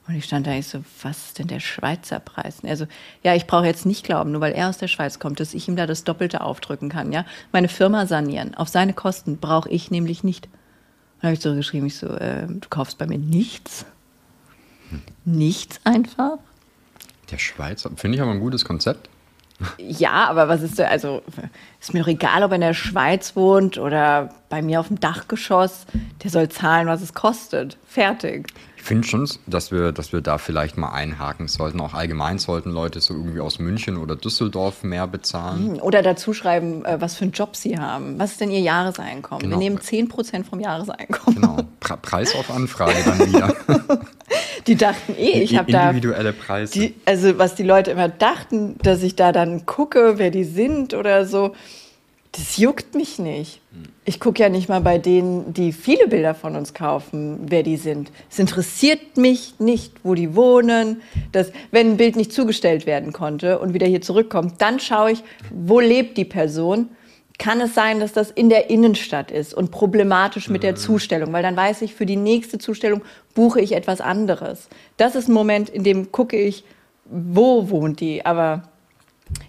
Und 0.08 0.16
ich 0.16 0.26
stand 0.26 0.46
da, 0.46 0.54
ich 0.54 0.68
so, 0.68 0.84
was 1.02 1.28
ist 1.28 1.40
denn 1.40 1.48
der 1.48 1.60
Schweizer 1.60 2.20
Preis? 2.20 2.58
Also, 2.64 2.86
ja, 3.24 3.36
ich 3.36 3.48
brauche 3.48 3.66
jetzt 3.66 3.86
nicht 3.86 4.04
glauben, 4.04 4.32
nur 4.32 4.42
weil 4.42 4.54
er 4.54 4.70
aus 4.70 4.78
der 4.78 4.88
Schweiz 4.88 5.20
kommt, 5.20 5.40
dass 5.40 5.54
ich 5.54 5.68
ihm 5.68 5.76
da 5.76 5.88
das 5.88 6.04
Doppelte 6.04 6.42
aufdrücken 6.42 6.90
kann, 6.90 7.12
ja. 7.12 7.26
Meine 7.52 7.68
Firma 7.68 8.06
sanieren, 8.08 8.56
auf 8.56 8.68
seine 8.68 8.94
Kosten 8.94 9.38
brauche 9.38 9.70
ich 9.70 9.90
nämlich 9.90 10.24
nicht. 10.24 10.50
Dann 11.22 11.30
habe 11.30 11.34
ich 11.34 11.42
zurückgeschrieben, 11.42 11.88
ich 11.88 11.98
so, 11.98 12.08
äh, 12.08 12.48
du 12.48 12.68
kaufst 12.70 12.98
bei 12.98 13.06
mir 13.06 13.20
nichts? 13.20 13.86
Nichts 15.24 15.80
einfach? 15.84 16.40
Der 17.30 17.38
Schweizer, 17.38 17.92
finde 17.96 18.16
ich 18.18 18.22
aber 18.22 18.32
ein 18.32 18.40
gutes 18.40 18.66
Konzept. 18.66 19.08
Ja, 19.78 20.28
aber 20.28 20.48
was 20.48 20.64
ist 20.64 20.80
da, 20.80 20.86
also, 20.86 21.22
ist 21.80 21.94
mir 21.94 22.02
doch 22.02 22.08
egal, 22.08 22.44
ob 22.44 22.52
er 22.52 22.56
in 22.56 22.62
der 22.62 22.74
Schweiz 22.74 23.36
wohnt 23.36 23.78
oder 23.78 24.34
bei 24.50 24.64
mir 24.64 24.80
auf 24.80 24.88
dem 24.88 25.00
Dachgeschoss, 25.00 25.86
der 26.24 26.32
soll 26.32 26.50
zahlen, 26.50 26.88
was 26.88 27.02
es 27.02 27.14
kostet. 27.14 27.78
Fertig. 27.88 28.48
Ich 28.82 28.88
finde 28.88 29.08
schon, 29.08 29.30
dass 29.46 29.72
wir, 29.72 29.92
dass 29.92 30.12
wir 30.12 30.22
da 30.22 30.40
vielleicht 30.40 30.76
mal 30.76 30.90
einhaken 30.90 31.48
sollten. 31.48 31.80
Auch 31.82 31.94
allgemein 31.94 32.40
sollten 32.40 32.72
Leute 32.72 33.00
so 33.00 33.14
irgendwie 33.14 33.40
aus 33.40 33.60
München 33.60 33.96
oder 33.96 34.16
Düsseldorf 34.16 34.82
mehr 34.84 35.06
bezahlen. 35.06 35.80
Oder 35.80 36.02
dazu 36.02 36.34
schreiben, 36.34 36.84
äh, 36.84 37.00
was 37.00 37.16
für 37.16 37.26
einen 37.26 37.32
Job 37.32 37.56
sie 37.56 37.78
haben. 37.78 38.18
Was 38.18 38.32
ist 38.32 38.42
denn 38.42 38.50
ihr 38.50 38.60
Jahreseinkommen? 38.60 39.44
Genau. 39.44 39.60
Wir 39.60 39.70
nehmen 39.70 39.78
10% 39.78 40.46
vom 40.46 40.60
Jahreseinkommen. 40.60 41.40
Genau. 41.40 41.58
Pre 41.80 41.96
Preis 41.98 42.36
auf 42.36 42.50
Anfrage 42.50 42.96
dann 43.06 43.20
wieder. 43.20 43.56
Die 44.68 44.76
dachten 44.76 45.14
eh, 45.16 45.44
ich 45.44 45.56
habe 45.56 45.72
da. 45.72 45.92
Individuelle 45.92 46.34
Preise. 46.34 46.74
Die, 46.74 46.96
also, 47.06 47.38
was 47.38 47.54
die 47.54 47.64
Leute 47.64 47.92
immer 47.92 48.10
dachten, 48.10 48.78
dass 48.82 49.04
ich 49.04 49.16
da 49.16 49.32
dann 49.32 49.68
gucke, 49.68 50.14
wer 50.18 50.32
die 50.32 50.44
sind 50.44 50.96
oder 50.96 51.26
so, 51.26 51.54
das 52.34 52.56
juckt 52.58 52.96
mich 52.96 53.20
nicht. 53.20 53.60
Ich 54.06 54.22
gucke 54.22 54.42
ja 54.42 54.48
nicht 54.48 54.70
mal 54.70 54.80
bei 54.80 54.98
denen, 54.98 55.54
die 55.54 55.74
viele 55.74 56.08
Bilder 56.08 56.34
von 56.34 56.56
uns 56.56 56.74
kaufen, 56.74 57.40
wer 57.48 57.62
die 57.62 57.76
sind. 57.76 58.10
Es 58.30 58.40
interessiert 58.40 59.18
mich 59.18 59.56
nicht, 59.60 59.94
wo 60.04 60.14
die 60.14 60.34
wohnen. 60.34 61.02
Dass, 61.34 61.52
wenn 61.72 61.92
ein 61.92 61.98
Bild 61.98 62.16
nicht 62.16 62.32
zugestellt 62.32 62.86
werden 62.86 63.12
konnte 63.12 63.60
und 63.60 63.74
wieder 63.74 63.86
hier 63.86 64.02
zurückkommt, 64.02 64.62
dann 64.62 64.80
schaue 64.80 65.12
ich, 65.12 65.24
wo 65.50 65.82
lebt 65.82 66.18
die 66.18 66.26
Person. 66.26 66.90
Kann 67.38 67.60
es 67.60 67.74
sein, 67.74 68.00
dass 68.00 68.14
das 68.14 68.32
in 68.32 68.50
der 68.50 68.70
Innenstadt 68.70 69.30
ist 69.32 69.54
und 69.54 69.72
problematisch 69.72 70.48
mit 70.48 70.64
der 70.64 70.76
Zustellung? 70.76 71.34
Weil 71.34 71.44
dann 71.44 71.58
weiß 71.58 71.82
ich, 71.82 71.96
für 71.96 72.06
die 72.06 72.16
nächste 72.16 72.60
Zustellung 72.60 73.02
buche 73.34 73.60
ich 73.60 73.74
etwas 73.74 74.00
anderes. 74.00 74.70
Das 74.96 75.16
ist 75.16 75.28
ein 75.28 75.34
Moment, 75.34 75.68
in 75.68 75.84
dem 75.84 76.14
gucke 76.14 76.38
ich, 76.38 76.64
wo 77.06 77.70
wohnt 77.70 78.00
die. 78.00 78.26
Aber 78.26 78.71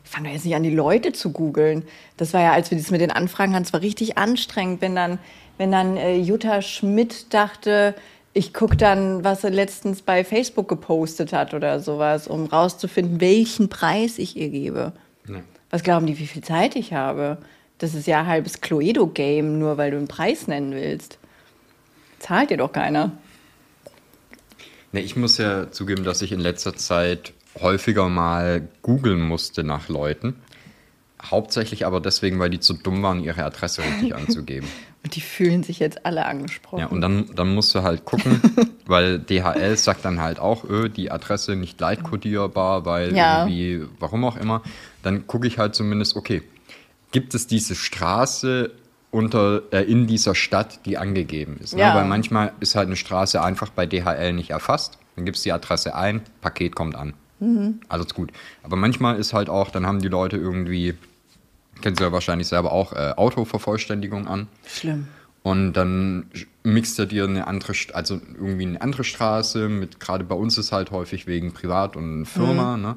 ich 0.04 0.10
fange 0.10 0.28
doch 0.28 0.34
jetzt 0.34 0.44
nicht 0.44 0.54
an, 0.54 0.62
die 0.62 0.74
Leute 0.74 1.12
zu 1.12 1.32
googeln. 1.32 1.84
Das 2.16 2.34
war 2.34 2.42
ja, 2.42 2.52
als 2.52 2.70
wir 2.70 2.78
das 2.78 2.90
mit 2.90 3.00
den 3.00 3.10
Anfragen 3.10 3.54
hatten, 3.54 3.64
es 3.64 3.72
war 3.72 3.80
richtig 3.80 4.18
anstrengend, 4.18 4.80
wenn 4.80 4.94
dann, 4.94 5.18
wenn 5.58 5.72
dann 5.72 5.96
äh, 5.96 6.16
Jutta 6.16 6.62
Schmidt 6.62 7.32
dachte, 7.32 7.94
ich 8.34 8.54
gucke 8.54 8.76
dann, 8.76 9.24
was 9.24 9.42
sie 9.42 9.48
letztens 9.48 10.02
bei 10.02 10.24
Facebook 10.24 10.68
gepostet 10.68 11.32
hat 11.32 11.52
oder 11.52 11.80
sowas, 11.80 12.28
um 12.28 12.46
rauszufinden, 12.46 13.20
welchen 13.20 13.68
Preis 13.68 14.18
ich 14.18 14.36
ihr 14.36 14.48
gebe. 14.48 14.92
Ja. 15.28 15.42
Was 15.70 15.82
glauben 15.82 16.06
die, 16.06 16.18
wie 16.18 16.26
viel 16.26 16.42
Zeit 16.42 16.76
ich 16.76 16.92
habe? 16.92 17.38
Das 17.78 17.94
ist 17.94 18.06
ja 18.06 18.20
ein 18.20 18.26
halbes 18.26 18.60
Cluedo-Game, 18.60 19.58
nur 19.58 19.76
weil 19.76 19.90
du 19.90 19.98
einen 19.98 20.08
Preis 20.08 20.46
nennen 20.46 20.72
willst. 20.72 21.18
Zahlt 22.20 22.50
dir 22.50 22.56
doch 22.56 22.72
keiner. 22.72 23.12
Nee, 24.92 25.00
ich 25.00 25.16
muss 25.16 25.38
ja 25.38 25.70
zugeben, 25.70 26.04
dass 26.04 26.22
ich 26.22 26.32
in 26.32 26.40
letzter 26.40 26.76
Zeit 26.76 27.32
häufiger 27.60 28.08
mal 28.08 28.68
googeln 28.82 29.20
musste 29.20 29.64
nach 29.64 29.88
Leuten. 29.88 30.36
Hauptsächlich 31.22 31.86
aber 31.86 32.00
deswegen, 32.00 32.38
weil 32.40 32.50
die 32.50 32.58
zu 32.60 32.74
dumm 32.74 33.02
waren, 33.02 33.22
ihre 33.22 33.44
Adresse 33.44 33.82
richtig 33.82 34.14
anzugeben. 34.16 34.68
Und 35.04 35.14
die 35.16 35.20
fühlen 35.20 35.62
sich 35.62 35.78
jetzt 35.78 36.04
alle 36.06 36.26
angesprochen. 36.26 36.78
Ja, 36.80 36.86
und 36.86 37.00
dann, 37.00 37.30
dann 37.34 37.54
musst 37.54 37.74
du 37.74 37.82
halt 37.82 38.04
gucken, 38.04 38.40
weil 38.86 39.18
DHL 39.18 39.76
sagt 39.76 40.04
dann 40.04 40.20
halt 40.20 40.38
auch, 40.40 40.64
öh, 40.64 40.88
die 40.88 41.10
Adresse 41.10 41.54
nicht 41.56 41.80
leitkodierbar, 41.80 42.84
weil 42.86 43.14
Ja. 43.14 43.40
irgendwie, 43.46 43.84
warum 43.98 44.24
auch 44.24 44.36
immer. 44.36 44.62
Dann 45.02 45.26
gucke 45.26 45.46
ich 45.46 45.58
halt 45.58 45.74
zumindest, 45.74 46.16
okay, 46.16 46.42
gibt 47.12 47.34
es 47.34 47.46
diese 47.46 47.74
Straße 47.74 48.70
unter, 49.10 49.62
äh, 49.72 49.82
in 49.82 50.06
dieser 50.06 50.34
Stadt, 50.34 50.86
die 50.86 50.98
angegeben 50.98 51.58
ist. 51.62 51.74
Ja. 51.74 51.90
Ne? 51.90 52.00
Weil 52.00 52.04
manchmal 52.06 52.52
ist 52.60 52.74
halt 52.74 52.86
eine 52.86 52.96
Straße 52.96 53.40
einfach 53.42 53.70
bei 53.70 53.86
DHL 53.86 54.32
nicht 54.32 54.50
erfasst. 54.50 54.98
Dann 55.16 55.24
gibst 55.24 55.44
du 55.44 55.48
die 55.48 55.52
Adresse 55.52 55.94
ein, 55.94 56.22
Paket 56.40 56.74
kommt 56.74 56.94
an. 56.96 57.12
Alles 57.88 58.14
gut. 58.14 58.32
Aber 58.62 58.76
manchmal 58.76 59.18
ist 59.18 59.32
halt 59.32 59.48
auch, 59.48 59.70
dann 59.70 59.86
haben 59.86 60.00
die 60.00 60.08
Leute 60.08 60.36
irgendwie, 60.36 60.94
kennst 61.80 62.00
du 62.00 62.04
ja 62.04 62.12
wahrscheinlich 62.12 62.46
selber 62.48 62.72
auch, 62.72 62.92
äh, 62.92 63.12
Autovervollständigung 63.16 64.26
an. 64.28 64.48
Schlimm. 64.66 65.08
Und 65.42 65.72
dann 65.72 66.26
mixt 66.62 66.98
er 67.00 67.06
dir 67.06 67.24
eine 67.24 67.48
andere, 67.48 67.72
also 67.94 68.20
irgendwie 68.34 68.64
eine 68.66 68.80
andere 68.80 69.02
Straße 69.02 69.68
mit, 69.68 69.98
gerade 69.98 70.22
bei 70.22 70.36
uns 70.36 70.56
ist 70.56 70.70
halt 70.70 70.92
häufig 70.92 71.26
wegen 71.26 71.52
Privat 71.52 71.96
und 71.96 72.26
Firma, 72.26 72.76
Mhm. 72.76 72.82
ne? 72.82 72.96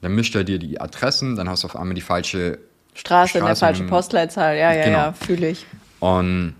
Dann 0.00 0.14
mischt 0.14 0.34
er 0.34 0.44
dir 0.44 0.58
die 0.58 0.80
Adressen, 0.80 1.36
dann 1.36 1.48
hast 1.48 1.62
du 1.62 1.66
auf 1.66 1.76
einmal 1.76 1.94
die 1.94 2.00
falsche 2.02 2.58
Straße, 2.94 3.38
in 3.38 3.44
der 3.44 3.50
Straße 3.54 3.60
falschen 3.60 3.86
Postleitzahl. 3.88 4.56
Ja, 4.56 4.72
ja, 4.72 4.84
Genau. 4.84 4.98
ja, 4.98 5.12
fühle 5.12 5.48
ich. 5.50 5.66
Und 6.00 6.54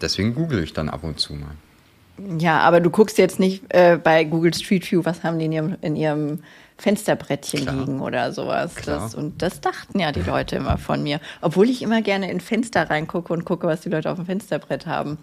deswegen 0.00 0.34
google 0.34 0.62
ich 0.62 0.72
dann 0.72 0.88
ab 0.88 1.02
und 1.04 1.18
zu 1.20 1.34
mal. 1.34 1.54
Ja, 2.38 2.60
aber 2.60 2.80
du 2.80 2.90
guckst 2.90 3.18
jetzt 3.18 3.38
nicht 3.38 3.62
äh, 3.70 3.98
bei 4.02 4.24
Google 4.24 4.54
Street 4.54 4.90
View, 4.90 5.02
was 5.04 5.22
haben 5.22 5.38
die 5.38 5.44
in 5.46 5.52
ihrem, 5.52 5.76
in 5.82 5.96
ihrem 5.96 6.38
Fensterbrettchen 6.78 7.60
Klar. 7.62 7.74
liegen 7.74 8.00
oder 8.00 8.32
sowas. 8.32 8.74
Das, 8.84 9.14
und 9.14 9.40
das 9.42 9.60
dachten 9.60 9.98
ja 9.98 10.12
die 10.12 10.20
Leute 10.22 10.56
immer 10.56 10.78
von 10.78 11.02
mir. 11.02 11.20
Obwohl 11.40 11.68
ich 11.70 11.82
immer 11.82 12.02
gerne 12.02 12.30
in 12.30 12.40
Fenster 12.40 12.88
reingucke 12.90 13.32
und 13.32 13.44
gucke, 13.44 13.66
was 13.66 13.80
die 13.80 13.88
Leute 13.88 14.10
auf 14.10 14.16
dem 14.16 14.26
Fensterbrett 14.26 14.86
haben. 14.86 15.18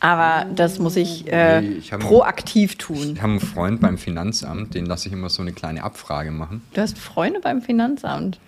Aber 0.00 0.46
das 0.54 0.78
muss 0.80 0.96
ich, 0.96 1.30
äh, 1.32 1.60
Nee, 1.60 1.68
ich 1.78 1.92
hab- 1.92 2.00
proaktiv 2.00 2.76
tun. 2.76 3.12
Ich 3.14 3.22
habe 3.22 3.30
einen 3.32 3.40
Freund 3.40 3.80
beim 3.80 3.98
Finanzamt, 3.98 4.74
den 4.74 4.86
lasse 4.86 5.06
ich 5.08 5.12
immer 5.14 5.28
so 5.28 5.42
eine 5.42 5.52
kleine 5.52 5.84
Abfrage 5.84 6.32
machen. 6.32 6.62
Du 6.74 6.80
hast 6.80 6.98
Freunde 6.98 7.38
beim 7.40 7.62
Finanzamt. 7.62 8.40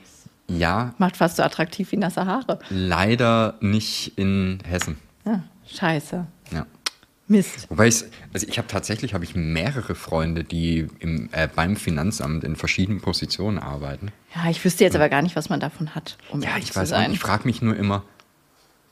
Ja, 0.48 0.94
Macht 0.98 1.16
fast 1.16 1.36
so 1.36 1.42
attraktiv 1.42 1.90
wie 1.92 1.96
nasse 1.96 2.26
Haare. 2.26 2.58
leider 2.70 3.54
nicht 3.60 4.12
in 4.18 4.58
Hessen. 4.68 4.98
Ja, 5.24 5.42
scheiße. 5.72 6.26
Ja. 6.52 6.66
Mist. 7.26 7.66
Wobei 7.70 7.88
ich, 7.88 8.04
also 8.34 8.46
ich 8.46 8.58
habe 8.58 8.68
tatsächlich 8.68 9.14
habe 9.14 9.24
ich 9.24 9.34
mehrere 9.34 9.94
Freunde, 9.94 10.44
die 10.44 10.86
im, 10.98 11.30
äh, 11.32 11.48
beim 11.54 11.76
Finanzamt 11.76 12.44
in 12.44 12.54
verschiedenen 12.54 13.00
Positionen 13.00 13.58
arbeiten. 13.58 14.12
Ja, 14.34 14.50
ich 14.50 14.62
wüsste 14.62 14.84
jetzt 14.84 14.94
aber 14.94 15.08
gar 15.08 15.22
nicht, 15.22 15.34
was 15.34 15.48
man 15.48 15.58
davon 15.58 15.94
hat, 15.94 16.18
um 16.30 16.42
Ja, 16.42 16.50
ich 16.58 16.72
zu 16.72 16.76
weiß 16.80 16.92
auch 16.92 16.96
sein. 16.98 17.10
nicht. 17.10 17.20
Ich 17.20 17.22
frage 17.26 17.44
mich 17.46 17.62
nur 17.62 17.74
immer, 17.76 18.02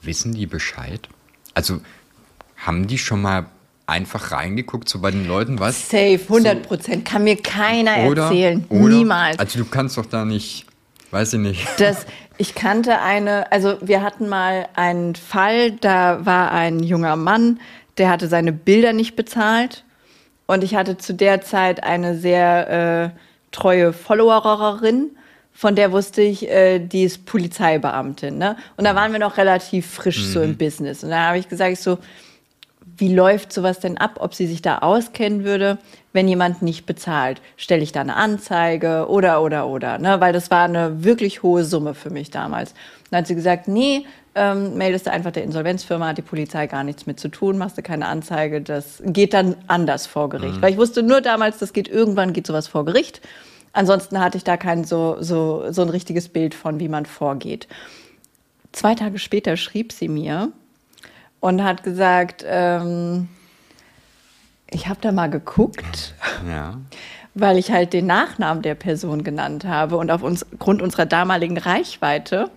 wissen 0.01 0.33
die 0.33 0.47
Bescheid? 0.47 1.09
Also 1.55 1.81
haben 2.57 2.87
die 2.87 2.97
schon 2.99 3.21
mal 3.21 3.47
einfach 3.87 4.33
reingeguckt, 4.33 4.89
so 4.89 5.01
bei 5.01 5.11
den 5.11 5.27
Leuten, 5.29 5.59
was? 5.59 5.91
Safe, 5.91 6.19
100 6.23 6.63
Prozent. 6.63 7.05
Kann 7.05 7.25
mir 7.25 7.37
keiner 7.37 8.07
Oder, 8.09 8.25
erzählen. 8.25 8.65
oder, 8.71 8.95
Niemals. 8.97 9.39
Also 9.39 9.59
du 9.59 9.65
kannst 9.67 9.99
doch 9.99 10.07
da 10.07 10.25
nicht, 10.25 10.65
weiß 11.11 11.35
ich 11.35 11.41
nicht. 11.41 11.67
Das, 11.79 12.07
ich 12.39 12.55
kannte 12.55 13.01
eine, 13.01 13.53
also 13.53 13.77
wir 13.83 14.01
hatten 14.03 14.29
mal 14.29 14.69
einen 14.75 15.17
Fall, 15.17 15.73
da 15.73 16.25
war 16.25 16.53
ein 16.53 16.83
junger 16.83 17.17
Mann, 17.17 17.61
der 17.99 18.11
hatte 18.11 18.29
seine 18.29 18.53
Bilder 18.53 18.93
nicht 18.93 19.17
bezahlt. 19.17 19.85
Und 20.47 20.65
ich 20.65 20.75
hatte 20.75 20.97
zu 20.99 21.15
der 21.15 21.41
Zeit 21.41 21.83
eine 21.83 22.17
sehr 22.17 23.13
äh, 23.15 23.19
treue 23.53 23.93
Followerin, 23.93 25.11
von 25.53 25.77
der 25.77 25.93
wusste 25.93 26.23
ich, 26.23 26.49
äh, 26.49 26.79
die 26.79 27.05
ist 27.05 27.27
Polizeibeamtin. 27.27 28.39
Ne? 28.39 28.57
Und 28.77 28.85
da 28.85 28.95
waren 28.95 29.13
wir 29.13 29.19
noch 29.19 29.37
relativ 29.37 29.87
frisch 29.87 30.25
so 30.25 30.41
im 30.41 30.57
Business. 30.57 31.05
Und 31.05 31.11
da 31.11 31.29
habe 31.29 31.39
ich 31.39 31.49
gesagt, 31.49 31.73
ich 31.73 31.81
so, 31.81 31.99
wie 32.97 33.15
läuft 33.15 33.53
sowas 33.53 33.79
denn 33.79 33.99
ab, 33.99 34.17
ob 34.21 34.35
sie 34.35 34.47
sich 34.47 34.63
da 34.63 34.79
auskennen 34.79 35.45
würde, 35.45 35.79
wenn 36.13 36.27
jemand 36.27 36.63
nicht 36.63 36.87
bezahlt? 36.87 37.41
Stelle 37.57 37.83
ich 37.83 37.93
da 37.93 38.01
eine 38.01 38.17
Anzeige 38.17 39.07
oder, 39.09 39.43
oder, 39.43 39.67
oder? 39.67 39.99
Ne? 39.99 40.21
Weil 40.21 40.33
das 40.33 40.51
war 40.51 40.65
eine 40.65 41.05
wirklich 41.05 41.43
hohe 41.43 41.65
Summe 41.65 41.95
für 41.95 42.11
mich 42.11 42.31
damals. 42.31 42.75
Dann 43.13 43.19
hat 43.19 43.27
sie 43.27 43.35
gesagt, 43.35 43.69
nee, 43.69 44.07
ähm, 44.35 44.79
meldest 44.79 45.07
du 45.07 45.11
einfach 45.13 45.33
der 45.33 45.45
Insolvenzfirma, 45.45 46.09
hat 46.09 46.19
die 46.19 46.23
Polizei 46.23 46.67
gar 46.67 46.83
nichts 46.83 47.05
mit 47.05 47.21
zu 47.21 47.29
tun, 47.29 47.59
machst 47.59 47.77
du 47.77 47.83
keine 47.83 48.07
Anzeige, 48.07 48.63
das 48.63 49.03
geht 49.05 49.35
dann 49.35 49.55
anders 49.67 50.07
vor 50.07 50.31
Gericht. 50.31 50.63
Weil 50.63 50.73
ich 50.73 50.79
wusste 50.79 51.03
nur 51.03 51.21
damals, 51.21 51.59
das 51.59 51.75
geht 51.75 51.89
irgendwann, 51.89 52.33
geht 52.33 52.47
sowas 52.47 52.69
vor 52.69 52.87
Gericht. 52.87 53.21
Ansonsten 53.75 54.19
hatte 54.19 54.39
ich 54.39 54.45
da 54.45 54.57
kein 54.57 54.85
so, 54.85 55.19
so, 55.21 55.71
so 55.71 55.83
ein 55.83 55.91
richtiges 55.91 56.31
Bild 56.31 56.55
von, 56.55 56.81
wie 56.81 56.89
man 56.89 57.05
vorgeht. 57.05 57.69
Zwei 58.73 58.95
Tage 58.95 59.19
später 59.19 59.59
schrieb 59.59 59.93
sie 59.93 60.09
mir, 60.09 60.51
und 61.41 61.63
hat 61.63 61.83
gesagt, 61.83 62.45
ähm, 62.49 63.29
ich 64.71 64.89
habe 64.89 65.01
da 65.03 65.13
mal 65.13 65.29
geguckt, 65.29 66.15
Ja. 66.49 66.79
weil 67.35 67.59
ich 67.59 67.71
halt 67.71 67.93
den 67.93 68.07
Nachnamen 68.07 68.63
der 68.63 68.77
Person 68.77 69.23
genannt 69.25 69.67
habe 69.67 69.99
und 69.99 70.11
auf 70.11 70.23
uns, 70.23 70.47
unserer 70.61 71.05
damaligen 71.05 71.59
Reichweite 71.59 72.49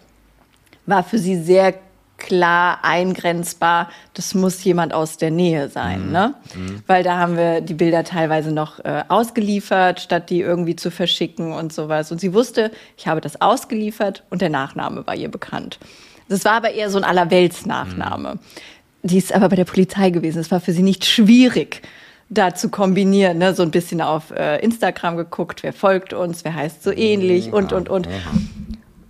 war 0.86 1.04
für 1.04 1.18
sie 1.18 1.42
sehr 1.42 1.74
klar 2.18 2.80
eingrenzbar, 2.84 3.90
das 4.14 4.34
muss 4.34 4.64
jemand 4.64 4.94
aus 4.94 5.18
der 5.18 5.32
Nähe 5.32 5.70
sein, 5.70 6.12
ne? 6.12 6.34
Weil 6.88 7.04
da 7.04 7.18
haben 7.18 7.36
wir 7.36 7.62
die 7.62 7.74
Bilder 7.74 8.04
teilweise 8.04 8.52
noch 8.52 8.80
äh, 8.80 9.04
ausgeliefert, 9.10 10.00
statt 10.00 10.30
die 10.30 10.40
irgendwie 10.40 10.76
zu 10.76 10.92
verschicken 10.92 11.52
und 11.52 11.74
sowas. 11.74 12.12
Und 12.12 12.22
sie 12.22 12.34
wusste, 12.34 12.72
ich 12.98 13.08
habe 13.08 13.22
das 13.22 13.42
ausgeliefert 13.42 14.24
und 14.30 14.42
der 14.42 14.50
Nachname 14.50 15.06
war 15.06 15.16
ihr 15.16 15.30
bekannt. 15.30 15.80
Das 16.30 16.46
war 16.46 16.54
aber 16.54 16.72
eher 16.72 16.90
so 16.90 16.98
ein 16.98 17.04
Allerwelts-Nachname. 17.04 18.40
Die 19.04 19.18
ist 19.18 19.34
aber 19.34 19.50
bei 19.50 19.56
der 19.56 19.66
Polizei 19.66 20.10
gewesen. 20.10 20.40
Es 20.40 20.50
war 20.50 20.60
für 20.60 20.72
sie 20.72 20.82
nicht 20.82 21.06
schwierig, 21.06 21.82
da 22.30 22.56
zu 22.56 22.70
kombinieren. 22.70 23.38
Ne? 23.38 23.54
So 23.54 23.62
ein 23.62 23.72
bisschen 23.72 24.02
auf 24.02 24.32
äh, 24.32 24.58
Instagram 24.64 25.18
geguckt, 25.18 25.62
wer 25.62 25.74
folgt 25.74 26.14
uns, 26.14 26.44
wer 26.44 26.56
heißt 26.56 26.82
so 26.82 26.92
ähnlich 26.92 27.54
und, 27.54 27.74
und, 27.74 27.90
und. 27.90 28.08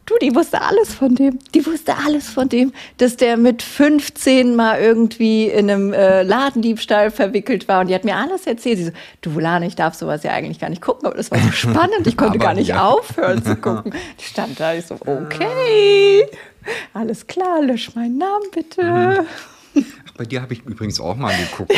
Du, 0.06 0.14
die 0.22 0.36
wusste 0.36 0.62
alles 0.62 0.94
von 0.94 1.16
dem. 1.16 1.40
Die 1.56 1.66
wusste 1.66 1.96
alles 1.98 2.30
von 2.30 2.48
dem, 2.48 2.74
dass 2.98 3.18
der 3.18 3.38
mit 3.38 3.64
15 3.64 4.56
mal 4.56 4.80
irgendwie 4.80 5.48
in 5.48 5.70
einem 5.70 5.94
äh, 5.94 6.22
Ladendiebstahl 6.22 7.10
verwickelt 7.10 7.68
war. 7.68 7.82
Und 7.82 7.88
die 7.88 7.96
hat 7.96 8.04
mir 8.04 8.16
alles 8.16 8.46
erzählt. 8.46 8.78
Sie 8.78 8.86
so, 8.86 8.92
du 9.22 9.34
Volane, 9.34 9.66
ich 9.66 9.76
darf 9.76 9.96
sowas 9.96 10.22
ja 10.22 10.32
eigentlich 10.32 10.60
gar 10.60 10.70
nicht 10.70 10.84
gucken, 10.84 11.08
aber 11.08 11.18
das 11.18 11.32
war 11.32 11.40
so 11.40 11.52
spannend. 11.52 12.06
Ich 12.06 12.18
konnte 12.18 12.36
Aber 12.36 12.46
gar 12.46 12.54
nicht 12.54 12.68
ja. 12.68 12.88
aufhören 12.88 13.44
zu 13.44 13.56
gucken. 13.56 13.94
Ich 14.18 14.28
stand 14.28 14.60
da, 14.60 14.74
ich 14.74 14.86
so, 14.86 14.96
okay, 15.06 16.26
alles 16.94 17.28
klar, 17.28 17.62
lösch 17.62 17.96
meinen 17.96 18.18
Namen 18.18 18.46
bitte. 18.54 19.26
Ach, 19.76 20.12
bei 20.18 20.26
dir 20.26 20.42
habe 20.42 20.54
ich 20.54 20.66
übrigens 20.66 21.00
auch 21.00 21.16
mal 21.16 21.34
geguckt. 21.36 21.74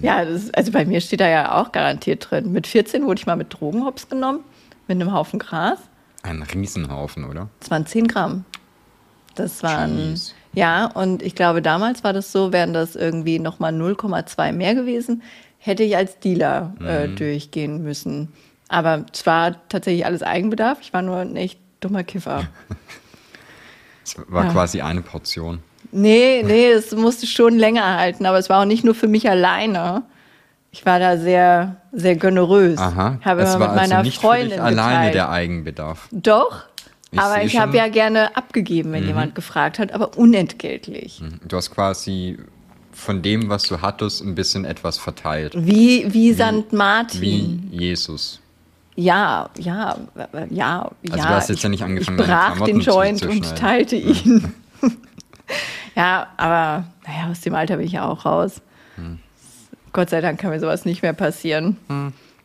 Ja, 0.00 0.24
das, 0.24 0.52
also 0.54 0.72
bei 0.72 0.84
mir 0.84 1.00
steht 1.00 1.20
da 1.20 1.28
ja 1.28 1.60
auch 1.60 1.72
garantiert 1.72 2.30
drin. 2.30 2.52
Mit 2.52 2.66
14 2.66 3.04
wurde 3.04 3.20
ich 3.20 3.26
mal 3.26 3.36
mit 3.36 3.52
Drogen 3.52 3.84
hops 3.84 4.08
genommen, 4.08 4.40
mit 4.88 5.00
einem 5.00 5.12
Haufen 5.12 5.38
Gras. 5.38 5.78
Ein 6.22 6.42
Riesenhaufen, 6.42 7.24
oder? 7.24 7.48
Das 7.60 7.70
waren 7.70 7.86
10 7.86 8.08
Gramm. 8.08 8.44
Das 9.34 9.62
waren, 9.62 9.96
Jeez. 10.10 10.34
ja, 10.52 10.86
und 10.86 11.22
ich 11.22 11.34
glaube, 11.34 11.62
damals 11.62 12.04
war 12.04 12.12
das 12.12 12.30
so, 12.32 12.52
wären 12.52 12.72
das 12.74 12.96
irgendwie 12.96 13.38
nochmal 13.38 13.72
0,2 13.74 14.52
mehr 14.52 14.74
gewesen, 14.74 15.22
hätte 15.58 15.82
ich 15.84 15.96
als 15.96 16.18
Dealer 16.18 16.74
äh, 16.84 17.08
durchgehen 17.08 17.82
müssen. 17.82 18.32
Aber 18.68 19.06
es 19.12 19.24
war 19.26 19.56
tatsächlich 19.68 20.04
alles 20.06 20.22
Eigenbedarf. 20.22 20.78
Ich 20.82 20.92
war 20.92 21.02
nur 21.02 21.16
ein 21.18 21.36
echt 21.36 21.58
dummer 21.80 22.04
Kiffer. 22.04 22.46
Es 24.04 24.16
war 24.28 24.46
Ja. 24.46 24.50
quasi 24.52 24.80
eine 24.80 25.00
Portion. 25.00 25.60
Nee, 25.92 26.42
nee, 26.44 26.66
es 26.72 26.90
musste 26.92 27.26
schon 27.26 27.56
länger 27.56 27.96
halten, 27.98 28.26
aber 28.26 28.36
es 28.38 28.48
war 28.50 28.60
auch 28.62 28.64
nicht 28.66 28.82
nur 28.84 28.96
für 28.96 29.06
mich 29.06 29.30
alleine. 29.30 30.02
Ich 30.72 30.86
war 30.86 30.98
da 30.98 31.18
sehr, 31.18 31.76
sehr 31.92 32.16
generös. 32.16 32.78
Aha. 32.78 33.18
Habe 33.22 33.42
es 33.42 33.54
immer 33.54 33.60
war 33.60 33.68
mit 33.68 33.76
meiner 33.76 33.98
also 33.98 34.08
nicht 34.08 34.18
Freundin 34.18 34.48
für 34.48 34.54
dich 34.54 34.62
alleine 34.62 34.94
geteilt. 34.94 35.14
der 35.14 35.30
Eigenbedarf. 35.30 36.08
Doch, 36.10 36.64
Ich 37.10 37.20
aber 37.20 37.44
ich 37.44 37.58
habe 37.58 37.76
ja 37.76 37.88
gerne 37.88 38.34
abgegeben, 38.36 38.92
wenn 38.92 39.06
jemand 39.06 39.34
gefragt 39.34 39.78
hat, 39.78 39.92
aber 39.92 40.16
unentgeltlich. 40.16 41.22
Du 41.46 41.56
hast 41.58 41.72
quasi 41.72 42.38
von 42.90 43.20
dem, 43.20 43.50
was 43.50 43.64
du 43.64 43.82
hattest, 43.82 44.22
ein 44.22 44.34
bisschen 44.34 44.64
etwas 44.64 44.96
verteilt. 44.96 45.52
Wie, 45.56 46.10
wie 46.12 46.32
St. 46.32 46.72
Martin. 46.72 47.20
Wie 47.20 47.76
Jesus. 47.76 48.40
Ja, 48.94 49.50
ja, 49.58 49.96
ja, 50.16 50.50
ja. 50.50 50.90
du 51.02 51.22
hast 51.22 51.48
jetzt 51.48 51.58
ich, 51.58 51.62
ja 51.62 51.68
nicht 51.68 51.82
angefangen, 51.82 52.18
Ich 52.18 52.26
brach 52.26 52.60
den 52.62 52.80
Joint 52.80 53.24
und 53.26 53.56
teilte 53.56 53.96
ihn. 53.96 54.54
ja, 55.94 56.28
aber 56.38 56.84
naja, 57.06 57.30
aus 57.30 57.40
dem 57.40 57.54
Alter 57.54 57.76
bin 57.76 57.86
ich 57.86 57.92
ja 57.92 58.08
auch 58.08 58.24
raus. 58.24 58.62
Hm. 58.96 59.18
Gott 59.92 60.10
sei 60.10 60.20
Dank 60.20 60.40
kann 60.40 60.50
mir 60.50 60.60
sowas 60.60 60.84
nicht 60.84 61.02
mehr 61.02 61.12
passieren. 61.12 61.76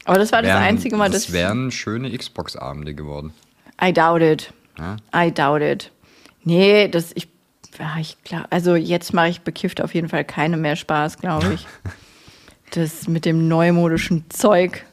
Aber 0.06 0.18
das 0.20 0.32
war 0.32 0.42
das 0.42 0.50
Wären- 0.52 0.64
einzige 0.64 0.96
Mal, 0.98 1.10
das 1.10 1.26
dass 1.26 1.34
wären 1.34 1.72
schöne 1.72 2.16
Xbox-Abende 2.16 2.94
geworden. 2.94 3.34
I 3.82 3.94
doubt 3.94 4.22
it. 4.22 4.54
Ja? 4.78 4.98
I 5.16 5.32
doubt 5.32 5.62
it. 5.62 5.92
Nee, 6.44 6.88
das 6.88 7.12
ich, 7.16 7.28
ja, 7.80 7.96
ich 8.00 8.18
glaub, 8.24 8.46
also 8.50 8.76
jetzt 8.76 9.14
mache 9.14 9.30
ich 9.30 9.42
bekifft 9.42 9.82
auf 9.82 9.94
jeden 9.94 10.10
Fall 10.10 10.24
keine 10.26 10.58
mehr 10.58 10.76
Spaß, 10.76 11.18
glaube 11.20 11.54
ich. 11.54 11.68
das 12.72 13.08
mit 13.08 13.26
dem 13.26 13.48
neumodischen 13.48 14.26
Zeug 14.30 14.84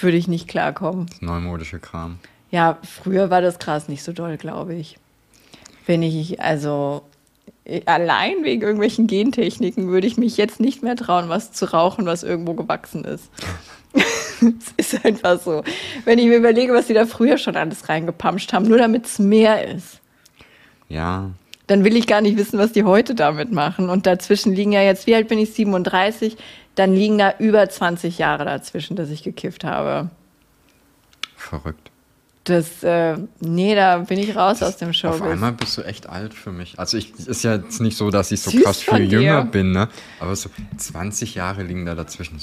würde 0.00 0.16
ich 0.16 0.28
nicht 0.28 0.48
klarkommen. 0.48 1.06
Das 1.06 1.20
neumodische 1.22 1.78
Kram. 1.80 2.18
Ja, 2.50 2.78
früher 2.82 3.30
war 3.30 3.40
das 3.42 3.58
Gras 3.58 3.88
nicht 3.88 4.02
so 4.02 4.12
doll, 4.12 4.36
glaube 4.36 4.74
ich. 4.74 4.98
Wenn 5.86 6.02
ich, 6.02 6.40
also 6.40 7.02
allein 7.86 8.44
wegen 8.44 8.62
irgendwelchen 8.62 9.06
Gentechniken 9.06 9.88
würde 9.88 10.06
ich 10.06 10.16
mich 10.16 10.36
jetzt 10.36 10.60
nicht 10.60 10.82
mehr 10.82 10.96
trauen, 10.96 11.28
was 11.28 11.52
zu 11.52 11.72
rauchen, 11.72 12.06
was 12.06 12.22
irgendwo 12.22 12.54
gewachsen 12.54 13.04
ist. 13.04 13.30
Es 14.40 14.92
ist 14.92 15.04
einfach 15.04 15.40
so. 15.40 15.64
Wenn 16.04 16.20
ich 16.20 16.26
mir 16.26 16.36
überlege, 16.36 16.72
was 16.72 16.86
die 16.86 16.94
da 16.94 17.06
früher 17.06 17.38
schon 17.38 17.56
alles 17.56 17.88
reingepamscht 17.88 18.52
haben, 18.52 18.68
nur 18.68 18.78
damit 18.78 19.06
es 19.06 19.18
mehr 19.18 19.66
ist. 19.66 20.00
Ja. 20.88 21.30
Dann 21.66 21.82
will 21.82 21.96
ich 21.96 22.06
gar 22.06 22.20
nicht 22.20 22.36
wissen, 22.36 22.56
was 22.56 22.70
die 22.70 22.84
heute 22.84 23.16
damit 23.16 23.50
machen. 23.50 23.90
Und 23.90 24.06
dazwischen 24.06 24.54
liegen 24.54 24.70
ja 24.70 24.80
jetzt, 24.80 25.08
wie 25.08 25.16
alt 25.16 25.26
bin 25.26 25.40
ich, 25.40 25.54
37? 25.54 26.36
Dann 26.76 26.94
liegen 26.94 27.18
da 27.18 27.34
über 27.40 27.68
20 27.68 28.18
Jahre 28.18 28.44
dazwischen, 28.44 28.94
dass 28.94 29.10
ich 29.10 29.24
gekifft 29.24 29.64
habe. 29.64 30.08
Verrückt. 31.34 31.90
Das, 32.48 32.82
äh, 32.82 33.18
nee, 33.40 33.74
da 33.74 33.98
bin 33.98 34.18
ich 34.18 34.34
raus 34.34 34.62
aus 34.62 34.78
dem 34.78 34.94
Show. 34.94 35.08
Auf 35.08 35.20
einmal 35.20 35.52
bist 35.52 35.76
du 35.76 35.82
echt 35.82 36.08
alt 36.08 36.32
für 36.32 36.50
mich. 36.50 36.78
Also 36.78 36.96
ich 36.96 37.12
ist 37.14 37.44
ja 37.44 37.56
jetzt 37.56 37.80
nicht 37.82 37.96
so, 37.98 38.10
dass 38.10 38.32
ich 38.32 38.40
so 38.40 38.50
Süß 38.50 38.62
krass 38.62 38.82
viel 38.82 39.12
jünger 39.12 39.44
bin, 39.44 39.72
ne? 39.72 39.88
Aber 40.18 40.34
so 40.34 40.48
20 40.78 41.34
Jahre 41.34 41.62
liegen 41.62 41.84
da 41.84 41.94
dazwischen. 41.94 42.40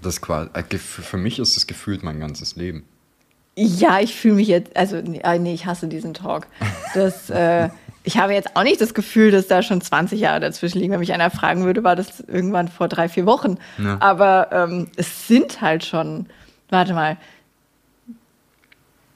Das 0.00 0.14
ist 0.14 0.20
quasi, 0.20 0.50
äh, 0.54 0.78
für 0.78 1.16
mich 1.16 1.40
ist 1.40 1.56
es 1.56 1.66
gefühlt 1.66 2.04
mein 2.04 2.20
ganzes 2.20 2.54
Leben. 2.54 2.84
Ja, 3.56 3.98
ich 3.98 4.14
fühle 4.14 4.34
mich 4.34 4.48
jetzt, 4.48 4.76
also 4.76 4.96
nee, 4.96 5.20
ah, 5.24 5.36
nee, 5.36 5.52
ich 5.52 5.66
hasse 5.66 5.88
diesen 5.88 6.14
Talk. 6.14 6.46
Das, 6.94 7.28
äh, 7.30 7.70
ich 8.04 8.18
habe 8.18 8.34
jetzt 8.34 8.54
auch 8.54 8.62
nicht 8.62 8.80
das 8.80 8.94
Gefühl, 8.94 9.32
dass 9.32 9.48
da 9.48 9.62
schon 9.62 9.80
20 9.80 10.20
Jahre 10.20 10.38
dazwischen 10.38 10.78
liegen. 10.78 10.92
Wenn 10.92 11.00
mich 11.00 11.12
einer 11.12 11.30
fragen 11.30 11.64
würde, 11.64 11.82
war 11.82 11.96
das 11.96 12.20
irgendwann 12.20 12.68
vor 12.68 12.86
drei, 12.86 13.08
vier 13.08 13.26
Wochen. 13.26 13.58
Ja. 13.78 13.96
Aber 13.98 14.48
ähm, 14.52 14.88
es 14.94 15.26
sind 15.26 15.60
halt 15.60 15.84
schon, 15.84 16.26
warte 16.70 16.94
mal. 16.94 17.16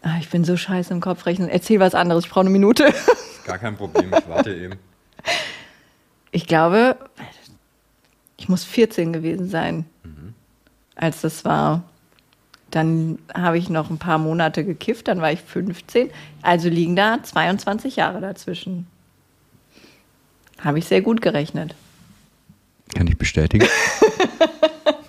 Ah, 0.06 0.18
ich 0.20 0.30
bin 0.30 0.44
so 0.44 0.56
scheiße 0.56 0.94
im 0.94 1.00
Kopf 1.00 1.26
rechnen. 1.26 1.48
Erzähl 1.48 1.80
was 1.80 1.96
anderes, 1.96 2.26
ich 2.26 2.30
brauche 2.30 2.42
eine 2.42 2.50
Minute. 2.50 2.94
Gar 3.44 3.58
kein 3.58 3.76
Problem, 3.76 4.14
ich 4.16 4.28
warte 4.28 4.54
eben. 4.54 4.78
Ich 6.30 6.46
glaube, 6.46 6.96
ich 8.36 8.48
muss 8.48 8.62
14 8.62 9.12
gewesen 9.12 9.48
sein, 9.48 9.84
als 10.94 11.22
das 11.22 11.44
war. 11.44 11.82
Dann 12.70 13.18
habe 13.34 13.58
ich 13.58 13.68
noch 13.68 13.90
ein 13.90 13.98
paar 13.98 14.18
Monate 14.18 14.64
gekifft, 14.64 15.08
dann 15.08 15.20
war 15.20 15.32
ich 15.32 15.40
15. 15.40 16.10
Also 16.40 16.68
liegen 16.68 16.94
da 16.94 17.20
22 17.20 17.96
Jahre 17.96 18.20
dazwischen. 18.20 18.86
Habe 20.60 20.78
ich 20.78 20.86
sehr 20.86 21.02
gut 21.02 21.20
gerechnet. 21.20 21.74
Kann 22.94 23.08
ich 23.08 23.18
bestätigen? 23.18 23.66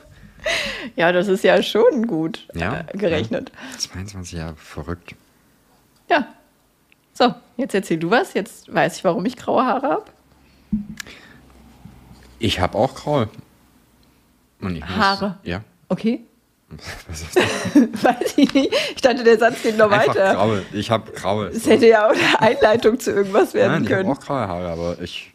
Ja, 0.95 1.11
das 1.11 1.27
ist 1.27 1.43
ja 1.43 1.61
schon 1.63 2.07
gut 2.07 2.47
Ja. 2.53 2.85
äh, 2.93 2.97
gerechnet. 2.97 3.51
Ja. 3.73 3.77
22 3.79 4.38
Jahre, 4.38 4.55
verrückt. 4.55 5.15
Ja. 6.09 6.27
So, 7.13 7.33
jetzt 7.57 7.73
erzähl 7.73 7.97
du 7.97 8.11
was. 8.11 8.33
Jetzt 8.33 8.73
weiß 8.73 8.97
ich, 8.97 9.03
warum 9.03 9.25
ich 9.25 9.35
graue 9.35 9.65
Haare 9.65 9.88
habe. 9.89 10.05
Ich 12.39 12.59
habe 12.59 12.77
auch 12.77 12.93
graue. 12.95 13.29
Und 14.61 14.75
ich 14.75 14.81
muss- 14.81 14.89
Haare. 14.97 15.38
Ja. 15.43 15.63
Okay. 15.89 16.21
Was 17.07 17.21
ist 17.21 17.35
das? 17.38 17.43
weiß 18.03 18.33
ich 18.38 18.53
nicht. 18.53 18.73
Ich 18.95 19.01
dachte, 19.01 19.23
der 19.23 19.38
Satz 19.38 19.61
geht 19.63 19.77
noch 19.77 19.89
Einfach 19.89 20.09
weiter. 20.15 20.33
graue. 20.35 20.65
Ich 20.73 20.91
habe 20.91 21.11
graue. 21.13 21.47
Es 21.47 21.65
hätte 21.65 21.88
ja 21.88 22.07
auch 22.07 22.11
eine 22.13 22.41
Einleitung 22.57 22.99
zu 22.99 23.11
irgendwas 23.11 23.53
werden 23.53 23.71
Nein, 23.71 23.83
ich 23.85 23.91
habe 23.91 24.03
können. 24.03 24.15
auch 24.17 24.19
graue 24.19 24.47
Haare, 24.47 24.69
aber 24.69 25.01
ich. 25.01 25.31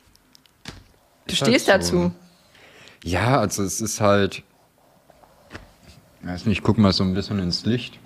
Du 1.26 1.32
Ist 1.32 1.38
stehst 1.38 1.68
halt 1.70 1.84
so. 1.84 1.96
dazu. 2.02 2.12
Ja, 3.04 3.40
also 3.40 3.62
es 3.62 3.80
ist 3.80 4.00
halt. 4.00 4.42
Weiß 6.24 6.46
nicht, 6.46 6.58
ich 6.58 6.62
guck 6.64 6.78
mal 6.78 6.92
so 6.92 7.02
ein 7.04 7.14
bisschen 7.14 7.38
ins 7.38 7.64
Licht. 7.64 7.98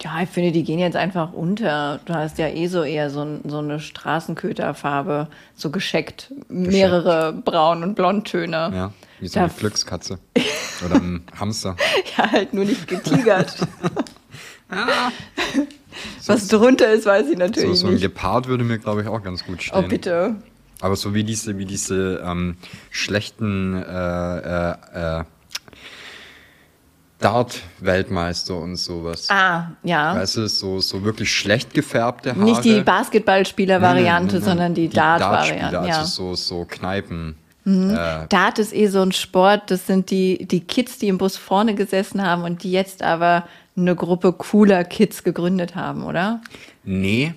Ja, 0.00 0.20
ich 0.22 0.28
finde, 0.28 0.52
die 0.52 0.64
gehen 0.64 0.78
jetzt 0.78 0.96
einfach 0.96 1.32
unter. 1.32 1.98
Du 2.04 2.14
hast 2.14 2.38
ja 2.38 2.48
eh 2.48 2.66
so 2.66 2.82
eher 2.82 3.08
so, 3.10 3.22
ein, 3.22 3.40
so 3.46 3.58
eine 3.58 3.80
Straßenköterfarbe, 3.80 5.28
so 5.54 5.70
gescheckt. 5.70 6.30
Mehrere 6.48 7.32
Braun- 7.32 7.82
und 7.82 7.94
Blondtöne. 7.94 8.70
Ja, 8.74 8.92
wie 9.20 9.28
so 9.28 9.34
Da- 9.40 9.44
eine 9.46 9.52
Glückskatze. 9.54 10.18
Oder 10.84 10.96
ein 10.96 11.22
Hamster. 11.38 11.76
Ja, 12.18 12.30
halt 12.30 12.52
nur 12.52 12.64
nicht 12.66 12.86
getigert. 12.86 13.56
Was 16.26 16.48
drunter 16.48 16.92
ist, 16.92 17.06
weiß 17.06 17.26
ich 17.28 17.32
So, 17.34 17.38
natürlich 17.38 17.78
so 17.78 17.86
ein 17.86 17.94
nicht. 17.94 18.02
Gepard 18.02 18.46
würde 18.48 18.64
mir, 18.64 18.78
glaube 18.78 19.02
ich, 19.02 19.08
auch 19.08 19.22
ganz 19.22 19.44
gut 19.44 19.62
stehen. 19.62 19.84
Oh, 19.84 19.88
bitte. 19.88 20.36
Aber 20.80 20.96
so 20.96 21.14
wie 21.14 21.24
diese, 21.24 21.56
wie 21.58 21.64
diese 21.64 22.22
ähm, 22.26 22.56
schlechten 22.90 23.74
äh, 23.82 24.38
äh, 24.38 25.20
äh, 25.20 25.24
Dart-Weltmeister 27.24 28.54
und 28.54 28.76
sowas. 28.76 29.28
Ah, 29.30 29.68
ja. 29.82 30.14
Weißt 30.14 30.36
du, 30.36 30.46
so, 30.46 30.80
so 30.80 31.02
wirklich 31.02 31.32
schlecht 31.32 31.72
gefärbte 31.72 32.30
Haare. 32.30 32.44
Nicht 32.44 32.64
die 32.64 32.82
Basketballspieler-Variante, 32.82 34.42
sondern 34.42 34.74
die, 34.74 34.88
Die 34.88 34.94
Dart-Variante. 34.94 35.72
Dartspieler, 35.72 35.88
ja. 35.88 35.94
Mhm. 35.94 36.00
Also 36.00 36.34
so, 36.34 36.34
so 36.34 36.64
Kneipen. 36.66 37.36
Äh, 37.66 38.26
Dart 38.28 38.58
ist 38.58 38.74
eh 38.74 38.88
so 38.88 39.00
ein 39.00 39.12
Sport, 39.12 39.70
das 39.70 39.86
sind 39.86 40.10
die, 40.10 40.46
die 40.46 40.60
Kids, 40.60 40.98
die 40.98 41.08
im 41.08 41.16
Bus 41.16 41.38
vorne 41.38 41.74
gesessen 41.74 42.22
haben 42.22 42.42
und 42.42 42.62
die 42.62 42.70
jetzt 42.70 43.02
aber 43.02 43.48
eine 43.74 43.96
Gruppe 43.96 44.34
cooler 44.34 44.84
Kids 44.84 45.24
gegründet 45.24 45.74
haben, 45.74 46.04
oder? 46.04 46.40
nee. 46.84 47.34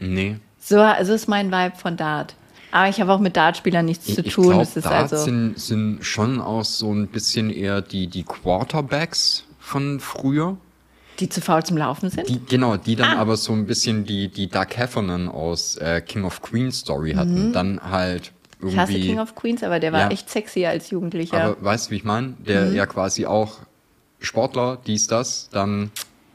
Nee. 0.00 0.36
So 0.60 0.80
also 0.80 1.14
ist 1.14 1.28
mein 1.28 1.50
Vibe 1.50 1.76
von 1.76 1.96
Dart. 1.96 2.34
Aber 2.70 2.88
ich 2.88 3.00
habe 3.00 3.12
auch 3.12 3.18
mit 3.20 3.36
Dartspielern 3.36 3.84
nichts 3.84 4.14
zu 4.14 4.20
ich 4.22 4.34
tun. 4.34 4.44
glaube, 4.48 4.58
das 4.60 4.76
ist 4.76 4.84
Darts 4.84 5.12
also 5.12 5.24
sind, 5.24 5.58
sind 5.58 6.04
schon 6.04 6.40
auch 6.40 6.64
so 6.64 6.92
ein 6.92 7.06
bisschen 7.08 7.50
eher 7.50 7.80
die, 7.80 8.06
die 8.08 8.24
Quarterbacks 8.24 9.44
von 9.58 10.00
früher. 10.00 10.56
die 11.20 11.28
zu 11.28 11.40
faul 11.40 11.64
zum 11.64 11.76
Laufen 11.76 12.10
sind. 12.10 12.28
Die, 12.28 12.38
genau, 12.44 12.76
die 12.76 12.94
dann 12.94 13.16
Ah. 13.16 13.20
aber 13.20 13.36
so 13.36 13.52
ein 13.52 13.66
bisschen 13.66 14.04
die, 14.04 14.28
die 14.28 14.48
Doug 14.48 14.66
Heffernan 14.76 15.28
aus 15.28 15.76
äh, 15.78 16.00
King 16.00 16.24
of 16.24 16.42
Queens 16.42 16.78
Story 16.80 17.14
hatten. 17.14 17.52
Dann 17.52 17.80
halt 17.82 18.32
irgendwie. 18.60 18.66
Mhm. 18.66 18.70
ich 18.70 18.78
hasse 18.78 18.92
King 19.00 19.18
of 19.18 19.34
Queens, 19.34 19.62
aber 19.64 19.80
der 19.80 19.92
war 19.92 20.00
Ja. 20.02 20.08
echt 20.10 20.28
sexy 20.30 20.64
als 20.66 20.90
Jugendlicher. 20.90 21.42
Aber 21.42 21.56
weißt 21.64 21.86
du, 21.86 21.90
wie 21.92 21.96
ich 21.96 22.04
meine? 22.04 22.34
Der 22.46 22.66
Mhm. 22.66 22.74
ja 22.76 22.86
quasi 22.86 23.26
auch 23.26 23.56
Sportler, 24.20 24.78
dies, 24.86 25.06
das, 25.06 25.48
dann 25.52 25.90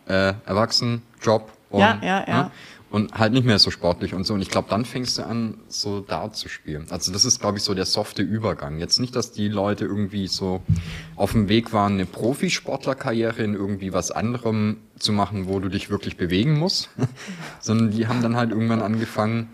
äh, 0.07 0.33
erwachsen, 0.45 1.01
Job 1.21 1.49
und, 1.69 1.79
Ja, 1.79 1.99
ja, 2.01 2.25
ja. 2.27 2.43
ne? 2.43 2.51
Und 2.93 3.11
halt 3.15 3.33
nicht 3.33 3.43
mehr 3.43 3.57
so 3.57 3.71
sportlich 3.71 4.13
und 4.13 4.23
so. 4.23 4.35
Und 4.35 4.43
ich 4.43 4.51
glaube, 4.51 4.67
dann 4.69 4.85
fängst 4.85 5.17
du 5.17 5.25
an, 5.25 5.55
so 5.67 5.99
Dart 5.99 6.35
zu 6.35 6.47
spielen. 6.47 6.85
Also 6.91 7.11
das 7.11 7.25
ist, 7.25 7.39
glaube 7.39 7.57
ich, 7.57 7.63
so 7.63 7.73
der 7.73 7.85
softe 7.85 8.21
Übergang. 8.21 8.77
Jetzt 8.77 8.99
nicht, 8.99 9.15
dass 9.15 9.31
die 9.31 9.47
Leute 9.47 9.85
irgendwie 9.85 10.27
so 10.27 10.61
auf 11.15 11.31
dem 11.31 11.49
Weg 11.49 11.73
waren, 11.73 11.93
eine 11.93 12.05
Profisportlerkarriere 12.05 13.41
in 13.41 13.55
irgendwie 13.55 13.93
was 13.93 14.11
anderem 14.11 14.77
zu 14.99 15.11
machen, 15.11 15.47
wo 15.47 15.59
du 15.59 15.69
dich 15.69 15.89
wirklich 15.89 16.17
bewegen 16.17 16.59
musst, 16.59 16.91
sondern 17.59 17.89
die 17.89 18.05
haben 18.05 18.21
dann 18.21 18.35
halt 18.35 18.51
irgendwann 18.51 18.83
angefangen, 18.83 19.49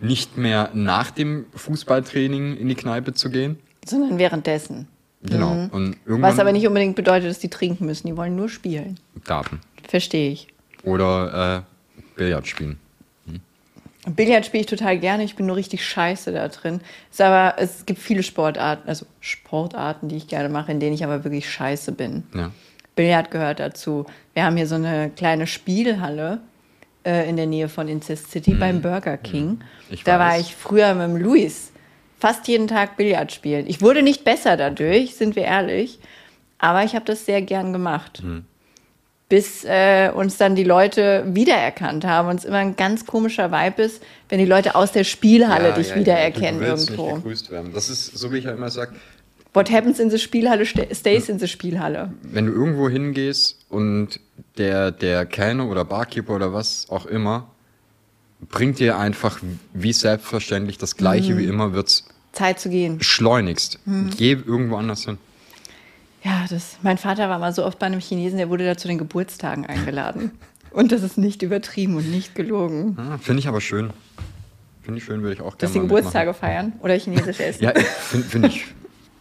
nicht 0.00 0.36
mehr 0.36 0.70
nach 0.74 1.12
dem 1.12 1.44
Fußballtraining 1.54 2.56
in 2.56 2.66
die 2.66 2.74
Kneipe 2.74 3.14
zu 3.14 3.30
gehen, 3.30 3.60
sondern 3.86 4.18
währenddessen. 4.18 4.88
Genau. 5.22 5.68
Und 5.70 5.96
irgendwann 6.06 6.32
Was 6.32 6.40
aber 6.40 6.50
nicht 6.50 6.66
unbedingt 6.66 6.96
bedeutet, 6.96 7.30
dass 7.30 7.38
die 7.38 7.50
trinken 7.50 7.86
müssen. 7.86 8.08
Die 8.08 8.16
wollen 8.16 8.34
nur 8.34 8.48
spielen. 8.48 8.98
Daten. 9.26 9.60
Verstehe 9.86 10.32
ich. 10.32 10.48
Oder 10.82 11.58
äh, 11.58 11.70
Billard 12.20 12.46
spielen. 12.46 12.78
Billard 14.06 14.44
spiele 14.44 14.60
ich 14.62 14.66
total 14.66 14.98
gerne, 14.98 15.24
ich 15.24 15.36
bin 15.36 15.46
nur 15.46 15.56
richtig 15.56 15.86
scheiße 15.86 16.32
da 16.32 16.48
drin. 16.48 16.80
Ist 17.10 17.20
aber, 17.20 17.54
es 17.58 17.86
gibt 17.86 17.98
viele 17.98 18.22
Sportarten, 18.22 18.86
also 18.86 19.06
Sportarten, 19.20 20.08
die 20.08 20.16
ich 20.16 20.28
gerne 20.28 20.50
mache, 20.50 20.70
in 20.70 20.80
denen 20.80 20.94
ich 20.94 21.02
aber 21.02 21.24
wirklich 21.24 21.50
scheiße 21.50 21.92
bin. 21.92 22.24
Ja. 22.34 22.50
Billard 22.94 23.30
gehört 23.30 23.60
dazu. 23.60 24.04
Wir 24.34 24.44
haben 24.44 24.56
hier 24.56 24.66
so 24.66 24.74
eine 24.74 25.10
kleine 25.16 25.46
Spielhalle 25.46 26.40
äh, 27.04 27.26
in 27.28 27.36
der 27.36 27.46
Nähe 27.46 27.70
von 27.70 27.88
Incest 27.88 28.30
City 28.30 28.52
beim 28.52 28.82
Burger 28.82 29.16
King. 29.16 29.48
Mhm. 29.48 29.62
Ich 29.88 30.04
da 30.04 30.18
war 30.18 30.32
weiß. 30.32 30.42
ich 30.42 30.56
früher 30.56 30.92
mit 30.94 31.04
dem 31.04 31.16
Luis 31.16 31.72
fast 32.18 32.46
jeden 32.48 32.68
Tag 32.68 32.98
Billard 32.98 33.32
spielen. 33.32 33.66
Ich 33.66 33.80
wurde 33.80 34.02
nicht 34.02 34.24
besser 34.24 34.58
dadurch, 34.58 35.14
sind 35.16 35.36
wir 35.36 35.44
ehrlich, 35.44 35.98
aber 36.58 36.84
ich 36.84 36.94
habe 36.94 37.06
das 37.06 37.24
sehr 37.24 37.40
gern 37.40 37.72
gemacht. 37.72 38.22
Mhm. 38.22 38.44
Bis 39.30 39.64
äh, 39.64 40.10
uns 40.12 40.36
dann 40.36 40.54
die 40.56 40.64
Leute 40.64 41.24
wiedererkannt 41.26 42.04
haben 42.04 42.28
und 42.28 42.40
es 42.40 42.44
immer 42.44 42.58
ein 42.58 42.76
ganz 42.76 43.06
komischer 43.06 43.50
Vibe 43.50 43.80
ist, 43.82 44.02
wenn 44.28 44.38
die 44.40 44.44
Leute 44.44 44.74
aus 44.74 44.92
der 44.92 45.04
Spielhalle 45.04 45.72
dich 45.72 45.94
wiedererkennen 45.94 46.60
du 46.60 46.66
willst 46.66 46.90
irgendwo. 46.90 47.06
Nicht 47.06 47.22
gegrüßt 47.22 47.50
werden. 47.50 47.70
Das 47.72 47.88
ist, 47.88 48.06
so 48.18 48.30
wie 48.32 48.38
ich 48.38 48.44
ja 48.44 48.50
immer 48.52 48.68
sage, 48.70 48.92
What 49.54 49.70
happens 49.72 49.98
in 49.98 50.10
the 50.10 50.18
Spielhalle 50.18 50.64
sta- 50.66 50.92
stays 50.94 51.28
in 51.28 51.38
the 51.40 51.48
Spielhalle. 51.48 52.12
wenn 52.22 52.46
du 52.46 52.52
irgendwo 52.52 52.88
hingehst 52.88 53.56
und 53.68 54.20
der, 54.58 54.90
der 54.92 55.26
Kellner 55.26 55.68
oder 55.68 55.84
Barkeeper 55.84 56.34
oder 56.36 56.52
was 56.52 56.86
auch 56.90 57.06
immer 57.06 57.48
bringt 58.48 58.78
dir 58.78 58.96
einfach 58.98 59.40
wie 59.74 59.92
selbstverständlich 59.92 60.78
das 60.78 60.96
Gleiche 60.96 61.34
Mhm. 61.34 61.38
wie 61.38 61.44
immer, 61.46 61.72
wird's 61.72 62.04
Zeit 62.32 62.58
zu 62.60 62.68
gehen. 62.70 63.00
schleunigst. 63.02 63.78
Mhm. 63.86 64.10
Geh 64.16 64.32
irgendwo 64.32 64.76
anders 64.76 65.04
hin. 65.04 65.18
Ja, 66.22 66.44
das, 66.50 66.76
mein 66.82 66.98
Vater 66.98 67.28
war 67.30 67.38
mal 67.38 67.52
so 67.54 67.64
oft 67.64 67.78
bei 67.78 67.86
einem 67.86 68.00
Chinesen, 68.00 68.36
der 68.38 68.48
wurde 68.50 68.66
da 68.66 68.76
zu 68.76 68.88
den 68.88 68.98
Geburtstagen 68.98 69.66
eingeladen. 69.66 70.32
Und 70.70 70.92
das 70.92 71.02
ist 71.02 71.18
nicht 71.18 71.42
übertrieben 71.42 71.96
und 71.96 72.12
nicht 72.12 72.36
gelogen. 72.36 72.96
Ah, 72.96 73.18
Finde 73.18 73.40
ich 73.40 73.48
aber 73.48 73.60
schön. 73.60 73.90
Finde 74.84 74.98
ich 74.98 75.04
schön, 75.04 75.20
würde 75.22 75.34
ich 75.34 75.40
auch 75.40 75.56
Dass 75.56 75.72
gerne 75.72 75.72
die 75.72 75.78
mal 75.92 75.96
Geburtstage 75.96 76.32
feiern 76.32 76.74
oder 76.80 76.94
chinesisch 76.94 77.40
essen. 77.40 77.64
mitmachen. 77.64 77.84
Ja, 77.84 77.90
finde 77.98 78.28
find 78.28 78.46
ich. 78.46 78.66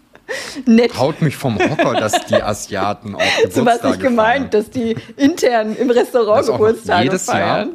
Nett. 0.67 0.95
Haut 0.95 1.23
mich 1.23 1.35
vom 1.35 1.57
Hocker, 1.57 1.95
dass 1.95 2.23
die 2.27 2.35
Asiaten 2.39 3.15
auch 3.15 3.19
Geburtstage 3.19 3.51
So 3.51 3.65
was 3.65 3.81
nicht 3.83 3.99
gemeint, 3.99 4.53
dass 4.53 4.69
die 4.69 4.95
intern 5.17 5.75
im 5.75 5.89
Restaurant 5.89 6.41
Das 6.41 6.47
Geburtstage 6.51 7.03
jedes 7.05 7.25
Jahr? 7.25 7.35
feiern. 7.35 7.69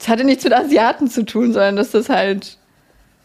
Das 0.00 0.08
hatte 0.08 0.24
nichts 0.24 0.42
mit 0.42 0.52
Asiaten 0.52 1.08
zu 1.08 1.24
tun, 1.24 1.52
sondern 1.52 1.76
dass 1.76 1.92
das 1.92 2.08
halt 2.08 2.58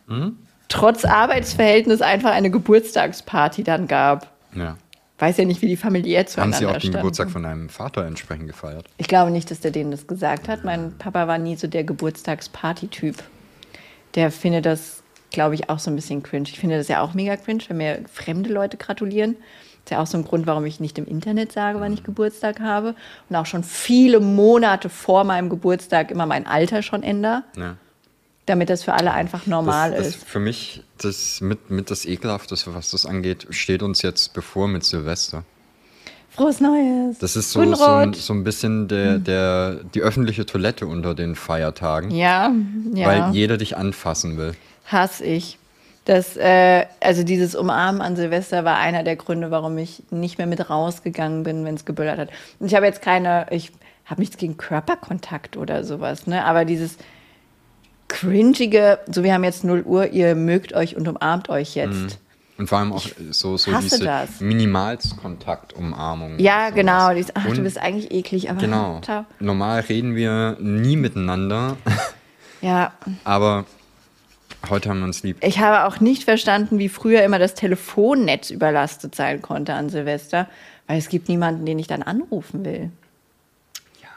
Hm? 0.08 0.38
trotz 0.70 1.06
Arbeitsverhältnis 1.06 2.04
einfach 2.04 2.32
eine 2.34 2.52
Geburtstagsparty 2.52 3.64
dann 3.64 3.88
gab. 3.88 4.30
Ja. 4.54 4.78
Weiß 5.20 5.38
ja 5.38 5.46
nicht, 5.46 5.62
wie 5.62 5.68
die 5.68 5.78
familiär 5.78 6.20
Haben 6.20 6.28
zueinander 6.28 6.58
Sie 6.58 6.66
auch 6.66 6.72
den 6.74 6.80
standen. 6.82 6.98
Geburtstag 6.98 7.30
von 7.32 7.44
deinem 7.44 7.70
Vater 7.70 8.06
entsprechend 8.06 8.48
gefeiert? 8.48 8.86
Ich 8.98 9.08
glaube 9.08 9.32
nicht, 9.32 9.50
dass 9.52 9.60
der 9.60 9.72
denen 9.72 9.92
das 9.92 10.08
gesagt 10.08 10.48
hat. 10.48 10.64
Mein 10.64 10.98
Papa 10.98 11.28
war 11.28 11.38
nie 11.38 11.56
so 11.56 11.68
der 11.68 11.84
Geburtstagsparty-Typ. 11.84 13.16
Der 14.16 14.32
findet 14.32 14.66
das, 14.66 15.04
glaube 15.32 15.56
ich, 15.56 15.70
auch 15.70 15.80
so 15.80 15.90
ein 15.92 15.96
bisschen 15.96 16.24
cringe. 16.24 16.48
Ich 16.50 16.60
finde 16.60 16.78
das 16.78 16.88
ja 16.88 17.02
auch 17.02 17.14
mega 17.14 17.36
cringe, 17.36 17.64
wenn 17.68 17.78
mir 17.78 18.00
fremde 18.12 18.52
Leute 18.52 18.78
gratulieren. 18.78 19.36
Das 19.84 19.92
ist 19.92 19.92
ja 19.92 20.02
auch 20.04 20.08
so 20.08 20.18
ein 20.18 20.26
Grund, 20.26 20.48
warum 20.48 20.66
ich 20.66 20.80
nicht 20.80 20.98
im 20.98 21.06
Internet 21.06 21.52
sage, 21.52 21.80
wann 21.80 21.94
ich 21.94 22.04
Geburtstag 22.04 22.60
habe. 22.60 22.94
Und 23.30 23.36
auch 23.36 23.46
schon 23.46 23.64
viele 23.64 24.20
Monate 24.20 24.90
vor 24.90 25.24
meinem 25.24 25.50
Geburtstag 25.50 26.12
immer 26.12 26.26
mein 26.26 26.46
Alter 26.46 26.82
schon 26.82 27.04
ändere, 27.04 27.44
Ja. 27.56 27.78
Damit 28.48 28.70
das 28.72 28.84
für 28.84 28.94
alle 28.94 29.14
einfach 29.14 29.46
normal 29.46 29.92
das, 29.92 30.00
das 30.00 30.08
ist. 30.16 30.24
Für 30.26 30.40
mich, 30.40 30.84
das 30.98 31.42
mit, 31.42 31.70
mit 31.70 31.92
das 31.92 32.06
Ekelhafteste, 32.06 32.74
was 32.74 32.90
das 32.90 33.06
angeht, 33.06 33.46
steht 33.52 33.84
uns 33.84 34.02
jetzt 34.02 34.34
bevor 34.34 34.68
mit 34.68 34.84
Silvester. 34.84 35.44
Frohes 36.32 36.62
Neues! 36.62 37.18
Das 37.20 37.36
ist 37.36 37.52
so, 37.52 37.76
so, 37.76 37.84
ein, 37.84 38.14
so 38.14 38.34
ein 38.34 38.44
bisschen 38.44 38.88
der, 38.88 39.18
der, 39.18 39.80
die 39.94 40.02
öffentliche 40.02 40.46
Toilette 40.46 40.86
unter 40.88 41.14
den 41.16 41.36
Feiertagen, 41.36 42.12
Ja, 42.12 42.52
ja. 42.94 43.08
weil 43.08 43.34
jeder 43.34 43.58
dich 43.58 43.76
anfassen 43.76 44.38
will. 44.38 44.54
Hasse 44.86 45.26
ich. 45.26 45.58
Das, 46.06 46.38
äh, 46.38 46.86
also 47.02 47.24
dieses 47.24 47.54
Umarmen 47.54 48.02
an 48.02 48.16
Silvester 48.16 48.64
war 48.64 48.78
einer 48.78 49.04
der 49.04 49.18
Gründe, 49.18 49.52
warum 49.52 49.78
ich 49.78 50.04
nicht 50.10 50.38
mehr 50.38 50.48
mit 50.48 50.70
rausgegangen 50.70 51.44
bin, 51.44 51.66
wenn 51.66 51.76
es 51.76 51.84
geböllert 51.84 52.18
hat. 52.18 52.30
Und 52.60 52.68
ich 52.68 52.76
habe 52.76 52.86
jetzt 52.86 53.02
keine, 53.02 53.48
ich 53.50 53.72
habe 54.06 54.22
nichts 54.22 54.38
gegen 54.38 54.56
Körperkontakt 54.56 55.58
oder 55.58 55.84
sowas, 55.84 56.28
ne? 56.28 56.46
Aber 56.46 56.64
dieses 56.64 56.98
cringige, 58.08 59.00
so 59.12 59.24
wir 59.24 59.34
haben 59.34 59.44
jetzt 59.44 59.64
0 59.64 59.84
Uhr, 59.84 60.08
ihr 60.12 60.36
mögt 60.36 60.74
euch 60.74 60.96
und 60.96 61.08
umarmt 61.08 61.50
euch 61.50 61.76
jetzt. 61.76 62.20
Und 62.58 62.68
vor 62.68 62.80
allem 62.80 62.92
auch 62.94 63.06
so, 63.30 63.56
so 63.58 63.72
hasse 63.72 63.84
diese 63.90 64.04
das. 64.06 64.40
Minimalskontaktumarmung. 64.42 66.40
Ja, 66.40 66.72
genau. 66.72 67.14
Dieses, 67.14 67.36
ach, 67.36 67.44
du 67.46 67.52
Und 67.52 67.64
bist 67.64 67.78
eigentlich 67.78 68.12
eklig, 68.12 68.50
aber 68.50 68.62
Genau. 68.62 69.00
ciao. 69.02 69.26
Normal 69.40 69.82
reden 69.82 70.16
wir 70.16 70.58
nie 70.60 70.96
miteinander, 70.96 71.78
Ja, 72.62 72.94
aber 73.24 73.66
heute 74.68 74.90
haben 74.90 75.00
wir 75.00 75.06
uns 75.06 75.22
lieb. 75.22 75.38
Ich 75.42 75.60
habe 75.60 75.86
auch 75.86 76.00
nicht 76.00 76.24
verstanden, 76.24 76.80
wie 76.80 76.90
früher 76.90 77.22
immer 77.22 77.38
das 77.38 77.54
Telefonnetz 77.54 78.50
überlastet 78.50 79.14
sein 79.14 79.44
konnte 79.44 79.76
an 79.76 79.90
Silvester, 79.90 80.48
weil 80.88 80.98
es 80.98 81.10
gibt 81.10 81.30
niemanden, 81.30 81.68
den 81.68 81.78
ich 81.78 81.86
dann 81.86 82.02
anrufen 82.02 82.66
will. 82.66 82.90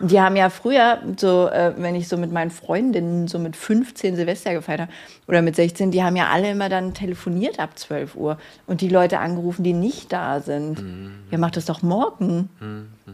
Die 0.03 0.19
haben 0.19 0.35
ja 0.35 0.49
früher, 0.49 0.99
so, 1.19 1.49
äh, 1.49 1.75
wenn 1.77 1.95
ich 1.95 2.09
so 2.09 2.17
mit 2.17 2.33
meinen 2.33 2.51
Freundinnen 2.51 3.29
so 3.29 3.39
mit 3.39 3.55
15 3.55 4.17
Silvester 4.17 4.55
gefeiert 4.55 4.81
habe 4.81 4.93
oder 5.29 5.43
mit 5.43 5.57
16, 5.57 5.91
die 5.91 6.03
haben 6.03 6.17
ja 6.17 6.29
alle 6.29 6.51
immer 6.51 6.71
dann 6.71 6.95
telefoniert 6.95 7.59
ab 7.59 7.79
12 7.79 8.17
Uhr 8.17 8.39
und 8.67 8.81
die 8.81 8.89
Leute 8.89 9.19
angerufen, 9.19 9.63
die 9.63 9.75
nicht 9.75 10.11
da 10.11 10.41
sind. 10.41 10.83
Ja, 11.31 11.37
mach 11.37 11.51
das 11.51 11.67
doch 11.67 11.83
morgen. 11.83 12.49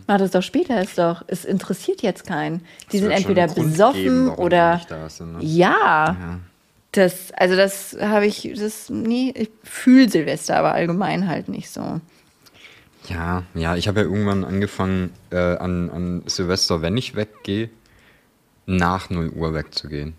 Mach 0.07 0.19
das 0.19 0.31
doch 0.31 0.43
später, 0.43 0.81
ist 0.81 0.97
doch, 0.97 1.25
es 1.27 1.45
interessiert 1.45 2.03
jetzt 2.03 2.25
keinen. 2.27 2.61
Die 2.93 2.99
Es 2.99 3.03
sind 3.03 3.11
entweder 3.11 3.49
besoffen 3.49 4.03
geben, 4.03 4.29
oder 4.31 4.81
sind, 5.09 5.33
ne? 5.33 5.39
ja. 5.41 6.17
Das, 6.93 7.31
also 7.33 7.57
das 7.57 7.97
habe 8.01 8.27
ich, 8.27 8.55
das, 8.57 8.89
nee, 8.89 9.31
ich 9.37 9.51
fühle 9.65 10.09
Silvester, 10.09 10.57
aber 10.57 10.73
allgemein 10.73 11.29
halt 11.29 11.49
nicht 11.49 11.69
so. 11.69 12.01
Ja, 13.09 13.43
ja, 13.55 13.77
ich 13.77 13.89
habe 13.89 14.01
ja 14.01 14.07
irgendwann 14.07 14.45
angefangen, 14.45 15.13
äh, 15.31 15.37
an, 15.37 15.91
an 15.91 16.23
Silvester, 16.27 16.83
wenn 16.83 16.97
ich 16.97 17.15
weggehe, 17.15 17.71
nach 18.67 19.11
0 19.11 19.31
Uhr 19.31 19.55
wegzugehen. 19.55 20.15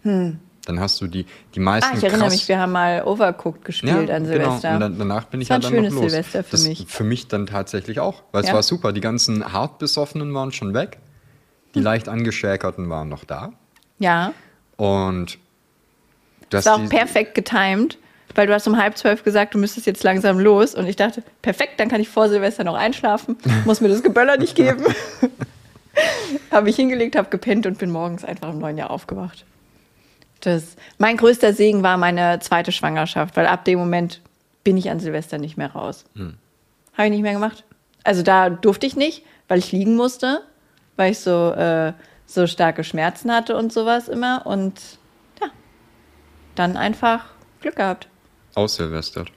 Dann 0.66 0.80
hast 0.80 1.00
du 1.02 1.08
die, 1.08 1.26
die 1.56 1.60
meisten 1.60 1.90
Hm. 1.92 1.96
Ah, 1.96 1.98
ich 1.98 2.04
erinnere 2.04 2.28
krass- 2.30 2.34
mich, 2.34 2.48
wir 2.48 2.60
haben 2.60 2.72
mal 2.72 3.04
Overcooked 3.04 3.64
gespielt 3.66 4.10
an 4.12 4.26
Silvester. 4.26 4.74
Genau. 4.74 4.74
Und 4.76 4.80
dann, 4.82 5.00
danach 5.00 5.26
bin 5.26 5.42
ich 5.42 5.48
Das 5.48 5.58
ja 5.58 5.64
war 5.64 5.70
dann 5.72 5.80
ein 5.80 5.84
noch 5.86 5.90
schönes 5.90 6.02
los. 6.04 6.12
Silvester 6.12 6.44
für 6.44 6.52
das, 6.52 6.68
mich. 6.68 6.86
Für 6.88 7.04
mich 7.04 7.28
dann 7.28 7.46
tatsächlich 7.48 8.00
auch, 8.00 8.24
weil 8.32 8.42
es 8.44 8.50
Ja? 8.50 8.54
war 8.56 8.64
super. 8.64 8.92
Die 8.94 9.02
ganzen 9.02 9.52
Hartbesoffenen 9.54 10.34
waren 10.34 10.52
schon 10.52 10.74
weg, 10.74 10.98
Hm. 10.98 11.02
die 11.76 11.80
leicht 11.82 12.08
angeschäkerten 12.10 12.90
waren 12.90 13.10
noch 13.10 13.24
da. 13.26 13.52
ja, 14.00 14.34
Und 14.78 15.40
das 16.50 16.64
das 16.64 16.66
war 16.80 16.86
auch 16.86 16.90
perfekt 16.90 17.36
getimed, 17.36 17.98
weil 18.38 18.46
du 18.46 18.54
hast 18.54 18.68
um 18.68 18.78
halb 18.78 18.98
zwölf 18.98 19.24
gesagt, 19.24 19.56
du 19.56 19.58
müsstest 19.58 19.88
jetzt 19.88 20.04
langsam 20.04 20.40
los. 20.40 20.76
Und 20.76 20.86
ich 20.86 20.96
dachte, 20.96 21.24
perfekt, 21.42 21.80
dann 21.80 21.90
kann 21.90 22.00
ich 22.00 22.08
vor 22.08 22.30
Silvester 22.30 22.64
noch 22.64 22.76
einschlafen, 22.76 23.36
muss 23.66 23.82
mir 23.82 23.90
das 23.90 24.04
Geböller 24.04 24.38
nicht 24.38 24.56
geben. 24.56 24.86
habe 26.52 26.70
ich 26.70 26.76
hingelegt, 26.76 27.16
habe 27.16 27.30
gepennt 27.30 27.66
und 27.66 27.80
bin 27.80 27.90
morgens 27.90 28.24
einfach 28.24 28.50
im 28.50 28.60
neuen 28.60 28.78
Jahr 28.78 28.92
aufgewacht. 28.92 29.44
Das, 30.42 30.76
mein 31.00 31.18
größter 31.18 31.54
Segen 31.54 31.82
war 31.82 31.98
meine 31.98 32.40
zweite 32.40 32.72
Schwangerschaft, 32.72 33.36
weil 33.36 33.48
ab 33.48 33.66
dem 33.66 33.80
Moment 33.80 34.22
bin 34.64 34.78
ich 34.78 34.92
an 34.92 35.00
Silvester 35.00 35.40
nicht 35.40 35.58
mehr 35.58 35.72
raus. 35.72 36.06
Habe 36.94 37.08
ich 37.08 37.12
nicht 37.12 37.24
mehr 37.24 37.34
gemacht. 37.34 37.64
Also 38.04 38.22
da 38.22 38.52
durfte 38.52 38.86
ich 38.86 38.96
nicht, 38.96 39.24
weil 39.48 39.58
ich 39.58 39.72
liegen 39.72 39.96
musste, 39.96 40.44
weil 40.96 41.12
ich 41.12 41.20
so, 41.20 41.54
äh, 41.54 41.94
so 42.28 42.46
starke 42.46 42.84
Schmerzen 42.84 43.34
hatte 43.34 43.58
und 43.58 43.74
sowas 43.74 44.08
immer. 44.10 44.46
Und 44.46 44.80
ja, 45.42 45.48
dann 46.54 46.78
einfach 46.78 47.26
Glück 47.62 47.78
gehabt. 47.78 48.08
Aussilvestert. 48.58 49.30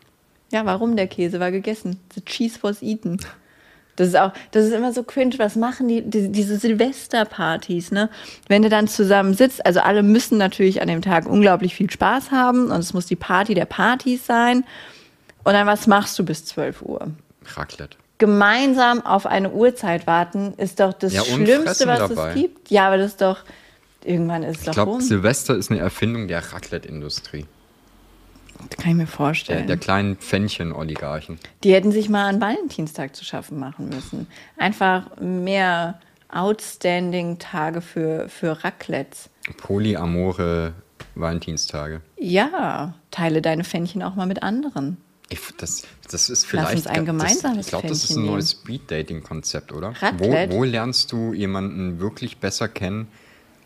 Ja, 0.52 0.64
warum 0.66 0.96
der 0.96 1.06
Käse 1.06 1.38
war 1.38 1.50
gegessen? 1.52 2.00
The 2.14 2.22
cheese 2.24 2.58
was 2.62 2.82
eaten. 2.82 3.18
Das 3.96 4.08
ist 4.08 4.16
auch, 4.16 4.32
das 4.52 4.64
ist 4.66 4.72
immer 4.72 4.92
so 4.92 5.02
cringe. 5.02 5.34
Was 5.38 5.56
machen 5.56 5.86
die, 5.86 6.00
die 6.02 6.30
diese 6.32 6.56
Silvesterpartys, 6.58 7.90
ne? 7.92 8.08
Wenn 8.48 8.62
du 8.62 8.68
dann 8.68 8.88
zusammen 8.88 9.34
sitzt, 9.34 9.64
also 9.66 9.80
alle 9.80 10.02
müssen 10.02 10.38
natürlich 10.38 10.80
an 10.80 10.88
dem 10.88 11.02
Tag 11.02 11.26
unglaublich 11.26 11.74
viel 11.74 11.90
Spaß 11.90 12.30
haben 12.30 12.70
und 12.70 12.78
es 12.78 12.94
muss 12.94 13.06
die 13.06 13.16
Party 13.16 13.54
der 13.54 13.66
Partys 13.66 14.26
sein. 14.26 14.64
Und 15.44 15.52
dann, 15.52 15.66
was 15.66 15.86
machst 15.86 16.18
du 16.18 16.24
bis 16.24 16.44
12 16.46 16.82
Uhr? 16.82 17.08
Raclette. 17.54 17.96
Gemeinsam 18.18 19.04
auf 19.04 19.26
eine 19.26 19.50
Uhrzeit 19.50 20.06
warten 20.06 20.54
ist 20.56 20.80
doch 20.80 20.92
das 20.92 21.12
Ja, 21.14 21.24
Schlimmste, 21.24 21.86
was 21.86 22.08
dabei. 22.08 22.28
es 22.30 22.34
gibt. 22.34 22.70
Ja, 22.70 22.86
aber 22.88 22.98
das 22.98 23.12
ist 23.12 23.20
doch, 23.22 23.38
irgendwann 24.04 24.42
ist 24.42 24.56
es 24.56 24.58
Ich 24.60 24.66
doch 24.66 24.72
glaube, 24.74 24.92
rum. 24.92 25.00
Silvester 25.00 25.56
ist 25.56 25.70
eine 25.70 25.80
Erfindung 25.80 26.28
der 26.28 26.52
Raclette-Industrie. 26.52 27.46
Das 28.68 28.78
kann 28.78 28.90
ich 28.92 28.96
mir 28.96 29.04
Der, 29.04 29.12
vorstellen. 29.12 29.66
der 29.66 29.76
kleinen 29.76 30.16
Pfännchen-Oligarchen. 30.16 31.38
Die 31.64 31.72
hätten 31.72 31.92
sich 31.92 32.08
mal 32.08 32.28
an 32.28 32.40
Valentinstag 32.40 33.16
zu 33.16 33.24
schaffen 33.24 33.58
machen 33.58 33.88
müssen. 33.88 34.26
Einfach 34.56 35.16
mehr 35.20 35.98
Outstanding-Tage 36.28 37.80
für, 37.80 38.28
für 38.28 38.62
Raclettes. 38.64 39.30
Polyamore 39.56 40.74
Valentinstage. 41.14 42.00
Ja, 42.16 42.94
teile 43.10 43.42
deine 43.42 43.64
Pfännchen 43.64 44.02
auch 44.02 44.14
mal 44.14 44.26
mit 44.26 44.42
anderen. 44.42 44.96
Ich, 45.28 45.40
das, 45.58 45.82
das 46.10 46.28
ist 46.28 46.42
Lass 46.42 46.44
vielleicht. 46.44 46.72
uns 46.76 46.86
ein 46.86 46.96
das, 46.96 47.04
gemeinsames 47.06 47.66
Ich 47.66 47.70
glaube, 47.70 47.88
das 47.88 48.04
ist 48.04 48.16
ein 48.16 48.26
neues 48.26 48.50
Speed-Dating-Konzept, 48.52 49.72
oder? 49.72 49.90
Wo, 50.18 50.24
Raclette? 50.30 50.52
wo 50.54 50.64
lernst 50.64 51.12
du 51.12 51.32
jemanden 51.32 52.00
wirklich 52.00 52.38
besser 52.38 52.68
kennen 52.68 53.08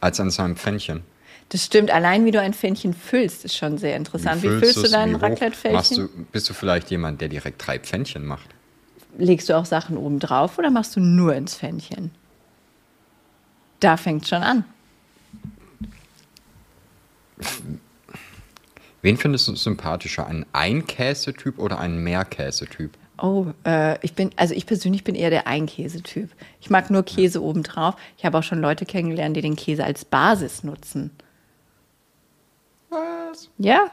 als 0.00 0.20
an 0.20 0.30
seinem 0.30 0.56
Pfännchen? 0.56 1.02
Das 1.50 1.64
stimmt, 1.64 1.90
allein 1.90 2.24
wie 2.24 2.30
du 2.30 2.40
ein 2.40 2.54
Pfännchen 2.54 2.94
füllst, 2.94 3.44
ist 3.44 3.56
schon 3.56 3.78
sehr 3.78 3.96
interessant. 3.96 4.42
Wie, 4.42 4.48
füllst 4.48 4.76
du 4.76 4.88
dein 4.88 5.20
Wie 5.20 5.94
du, 5.94 6.08
bist 6.32 6.48
du 6.48 6.54
vielleicht 6.54 6.90
jemand, 6.90 7.20
der 7.20 7.28
direkt 7.28 7.64
drei 7.64 7.78
Pfännchen 7.78 8.24
macht? 8.24 8.48
Legst 9.16 9.48
du 9.48 9.56
auch 9.56 9.64
Sachen 9.64 9.96
oben 9.96 10.18
drauf 10.18 10.58
oder 10.58 10.70
machst 10.70 10.96
du 10.96 11.00
nur 11.00 11.34
ins 11.34 11.54
Pfännchen? 11.54 12.10
Da 13.78 13.96
fängt 13.96 14.26
schon 14.26 14.42
an. 14.42 14.64
Wen 19.02 19.16
findest 19.16 19.48
du 19.48 19.54
sympathischer? 19.54 20.26
Einen 20.26 20.46
Einkäsetyp 20.52 21.58
oder 21.58 21.78
einen 21.78 22.02
Mehrkäsetyp? 22.02 22.92
Oh, 23.18 23.46
äh, 23.64 24.02
ich 24.04 24.14
bin, 24.14 24.30
also 24.36 24.54
ich 24.54 24.66
persönlich 24.66 25.04
bin 25.04 25.14
eher 25.14 25.30
der 25.30 25.46
Einkäsetyp. 25.46 26.30
Ich 26.60 26.70
mag 26.70 26.90
nur 26.90 27.04
Käse 27.04 27.42
obendrauf. 27.42 27.94
Ich 28.16 28.24
habe 28.24 28.38
auch 28.38 28.42
schon 28.42 28.60
Leute 28.60 28.86
kennengelernt, 28.86 29.36
die 29.36 29.42
den 29.42 29.56
Käse 29.56 29.84
als 29.84 30.04
Basis 30.04 30.64
nutzen. 30.64 31.10
Ja. 33.58 33.86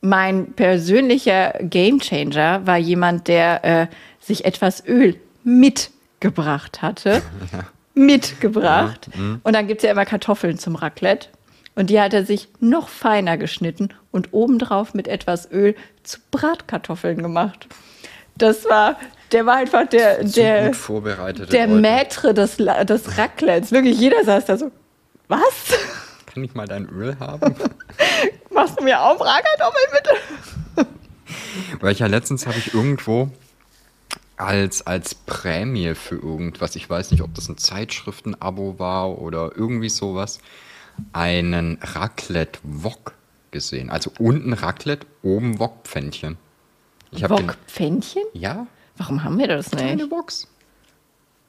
Mein 0.00 0.52
persönlicher 0.52 1.54
Gamechanger 1.60 2.66
war 2.66 2.78
jemand, 2.78 3.28
der 3.28 3.64
äh, 3.64 3.86
sich 4.20 4.44
etwas 4.44 4.86
Öl 4.86 5.16
mitgebracht 5.44 6.82
hatte. 6.82 7.22
Mitgebracht. 7.94 9.10
Und 9.42 9.52
dann 9.52 9.66
gibt 9.66 9.80
es 9.80 9.84
ja 9.84 9.90
immer 9.90 10.06
Kartoffeln 10.06 10.58
zum 10.58 10.76
Raclette. 10.76 11.28
Und 11.74 11.90
die 11.90 12.00
hat 12.00 12.14
er 12.14 12.24
sich 12.24 12.48
noch 12.60 12.88
feiner 12.88 13.36
geschnitten 13.36 13.90
und 14.10 14.32
obendrauf 14.32 14.94
mit 14.94 15.08
etwas 15.08 15.50
Öl 15.50 15.74
zu 16.02 16.18
Bratkartoffeln 16.30 17.22
gemacht. 17.22 17.66
Das 18.36 18.64
war, 18.64 18.96
der 19.32 19.46
war 19.46 19.56
einfach 19.56 19.86
der, 19.88 20.24
der, 20.24 20.70
der 20.70 21.66
Leute. 21.66 21.80
Maître 21.80 22.32
des, 22.32 22.56
des 22.56 23.18
Raclettes. 23.18 23.72
Wirklich, 23.72 23.98
jeder 23.98 24.24
saß 24.24 24.46
da 24.46 24.56
so, 24.56 24.70
was? 25.28 25.78
Kann 26.32 26.44
ich 26.44 26.54
mal 26.54 26.66
dein 26.66 26.88
Öl 26.88 27.18
haben? 27.18 27.56
Machst 28.50 28.78
du 28.78 28.84
mir 28.84 29.00
auch 29.00 29.18
Bratkartoffeln 29.18 29.86
bitte? 29.92 30.86
Weil 31.80 31.92
ich 31.92 31.98
ja 31.98 32.06
letztens 32.06 32.46
habe 32.46 32.58
ich 32.58 32.72
irgendwo 32.72 33.30
als, 34.36 34.86
als 34.86 35.14
Prämie 35.14 35.94
für 35.94 36.14
irgendwas, 36.14 36.76
ich 36.76 36.88
weiß 36.88 37.10
nicht, 37.10 37.22
ob 37.22 37.34
das 37.34 37.48
ein 37.48 37.58
Zeitschriften-Abo 37.58 38.78
war 38.78 39.18
oder 39.18 39.52
irgendwie 39.56 39.88
sowas, 39.88 40.38
einen 41.12 41.78
Raclette-Wok 41.82 43.12
gesehen. 43.50 43.90
Also 43.90 44.12
unten 44.18 44.52
Raclette, 44.52 45.06
oben 45.22 45.58
Wokpfännchen. 45.58 46.38
Wokpfännchen? 47.10 48.22
Ja? 48.34 48.66
Warum 48.96 49.24
haben 49.24 49.38
wir 49.38 49.48
das 49.48 49.72
nicht? 49.72 49.82
Eine 49.82 50.06
Box. 50.06 50.46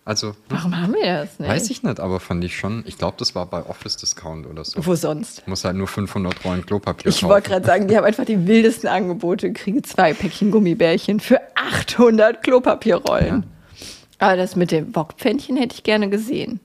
Also, 0.04 0.30
hm, 0.30 0.36
Warum 0.50 0.82
haben 0.82 0.94
wir 0.94 1.04
das 1.06 1.40
nicht? 1.40 1.50
weiß 1.50 1.70
ich 1.70 1.84
nicht, 1.84 2.00
aber 2.00 2.20
fand 2.20 2.44
ich 2.44 2.58
schon. 2.58 2.84
Ich 2.88 2.98
glaube, 2.98 3.18
das 3.20 3.36
war 3.36 3.46
bei 3.46 3.64
Office 3.64 3.98
Discount 3.98 4.48
oder 4.48 4.66
so. 4.66 4.84
Wo 4.86 4.96
sonst? 4.96 5.48
Muss 5.48 5.64
halt 5.64 5.76
nur 5.76 5.88
500 5.88 6.44
Rollen 6.44 6.66
Klopapier 6.66 7.10
Ich 7.10 7.22
wollte 7.24 7.50
gerade 7.50 7.66
sagen, 7.66 7.88
die 7.88 7.96
haben 7.96 8.06
einfach 8.06 8.26
die 8.26 8.48
wildesten 8.48 8.90
Angebote. 8.90 9.54
Kriege 9.54 9.84
zwei 9.84 10.14
Päckchen 10.14 10.50
Gummibärchen 10.50 11.20
für 11.20 11.40
800 11.56 12.42
Klopapierrollen. 12.42 13.44
Aber 14.18 14.38
das 14.38 14.56
mit 14.56 14.72
dem 14.72 14.96
Wokpfännchen 14.96 15.56
hätte 15.58 15.76
ich 15.76 15.84
gerne 15.84 16.10
gesehen. 16.10 16.60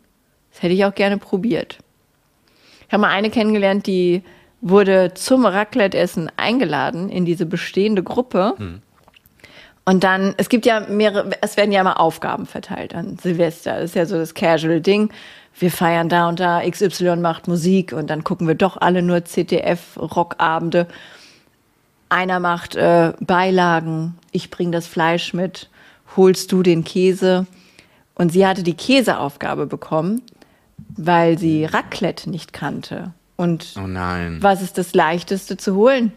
Das 0.53 0.63
hätte 0.63 0.73
ich 0.75 0.85
auch 0.87 0.95
gerne 0.95 1.19
probiert. 1.19 1.79
Ich 2.87 2.93
habe 2.93 3.03
mal 3.03 3.11
eine 3.11 3.29
kennengelernt, 3.31 3.87
die 3.87 4.23
wurde 4.63 5.13
zum 5.15 5.45
Raclette-Essen 5.45 6.31
eingeladen 6.39 7.11
in 7.11 7.27
diese 7.27 7.45
bestehende 7.45 8.03
Gruppe. 8.03 8.55
Und 9.89 10.03
dann, 10.03 10.35
es 10.37 10.49
gibt 10.49 10.67
ja 10.67 10.81
mehrere, 10.81 11.31
es 11.43 11.57
werden 11.57 11.71
ja 11.71 11.81
immer 11.81 12.01
Aufgaben 12.01 12.47
verteilt 12.47 12.93
an 12.95 13.19
Silvester. 13.23 13.75
Das 13.77 13.85
ist 13.91 13.95
ja 13.95 14.05
so 14.05 14.17
das 14.19 14.35
Casual-Ding. 14.35 15.11
Wir 15.59 15.71
feiern 15.71 16.09
da 16.09 16.29
und 16.29 16.41
da, 16.41 16.61
XY 16.69 17.17
macht 17.17 17.47
Musik 17.47 17.93
und 17.93 18.09
dann 18.11 18.25
gucken 18.25 18.49
wir 18.49 18.57
doch 18.57 18.77
alle 18.77 19.01
nur 19.01 19.19
CTF-Rockabende. 19.25 20.87
Einer 22.09 22.41
macht 22.41 22.75
äh, 22.75 23.13
Beilagen, 23.21 24.19
ich 24.33 24.51
bringe 24.51 24.73
das 24.73 24.87
Fleisch 24.89 25.33
mit, 25.33 25.71
holst 26.17 26.51
du 26.53 26.63
den 26.63 26.83
Käse. 26.85 27.47
Und 28.17 28.33
sie 28.33 28.45
hatte 28.47 28.65
die 28.65 28.75
Käseaufgabe 28.75 29.67
bekommen, 29.67 30.23
weil 30.97 31.39
sie 31.39 31.65
Raclette 31.65 32.29
nicht 32.29 32.53
kannte. 32.53 33.13
Und 33.37 33.75
Oh 33.77 33.87
nein. 33.87 34.39
was 34.41 34.63
ist 34.63 34.79
das 34.79 34.95
Leichteste 34.95 35.57
zu 35.57 35.77
holen? 35.77 36.13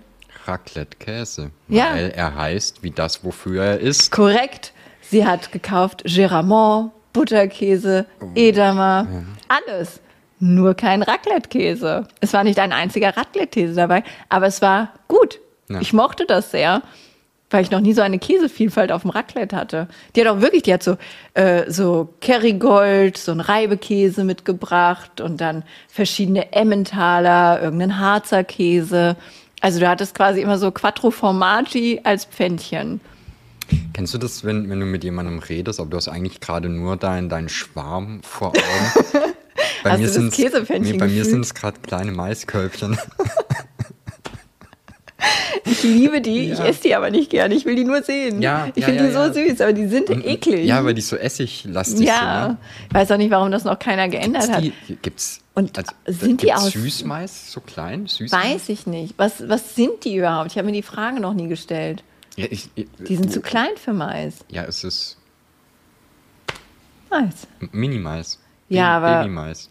Raclette-Käse. 0.45 1.51
Ja. 1.67 1.93
Weil 1.93 2.11
er 2.15 2.35
heißt 2.35 2.83
wie 2.83 2.91
das, 2.91 3.23
wofür 3.23 3.63
er 3.63 3.79
ist. 3.79 4.11
Korrekt. 4.11 4.73
Sie 5.01 5.25
hat 5.25 5.51
gekauft 5.51 6.03
Geramont, 6.05 6.91
Butterkäse, 7.13 8.05
Oh. 8.21 8.27
Edamer, 8.35 9.07
alles. 9.47 10.01
Nur 10.39 10.73
kein 10.75 11.01
Raclette-Käse. 11.03 12.07
Es 12.21 12.31
war 12.33 12.43
nicht 12.43 12.59
ein 12.59 12.71
einziger 12.71 13.15
Raclette-Käse 13.17 13.73
dabei, 13.73 14.03
aber 14.29 14.47
es 14.47 14.61
war 14.61 14.93
gut. 15.07 15.39
Ja. 15.69 15.81
Ich 15.81 15.91
mochte 15.93 16.25
das 16.25 16.51
sehr, 16.51 16.81
weil 17.49 17.63
ich 17.63 17.71
noch 17.71 17.81
nie 17.81 17.93
so 17.93 18.01
eine 18.01 18.19
Käsevielfalt 18.19 18.91
auf 18.91 19.01
dem 19.01 19.09
Raclette 19.09 19.55
hatte. 19.55 19.87
Die 20.15 20.21
hat 20.21 20.27
auch 20.27 20.39
wirklich, 20.41 20.63
die 20.63 20.73
hat 20.73 20.83
so, 20.83 20.97
äh, 21.33 21.69
so 21.69 22.13
Kerrygold, 22.21 23.17
so 23.17 23.31
einen 23.31 23.41
Reibekäse 23.41 24.23
mitgebracht 24.23 25.19
und 25.19 25.41
dann 25.41 25.63
verschiedene 25.87 26.53
Emmentaler, 26.53 27.61
irgendeinen 27.61 27.99
Harzer 27.99 28.43
Käse. 28.43 29.15
Also 29.61 29.79
du 29.79 29.87
hattest 29.87 30.15
quasi 30.15 30.41
immer 30.41 30.57
so 30.57 30.71
Quattro 30.71 31.11
Formaggi 31.11 32.01
als 32.03 32.25
Pfännchen. 32.25 33.01
Kennst 33.93 34.13
du 34.13 34.17
das, 34.17 34.43
wenn, 34.43 34.69
wenn 34.69 34.79
du 34.79 34.85
mit 34.85 35.03
jemandem 35.03 35.39
redest, 35.39 35.79
aber 35.79 35.89
du 35.89 35.97
hast 35.97 36.07
eigentlich 36.07 36.39
gerade 36.39 36.69
nur 36.69 36.97
deinen 36.97 37.29
dein 37.29 37.49
Schwarm 37.49 38.21
vor 38.23 38.49
Augen? 38.49 39.33
Bei 39.83 39.91
Hast 39.91 39.99
mir 39.99 40.09
sind 41.25 41.41
es 41.41 41.53
gerade 41.53 41.79
kleine 41.81 42.11
Maiskölbchen. 42.11 42.97
Ich 45.65 45.83
liebe 45.83 46.21
die, 46.21 46.51
ich 46.51 46.59
Ja. 46.59 46.65
esse 46.65 46.83
die 46.83 46.95
aber 46.95 47.09
nicht 47.11 47.29
gerne. 47.29 47.53
Ich 47.53 47.65
will 47.65 47.75
die 47.75 47.83
nur 47.83 48.01
sehen. 48.03 48.41
Ja, 48.41 48.67
ich 48.73 48.81
ja, 48.81 48.85
finde 48.87 49.01
ja, 49.03 49.07
die 49.07 49.13
so 49.33 49.39
ja. 49.41 49.49
süß, 49.49 49.61
aber 49.61 49.73
die 49.73 49.87
sind 49.87 50.09
eklig. 50.09 50.65
Ja, 50.65 50.83
weil 50.85 50.93
die 50.93 51.01
so 51.01 51.15
essiglastig 51.17 52.07
Ja, 52.07 52.45
sind. 52.47 52.51
Ne? 52.53 52.57
ich 52.89 52.93
weiß 52.95 53.11
auch 53.11 53.17
nicht, 53.17 53.31
warum 53.31 53.51
das 53.51 53.63
noch 53.65 53.77
keiner 53.79 54.07
geändert 54.07 54.49
hat. 54.51 54.63
Die, 54.63 54.73
gibt's, 55.01 55.41
Und 55.55 55.77
also, 55.77 55.91
sind 56.07 56.41
die 56.41 56.47
gibt's 56.47 56.61
aus- 56.63 56.71
Süßmais, 56.71 57.51
so 57.51 57.59
klein? 57.61 58.07
Süßmais? 58.07 58.31
Weiß 58.55 58.69
ich 58.69 58.87
nicht. 58.87 59.15
Was, 59.17 59.47
was 59.49 59.75
sind 59.75 60.03
die 60.05 60.15
überhaupt? 60.15 60.51
Ich 60.51 60.57
habe 60.57 60.65
mir 60.67 60.73
die 60.73 60.81
Frage 60.83 61.19
noch 61.19 61.33
nie 61.33 61.47
gestellt. 61.47 62.03
Ja, 62.35 62.45
ich, 62.49 62.69
ich, 62.75 62.87
Die 63.07 63.15
sind 63.17 63.31
zu 63.33 63.41
klein 63.41 63.71
für 63.75 63.91
Mais. 63.93 64.35
Ja, 64.49 64.63
es 64.63 64.83
ist 64.83 65.17
Mais. 67.09 67.47
Mini-Mais. 67.71 68.39
Ja, 68.69 68.97
aber- 68.97 69.19
Babymais. 69.23 69.69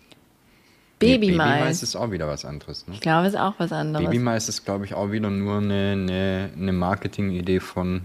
Nee, 1.01 1.19
Babymais. 1.19 1.49
Babymais 1.53 1.83
ist 1.83 1.97
auch 1.97 2.11
wieder 2.11 2.27
was 2.27 2.45
anderes. 2.45 2.87
Ne? 2.87 2.95
Ich 2.95 3.01
glaube, 3.01 3.27
es 3.27 3.35
ist 3.35 3.41
auch 3.41 3.55
was 3.59 3.73
anderes. 3.73 4.05
Babymais 4.05 4.49
ist, 4.49 4.65
glaube 4.65 4.85
ich, 4.85 4.95
auch 4.95 5.11
wieder 5.11 5.31
nur 5.31 5.59
eine, 5.59 5.93
eine, 5.93 6.51
eine 6.57 6.73
Marketingidee 6.73 7.61
von 7.61 8.03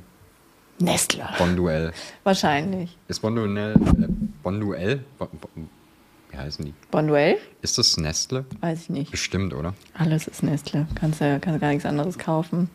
Nestle. 0.79 1.27
Bonduell. 1.37 1.91
Wahrscheinlich. 2.23 2.97
Ist 3.07 3.21
Bonduell, 3.21 3.75
äh, 3.75 4.07
Bonduell? 4.43 5.03
Bon, 5.17 5.29
bon, 5.31 5.69
wie 6.31 6.37
heißen 6.37 6.65
die? 6.65 6.73
Bonduell? 6.91 7.37
Ist 7.61 7.77
das 7.77 7.97
Nestle? 7.97 8.45
Weiß 8.59 8.83
ich 8.83 8.89
nicht. 8.89 9.11
Bestimmt, 9.11 9.53
oder? 9.53 9.73
Alles 9.93 10.27
ist 10.27 10.43
Nestle. 10.43 10.87
Kannst 10.95 11.21
ja 11.21 11.39
kannst 11.39 11.61
gar 11.61 11.69
nichts 11.69 11.85
anderes 11.85 12.17
kaufen. 12.17 12.69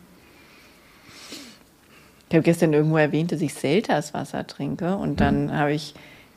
Ich 2.29 2.35
habe 2.35 2.43
gestern 2.43 2.73
irgendwo 2.73 2.97
erwähnt, 2.97 3.31
dass 3.31 3.41
ich 3.41 3.53
Selters 3.53 4.13
Wasser 4.13 4.45
trinke. 4.45 4.95
Und 4.95 5.19
dann 5.19 5.51
habe 5.51 5.73
ich, 5.73 5.95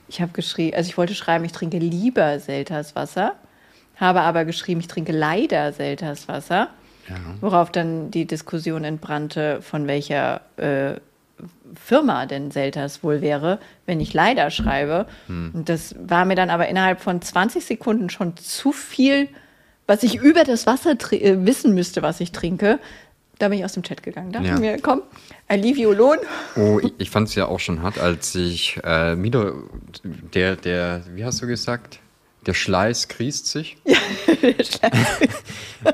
ich 0.09 0.21
habe 0.21 0.33
geschrieben, 0.33 0.77
also 0.77 0.89
ich 0.89 0.97
wollte 0.97 1.15
schreiben, 1.15 1.45
ich 1.45 1.53
trinke 1.53 1.79
lieber 1.79 2.39
Selters 2.41 2.97
Wasser, 2.97 3.37
habe 4.03 4.21
aber 4.21 4.45
geschrieben, 4.45 4.81
ich 4.81 4.89
trinke 4.89 5.13
leider 5.13 5.73
Selters 5.73 6.29
Wasser. 6.29 6.69
Ja. 7.09 7.17
Worauf 7.41 7.73
dann 7.73 8.11
die 8.11 8.27
Diskussion 8.27 8.85
entbrannte, 8.85 9.61
von 9.63 9.87
welcher 9.89 10.43
äh, 10.57 11.01
Firma 11.75 12.27
denn 12.27 12.51
Selters 12.51 13.03
wohl 13.03 13.21
wäre, 13.21 13.59
wenn 13.87 13.99
ich 14.01 14.15
leider 14.15 14.51
schreibe. 14.51 15.07
Und 15.29 15.69
das 15.69 15.97
war 15.99 16.25
mir 16.25 16.37
dann 16.37 16.51
aber 16.51 16.69
innerhalb 16.69 17.01
von 17.01 17.21
20 17.21 17.65
Sekunden 17.65 18.11
schon 18.11 18.37
zu 18.37 18.71
viel, 18.73 19.29
was 19.89 20.05
ich 20.05 20.17
über 20.17 20.45
das 20.45 20.67
Wasser 20.67 20.93
äh, 21.13 21.45
wissen 21.45 21.75
müsste, 21.75 22.03
was 22.03 22.21
ich 22.21 22.31
trinke. 22.31 22.79
Da 23.39 23.49
bin 23.49 23.59
ich 23.59 23.65
aus 23.65 23.73
dem 23.73 23.83
Chat 23.83 24.05
gegangen. 24.05 24.31
Dachte 24.31 24.47
Ja. 24.47 24.59
mir, 24.59 24.79
komm, 24.81 25.03
I 25.53 25.57
leave 25.57 25.81
you 25.81 25.91
alone. 25.91 26.21
Oh, 26.55 26.79
ich, 26.83 26.93
ich 26.99 27.11
fand 27.11 27.29
es 27.29 27.35
ja 27.35 27.47
auch 27.47 27.59
schon 27.59 27.83
hart, 27.83 27.99
als 27.99 28.35
ich 28.37 28.79
äh, 28.85 29.21
wieder 29.21 29.55
der, 30.35 30.55
der, 30.55 31.03
wie 31.15 31.25
hast 31.25 31.43
du 31.43 31.49
gesagt? 31.49 31.99
Der 32.47 32.55
Schleiß 32.55 33.09
kriest 33.09 33.47
sich. 33.47 33.77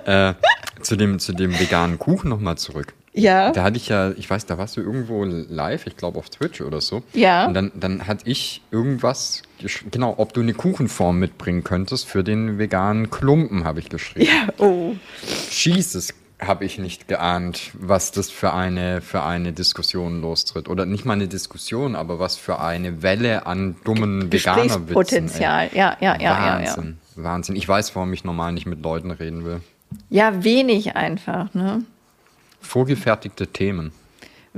äh, 0.05 0.35
zu, 0.83 0.97
dem, 0.97 1.19
zu 1.19 1.33
dem 1.33 1.59
veganen 1.59 1.99
Kuchen 1.99 2.31
nochmal 2.31 2.57
zurück. 2.57 2.95
Ja. 3.12 3.51
Da 3.51 3.65
hatte 3.65 3.77
ich 3.77 3.89
ja, 3.89 4.12
ich 4.12 4.31
weiß, 4.31 4.47
da 4.47 4.59
warst 4.59 4.77
du 4.77 4.81
irgendwo 4.81 5.25
live, 5.25 5.87
ich 5.87 5.97
glaube 5.97 6.19
auf 6.19 6.31
Twitch 6.31 6.61
oder 6.61 6.81
so. 6.81 7.03
Ja. 7.15 7.47
Und 7.47 7.55
dann, 7.55 7.73
dann 7.75 8.07
hatte 8.07 8.29
ich 8.31 8.62
irgendwas, 8.70 9.43
genau, 9.91 10.15
ob 10.19 10.33
du 10.33 10.41
eine 10.41 10.55
Kuchenform 10.55 11.19
mitbringen 11.19 11.65
könntest 11.65 12.07
für 12.07 12.23
den 12.23 12.59
veganen 12.59 13.11
Klumpen, 13.11 13.65
habe 13.65 13.81
ich 13.81 13.89
geschrieben. 13.89 14.27
ja, 14.27 14.53
oh. 14.59 14.95
Jesus, 15.51 16.15
habe 16.40 16.65
ich 16.65 16.78
nicht 16.78 17.09
geahnt, 17.09 17.73
was 17.74 18.12
das 18.12 18.31
für 18.31 18.52
eine, 18.52 19.01
für 19.01 19.23
eine 19.23 19.52
Diskussion 19.52 20.20
lostritt. 20.20 20.69
Oder 20.69 20.86
nicht 20.86 21.05
mal 21.05 21.15
eine 21.15 21.28
Diskussion, 21.28 21.97
aber 21.97 22.19
was 22.19 22.36
für 22.36 22.60
eine 22.60 23.02
Welle 23.02 23.47
an 23.47 23.77
dummen 23.85 24.32
Veganerwitzen. 24.32 24.86
Gesprächspotenzial. 24.86 25.70
Ja, 25.74 25.97
ja, 26.01 26.16
ja, 26.16 26.20
ja, 26.20 26.60
ja. 26.60 26.66
Wahnsinn, 26.66 26.98
Wahnsinn. 27.16 27.56
Ich 27.56 27.69
weiß, 27.69 27.94
warum 27.97 28.12
ich 28.12 28.24
normal 28.24 28.52
nicht 28.52 28.66
mit 28.66 28.82
Leuten 28.82 29.10
reden 29.10 29.44
will. 29.44 29.60
Ja, 30.10 30.44
wenig 30.44 30.97
einfach, 30.97 31.52
ne? 31.55 31.85
Vorgefertigte 32.60 33.47
Themen. 33.47 33.93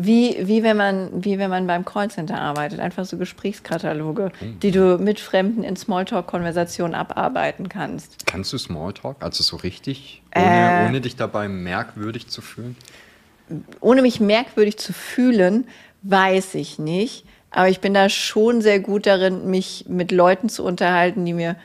Wie, 0.03 0.37
wie, 0.47 0.63
wenn 0.63 0.77
man, 0.77 1.25
wie 1.25 1.39
wenn 1.39 1.51
man 1.51 1.67
beim 1.67 1.85
Callcenter 1.85 2.41
arbeitet. 2.41 2.81
Einfach 2.81 3.05
so 3.05 3.17
Gesprächskataloge, 3.19 4.33
die 4.63 4.71
du 4.71 4.99
mit 4.99 5.21
Fremden 5.21 5.63
in 5.63 5.77
Smalltalk-Konversationen 5.77 6.95
abarbeiten 6.95 7.69
kannst. 7.69 8.27
Kannst 8.27 8.53
du 8.53 8.59
Smalltalk? 8.59 9.17
Also 9.21 9.43
so 9.43 9.57
richtig? 9.57 10.23
Ohne, 10.35 10.83
Äh. 10.85 10.87
ohne 10.89 11.01
dich 11.01 11.17
dabei 11.17 11.49
merkwürdig 11.49 12.29
zu 12.29 12.41
fühlen? 12.41 12.77
Ohne 13.81 14.03
mich 14.03 14.21
merkwürdig 14.21 14.79
zu 14.79 14.93
fühlen, 14.93 15.67
weiß 16.03 16.55
ich 16.55 16.79
nicht. 16.79 17.25
Aber 17.51 17.69
ich 17.69 17.81
bin 17.81 17.93
da 17.95 18.09
schon 18.09 18.63
sehr 18.63 18.79
gut 18.81 19.07
darin, 19.07 19.51
mich 19.51 19.87
mit 19.89 20.13
Leuten 20.13 20.49
zu 20.49 20.65
unterhalten, 20.65 21.25
die 21.25 21.33
mir 21.35 21.57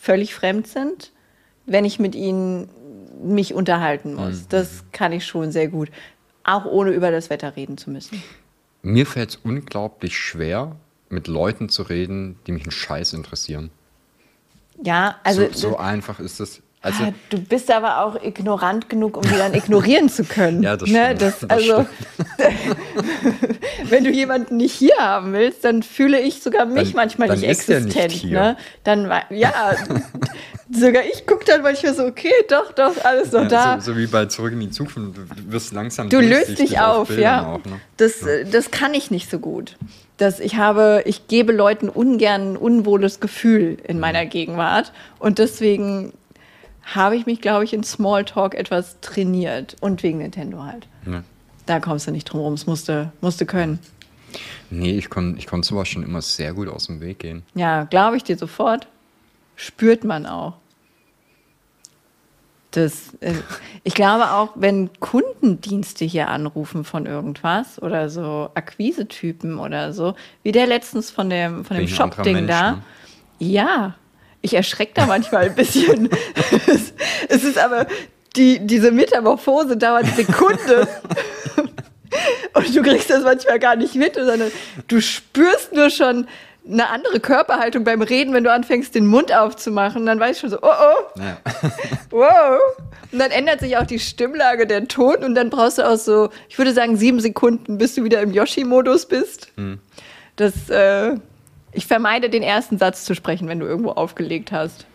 völlig 0.00 0.34
fremd 0.34 0.66
sind, 0.66 1.12
wenn 1.66 1.84
ich 1.84 1.98
mit 1.98 2.14
ihnen 2.14 2.68
mich 3.22 3.54
unterhalten 3.54 4.14
muss. 4.14 4.48
Das 4.48 4.84
kann 4.92 5.12
ich 5.12 5.24
schon 5.26 5.52
sehr 5.52 5.68
gut. 5.68 5.90
Auch 6.44 6.64
ohne 6.66 6.90
über 6.90 7.10
das 7.10 7.30
Wetter 7.30 7.56
reden 7.56 7.78
zu 7.78 7.90
müssen. 7.90 8.22
Mir 8.82 9.06
fällt 9.06 9.30
es 9.30 9.36
unglaublich 9.36 10.18
schwer, 10.18 10.76
mit 11.08 11.26
Leuten 11.26 11.68
zu 11.68 11.82
reden, 11.82 12.38
die 12.46 12.52
mich 12.52 12.64
einen 12.64 12.70
Scheiß 12.72 13.12
interessieren. 13.14 13.70
Ja, 14.82 15.16
also. 15.24 15.46
so, 15.52 15.70
so 15.70 15.76
einfach 15.78 16.20
ist 16.20 16.40
es. 16.40 16.60
Also, 16.82 17.04
Ah, 17.04 17.12
du 17.30 17.38
bist 17.40 17.70
aber 17.70 18.04
auch 18.04 18.22
ignorant 18.22 18.90
genug, 18.90 19.16
um 19.16 19.22
die 19.22 19.36
dann 19.38 19.54
ignorieren 19.54 20.10
zu 20.10 20.22
können. 20.24 20.62
Ja, 20.62 20.76
das 20.76 20.90
ne? 20.90 21.04
stimmt. 21.16 21.22
das, 21.22 21.38
Das 21.40 21.50
also, 21.50 21.86
wenn 23.84 24.04
du 24.04 24.10
jemanden 24.10 24.56
nicht 24.58 24.74
hier 24.74 24.96
haben 24.98 25.32
willst, 25.32 25.64
dann 25.64 25.82
fühle 25.82 26.20
ich 26.20 26.42
sogar 26.42 26.66
mich 26.66 26.88
Dann- 26.88 26.96
manchmal 26.96 27.28
dann 27.28 27.40
nicht 27.40 27.48
ist 27.48 27.68
nicht 27.70 27.78
existent. 27.96 28.12
hier. 28.12 28.38
Ne? 28.40 28.56
Dann 28.82 29.10
ja, 29.30 29.52
sogar 30.74 31.02
ich 31.04 31.26
gucke 31.26 31.44
dann 31.44 31.62
manchmal 31.62 31.94
so, 31.94 32.04
okay, 32.04 32.32
doch, 32.48 32.72
doch, 32.72 33.04
alles 33.04 33.32
noch 33.32 33.48
da. 33.48 33.74
ja, 33.74 33.80
so, 33.80 33.92
so 33.92 33.98
wie 33.98 34.06
bei 34.06 34.26
Zurück 34.26 34.52
in 34.52 34.60
die 34.60 34.70
Zukunft, 34.70 34.96
du 34.96 35.12
wirst 35.52 35.72
langsam 35.72 36.08
Du 36.08 36.20
löst 36.20 36.58
dich 36.58 36.78
auf, 36.80 37.16
ja. 37.16 37.46
Auch, 37.46 37.64
ne? 37.64 37.80
Das, 37.96 38.22
äh, 38.22 38.44
das 38.44 38.70
kann 38.70 38.94
ich 38.94 39.10
nicht 39.10 39.30
so 39.30 39.38
gut. 39.38 39.76
Das, 40.16 40.38
ich 40.40 40.56
habe, 40.56 41.02
ich 41.06 41.26
gebe 41.28 41.52
Leuten 41.52 41.88
ungern 41.88 42.52
ein 42.52 42.56
unwohles 42.56 43.18
Gefühl 43.20 43.78
in 43.84 43.96
Mhm. 43.96 44.00
meiner 44.00 44.26
Gegenwart. 44.26 44.92
Und 45.18 45.38
deswegen 45.38 46.12
habe 46.84 47.16
ich 47.16 47.26
mich, 47.26 47.40
glaube 47.40 47.64
ich, 47.64 47.72
in 47.72 47.82
Smalltalk 47.82 48.54
etwas 48.54 49.00
trainiert. 49.00 49.76
Und 49.80 50.02
wegen 50.02 50.18
Nintendo 50.18 50.62
halt. 50.62 50.86
Ja. 51.06 51.24
Da 51.66 51.80
kommst 51.80 52.06
du 52.06 52.10
nicht 52.12 52.24
drum 52.26 52.40
rum. 52.40 52.54
Es 52.54 52.66
musste, 52.66 53.10
musste 53.20 53.44
können. 53.46 53.78
Nee, 54.70 54.98
ich 54.98 55.10
konnte 55.10 55.38
ich 55.38 55.46
konnt 55.46 55.64
sowas 55.64 55.88
schon 55.88 56.02
immer 56.02 56.20
sehr 56.22 56.52
gut 56.54 56.68
aus 56.68 56.86
dem 56.86 57.00
Weg 57.00 57.20
gehen. 57.20 57.42
Ja, 57.54 57.84
glaube 57.84 58.16
ich 58.16 58.22
dir 58.24 58.36
sofort. 58.36 58.86
Spürt 59.56 60.04
man 60.04 60.26
auch. 60.26 60.54
Das, 62.74 63.14
äh, 63.20 63.34
ich 63.84 63.94
glaube 63.94 64.32
auch, 64.32 64.50
wenn 64.56 64.90
Kundendienste 64.98 66.04
hier 66.04 66.28
anrufen 66.28 66.84
von 66.84 67.06
irgendwas 67.06 67.80
oder 67.80 68.10
so 68.10 68.50
Akquisetypen 68.54 69.58
oder 69.58 69.92
so, 69.92 70.14
wie 70.42 70.50
der 70.50 70.66
letztens 70.66 71.12
von 71.12 71.30
dem, 71.30 71.64
von 71.64 71.76
dem 71.76 71.86
Shop-Ding 71.86 72.48
da. 72.48 72.72
ne? 72.72 72.82
Ja, 73.38 73.94
ich 74.42 74.54
erschrecke 74.54 74.92
da 74.94 75.06
manchmal 75.06 75.44
ein 75.44 75.54
bisschen. 75.54 76.10
es, 76.66 76.92
es 77.28 77.44
ist 77.44 77.58
aber, 77.58 77.86
die, 78.34 78.58
diese 78.66 78.90
Metamorphose 78.90 79.76
dauert 79.76 80.06
Sekunden. 80.16 80.88
Und 82.54 82.76
du 82.76 82.82
kriegst 82.82 83.10
das 83.10 83.22
manchmal 83.22 83.58
gar 83.58 83.76
nicht 83.76 83.94
mit, 83.94 84.14
sondern 84.14 84.50
du 84.88 85.00
spürst 85.00 85.72
nur 85.72 85.90
schon 85.90 86.26
eine 86.66 86.88
andere 86.88 87.20
Körperhaltung 87.20 87.84
beim 87.84 88.00
Reden, 88.00 88.32
wenn 88.32 88.44
du 88.44 88.52
anfängst, 88.52 88.94
den 88.94 89.06
Mund 89.06 89.34
aufzumachen. 89.34 90.06
Dann 90.06 90.18
weißt 90.18 90.42
du 90.42 90.48
schon 90.48 90.50
so, 90.50 90.58
oh 90.62 90.68
oh, 90.68 91.18
Naja. 91.18 91.36
wow. 92.10 92.58
Und 93.12 93.18
dann 93.18 93.30
ändert 93.30 93.60
sich 93.60 93.76
auch 93.76 93.86
die 93.86 93.98
Stimmlage, 93.98 94.66
der 94.66 94.88
Ton 94.88 95.16
und 95.16 95.34
dann 95.34 95.50
brauchst 95.50 95.78
du 95.78 95.82
auch 95.82 95.96
so, 95.96 96.30
ich 96.48 96.58
würde 96.58 96.72
sagen, 96.72 96.96
sieben 96.96 97.20
Sekunden, 97.20 97.78
bis 97.78 97.94
du 97.94 98.04
wieder 98.04 98.20
im 98.22 98.32
Yoshi-Modus 98.32 99.06
bist. 99.06 99.52
Das, 100.36 100.70
äh, 100.70 101.16
ich 101.72 101.86
vermeide 101.86 102.30
den 102.30 102.42
ersten 102.42 102.78
Satz 102.78 103.04
zu 103.04 103.14
sprechen, 103.14 103.46
wenn 103.46 103.60
du 103.60 103.66
irgendwo 103.66 103.90
aufgelegt 103.90 104.50
hast. 104.50 104.86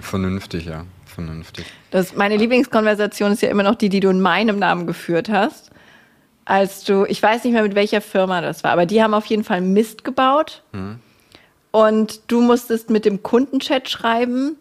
Vernünftig, 0.00 0.66
ja. 0.66 0.84
Vernünftig. 1.06 1.66
Das, 1.90 2.16
meine 2.16 2.36
Lieblingskonversation 2.36 3.32
ist 3.32 3.42
ja 3.42 3.50
immer 3.50 3.62
noch 3.62 3.74
die, 3.74 3.90
die 3.90 4.00
du 4.00 4.08
in 4.08 4.20
meinem 4.20 4.58
Namen 4.58 4.86
geführt 4.86 5.28
hast. 5.28 5.70
Als 6.44 6.84
du, 6.84 7.04
ich 7.04 7.22
weiß 7.22 7.44
nicht 7.44 7.52
mehr 7.52 7.62
mit 7.62 7.74
welcher 7.74 8.00
Firma 8.00 8.40
das 8.40 8.64
war, 8.64 8.72
aber 8.72 8.86
die 8.86 9.02
haben 9.02 9.14
auf 9.14 9.26
jeden 9.26 9.44
Fall 9.44 9.60
Mist 9.60 10.04
gebaut. 10.04 10.62
Und 11.72 12.20
du 12.28 12.40
musstest 12.40 12.88
mit 12.90 13.04
dem 13.04 13.22
Kundenchat 13.22 13.88
schreiben. 13.88 14.56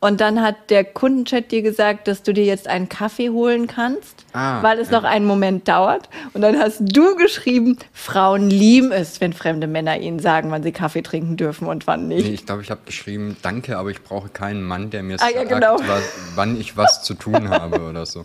Und 0.00 0.20
dann 0.20 0.40
hat 0.42 0.70
der 0.70 0.84
Kundenchat 0.84 1.50
dir 1.50 1.60
gesagt, 1.60 2.06
dass 2.06 2.22
du 2.22 2.32
dir 2.32 2.44
jetzt 2.44 2.68
einen 2.68 2.88
Kaffee 2.88 3.30
holen 3.30 3.66
kannst, 3.66 4.24
Ah, 4.32 4.62
weil 4.62 4.78
es 4.78 4.90
ja. 4.90 5.00
noch 5.00 5.02
einen 5.04 5.26
Moment 5.26 5.66
dauert. 5.66 6.08
Und 6.34 6.42
dann 6.42 6.56
hast 6.56 6.78
du 6.80 7.16
geschrieben, 7.16 7.76
Frauen 7.92 8.48
lieben 8.48 8.92
es, 8.92 9.20
wenn 9.20 9.32
fremde 9.32 9.66
Männer 9.66 9.98
ihnen 9.98 10.20
sagen, 10.20 10.52
wann 10.52 10.62
sie 10.62 10.70
Kaffee 10.70 11.02
trinken 11.02 11.36
dürfen 11.36 11.66
und 11.66 11.88
wann 11.88 12.06
nicht. 12.06 12.24
Nee, 12.28 12.32
ich 12.34 12.46
glaube, 12.46 12.62
ich 12.62 12.70
habe 12.70 12.82
geschrieben, 12.86 13.36
danke, 13.42 13.76
aber 13.76 13.90
ich 13.90 14.00
brauche 14.04 14.28
keinen 14.28 14.62
Mann, 14.62 14.90
der 14.90 15.02
mir 15.02 15.16
Ah, 15.20 15.30
ja, 15.30 15.38
sagt, 15.38 15.48
genau. 15.48 15.80
was, 15.84 16.02
wann 16.36 16.60
ich 16.60 16.76
was 16.76 17.02
zu 17.02 17.14
tun 17.14 17.48
habe 17.50 17.80
oder 17.80 18.06
so. 18.06 18.24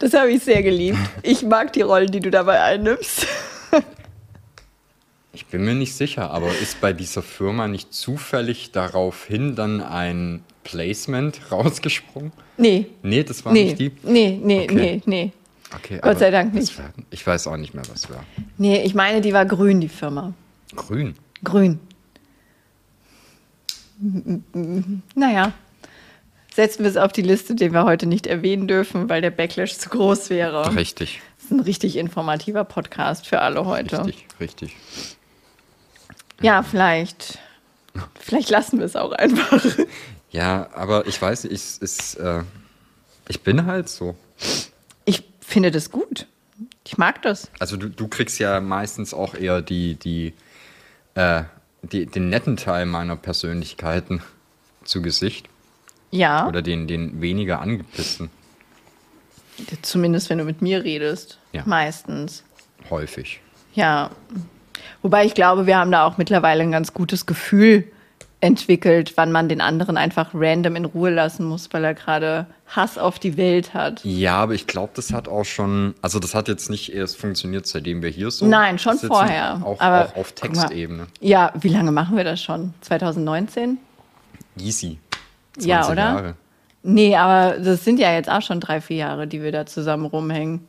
Das 0.00 0.12
habe 0.12 0.30
ich 0.30 0.44
sehr 0.44 0.62
geliebt. 0.62 0.98
Ich 1.22 1.42
mag 1.44 1.72
die 1.72 1.80
Rollen, 1.82 2.10
die 2.10 2.20
du 2.20 2.30
dabei 2.30 2.60
einnimmst. 2.60 3.26
Ich 5.32 5.46
bin 5.46 5.64
mir 5.64 5.74
nicht 5.74 5.94
sicher, 5.94 6.30
aber 6.30 6.48
ist 6.58 6.80
bei 6.80 6.92
dieser 6.92 7.22
Firma 7.22 7.68
nicht 7.68 7.94
zufällig 7.94 8.72
daraufhin 8.72 9.54
dann 9.54 9.80
ein 9.80 10.42
Placement 10.64 11.40
rausgesprungen? 11.52 12.32
Nee. 12.56 12.86
Nee, 13.02 13.22
das 13.22 13.44
war 13.44 13.52
Nee, 13.52 13.64
nicht 13.64 13.78
die. 13.78 13.92
nee, 14.02 14.38
nee, 14.42 14.62
Okay. 14.64 14.74
nee, 14.74 15.02
nee. 15.06 15.32
Okay, 15.72 16.00
Gott 16.02 16.18
sei 16.18 16.32
Dank 16.32 16.52
nicht. 16.52 16.76
War, 16.78 16.92
ich 17.10 17.24
weiß 17.24 17.46
auch 17.46 17.56
nicht 17.56 17.74
mehr, 17.74 17.84
was 17.92 18.10
war. 18.10 18.24
Nee, 18.58 18.82
ich 18.82 18.94
meine, 18.94 19.20
die 19.20 19.32
war 19.32 19.46
grün, 19.46 19.80
die 19.80 19.88
Firma. 19.88 20.34
Grün. 20.74 21.14
Grün. 21.44 21.78
Naja, 25.14 25.52
setzen 26.54 26.82
wir 26.82 26.90
es 26.90 26.96
auf 26.96 27.12
die 27.12 27.22
Liste, 27.22 27.54
den 27.54 27.72
wir 27.72 27.84
heute 27.84 28.06
nicht 28.06 28.26
erwähnen 28.26 28.66
dürfen, 28.66 29.08
weil 29.08 29.20
der 29.20 29.30
Backlash 29.30 29.74
zu 29.78 29.90
groß 29.90 30.30
wäre. 30.30 30.74
Richtig, 30.74 31.20
Das 31.36 31.44
ist 31.46 31.50
ein 31.52 31.60
richtig 31.60 31.96
informativer 31.96 32.64
Podcast 32.64 33.26
für 33.28 33.40
alle 33.40 33.64
heute. 33.66 34.04
richtig, 34.04 34.26
richtig. 34.40 34.76
Ja, 36.40 36.62
vielleicht. 36.62 37.38
Vielleicht 38.18 38.50
lassen 38.50 38.78
wir 38.78 38.86
es 38.86 38.96
auch 38.96 39.12
einfach. 39.12 39.62
Ja, 40.32 40.68
aber 40.74 41.08
ich 41.08 41.20
weiß, 41.20 41.44
nicht, 41.44 41.52
ich, 41.54 41.82
ist, 41.82 42.14
äh, 42.14 42.44
ich 43.28 43.40
bin 43.42 43.66
halt 43.66 43.88
so. 43.88 44.14
Ich 45.04 45.24
finde 45.40 45.70
das 45.72 45.90
gut. 45.90 46.28
Ich 46.86 46.98
mag 46.98 47.22
das. 47.22 47.50
Also 47.58 47.76
du, 47.76 47.88
du 47.88 48.08
kriegst 48.08 48.38
ja 48.38 48.60
meistens 48.60 49.12
auch 49.12 49.34
eher 49.34 49.60
die, 49.60 49.96
die, 49.96 50.34
äh, 51.14 51.42
die, 51.82 52.06
den 52.06 52.28
netten 52.28 52.56
Teil 52.56 52.86
meiner 52.86 53.16
Persönlichkeiten 53.16 54.22
zu 54.84 55.02
Gesicht. 55.02 55.48
Ja, 56.12 56.46
Oder 56.46 56.62
den, 56.62 56.86
den 56.86 57.20
weniger 57.20 57.60
angepissten. 57.60 58.30
zumindest 59.82 60.30
wenn 60.30 60.38
du 60.38 60.44
mit 60.44 60.62
mir 60.62 60.84
redest. 60.84 61.38
Ja. 61.52 61.62
Meistens. 61.66 62.44
Häufig. 62.88 63.40
Ja. 63.74 64.10
Wobei 65.02 65.24
ich 65.24 65.34
glaube, 65.34 65.66
wir 65.66 65.78
haben 65.78 65.90
da 65.90 66.04
auch 66.04 66.18
mittlerweile 66.18 66.62
ein 66.62 66.72
ganz 66.72 66.92
gutes 66.92 67.26
Gefühl 67.26 67.84
entwickelt, 68.42 69.12
wann 69.16 69.32
man 69.32 69.48
den 69.48 69.60
anderen 69.60 69.96
einfach 69.96 70.30
random 70.32 70.76
in 70.76 70.84
Ruhe 70.86 71.10
lassen 71.10 71.44
muss, 71.44 71.68
weil 71.72 71.84
er 71.84 71.94
gerade 71.94 72.46
Hass 72.66 72.96
auf 72.96 73.18
die 73.18 73.36
Welt 73.36 73.74
hat. 73.74 74.02
Ja, 74.04 74.36
aber 74.36 74.54
ich 74.54 74.66
glaube, 74.66 74.92
das 74.94 75.12
hat 75.12 75.28
auch 75.28 75.44
schon, 75.44 75.94
also 76.00 76.18
das 76.18 76.34
hat 76.34 76.48
jetzt 76.48 76.70
nicht 76.70 76.94
erst 76.94 77.18
funktioniert, 77.18 77.66
seitdem 77.66 78.02
wir 78.02 78.08
hier 78.08 78.30
so 78.30 78.46
Nein, 78.46 78.78
schon 78.78 78.94
sitzen, 78.94 79.08
vorher. 79.08 79.60
Auch, 79.62 79.80
Aber 79.80 80.06
auch 80.06 80.16
auf 80.16 80.34
mal. 80.42 80.48
Textebene. 80.48 81.06
Ja, 81.20 81.52
wie 81.60 81.68
lange 81.68 81.92
machen 81.92 82.16
wir 82.16 82.24
das 82.24 82.42
schon? 82.42 82.72
2019? 82.80 83.78
Easy. 84.58 84.98
20 85.54 85.68
Ja, 85.68 85.86
oder? 85.88 85.96
Jahre. 85.96 86.34
Nee, 86.82 87.14
aber 87.16 87.58
das 87.58 87.84
sind 87.84 88.00
ja 88.00 88.12
jetzt 88.14 88.30
auch 88.30 88.40
schon 88.40 88.60
drei, 88.60 88.80
vier 88.80 88.96
Jahre, 88.96 89.26
die 89.26 89.42
wir 89.42 89.52
da 89.52 89.66
zusammen 89.66 90.06
rumhängen. 90.06 90.66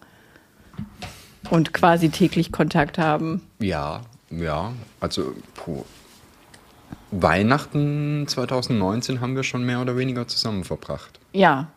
Und 1.49 1.73
quasi 1.73 2.09
täglich 2.09 2.51
Kontakt 2.51 2.97
haben. 2.97 3.41
Ja, 3.59 4.01
ja. 4.31 4.73
Also, 4.99 5.33
puh. 5.55 5.83
Weihnachten 7.11 8.25
2019 8.27 9.19
haben 9.21 9.35
wir 9.35 9.43
schon 9.43 9.65
mehr 9.65 9.81
oder 9.81 9.97
weniger 9.97 10.27
zusammen 10.27 10.63
verbracht. 10.63 11.19
Ja. 11.33 11.69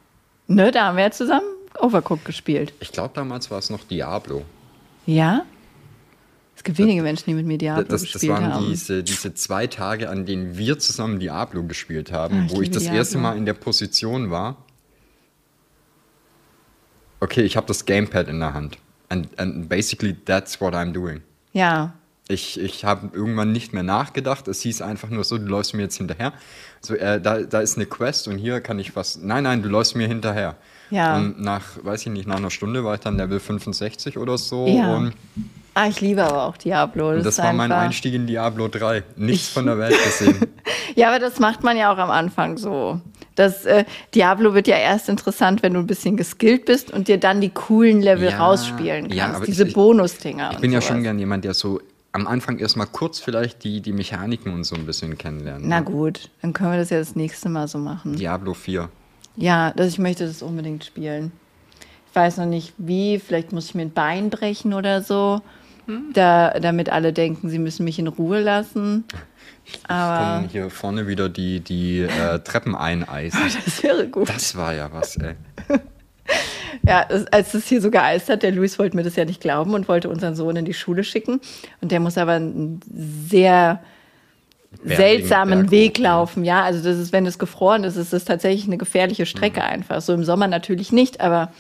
Ne, 0.47 0.71
da 0.71 0.87
haben 0.87 0.97
wir 0.97 1.05
ja 1.05 1.11
zusammen 1.11 1.47
Overcooked 1.81 2.25
gespielt. 2.25 2.73
Ich 2.81 2.93
glaube, 2.93 3.13
damals 3.15 3.51
war 3.51 3.59
es 3.59 3.71
noch 3.71 3.83
Diablo. 3.85 4.45
Ja? 5.07 5.45
Es 6.57 6.63
gibt 6.63 6.79
wenige 6.79 7.03
Menschen, 7.03 7.25
die 7.27 7.35
mit 7.35 7.47
mir 7.47 7.59
Diablo 7.59 7.83
Das, 7.83 8.03
das 8.03 8.13
gespielt 8.13 8.33
waren 8.33 8.55
haben. 8.55 8.67
diese, 8.69 9.03
diese 9.03 9.35
zwei 9.35 9.67
Tage, 9.67 10.09
an 10.09 10.25
denen 10.25 10.57
wir 10.57 10.79
zusammen 10.79 11.19
Diablo 11.19 11.65
gespielt 11.65 12.13
Ah, 12.13 12.17
haben, 12.19 12.47
ich 12.47 12.55
wo 12.55 12.63
ich 12.63 12.71
das 12.71 12.85
erste 12.85 13.15
Diablo. 13.15 13.31
Mal 13.31 13.37
in 13.39 13.45
der 13.45 13.55
Position 13.55 14.31
war. 14.31 14.57
Okay, 17.21 17.43
ich 17.43 17.57
habe 17.57 17.67
das 17.67 17.85
Gamepad 17.87 18.29
in 18.29 18.39
der 18.41 18.55
Hand. 18.55 18.79
And, 19.09 19.29
and 19.39 19.69
basically 19.69 20.15
that's 20.25 20.61
what 20.61 20.75
I'm 20.75 20.93
doing. 20.93 21.23
Ja. 21.53 21.95
Ich, 22.29 22.59
ich 22.59 22.85
habe 22.87 23.11
irgendwann 23.15 23.53
nicht 23.53 23.75
mehr 23.75 23.83
nachgedacht. 23.83 24.49
Es 24.49 24.63
hieß 24.63 24.81
einfach 24.81 25.11
nur 25.11 25.25
so, 25.25 25.37
du 25.37 25.45
läufst 25.45 25.75
mir 25.75 25.83
jetzt 25.83 25.97
hinterher. 25.99 26.33
So, 26.81 26.95
äh, 26.95 27.21
da, 27.21 27.41
da 27.41 27.61
ist 27.61 27.77
eine 27.77 27.85
Quest 27.87 28.29
und 28.29 28.39
hier 28.39 28.61
kann 28.63 28.79
ich 28.79 28.97
was. 28.97 29.19
Nein, 29.23 29.45
nein, 29.45 29.63
du 29.63 29.69
läufst 29.69 29.95
mir 29.95 30.09
hinterher. 30.09 30.57
Ja. 30.91 31.17
Und 31.17 31.41
nach, 31.43 31.63
weiß 31.83 32.01
ich 32.07 32.13
nicht, 32.13 32.27
nach 32.27 32.37
einer 32.37 32.51
Stunde 32.51 32.83
war 32.85 32.95
ich 32.95 33.01
dann 33.01 33.17
Level 33.19 33.41
65 33.41 34.17
oder 34.17 34.39
so. 34.39 34.67
Ja. 34.67 34.97
Und, 34.97 35.13
Ah, 35.77 35.89
ich 35.89 36.01
liebe 36.01 36.23
aber 36.23 36.45
auch 36.45 36.57
Diablo. 36.57 37.15
Das, 37.15 37.25
das 37.25 37.39
war 37.39 37.53
mein 37.53 37.73
Einstieg 37.73 38.15
in 38.15 38.29
Diablo 38.29 38.69
3. 38.69 39.03
Nichts 39.17 39.49
von 39.49 39.67
der 39.67 39.77
Welt 39.79 39.97
gesehen. 40.05 40.39
Ja, 40.97 41.09
aber 41.09 41.19
das 41.19 41.41
macht 41.41 41.65
man 41.65 41.77
ja 41.77 41.93
auch 41.93 41.99
am 41.99 42.11
Anfang 42.13 42.57
so. 42.57 43.01
Das 43.35 43.65
äh, 43.65 43.85
Diablo 44.15 44.55
wird 44.55 44.69
ja 44.69 44.77
erst 44.77 45.09
interessant, 45.09 45.65
wenn 45.65 45.75
du 45.75 45.81
ein 45.81 45.89
bisschen 45.89 46.17
geskillt 46.17 46.67
bist 46.67 46.93
und 46.93 47.09
dir 47.09 47.19
dann 47.19 47.41
die 47.41 47.49
coolen 47.51 48.01
Level 48.01 48.31
Ja, 48.31 48.39
rausspielen 48.39 49.09
kannst. 49.09 49.17
ja, 49.41 49.41
Diese 49.45 49.67
ich- 49.67 49.75
Bonusdinger. 49.75 50.53
Ich 50.53 50.59
bin 50.59 50.71
ja 50.71 50.81
sowas. 50.81 50.89
schon 50.95 51.03
gern 51.03 51.19
jemand, 51.19 51.45
der 51.45 51.55
so 51.55 51.81
am 52.15 52.29
Anfang 52.29 52.59
erstmal 52.59 52.87
kurz 52.87 53.19
vielleicht 53.19 53.65
die, 53.65 53.81
die 53.81 53.93
Mechaniken 53.93 54.53
und 54.55 54.63
so 54.63 54.77
ein 54.77 54.87
bisschen 54.87 55.19
kennenlernt. 55.19 55.67
Na 55.67 55.81
ne? 55.81 55.85
gut, 55.85 56.31
dann 56.43 56.53
können 56.53 56.71
wir 56.71 56.79
das 56.79 56.91
ja 56.91 56.99
das 56.99 57.17
nächste 57.17 57.49
Mal 57.49 57.67
so 57.67 57.79
machen. 57.79 58.15
Diablo 58.15 58.55
4. 58.55 58.89
Ja, 59.37 59.73
das, 59.73 59.89
ich 59.89 59.99
möchte 59.99 60.25
das 60.25 60.41
unbedingt 60.41 60.85
spielen. 60.85 61.33
Ich 62.09 62.15
weiß 62.15 62.37
noch 62.37 62.47
nicht 62.47 62.73
wie, 62.79 63.19
vielleicht 63.19 63.53
muss 63.53 63.67
ich 63.67 63.75
mir 63.75 63.83
ein 63.83 63.93
Bein 63.93 64.31
brechen 64.31 64.73
oder 64.75 65.03
so, 65.03 65.43
Hm. 65.87 66.13
da, 66.15 66.59
damit 66.61 66.89
alle 66.89 67.13
denken, 67.13 67.51
sie 67.51 67.59
müssen 67.59 67.85
mich 67.85 67.99
in 67.99 68.07
Ruhe 68.07 68.41
lassen. 68.41 69.05
Aber 69.89 70.37
Kommen 70.37 70.49
hier 70.49 70.71
vorne 70.71 71.07
wieder 71.09 71.29
die, 71.29 71.61
die 71.61 72.01
äh, 72.03 72.39
Treppen 72.39 72.75
eineisen. 72.77 73.41
das 73.65 73.83
wäre 73.83 74.07
gut. 74.07 74.29
Das 74.29 74.57
war 74.57 74.73
ja 74.73 74.91
was, 74.93 75.17
ey. 75.17 75.35
Ja, 76.87 77.07
als 77.31 77.53
das 77.53 77.67
hier 77.67 77.81
so 77.81 77.91
geeist 77.91 78.29
hat, 78.29 78.43
der 78.43 78.51
Luis 78.53 78.79
wollte 78.79 78.97
mir 78.97 79.05
das 79.05 79.17
ja 79.17 79.25
nicht 79.25 79.41
glauben 79.41 79.73
und 79.75 79.89
wollte 79.89 80.09
unseren 80.11 80.35
Sohn 80.35 80.57
in 80.57 80.65
die 80.67 80.75
Schule 80.75 81.03
schicken. 81.05 81.41
Und 81.81 81.93
der 81.93 82.01
muss 82.01 82.19
aber 82.19 82.33
einen 82.33 82.81
sehr 82.91 83.81
Berg- 84.83 84.97
seltsamen 84.97 85.61
Berg 85.61 85.71
Weg 85.71 85.99
laufen. 85.99 86.45
Ja, 86.45 86.63
also 86.65 86.83
das 86.83 86.99
ist, 86.99 87.13
wenn 87.13 87.25
es 87.27 87.39
gefroren 87.39 87.85
ist, 87.85 87.97
ist 87.97 88.13
es 88.13 88.25
tatsächlich 88.25 88.67
eine 88.67 88.77
gefährliche 88.77 89.25
Strecke 89.25 89.61
Mhm. 89.61 89.67
einfach. 89.67 90.01
So 90.03 90.13
im 90.13 90.25
Sommer 90.25 90.47
natürlich 90.49 90.93
nicht, 90.93 91.21
aber 91.21 91.53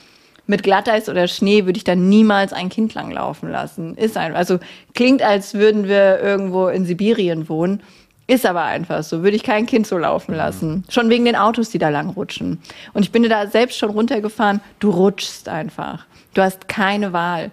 mit 0.46 0.62
Glatteis 0.62 1.08
oder 1.08 1.26
Schnee 1.26 1.64
würde 1.64 1.78
ich 1.78 1.84
dann 1.84 2.08
niemals 2.10 2.52
ein 2.52 2.68
Kind 2.68 2.92
lang 2.92 3.10
laufen 3.10 3.50
lassen. 3.50 3.94
Ist 3.96 4.18
einfach, 4.18 4.36
also 4.36 4.58
klingt, 4.94 5.22
als 5.22 5.54
würden 5.54 5.88
wir 5.88 6.20
irgendwo 6.20 6.66
in 6.68 6.84
Sibirien 6.84 7.48
wohnen. 7.48 7.82
Ist 8.26 8.46
aber 8.46 8.62
einfach 8.62 9.02
so. 9.02 9.22
Würde 9.22 9.36
ich 9.36 9.42
kein 9.42 9.66
Kind 9.66 9.86
so 9.86 9.98
laufen 9.98 10.32
Mhm. 10.32 10.36
lassen. 10.38 10.84
Schon 10.88 11.10
wegen 11.10 11.24
den 11.26 11.36
Autos, 11.36 11.70
die 11.70 11.78
da 11.78 11.90
lang 11.90 12.08
rutschen. 12.10 12.60
Und 12.94 13.02
ich 13.02 13.12
bin 13.12 13.22
da 13.28 13.46
selbst 13.46 13.76
schon 13.78 13.90
runtergefahren. 13.90 14.60
Du 14.78 14.90
rutschst 14.90 15.48
einfach. 15.48 16.06
Du 16.32 16.42
hast 16.42 16.66
keine 16.68 17.12
Wahl. 17.12 17.50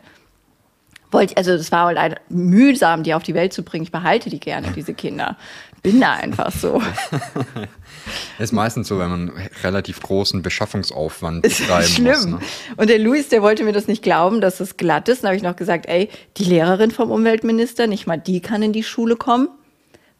wollte, 1.13 1.35
also 1.35 1.57
das 1.57 1.73
war 1.73 1.87
halt 1.87 2.21
mühsam, 2.29 3.03
die 3.03 3.13
auf 3.13 3.23
die 3.23 3.33
Welt 3.33 3.51
zu 3.51 3.63
bringen. 3.63 3.83
Ich 3.83 3.91
behalte 3.91 4.29
die 4.29 4.39
gerne, 4.39 4.67
diese 4.75 4.93
Kinder. 4.93 5.35
Bin 5.83 5.99
da 5.99 6.13
einfach 6.13 6.51
so. 6.53 6.81
Ist 8.39 8.53
meistens 8.53 8.87
so, 8.87 8.97
wenn 8.99 9.09
man 9.09 9.31
relativ 9.63 9.99
großen 10.01 10.41
Beschaffungsaufwand 10.41 11.45
Ist 11.45 11.59
betreiben 11.59 11.87
schlimm. 11.87 12.05
muss. 12.07 12.25
Ne? 12.27 12.39
Und 12.77 12.89
der 12.89 12.99
Luis, 12.99 13.27
der 13.29 13.41
wollte 13.41 13.63
mir 13.63 13.73
das 13.73 13.87
nicht 13.87 14.03
glauben, 14.03 14.41
dass 14.41 14.59
es 14.59 14.77
glatt 14.77 15.09
ist. 15.09 15.23
Dann 15.23 15.29
habe 15.29 15.35
ich 15.37 15.43
noch 15.43 15.55
gesagt, 15.55 15.87
ey, 15.87 16.09
die 16.37 16.45
Lehrerin 16.45 16.91
vom 16.91 17.11
Umweltminister, 17.11 17.87
nicht 17.87 18.07
mal 18.07 18.17
die 18.17 18.39
kann 18.41 18.63
in 18.63 18.73
die 18.73 18.83
Schule 18.83 19.15
kommen, 19.17 19.49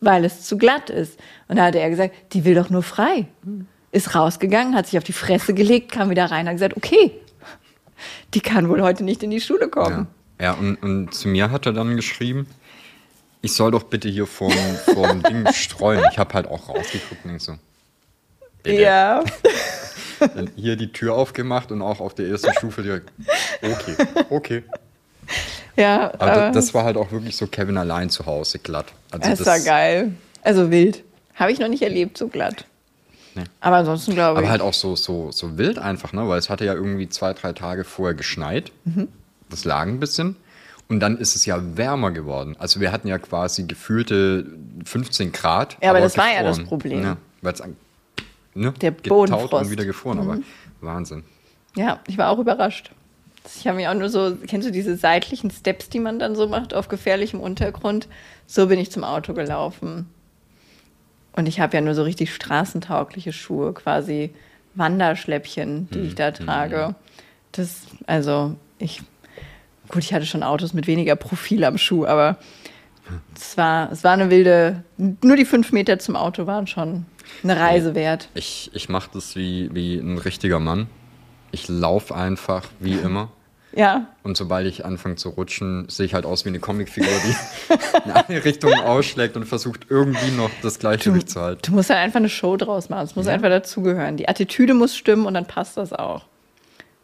weil 0.02 0.26
es 0.26 0.42
zu 0.42 0.58
glatt 0.58 0.90
ist. 0.90 1.18
Und 1.48 1.58
da 1.58 1.66
hat 1.66 1.76
er 1.76 1.90
gesagt, 1.90 2.14
die 2.34 2.44
will 2.44 2.56
doch 2.56 2.70
nur 2.70 2.84
frei. 2.84 3.28
Ist 3.92 4.16
rausgegangen, 4.16 4.76
hat 4.76 4.88
sich 4.88 4.98
auf 4.98 5.04
die 5.04 5.14
Fresse 5.14 5.54
gelegt, 5.54 5.92
kam 5.92 6.10
wieder 6.10 6.26
rein, 6.26 6.48
hat 6.48 6.56
gesagt, 6.56 6.76
okay, 6.76 7.12
die 8.34 8.42
kann 8.42 8.68
wohl 8.68 8.82
heute 8.82 9.04
nicht 9.04 9.24
in 9.24 9.30
die 9.30 9.42
Schule 9.42 9.70
kommen. 9.70 10.08
Ja, 10.40 10.46
ja 10.46 10.54
und, 10.54 10.76
und 10.78 11.14
zu 11.14 11.28
mir 11.28 11.52
hat 11.52 11.66
er 11.66 11.74
dann 11.74 11.96
geschrieben, 11.96 12.48
ich 13.42 13.54
soll 13.54 13.72
doch 13.72 13.84
bitte 13.84 14.10
hier 14.10 14.28
vorm, 14.28 14.54
vorm 14.86 15.24
Ding 15.24 15.48
streuen. 15.54 16.04
Ich 16.12 16.18
habe 16.18 16.34
halt 16.34 16.48
auch 16.48 16.70
rausgeguckt 16.70 17.26
und 17.26 17.42
so. 17.42 17.56
bitte. 18.64 18.82
Ja. 18.82 19.24
Dann 20.20 20.52
hier 20.56 20.76
die 20.76 20.92
Tür 20.92 21.16
aufgemacht 21.16 21.72
und 21.72 21.82
auch 21.82 22.00
auf 22.00 22.14
der 22.14 22.28
ersten 22.28 22.54
Stufe 22.54 22.84
direkt. 22.84 23.12
Okay, 23.62 23.96
okay. 24.30 24.64
Ja, 25.82 26.14
Aber 26.20 26.36
das, 26.36 26.54
das 26.56 26.74
war 26.74 26.84
halt 26.84 26.98
auch 26.98 27.12
wirklich 27.12 27.36
so 27.36 27.48
Kevin 27.48 27.78
allein 27.78 28.10
zu 28.10 28.26
Hause 28.26 28.60
glatt. 28.60 28.88
Also 29.12 29.30
das 29.30 29.46
war 29.46 29.60
geil. 29.60 30.14
Also 30.44 30.72
wild. 30.72 31.04
Habe 31.36 31.52
ich 31.52 31.60
noch 31.60 31.68
nicht 31.68 31.82
erlebt, 31.82 32.18
so 32.18 32.28
glatt. 32.28 32.66
Nee. 33.36 33.44
Aber 33.62 33.78
ansonsten 33.78 34.14
glaube 34.14 34.40
ich. 34.40 34.44
Aber 34.44 34.52
halt 34.52 34.62
auch 34.62 34.74
so, 34.74 34.96
so, 34.96 35.32
so 35.32 35.58
wild 35.58 35.80
einfach, 35.80 36.14
ne? 36.14 36.28
Weil 36.28 36.38
es 36.38 36.50
hatte 36.50 36.66
ja 36.66 36.74
irgendwie 36.74 37.10
zwei, 37.10 37.34
drei 37.34 37.54
Tage 37.54 37.84
vorher 37.84 38.14
geschneit. 38.14 38.72
Mhm. 38.86 39.08
Das 39.50 39.66
lag 39.66 39.84
ein 39.84 40.00
bisschen. 40.00 40.36
Und 40.88 41.00
dann 41.00 41.18
ist 41.18 41.36
es 41.36 41.46
ja 41.46 41.60
wärmer 41.78 42.12
geworden. 42.12 42.56
Also 42.60 42.82
wir 42.82 42.92
hatten 42.92 43.08
ja 43.08 43.18
quasi 43.18 43.64
gefühlte 43.64 44.46
15 44.84 45.32
Grad. 45.32 45.78
Ja, 45.82 45.92
aber 45.92 46.02
das 46.02 46.18
war 46.18 46.34
ja 46.34 46.44
das 46.44 46.58
gefroren. 46.58 46.68
Problem. 46.68 47.04
Ja, 47.04 47.18
weil 47.42 47.54
es 47.54 47.64
ne, 48.54 48.74
Der. 48.82 48.92
Mhm. 48.92 49.12
und 49.12 49.72
wieder 49.72 49.86
gefroren. 49.86 50.20
Aber 50.20 50.38
Wahnsinn. 50.82 51.24
Ja, 51.76 52.00
ich 52.08 52.18
war 52.18 52.30
auch 52.30 52.40
überrascht. 52.40 52.92
Ich 53.44 53.68
habe 53.68 53.78
mich 53.78 53.88
auch 53.88 53.94
nur 53.96 54.10
so, 54.10 54.38
kennst 54.48 54.68
du 54.68 54.72
diese 54.72 54.96
seitlichen 54.96 55.52
Steps, 55.52 55.90
die 55.90 56.00
man 56.00 56.20
dann 56.20 56.36
so 56.36 56.48
macht 56.48 56.74
auf 56.74 56.88
gefährlichem 56.88 57.40
Untergrund? 57.40 58.08
So 58.46 58.68
bin 58.68 58.80
ich 58.80 58.92
zum 58.92 59.04
Auto 59.04 59.34
gelaufen. 59.34 60.08
Und 61.34 61.48
ich 61.48 61.60
habe 61.60 61.76
ja 61.76 61.82
nur 61.82 61.96
so 61.96 62.04
richtig 62.04 62.34
straßentaugliche 62.34 63.34
Schuhe, 63.34 63.74
quasi 63.74 64.32
Wanderschläppchen, 64.76 65.90
die 65.92 66.00
ich 66.00 66.16
da 66.16 66.32
trage. 66.32 66.96
Das, 67.52 67.82
also 68.06 68.56
ich, 68.80 69.02
gut, 69.90 70.04
ich 70.04 70.14
hatte 70.14 70.26
schon 70.26 70.44
Autos 70.44 70.74
mit 70.74 70.88
weniger 70.88 71.16
Profil 71.16 71.64
am 71.64 71.78
Schuh, 71.78 72.06
aber 72.06 72.38
es 73.36 73.58
war, 73.58 73.92
es 73.92 74.04
war 74.04 74.14
eine 74.14 74.30
wilde, 74.30 74.84
nur 74.98 75.36
die 75.36 75.46
fünf 75.46 75.72
Meter 75.72 76.00
zum 76.00 76.16
Auto 76.16 76.48
waren 76.48 76.68
schon 76.68 77.06
eine 77.44 77.58
Reise 77.58 77.96
wert. 77.96 78.30
Ich, 78.34 78.72
ich 78.74 78.90
mache 78.90 79.10
das 79.14 79.36
wie, 79.36 79.74
wie 79.74 79.98
ein 79.98 80.18
richtiger 80.18 80.60
Mann. 80.60 80.88
Ich 81.52 81.68
laufe 81.68 82.16
einfach 82.16 82.68
wie 82.80 82.94
immer. 82.94 83.30
Ja, 83.74 84.08
Und 84.24 84.36
sobald 84.36 84.68
ich 84.68 84.84
anfange 84.84 85.16
zu 85.16 85.30
rutschen, 85.30 85.88
sehe 85.88 86.06
ich 86.06 86.14
halt 86.14 86.26
aus 86.26 86.44
wie 86.44 86.50
eine 86.50 86.60
Comicfigur, 86.60 87.08
die 87.26 87.74
in 88.06 88.12
eine 88.12 88.44
Richtung 88.44 88.74
ausschlägt 88.74 89.38
und 89.38 89.46
versucht 89.46 89.86
irgendwie 89.90 90.32
noch 90.32 90.50
das 90.62 90.78
Gleichgewicht 90.78 91.30
zu 91.30 91.40
halten. 91.40 91.62
Du 91.64 91.72
musst 91.72 91.90
halt 91.90 92.00
einfach 92.00 92.20
eine 92.20 92.28
Show 92.28 92.58
draus 92.58 92.90
machen. 92.90 93.06
Es 93.06 93.16
muss 93.16 93.28
einfach 93.28 93.48
dazugehören. 93.48 94.18
Die 94.18 94.28
Attitüde 94.28 94.74
muss 94.74 94.94
stimmen 94.98 95.26
und 95.26 95.36
dann 95.36 95.46
passt 95.46 95.78
das 95.78 95.94
auch. 95.94 96.24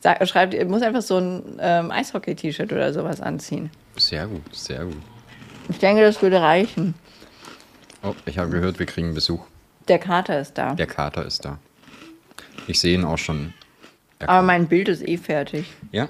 Sag, 0.02 0.28
schreibt, 0.28 0.54
ihr 0.54 0.66
muss 0.66 0.82
einfach 0.82 1.02
so 1.02 1.18
ein 1.18 1.58
ähm, 1.62 1.90
Eishockey-T-Shirt 1.90 2.74
oder 2.74 2.92
sowas 2.94 3.22
anziehen. 3.22 3.72
Sehr 3.96 4.28
gut, 4.28 4.54
sehr 4.54 4.84
gut. 4.84 4.98
Ich 5.70 5.80
denke, 5.80 6.02
das 6.02 6.22
würde 6.22 6.42
reichen. 6.42 6.96
Oh, 8.04 8.14
ich 8.26 8.38
habe 8.38 8.50
gehört, 8.52 8.78
wir 8.78 8.86
kriegen 8.86 9.14
Besuch. 9.14 9.44
Der 9.88 10.00
Kater 10.00 10.40
ist 10.42 10.58
da. 10.58 10.76
Der 10.76 10.86
Kater 10.86 11.26
ist 11.26 11.46
da. 11.46 11.60
Ich 12.68 12.80
sehe 12.80 12.94
ihn 12.94 13.06
auch 13.06 13.18
schon. 13.18 13.54
Er 14.20 14.30
Aber 14.30 14.42
mein 14.46 14.68
Bild 14.68 14.88
ist 14.90 15.08
eh 15.08 15.18
fertig. 15.18 15.66
ja, 15.92 16.10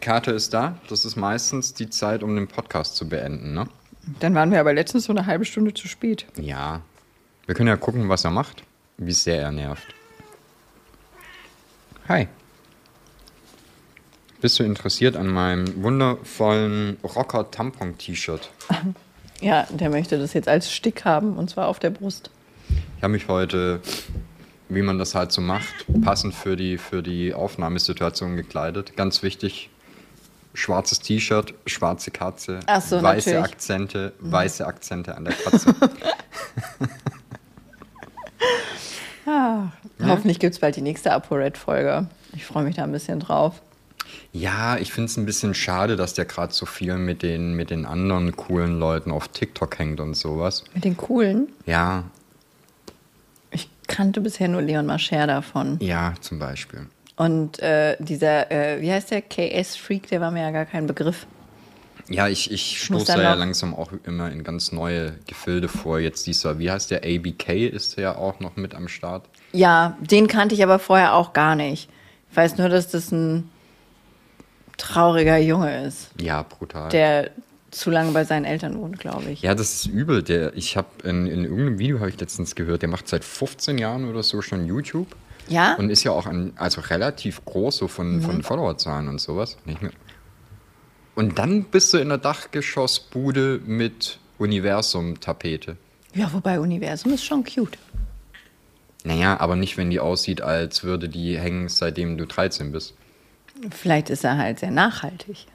Kater 0.00 0.34
ist 0.34 0.54
da. 0.54 0.78
Das 0.88 1.04
ist 1.04 1.16
meistens 1.16 1.74
die 1.74 1.90
Zeit, 1.90 2.22
um 2.22 2.34
den 2.34 2.48
Podcast 2.48 2.96
zu 2.96 3.08
beenden, 3.08 3.54
ne? 3.54 3.66
Dann 4.20 4.34
waren 4.34 4.50
wir 4.50 4.60
aber 4.60 4.72
letztens 4.72 5.04
so 5.04 5.12
eine 5.12 5.26
halbe 5.26 5.44
Stunde 5.44 5.74
zu 5.74 5.86
spät. 5.88 6.26
Ja. 6.36 6.80
Wir 7.46 7.54
können 7.54 7.68
ja 7.68 7.76
gucken, 7.76 8.08
was 8.08 8.24
er 8.24 8.30
macht. 8.30 8.62
Wie 8.96 9.12
sehr 9.12 9.42
er 9.42 9.52
nervt. 9.52 9.94
Hi. 12.08 12.28
Bist 14.40 14.58
du 14.58 14.62
interessiert 14.62 15.16
an 15.16 15.28
meinem 15.28 15.82
wundervollen 15.82 16.96
Rocker-Tampon-T-Shirt? 17.02 18.50
Ja, 19.42 19.66
der 19.70 19.88
möchte 19.88 20.18
das 20.18 20.34
jetzt 20.34 20.48
als 20.48 20.70
Stick 20.70 21.06
haben 21.06 21.38
und 21.38 21.48
zwar 21.48 21.68
auf 21.68 21.78
der 21.78 21.88
Brust. 21.88 22.30
Ich 22.98 23.02
habe 23.02 23.14
mich 23.14 23.26
heute, 23.26 23.80
wie 24.70 24.82
man 24.82 24.98
das 24.98 25.14
halt 25.14 25.32
so 25.32 25.40
macht, 25.40 25.84
passend 26.02 26.34
für 26.34 26.56
die, 26.56 26.78
für 26.78 27.02
die 27.02 27.34
Aufnahmesituation 27.34 28.36
gekleidet. 28.36 28.96
Ganz 28.96 29.22
wichtig, 29.22 29.68
schwarzes 30.54 31.00
T-Shirt, 31.00 31.54
schwarze 31.66 32.10
Katze, 32.10 32.60
so, 32.80 33.02
weiße 33.02 33.30
natürlich. 33.30 33.52
Akzente, 33.52 34.12
weiße 34.20 34.66
Akzente 34.66 35.16
an 35.16 35.24
der 35.26 35.34
Katze. 35.34 35.74
Hoffentlich 40.02 40.38
gibt 40.38 40.54
es 40.54 40.60
bald 40.60 40.76
die 40.76 40.82
nächste 40.82 41.12
ApoRed-Folge. 41.12 42.06
Ich 42.34 42.46
freue 42.46 42.64
mich 42.64 42.76
da 42.76 42.84
ein 42.84 42.92
bisschen 42.92 43.20
drauf. 43.20 43.60
ja, 44.32 44.76
ich 44.76 44.92
finde 44.92 45.06
es 45.06 45.16
ein 45.16 45.26
bisschen 45.26 45.54
schade, 45.54 45.96
dass 45.96 46.14
der 46.14 46.24
gerade 46.24 46.52
so 46.52 46.66
viel 46.66 46.96
mit 46.96 47.22
den, 47.22 47.54
mit 47.54 47.70
den 47.70 47.86
anderen 47.86 48.36
coolen 48.36 48.78
Leuten 48.78 49.10
auf 49.10 49.28
TikTok 49.28 49.78
hängt 49.78 50.00
und 50.00 50.14
sowas. 50.14 50.64
Mit 50.74 50.84
den 50.84 50.96
coolen. 50.96 51.48
Ja, 51.66 52.04
kannte 53.90 54.20
bisher 54.20 54.48
nur 54.48 54.62
Leon 54.62 54.86
Mascher 54.86 55.26
davon. 55.26 55.78
ja, 55.80 56.14
zum 56.20 56.38
Beispiel. 56.38 56.86
Und 57.16 57.58
äh, 57.60 57.96
dieser, 57.98 58.50
äh, 58.50 58.80
wie 58.80 58.90
heißt 58.90 59.10
der, 59.10 59.20
KS-Freak, 59.20 60.06
der 60.08 60.20
war 60.22 60.30
mir 60.30 60.40
ja 60.42 60.50
gar 60.52 60.64
kein 60.64 60.86
Begriff. 60.86 61.26
Ja, 62.08 62.28
ich, 62.28 62.50
ich 62.50 62.82
stoße 62.82 63.12
da 63.14 63.22
ja 63.22 63.34
langsam 63.34 63.74
auch 63.74 63.92
immer 64.04 64.30
in 64.32 64.42
ganz 64.42 64.72
neue 64.72 65.12
Gefilde 65.26 65.68
vor. 65.68 65.98
Jetzt 66.00 66.26
dieser, 66.26 66.58
wie 66.58 66.70
heißt 66.70 66.90
der, 66.90 67.02
ABK 67.04 67.68
ist 67.68 67.96
ja 67.98 68.16
auch 68.16 68.40
noch 68.40 68.56
mit 68.56 68.74
am 68.74 68.88
Start. 68.88 69.26
Ja, 69.52 69.96
den 70.00 70.26
kannte 70.28 70.54
ich 70.54 70.62
aber 70.62 70.78
vorher 70.78 71.14
auch 71.14 71.32
gar 71.34 71.54
nicht. 71.54 71.88
Ich 72.30 72.36
weiß 72.36 72.56
nur, 72.56 72.68
dass 72.68 72.88
das 72.88 73.12
ein 73.12 73.50
trauriger 74.76 75.36
Junge 75.38 75.84
ist, 75.84 76.08
Ja, 76.20 76.42
brutal. 76.42 76.88
der 76.88 77.30
zu 77.70 77.90
lange 77.90 78.12
bei 78.12 78.24
seinen 78.24 78.44
Eltern 78.44 78.78
wohnt, 78.78 78.98
glaube 78.98 79.30
ich. 79.30 79.42
ja, 79.42 79.54
das 79.54 79.72
ist 79.74 79.86
übel. 79.86 80.22
Der, 80.22 80.56
ich 80.56 80.76
habe 80.76 80.88
in, 81.04 81.26
in 81.26 81.44
irgendeinem 81.44 81.78
Video 81.78 81.98
habe 82.00 82.10
ich 82.10 82.18
letztens 82.20 82.54
gehört, 82.54 82.82
der 82.82 82.88
macht 82.88 83.08
seit 83.08 83.24
15 83.24 83.78
Jahren 83.78 84.08
oder 84.08 84.22
so 84.22 84.42
schon 84.42 84.66
YouTube 84.66 85.08
Ja? 85.48 85.74
und 85.74 85.90
ist 85.90 86.02
ja 86.04 86.12
auch 86.12 86.26
ein, 86.26 86.52
also 86.56 86.80
relativ 86.80 87.44
groß 87.44 87.76
so 87.76 87.88
von, 87.88 88.16
Mhm. 88.16 88.22
von 88.22 88.42
Followerzahlen 88.42 89.08
und 89.08 89.20
sowas. 89.20 89.56
Nicht 89.64 89.82
mehr. 89.82 89.92
Und 91.14 91.38
dann 91.38 91.64
bist 91.64 91.92
du 91.92 91.98
in 91.98 92.08
der 92.08 92.18
Dachgeschossbude 92.18 93.60
mit 93.66 94.18
Universum-Tapete. 94.38 95.76
Ja, 96.14 96.32
wobei 96.32 96.58
Universum 96.60 97.12
ist 97.12 97.24
schon 97.24 97.44
cute. 97.44 97.78
Naja, 99.04 99.38
aber 99.40 99.56
nicht, 99.56 99.76
wenn 99.76 99.90
die 99.90 100.00
aussieht, 100.00 100.40
als 100.42 100.82
würde 100.84 101.08
die 101.08 101.38
hängen, 101.38 101.68
seitdem 101.68 102.18
du 102.18 102.26
13 102.26 102.72
bist. 102.72 102.94
Vielleicht 103.70 104.10
ist 104.10 104.24
er 104.24 104.36
halt 104.38 104.58
sehr 104.58 104.70
nachhaltig. 104.70 105.46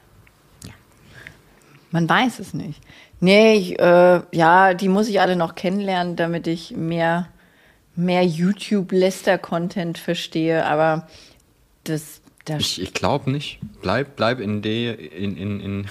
Man 1.90 2.08
weiß 2.08 2.38
es 2.40 2.54
nicht. 2.54 2.80
Nee, 3.20 3.54
ich, 3.54 3.78
äh, 3.78 4.20
ja, 4.32 4.74
die 4.74 4.88
muss 4.88 5.08
ich 5.08 5.20
alle 5.20 5.36
noch 5.36 5.54
kennenlernen, 5.54 6.16
damit 6.16 6.46
ich 6.46 6.72
mehr, 6.72 7.28
mehr 7.94 8.24
YouTube-Lester-Content 8.24 9.98
verstehe. 9.98 10.66
Aber 10.66 11.08
das, 11.84 12.20
das 12.44 12.60
Ich, 12.60 12.82
ich 12.82 12.92
glaube 12.92 13.30
nicht. 13.30 13.60
Bleib, 13.80 14.16
bleib 14.16 14.40
in, 14.40 14.62
de, 14.62 14.92
in, 14.92 15.36
in, 15.36 15.60
in 15.60 15.86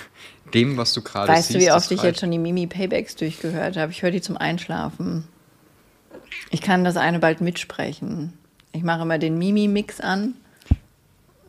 dem, 0.53 0.77
was 0.77 0.93
du 0.93 1.01
gerade 1.01 1.31
weißt 1.31 1.47
siehst. 1.49 1.59
du, 1.61 1.65
wie 1.65 1.71
oft 1.71 1.89
ich 1.91 1.99
reicht. 1.99 2.05
jetzt 2.05 2.19
schon 2.19 2.31
die 2.31 2.37
Mimi-Paybacks 2.37 3.15
durchgehört 3.15 3.77
habe? 3.77 3.91
Ich 3.91 4.01
höre 4.01 4.11
die 4.11 4.21
zum 4.21 4.37
Einschlafen. 4.37 5.27
Ich 6.51 6.61
kann 6.61 6.83
das 6.83 6.97
eine 6.97 7.19
bald 7.19 7.41
mitsprechen. 7.41 8.33
Ich 8.71 8.83
mache 8.83 9.01
immer 9.01 9.17
den 9.17 9.37
Mimi-Mix 9.37 10.01
an 10.01 10.35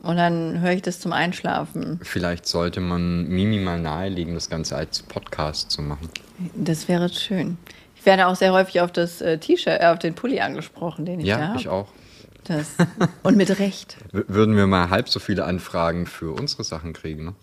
und 0.06 0.16
dann 0.16 0.60
höre 0.60 0.72
ich 0.72 0.82
das 0.82 1.00
zum 1.00 1.12
Einschlafen. 1.12 2.00
Vielleicht 2.02 2.46
sollte 2.46 2.80
man 2.80 3.26
Mimi 3.28 3.58
mal 3.58 3.80
nahelegen, 3.80 4.34
das 4.34 4.48
Ganze 4.50 4.76
als 4.76 5.02
Podcast 5.02 5.70
zu 5.70 5.82
machen. 5.82 6.08
Das 6.54 6.88
wäre 6.88 7.08
schön. 7.08 7.58
Ich 7.96 8.06
werde 8.06 8.26
auch 8.28 8.36
sehr 8.36 8.52
häufig 8.52 8.80
auf 8.80 8.92
das 8.92 9.20
äh, 9.20 9.38
T-Shirt, 9.38 9.80
äh, 9.80 9.86
auf 9.86 9.98
den 9.98 10.14
Pulli 10.14 10.40
angesprochen, 10.40 11.04
den 11.06 11.20
ich 11.20 11.26
da 11.26 11.38
Ja, 11.38 11.48
habe. 11.48 11.58
ich 11.60 11.68
auch. 11.68 11.88
Das, 12.44 12.68
und 13.24 13.36
mit 13.36 13.58
Recht. 13.58 13.96
Würden 14.12 14.54
wir 14.56 14.66
mal 14.68 14.90
halb 14.90 15.08
so 15.08 15.18
viele 15.18 15.44
Anfragen 15.44 16.06
für 16.06 16.32
unsere 16.32 16.62
Sachen 16.62 16.92
kriegen, 16.92 17.24
ne? 17.24 17.34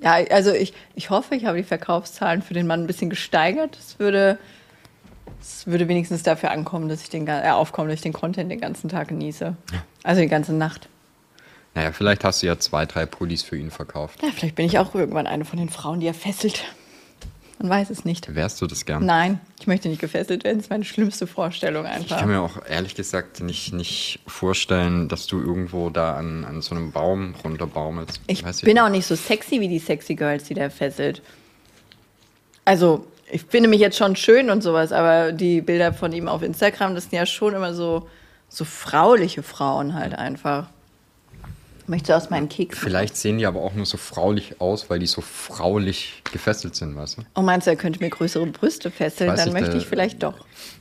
Ja, 0.00 0.12
also 0.30 0.52
ich, 0.52 0.72
ich 0.94 1.10
hoffe, 1.10 1.34
ich 1.34 1.44
habe 1.44 1.56
die 1.58 1.64
Verkaufszahlen 1.64 2.40
für 2.40 2.54
den 2.54 2.66
Mann 2.68 2.82
ein 2.82 2.86
bisschen 2.86 3.10
gesteigert. 3.10 3.76
Es 3.78 3.98
würde, 3.98 4.38
es 5.40 5.66
würde 5.66 5.88
wenigstens 5.88 6.22
dafür 6.22 6.52
ankommen, 6.52 6.88
dass 6.88 7.02
ich 7.02 7.10
den, 7.10 7.26
äh, 7.26 7.50
aufkommen, 7.50 7.88
dass 7.88 7.96
ich 7.96 8.02
den 8.02 8.12
Content 8.12 8.50
den 8.50 8.60
ganzen 8.60 8.88
Tag 8.88 9.08
genieße. 9.08 9.56
Also 10.04 10.20
die 10.20 10.28
ganze 10.28 10.52
Nacht. 10.54 10.88
Naja, 11.78 11.92
vielleicht 11.92 12.24
hast 12.24 12.42
du 12.42 12.48
ja 12.48 12.58
zwei, 12.58 12.86
drei 12.86 13.06
Pullis 13.06 13.44
für 13.44 13.56
ihn 13.56 13.70
verkauft. 13.70 14.20
Ja, 14.20 14.30
vielleicht 14.34 14.56
bin 14.56 14.66
ich 14.66 14.80
auch 14.80 14.96
irgendwann 14.96 15.28
eine 15.28 15.44
von 15.44 15.60
den 15.60 15.68
Frauen, 15.68 16.00
die 16.00 16.08
er 16.08 16.14
fesselt. 16.14 16.64
Man 17.60 17.70
weiß 17.70 17.90
es 17.90 18.04
nicht. 18.04 18.34
Wärst 18.34 18.60
du 18.60 18.66
das 18.66 18.84
gern? 18.84 19.06
Nein, 19.06 19.38
ich 19.60 19.68
möchte 19.68 19.88
nicht 19.88 20.00
gefesselt 20.00 20.42
werden. 20.42 20.58
Das 20.58 20.66
ist 20.66 20.70
meine 20.70 20.84
schlimmste 20.84 21.28
Vorstellung 21.28 21.84
Ich 21.84 21.92
einfach. 21.92 22.18
kann 22.18 22.30
mir 22.30 22.40
auch 22.40 22.66
ehrlich 22.68 22.96
gesagt 22.96 23.42
nicht, 23.42 23.72
nicht 23.72 24.18
vorstellen, 24.26 25.06
dass 25.06 25.28
du 25.28 25.38
irgendwo 25.38 25.88
da 25.88 26.16
an, 26.16 26.44
an 26.44 26.62
so 26.62 26.74
einem 26.74 26.90
Baum 26.90 27.36
runterbaumelst. 27.44 28.22
Ich 28.26 28.42
Weiß 28.42 28.62
bin 28.62 28.76
auch 28.80 28.88
nicht 28.88 29.06
so 29.06 29.14
sexy 29.14 29.60
wie 29.60 29.68
die 29.68 29.78
sexy 29.78 30.16
Girls, 30.16 30.44
die 30.44 30.54
der 30.54 30.72
fesselt. 30.72 31.22
Also, 32.64 33.06
ich 33.30 33.44
finde 33.44 33.68
mich 33.68 33.78
jetzt 33.78 33.96
schon 33.96 34.16
schön 34.16 34.50
und 34.50 34.62
sowas, 34.62 34.90
aber 34.90 35.30
die 35.30 35.60
Bilder 35.60 35.92
von 35.92 36.12
ihm 36.12 36.26
auf 36.26 36.42
Instagram, 36.42 36.96
das 36.96 37.04
sind 37.04 37.12
ja 37.12 37.24
schon 37.24 37.54
immer 37.54 37.72
so, 37.72 38.08
so 38.48 38.64
frauliche 38.64 39.44
Frauen 39.44 39.94
halt 39.94 40.18
einfach. 40.18 40.70
Möchte 41.88 42.14
aus 42.14 42.28
meinen 42.30 42.48
Keksen. 42.50 42.80
Vielleicht 42.82 43.16
sehen 43.16 43.38
die 43.38 43.46
aber 43.46 43.60
auch 43.62 43.72
nur 43.72 43.86
so 43.86 43.96
fraulich 43.96 44.60
aus, 44.60 44.90
weil 44.90 44.98
die 44.98 45.06
so 45.06 45.22
fraulich 45.22 46.22
gefesselt 46.30 46.76
sind, 46.76 46.94
weißt 46.94 47.18
du? 47.18 47.22
Oh, 47.34 47.40
meinst 47.42 47.66
du, 47.66 47.70
er 47.70 47.76
könnte 47.76 48.00
mir 48.00 48.10
größere 48.10 48.46
Brüste 48.46 48.90
fesseln? 48.90 49.34
Dann 49.34 49.48
ich, 49.48 49.52
möchte 49.54 49.70
der- 49.70 49.78
ich 49.80 49.86
vielleicht 49.86 50.22
doch. 50.22 50.34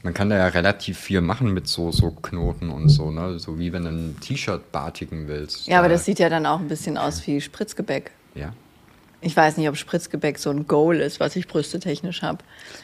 Man 0.03 0.13
kann 0.13 0.29
da 0.29 0.37
ja 0.37 0.47
relativ 0.47 0.99
viel 0.99 1.21
machen 1.21 1.53
mit 1.53 1.67
so, 1.67 1.91
so 1.91 2.11
Knoten 2.11 2.69
und 2.69 2.89
so, 2.89 3.09
ne? 3.11 3.39
So 3.39 3.57
wie 3.57 3.71
wenn 3.73 3.83
du 3.83 3.89
ein 3.89 4.17
T-Shirt 4.19 4.71
batigen 4.71 5.27
willst. 5.27 5.67
Ja, 5.67 5.79
aber 5.79 5.87
Da- 5.87 5.93
das 5.95 6.05
sieht 6.05 6.19
ja 6.19 6.29
dann 6.29 6.45
auch 6.45 6.59
ein 6.59 6.67
bisschen 6.67 6.97
aus 6.97 7.25
wie 7.25 7.39
Spritzgebäck. 7.41 8.11
Ja. 8.35 8.53
Ich 9.21 9.35
weiß 9.35 9.57
nicht, 9.57 9.67
ob 9.67 9.77
Spritzgebäck 9.77 10.37
so 10.37 10.49
ein 10.51 10.67
Goal 10.67 10.97
ist, 10.97 11.19
was 11.19 11.35
ich 11.35 11.47
brüstetechnisch 11.47 12.21
habe. 12.21 12.39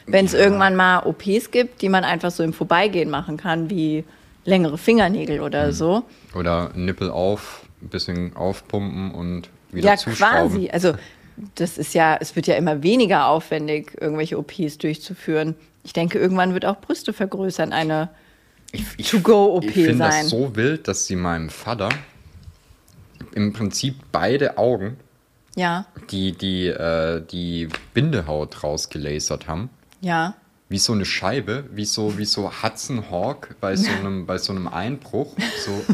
Wenn 0.06 0.24
es 0.26 0.34
irgendwann 0.34 0.74
mal 0.74 1.00
OPs 1.06 1.50
gibt, 1.52 1.80
die 1.82 1.88
man 1.88 2.02
einfach 2.04 2.30
so 2.32 2.42
im 2.42 2.52
Vorbeigehen 2.52 3.08
machen 3.10 3.36
kann, 3.36 3.70
wie 3.70 4.02
längere 4.44 4.76
Fingernägel 4.76 5.40
oder 5.40 5.72
so. 5.72 6.02
Oder 6.34 6.70
Nippel 6.74 7.08
auf, 7.10 7.63
ein 7.82 7.88
bisschen 7.88 8.36
aufpumpen 8.36 9.10
und 9.12 9.48
wieder 9.72 9.90
Ja, 9.90 9.96
zuschrauben. 9.96 10.48
quasi. 10.50 10.70
Also 10.70 10.94
das 11.56 11.78
ist 11.78 11.94
ja, 11.94 12.16
es 12.20 12.36
wird 12.36 12.46
ja 12.46 12.54
immer 12.56 12.82
weniger 12.82 13.26
aufwendig, 13.26 13.96
irgendwelche 14.00 14.38
OPs 14.38 14.78
durchzuführen. 14.78 15.54
Ich 15.82 15.92
denke, 15.92 16.18
irgendwann 16.18 16.54
wird 16.54 16.64
auch 16.64 16.80
Brüste 16.80 17.12
vergrößern 17.12 17.72
eine 17.72 18.08
To-Go-OP 19.02 19.64
Ich 19.64 19.72
finde 19.72 19.96
sein. 19.98 20.10
das 20.22 20.30
so 20.30 20.54
wild, 20.56 20.88
dass 20.88 21.06
sie 21.06 21.16
meinem 21.16 21.50
Vater 21.50 21.88
im 23.34 23.52
Prinzip 23.52 23.96
beide 24.12 24.58
Augen 24.58 24.96
ja, 25.56 25.86
die, 26.10 26.32
die, 26.32 26.66
äh, 26.66 27.20
die 27.30 27.68
Bindehaut 27.92 28.62
rausgelasert 28.62 29.46
haben. 29.48 29.70
ja. 30.00 30.34
Wie 30.70 30.78
so 30.78 30.94
eine 30.94 31.04
Scheibe, 31.04 31.66
wie 31.72 31.84
so, 31.84 32.16
wie 32.18 32.24
so 32.24 32.50
Hudson 32.62 33.10
Hawk 33.10 33.54
bei 33.60 33.76
so 33.76 33.90
einem, 34.00 34.24
bei 34.26 34.38
so 34.38 34.50
einem 34.52 34.66
Einbruch. 34.66 35.36
So. 35.64 35.70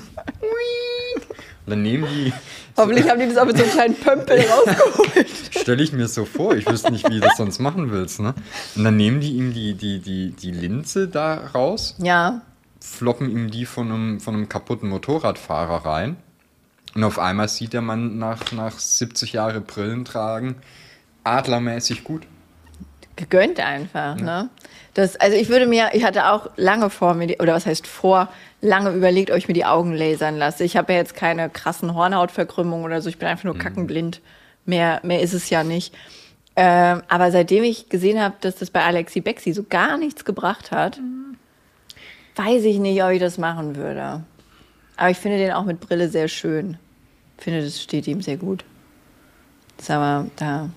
Und 1.67 1.71
dann 1.71 1.83
nehmen 1.83 2.07
die, 2.09 2.33
Hoffentlich 2.77 3.09
haben 3.09 3.21
die 3.21 3.27
das 3.27 3.37
auch 3.37 3.45
mit 3.45 3.57
so 3.57 3.63
einem 3.63 3.73
kleinen 3.73 3.95
Pömpel 3.95 4.41
rausgeholt. 4.67 5.27
stelle 5.51 5.83
ich 5.83 5.93
mir 5.93 6.09
so 6.09 6.25
vor, 6.25 6.55
ich 6.57 6.67
wüsste 6.67 6.91
nicht, 6.91 7.09
wie 7.09 7.15
du 7.15 7.21
das 7.21 7.37
sonst 7.37 7.59
machen 7.59 7.91
willst. 7.91 8.21
Ne? 8.21 8.35
Und 8.77 8.85
dann 8.85 8.97
nehmen 8.97 9.21
die 9.21 9.33
ihm 9.33 9.53
die, 9.53 9.75
die, 9.75 10.01
die, 10.01 10.31
die 10.31 10.51
Linse 10.51 11.09
da 11.09 11.49
raus, 11.55 11.97
Ja, 11.99 12.41
floppen 12.81 13.31
ihm 13.31 13.51
die 13.51 13.67
von 13.67 13.93
einem, 13.93 14.21
von 14.21 14.35
einem 14.35 14.49
kaputten 14.49 14.89
Motorradfahrer 14.89 15.85
rein. 15.85 16.17
Und 16.95 17.05
auf 17.05 17.19
einmal 17.19 17.49
sieht 17.49 17.73
der 17.73 17.83
Mann 17.83 18.19
nach, 18.19 18.51
nach 18.53 18.79
70 18.79 19.35
Jahre 19.35 19.61
Brillen 19.61 20.05
tragen 20.05 20.57
adlermäßig 21.25 22.05
gut. 22.05 22.23
Gegönnt 23.17 23.61
einfach, 23.61 24.17
ne? 24.17 24.49
Das, 24.95 25.17
also 25.17 25.37
ich 25.37 25.49
würde 25.49 25.67
mir, 25.67 25.91
ich 25.93 26.05
hatte 26.05 26.31
auch 26.33 26.51
lange 26.57 26.91
vor 26.91 27.15
mir, 27.15 27.29
die, 27.29 27.39
oder 27.39 27.55
was 27.55 27.65
heißt 27.65 27.87
vor, 27.87 28.29
lange 28.61 28.91
überlegt, 28.91 29.31
ob 29.31 29.37
ich 29.37 29.47
mir 29.47 29.55
die 29.55 29.65
Augen 29.65 29.95
lasern 29.95 30.37
lasse. 30.37 30.65
Ich 30.65 30.77
habe 30.77 30.93
ja 30.93 30.99
jetzt 30.99 31.15
keine 31.15 31.49
krassen 31.49 31.95
Hornhautverkrümmungen 31.95 32.85
oder 32.85 33.01
so, 33.01 33.09
ich 33.09 33.19
bin 33.19 33.29
einfach 33.29 33.45
nur 33.45 33.57
kackenblind. 33.57 34.21
Mehr, 34.67 35.01
mehr 35.03 35.21
ist 35.23 35.33
es 35.33 35.49
ja 35.49 35.65
nicht. 35.65 35.95
Ähm, 36.57 37.03
aber 37.09 37.31
seitdem 37.31 37.65
ich 37.65 37.89
gesehen 37.89 38.21
habe, 38.21 38.35
dass 38.41 38.57
das 38.57 38.71
bei 38.71 38.83
Alexi 38.83 39.21
Bexi 39.21 39.53
so 39.53 39.65
gar 39.69 39.97
nichts 39.97 40.25
gebracht 40.25 40.73
hat, 40.73 41.01
weiß 42.37 42.65
ich 42.65 42.79
nicht, 42.79 43.03
ob 43.03 43.11
ich 43.11 43.21
das 43.21 43.39
machen 43.39 43.77
würde. 43.77 44.23
Aber 44.97 45.11
ich 45.11 45.17
finde 45.17 45.39
den 45.39 45.53
auch 45.53 45.65
mit 45.65 45.81
Brille 45.81 46.09
sehr 46.09 46.29
schön. 46.29 46.77
Ich 47.39 47.45
finde, 47.45 47.63
das 47.63 47.81
steht 47.81 48.07
ihm 48.07 48.21
sehr 48.21 48.37
gut. 48.37 48.65
Das 49.77 49.87
ist 49.87 49.91
aber 49.91 50.27
da, 50.37 50.69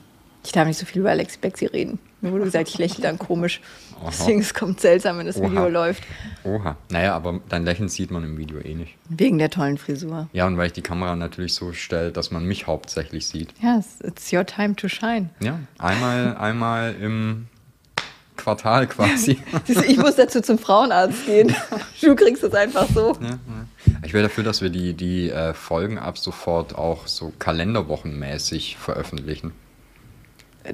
ich 0.46 0.52
darf 0.54 0.66
nicht 0.68 0.78
so 0.78 0.86
viel 0.86 1.02
über 1.02 1.10
Alexi 1.10 1.40
Bexi 1.40 1.66
reden. 1.66 2.00
Mir 2.24 2.32
wurde 2.32 2.46
gesagt, 2.46 2.70
ich 2.70 2.78
lächle 2.78 3.04
dann 3.04 3.20
komisch. 3.20 3.60
Aha. 4.00 4.06
Deswegen 4.08 4.40
es 4.40 4.54
kommt 4.54 4.80
seltsam, 4.80 5.18
wenn 5.18 5.26
das 5.26 5.36
Oha. 5.36 5.52
Video 5.52 5.68
läuft. 5.68 6.04
Oha. 6.46 6.78
Naja, 6.90 7.14
aber 7.16 7.42
dein 7.50 7.66
Lächeln 7.66 7.90
sieht 7.90 8.12
man 8.12 8.24
im 8.24 8.38
Video 8.38 8.60
eh 8.60 8.76
nicht. 8.76 8.96
Wegen 9.10 9.38
der 9.40 9.50
tollen 9.50 9.78
Frisur. 9.78 10.30
Ja, 10.32 10.48
und 10.48 10.58
weil 10.58 10.68
ich 10.68 10.74
die 10.74 10.82
Kamera 10.82 11.18
natürlich 11.18 11.54
so 11.54 11.74
stelle, 11.74 12.14
dass 12.14 12.32
man 12.32 12.46
mich 12.46 12.66
hauptsächlich 12.66 13.28
sieht. 13.28 13.54
Ja, 13.62 13.78
it's, 13.78 14.00
it's 14.02 14.32
your 14.32 14.46
time 14.46 14.74
to 14.78 14.88
shine. 14.88 15.32
Ja, 15.42 15.60
einmal, 15.80 16.38
einmal 16.38 16.96
im 16.96 17.48
Quartal 18.38 18.88
quasi. 18.88 19.40
Du, 19.68 19.82
Ich 19.82 19.98
muss 19.98 20.16
dazu 20.16 20.42
zum 20.42 20.58
Frauenarzt 20.58 21.26
gehen. 21.26 21.54
Du 22.02 22.16
kriegst 22.16 22.42
es 22.42 22.54
einfach 22.54 22.88
so. 22.94 23.18
Ja, 23.22 23.32
ja. 23.32 23.38
Ich 24.06 24.14
wäre 24.14 24.24
dafür, 24.24 24.46
dass 24.46 24.62
wir 24.62 24.70
die, 24.70 24.94
die 24.94 25.30
äh, 25.30 25.54
Folgen 25.54 25.98
ab 25.98 26.18
sofort 26.18 26.74
auch 26.76 27.06
so 27.08 27.34
kalenderwochenmäßig 27.38 28.78
veröffentlichen. 28.78 29.52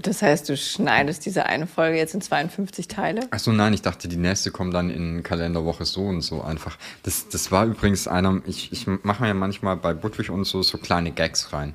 Das 0.01 0.21
heißt, 0.21 0.47
du 0.49 0.55
schneidest 0.55 1.25
diese 1.25 1.45
eine 1.47 1.65
Folge 1.65 1.97
jetzt 1.97 2.13
in 2.13 2.21
52 2.21 2.87
Teile? 2.87 3.21
Achso, 3.31 3.51
nein, 3.51 3.73
ich 3.73 3.81
dachte, 3.81 4.07
die 4.07 4.17
nächste 4.17 4.51
kommt 4.51 4.73
dann 4.73 4.89
in 4.89 5.23
Kalenderwoche 5.23 5.85
so 5.85 6.05
und 6.05 6.21
so 6.21 6.41
einfach. 6.41 6.77
Das, 7.03 7.27
das 7.29 7.51
war 7.51 7.65
übrigens 7.65 8.07
einer, 8.07 8.41
ich, 8.45 8.71
ich 8.71 8.85
mache 8.87 9.23
mir 9.23 9.29
ja 9.29 9.33
manchmal 9.33 9.77
bei 9.77 9.93
Budwig 9.93 10.29
und 10.29 10.45
so 10.45 10.61
so 10.61 10.77
kleine 10.77 11.11
Gags 11.11 11.53
rein. 11.53 11.73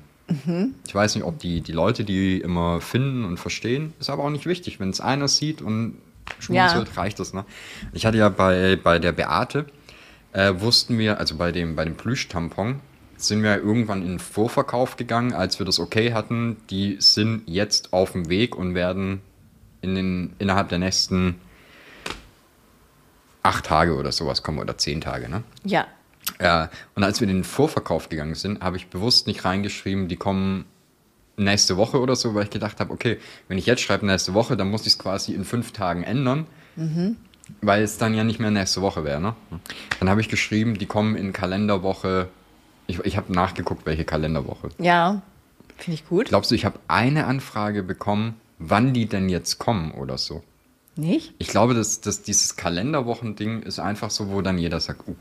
Ich 0.87 0.95
weiß 0.95 1.15
nicht, 1.15 1.23
ob 1.23 1.37
die, 1.37 1.61
die 1.61 1.71
Leute 1.71 2.03
die 2.03 2.39
immer 2.39 2.81
finden 2.81 3.25
und 3.25 3.37
verstehen, 3.37 3.93
ist 3.99 4.09
aber 4.09 4.23
auch 4.23 4.31
nicht 4.31 4.47
wichtig. 4.47 4.79
Wenn 4.79 4.89
es 4.89 4.99
einer 4.99 5.27
sieht 5.27 5.61
und 5.61 5.97
schmunzelt, 6.39 6.97
reicht 6.97 7.19
das, 7.19 7.33
ne? 7.33 7.45
Ich 7.93 8.07
hatte 8.07 8.17
ja 8.17 8.29
bei, 8.29 8.75
bei 8.75 8.97
der 8.97 9.11
Beate, 9.11 9.67
äh, 10.33 10.53
wussten 10.57 10.97
wir, 10.97 11.19
also 11.19 11.35
bei 11.35 11.51
dem, 11.51 11.75
bei 11.75 11.85
dem 11.85 11.95
Plüschtampon, 11.95 12.79
sind 13.17 13.43
wir 13.43 13.57
irgendwann 13.57 14.01
in 14.01 14.09
den 14.09 14.19
Vorverkauf 14.19 14.97
gegangen, 14.97 15.33
als 15.33 15.59
wir 15.59 15.65
das 15.65 15.79
okay 15.79 16.13
hatten. 16.13 16.57
Die 16.69 16.97
sind 16.99 17.43
jetzt 17.45 17.93
auf 17.93 18.13
dem 18.13 18.29
Weg 18.29 18.55
und 18.55 18.75
werden 18.75 19.21
in 19.81 19.95
den, 19.95 20.33
innerhalb 20.39 20.69
der 20.69 20.79
nächsten 20.79 21.35
acht 23.43 23.65
Tage 23.65 23.95
oder 23.95 24.11
sowas 24.11 24.43
kommen 24.43 24.59
oder 24.59 24.77
zehn 24.77 25.01
Tage, 25.01 25.29
ne? 25.29 25.43
Ja. 25.63 25.87
Äh, 26.39 26.67
und 26.95 27.03
als 27.03 27.21
wir 27.21 27.27
in 27.29 27.35
den 27.35 27.43
Vorverkauf 27.43 28.09
gegangen 28.09 28.35
sind, 28.35 28.61
habe 28.61 28.77
ich 28.77 28.87
bewusst 28.87 29.27
nicht 29.27 29.45
reingeschrieben, 29.45 30.07
die 30.07 30.15
kommen 30.15 30.65
nächste 31.37 31.77
Woche 31.77 31.99
oder 31.99 32.15
so, 32.15 32.33
weil 32.33 32.45
ich 32.45 32.49
gedacht 32.49 32.79
habe, 32.79 32.91
okay, 32.91 33.19
wenn 33.47 33.57
ich 33.57 33.65
jetzt 33.65 33.81
schreibe 33.81 34.05
nächste 34.05 34.33
Woche, 34.33 34.57
dann 34.57 34.69
muss 34.69 34.81
ich 34.81 34.93
es 34.93 34.99
quasi 34.99 35.33
in 35.33 35.43
fünf 35.43 35.71
Tagen 35.71 36.03
ändern, 36.03 36.47
weil 37.61 37.83
es 37.83 37.97
dann 37.97 38.13
ja 38.15 38.23
nicht 38.23 38.39
mehr 38.39 38.51
nächste 38.51 38.81
Woche 38.81 39.03
wäre. 39.03 39.21
Ne? 39.21 39.35
Dann 39.99 40.09
habe 40.09 40.21
ich 40.21 40.29
geschrieben, 40.29 40.79
die 40.79 40.85
kommen 40.85 41.15
in 41.15 41.33
Kalenderwoche. 41.33 42.29
Ich, 42.87 42.99
ich 42.99 43.17
habe 43.17 43.33
nachgeguckt, 43.33 43.85
welche 43.85 44.05
Kalenderwoche. 44.05 44.69
Ja. 44.77 45.21
Finde 45.77 45.95
ich 45.95 46.07
gut. 46.07 46.27
Glaubst 46.27 46.51
du, 46.51 46.55
ich 46.55 46.65
habe 46.65 46.79
eine 46.87 47.25
Anfrage 47.25 47.83
bekommen, 47.83 48.35
wann 48.59 48.93
die 48.93 49.07
denn 49.07 49.29
jetzt 49.29 49.59
kommen 49.59 49.91
oder 49.91 50.17
so? 50.17 50.43
Nicht? 50.95 51.33
Ich 51.39 51.47
glaube, 51.47 51.73
dass, 51.73 51.99
dass 51.99 52.21
dieses 52.21 52.55
Kalenderwochending 52.55 53.63
ist 53.63 53.79
einfach 53.79 54.09
so, 54.09 54.29
wo 54.29 54.41
dann 54.41 54.57
jeder 54.57 54.79
sagt, 54.79 55.07
uh, 55.07 55.15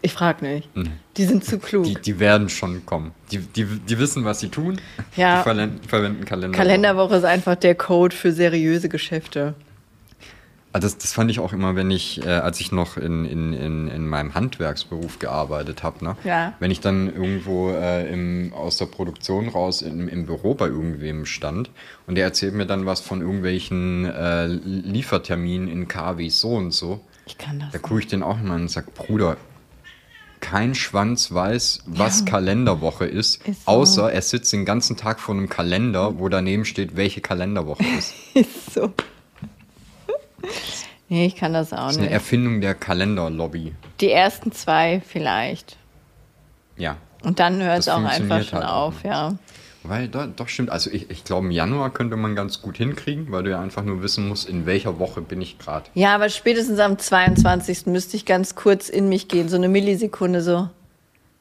Ich 0.00 0.12
frage 0.12 0.44
nicht. 0.44 0.68
Die 1.16 1.24
sind 1.24 1.44
zu 1.44 1.58
klug. 1.58 1.84
Die, 1.84 1.94
die 1.94 2.20
werden 2.20 2.48
schon 2.48 2.86
kommen. 2.86 3.12
Die, 3.32 3.38
die, 3.38 3.64
die 3.64 3.98
wissen, 3.98 4.24
was 4.24 4.40
sie 4.40 4.48
tun. 4.48 4.80
Ja. 5.16 5.38
Die 5.38 5.42
verwenden, 5.42 5.88
verwenden 5.88 6.24
Kalender. 6.24 6.56
Kalenderwoche 6.56 7.16
ist 7.16 7.24
einfach 7.24 7.56
der 7.56 7.74
Code 7.74 8.14
für 8.14 8.32
seriöse 8.32 8.88
Geschäfte. 8.88 9.54
Ah, 10.76 10.80
Das, 10.80 10.98
das 10.98 11.12
fand 11.12 11.30
ich 11.30 11.38
auch 11.38 11.52
immer, 11.52 11.76
wenn 11.76 11.90
ich, 11.92 12.20
äh, 12.26 12.28
als 12.28 12.58
ich 12.60 12.72
noch 12.72 12.96
in, 12.96 13.24
in, 13.24 13.52
in, 13.52 13.86
in 13.88 14.08
meinem 14.08 14.34
Handwerksberuf 14.34 15.20
gearbeitet 15.20 15.82
habe, 15.84 16.04
ne? 16.04 16.16
Ja. 16.24 16.52
wenn 16.58 16.70
ich 16.72 16.80
dann 16.80 17.06
irgendwo 17.14 17.70
äh, 17.70 18.10
im, 18.12 18.52
aus 18.52 18.76
der 18.78 18.86
Produktion 18.86 19.48
raus 19.48 19.82
im, 19.82 20.08
im 20.08 20.26
Büro 20.26 20.54
bei 20.54 20.66
irgendwem 20.66 21.26
stand 21.26 21.70
und 22.08 22.16
der 22.16 22.24
erzählt 22.24 22.54
mir 22.54 22.66
dann 22.66 22.86
was 22.86 23.00
von 23.00 23.20
irgendwelchen 23.20 24.04
äh, 24.04 24.46
Lieferterminen 24.46 25.68
in 25.68 25.86
KW 25.86 26.28
so 26.28 26.54
und 26.56 26.72
so, 26.72 27.00
Ich 27.26 27.38
kann 27.38 27.60
das. 27.60 27.70
da 27.70 27.78
gucke 27.78 28.00
ich 28.00 28.08
den 28.08 28.24
auch 28.24 28.40
immer 28.40 28.56
und 28.56 28.68
sage, 28.68 28.88
Bruder, 28.94 29.36
kein 30.40 30.74
Schwanz 30.74 31.32
weiß, 31.32 31.84
was 31.86 32.24
Kalenderwoche 32.24 33.06
ist, 33.06 33.46
Ist 33.46 33.64
so. 33.64 33.70
außer 33.70 34.12
er 34.12 34.20
sitzt 34.22 34.52
den 34.52 34.64
ganzen 34.64 34.96
Tag 34.96 35.20
vor 35.20 35.34
einem 35.34 35.48
Kalender, 35.48 36.18
wo 36.18 36.28
daneben 36.28 36.64
steht, 36.64 36.96
welche 36.96 37.20
Kalenderwoche 37.20 37.82
ist. 37.98 38.12
Ist 38.34 38.74
so. 38.74 38.92
Nee, 41.10 41.26
ich 41.26 41.36
kann 41.36 41.52
das 41.52 41.72
auch 41.74 41.78
Das 41.78 41.92
ist 41.92 41.98
eine 41.98 42.06
nicht. 42.06 42.14
Erfindung 42.14 42.60
der 42.62 42.74
Kalenderlobby. 42.74 43.74
Die 44.00 44.10
ersten 44.10 44.52
zwei 44.52 45.02
vielleicht. 45.06 45.76
Ja. 46.78 46.96
Und 47.22 47.40
dann 47.40 47.62
hört 47.62 47.80
es 47.80 47.88
auch 47.88 48.02
einfach 48.02 48.42
schon 48.42 48.60
halt 48.60 48.68
auf, 48.68 48.94
auch 49.00 49.04
ja. 49.04 49.34
Weil 49.82 50.08
doch, 50.08 50.26
doch 50.34 50.48
stimmt. 50.48 50.70
Also 50.70 50.90
ich, 50.90 51.10
ich 51.10 51.24
glaube, 51.24 51.46
im 51.46 51.50
Januar 51.50 51.90
könnte 51.92 52.16
man 52.16 52.34
ganz 52.34 52.62
gut 52.62 52.78
hinkriegen, 52.78 53.30
weil 53.30 53.42
du 53.42 53.50
ja 53.50 53.60
einfach 53.60 53.82
nur 53.82 54.02
wissen 54.02 54.26
musst, 54.26 54.48
in 54.48 54.64
welcher 54.64 54.98
Woche 54.98 55.20
bin 55.20 55.42
ich 55.42 55.58
gerade. 55.58 55.84
Ja, 55.92 56.14
aber 56.14 56.30
spätestens 56.30 56.78
am 56.78 56.98
22. 56.98 57.86
müsste 57.86 58.16
ich 58.16 58.24
ganz 58.24 58.54
kurz 58.54 58.88
in 58.88 59.10
mich 59.10 59.28
gehen, 59.28 59.50
so 59.50 59.56
eine 59.56 59.68
Millisekunde 59.68 60.40
so. 60.40 60.70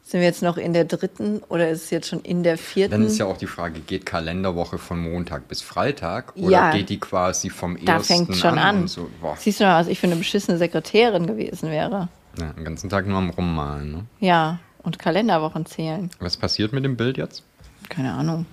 Sind 0.06 0.20
wir 0.20 0.28
jetzt 0.28 0.44
noch 0.44 0.58
in 0.58 0.74
der 0.74 0.84
dritten 0.84 1.40
oder 1.48 1.70
ist 1.70 1.86
es 1.86 1.90
jetzt 1.90 2.08
schon 2.10 2.20
in 2.22 2.44
der 2.44 2.58
vierten? 2.58 2.92
Dann 2.92 3.04
ist 3.06 3.18
ja 3.18 3.26
auch 3.26 3.38
die 3.38 3.48
Frage, 3.48 3.80
geht 3.80 4.06
Kalenderwoche 4.06 4.78
von 4.78 5.00
Montag 5.00 5.48
bis 5.48 5.62
Freitag 5.62 6.36
oder 6.36 6.50
Ja. 6.52 6.72
geht 6.72 6.90
die 6.90 7.00
quasi 7.00 7.50
vom 7.50 7.78
da 7.86 7.94
ersten 7.94 8.26
fängt 8.26 8.36
schon 8.36 8.60
an. 8.60 8.82
und 8.82 8.90
so? 8.90 9.10
Siehst 9.38 9.62
du 9.62 9.64
mal, 9.64 9.80
was 9.80 9.88
ich 9.88 10.00
für 10.00 10.08
eine 10.08 10.18
beschissene 10.18 10.58
Sekretärin 10.58 11.26
gewesen 11.26 11.70
wäre. 11.72 12.10
Ja, 12.38 12.52
den 12.52 12.66
ganzen 12.66 12.90
Tag 12.90 13.08
nur 13.08 13.18
am 13.18 13.30
Rummalen. 13.30 13.92
Ne? 13.92 14.06
Ja, 14.20 14.60
und 14.84 15.00
Kalenderwochen 15.00 15.66
zählen. 15.66 16.10
Was 16.20 16.36
passiert 16.36 16.74
mit 16.74 16.84
dem 16.84 16.98
Bild 16.98 17.18
jetzt? 17.18 17.44
Keine 17.90 18.12
Ahnung. 18.14 18.46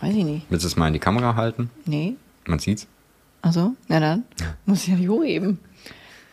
Weiß 0.00 0.14
ich 0.14 0.24
nicht. 0.24 0.46
Willst 0.48 0.64
du 0.64 0.68
es 0.68 0.76
mal 0.76 0.86
in 0.86 0.94
die 0.94 0.98
Kamera 1.00 1.34
halten? 1.34 1.70
Nee. 1.84 2.14
Man 2.46 2.60
sieht's. 2.60 2.86
Also, 3.42 3.72
na 3.88 4.00
dann. 4.00 4.24
Muss 4.64 4.82
ich 4.82 4.88
ja 4.88 4.94
nicht 4.94 5.08
hochheben. 5.08 5.58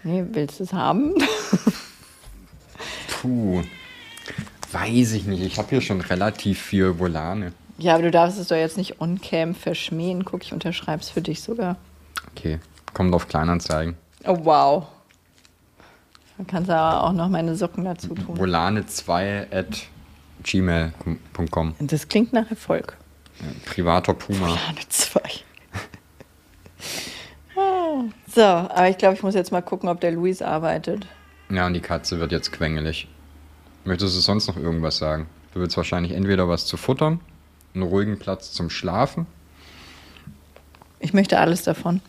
Nee, 0.03 0.23
willst 0.31 0.59
du 0.59 0.63
es 0.63 0.71
haben? 0.73 1.13
Puh. 3.21 3.63
Weiß 4.75 5.13
ich 5.13 5.25
nicht. 5.25 5.41
Ich 5.41 5.57
habe 5.57 5.69
hier 5.69 5.79
schon 5.79 6.01
relativ 6.01 6.61
viel 6.61 6.99
Volane. 6.99 7.53
ja, 7.77 7.93
aber 7.93 8.03
du 8.03 8.11
darfst 8.11 8.37
es 8.37 8.49
doch 8.49 8.57
jetzt 8.57 8.77
nicht 8.77 8.99
on-cam 8.99 9.55
verschmähen. 9.55 10.25
Guck, 10.25 10.43
ich 10.43 10.51
unterschreib's 10.51 11.09
für 11.09 11.21
dich 11.21 11.41
sogar. 11.41 11.77
Okay, 12.31 12.59
kommt 12.93 13.13
auf 13.15 13.29
Kleinanzeigen. 13.29 13.95
Oh, 14.25 14.37
wow. 14.43 14.87
Dann 16.37 16.47
kannst 16.47 16.69
du 16.69 16.75
aber 16.75 17.05
auch 17.05 17.13
noch 17.13 17.29
meine 17.29 17.55
Socken 17.55 17.85
dazu 17.85 18.15
tun. 18.15 18.37
Volane2 18.37 19.53
at 19.53 19.83
gmail.com. 20.43 21.75
Das 21.79 22.09
klingt 22.09 22.33
nach 22.33 22.49
Erfolg. 22.49 22.97
Privater 23.65 24.13
Puma. 24.13 24.57
Eine 24.67 24.89
zwei. 24.89 25.21
so, 28.33 28.41
aber 28.41 28.89
ich 28.89 28.97
glaube, 28.97 29.15
ich 29.15 29.23
muss 29.23 29.35
jetzt 29.35 29.53
mal 29.53 29.61
gucken, 29.61 29.87
ob 29.87 30.01
der 30.01 30.11
Luis 30.11 30.41
arbeitet. 30.41 31.07
Ja, 31.49 31.65
und 31.65 31.73
die 31.73 31.79
Katze 31.79 32.19
wird 32.19 32.33
jetzt 32.33 32.51
quengelig. 32.51 33.07
Möchtest 33.85 34.15
du 34.15 34.19
sonst 34.19 34.47
noch 34.47 34.57
irgendwas 34.57 34.97
sagen? 34.97 35.27
Du 35.53 35.59
willst 35.61 35.77
wahrscheinlich 35.77 36.11
entweder 36.11 36.49
was 36.49 36.65
zu 36.65 36.75
futtern, 36.75 37.19
einen 37.73 37.83
ruhigen 37.83 38.17
Platz 38.19 38.51
zum 38.51 38.69
Schlafen. 38.69 39.27
Ich 40.99 41.13
möchte 41.13 41.39
alles 41.39 41.61
davon. 41.61 42.01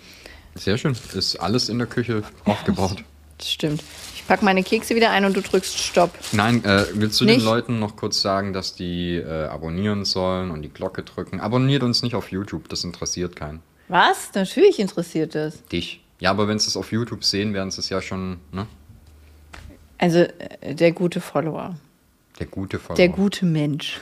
Sehr 0.54 0.78
schön. 0.78 0.96
Ist 1.14 1.36
alles 1.36 1.68
in 1.68 1.78
der 1.78 1.86
Küche 1.86 2.22
aufgebaut. 2.44 3.04
Das 3.38 3.52
stimmt. 3.52 3.82
Ich 4.14 4.26
packe 4.26 4.46
meine 4.46 4.62
Kekse 4.62 4.96
wieder 4.96 5.10
ein 5.10 5.26
und 5.26 5.36
du 5.36 5.42
drückst 5.42 5.78
Stopp. 5.78 6.10
Nein, 6.32 6.64
äh, 6.64 6.86
willst 6.94 7.20
du 7.20 7.26
Nicht? 7.26 7.40
den 7.40 7.44
Leuten 7.44 7.78
noch 7.78 7.94
kurz 7.94 8.22
sagen, 8.22 8.54
dass 8.54 8.74
die 8.74 9.16
äh, 9.16 9.44
abonnieren 9.44 10.06
sollen 10.06 10.50
und 10.50 10.62
die 10.62 10.70
Glocke 10.70 11.02
drücken? 11.02 11.38
Abonniert 11.40 11.82
uns 11.82 12.02
nicht 12.02 12.14
auf 12.14 12.30
YouTube, 12.32 12.70
das 12.70 12.82
interessiert 12.84 13.36
keinen. 13.36 13.60
Was? 13.88 14.30
Natürlich 14.34 14.78
interessiert 14.78 15.34
das. 15.34 15.62
Dich. 15.66 16.00
Ja, 16.18 16.30
aber 16.30 16.48
wenn 16.48 16.58
sie 16.58 16.68
es 16.68 16.78
auf 16.78 16.92
YouTube 16.92 17.24
sehen, 17.24 17.52
werden 17.52 17.70
sie 17.70 17.80
es 17.80 17.90
ja 17.90 18.00
schon, 18.00 18.38
ne? 18.52 18.66
Also 19.98 20.20
äh, 20.60 20.74
der 20.74 20.92
gute 20.92 21.20
Follower, 21.20 21.74
Der 22.38 22.46
gute 22.46 22.78
Follower. 22.78 22.96
der 22.96 23.08
gute 23.08 23.44
Mensch. 23.46 24.00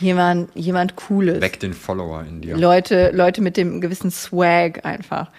Jemand, 0.00 0.50
jemand 0.56 0.96
Cooles. 0.96 1.40
Weck 1.40 1.60
den 1.60 1.74
Follower 1.74 2.24
in 2.24 2.40
dir. 2.40 2.56
Leute, 2.56 3.10
Leute 3.12 3.40
mit 3.40 3.56
dem 3.56 3.80
gewissen 3.80 4.10
Swag 4.10 4.84
einfach. 4.84 5.30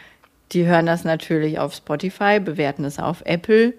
Die 0.54 0.66
hören 0.66 0.86
das 0.86 1.04
natürlich 1.04 1.60
auf 1.60 1.74
Spotify, 1.74 2.40
bewerten 2.40 2.86
es 2.86 2.98
auf 3.00 3.24
Apple. 3.26 3.74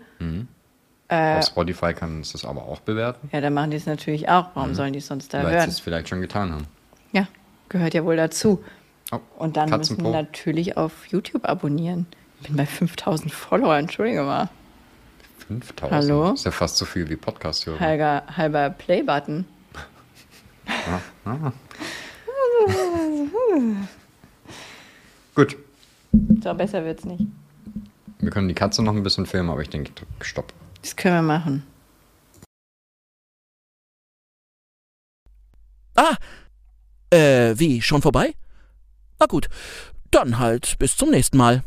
auf 1.09 1.45
Spotify 1.47 1.95
kann 1.95 2.21
es 2.21 2.33
das 2.33 2.45
aber 2.45 2.65
auch 2.65 2.81
bewerten, 2.81 3.31
Ja, 3.33 3.41
dann 3.41 3.55
machen 3.55 3.71
die 3.71 3.77
es 3.79 3.87
natürlich 3.87 4.29
auch. 4.29 4.49
Warum 4.55 4.75
sollen 4.75 4.93
die 4.93 4.99
es 4.99 5.07
sonst 5.07 5.33
da 5.33 5.39
weil 5.39 5.53
sie 5.53 5.57
hören? 5.59 5.69
es 5.71 5.81
vielleicht 5.81 6.09
schon 6.09 6.21
getan 6.21 6.53
haben. 6.53 6.67
Ja, 7.13 7.29
gehört 7.69 7.95
ja 7.95 8.05
wohl 8.05 8.17
dazu. 8.17 8.63
Oh, 9.13 9.21
Und 9.39 9.57
dann 9.57 9.71
müssen 9.71 9.97
Katzenpo. 9.97 10.11
natürlich 10.11 10.77
auf 10.77 11.07
YouTube 11.07 11.49
abonnieren. 11.49 12.07
Ich 12.41 12.49
bin 12.49 12.57
bei 12.57 12.67
5000 12.67 13.33
Follower, 13.33 13.77
entschuldige 13.77 14.23
mal. 14.23 14.51
5000. 15.49 15.93
Hallo? 15.93 16.33
Ist 16.33 16.45
ja 16.45 16.51
fast 16.51 16.77
so 16.77 16.85
viel 16.85 17.09
wie 17.09 17.17
Podcast-Hörer. 17.17 17.81
Halber, 17.81 18.23
halber 18.37 18.71
Play-Button. 18.71 19.45
Gut. 25.35 25.57
So, 26.43 26.55
besser 26.55 26.85
wird's 26.85 27.05
nicht. 27.05 27.27
Wir 28.19 28.31
können 28.31 28.49
die 28.49 28.55
Katze 28.55 28.83
noch 28.83 28.95
ein 28.95 29.03
bisschen 29.03 29.27
filmen, 29.27 29.51
aber 29.51 29.61
ich 29.61 29.69
denke, 29.69 29.93
Stopp. 30.21 30.53
Das 30.81 30.97
können 30.97 31.17
wir 31.17 31.23
machen. 31.23 31.67
Ah, 35.97 36.17
äh, 37.11 37.55
wie, 37.59 37.83
schon 37.83 38.03
vorbei? 38.03 38.35
Na 39.21 39.27
gut, 39.27 39.49
dann 40.11 40.39
halt 40.39 40.79
bis 40.79 40.97
zum 40.97 41.11
nächsten 41.11 41.37
Mal. 41.37 41.63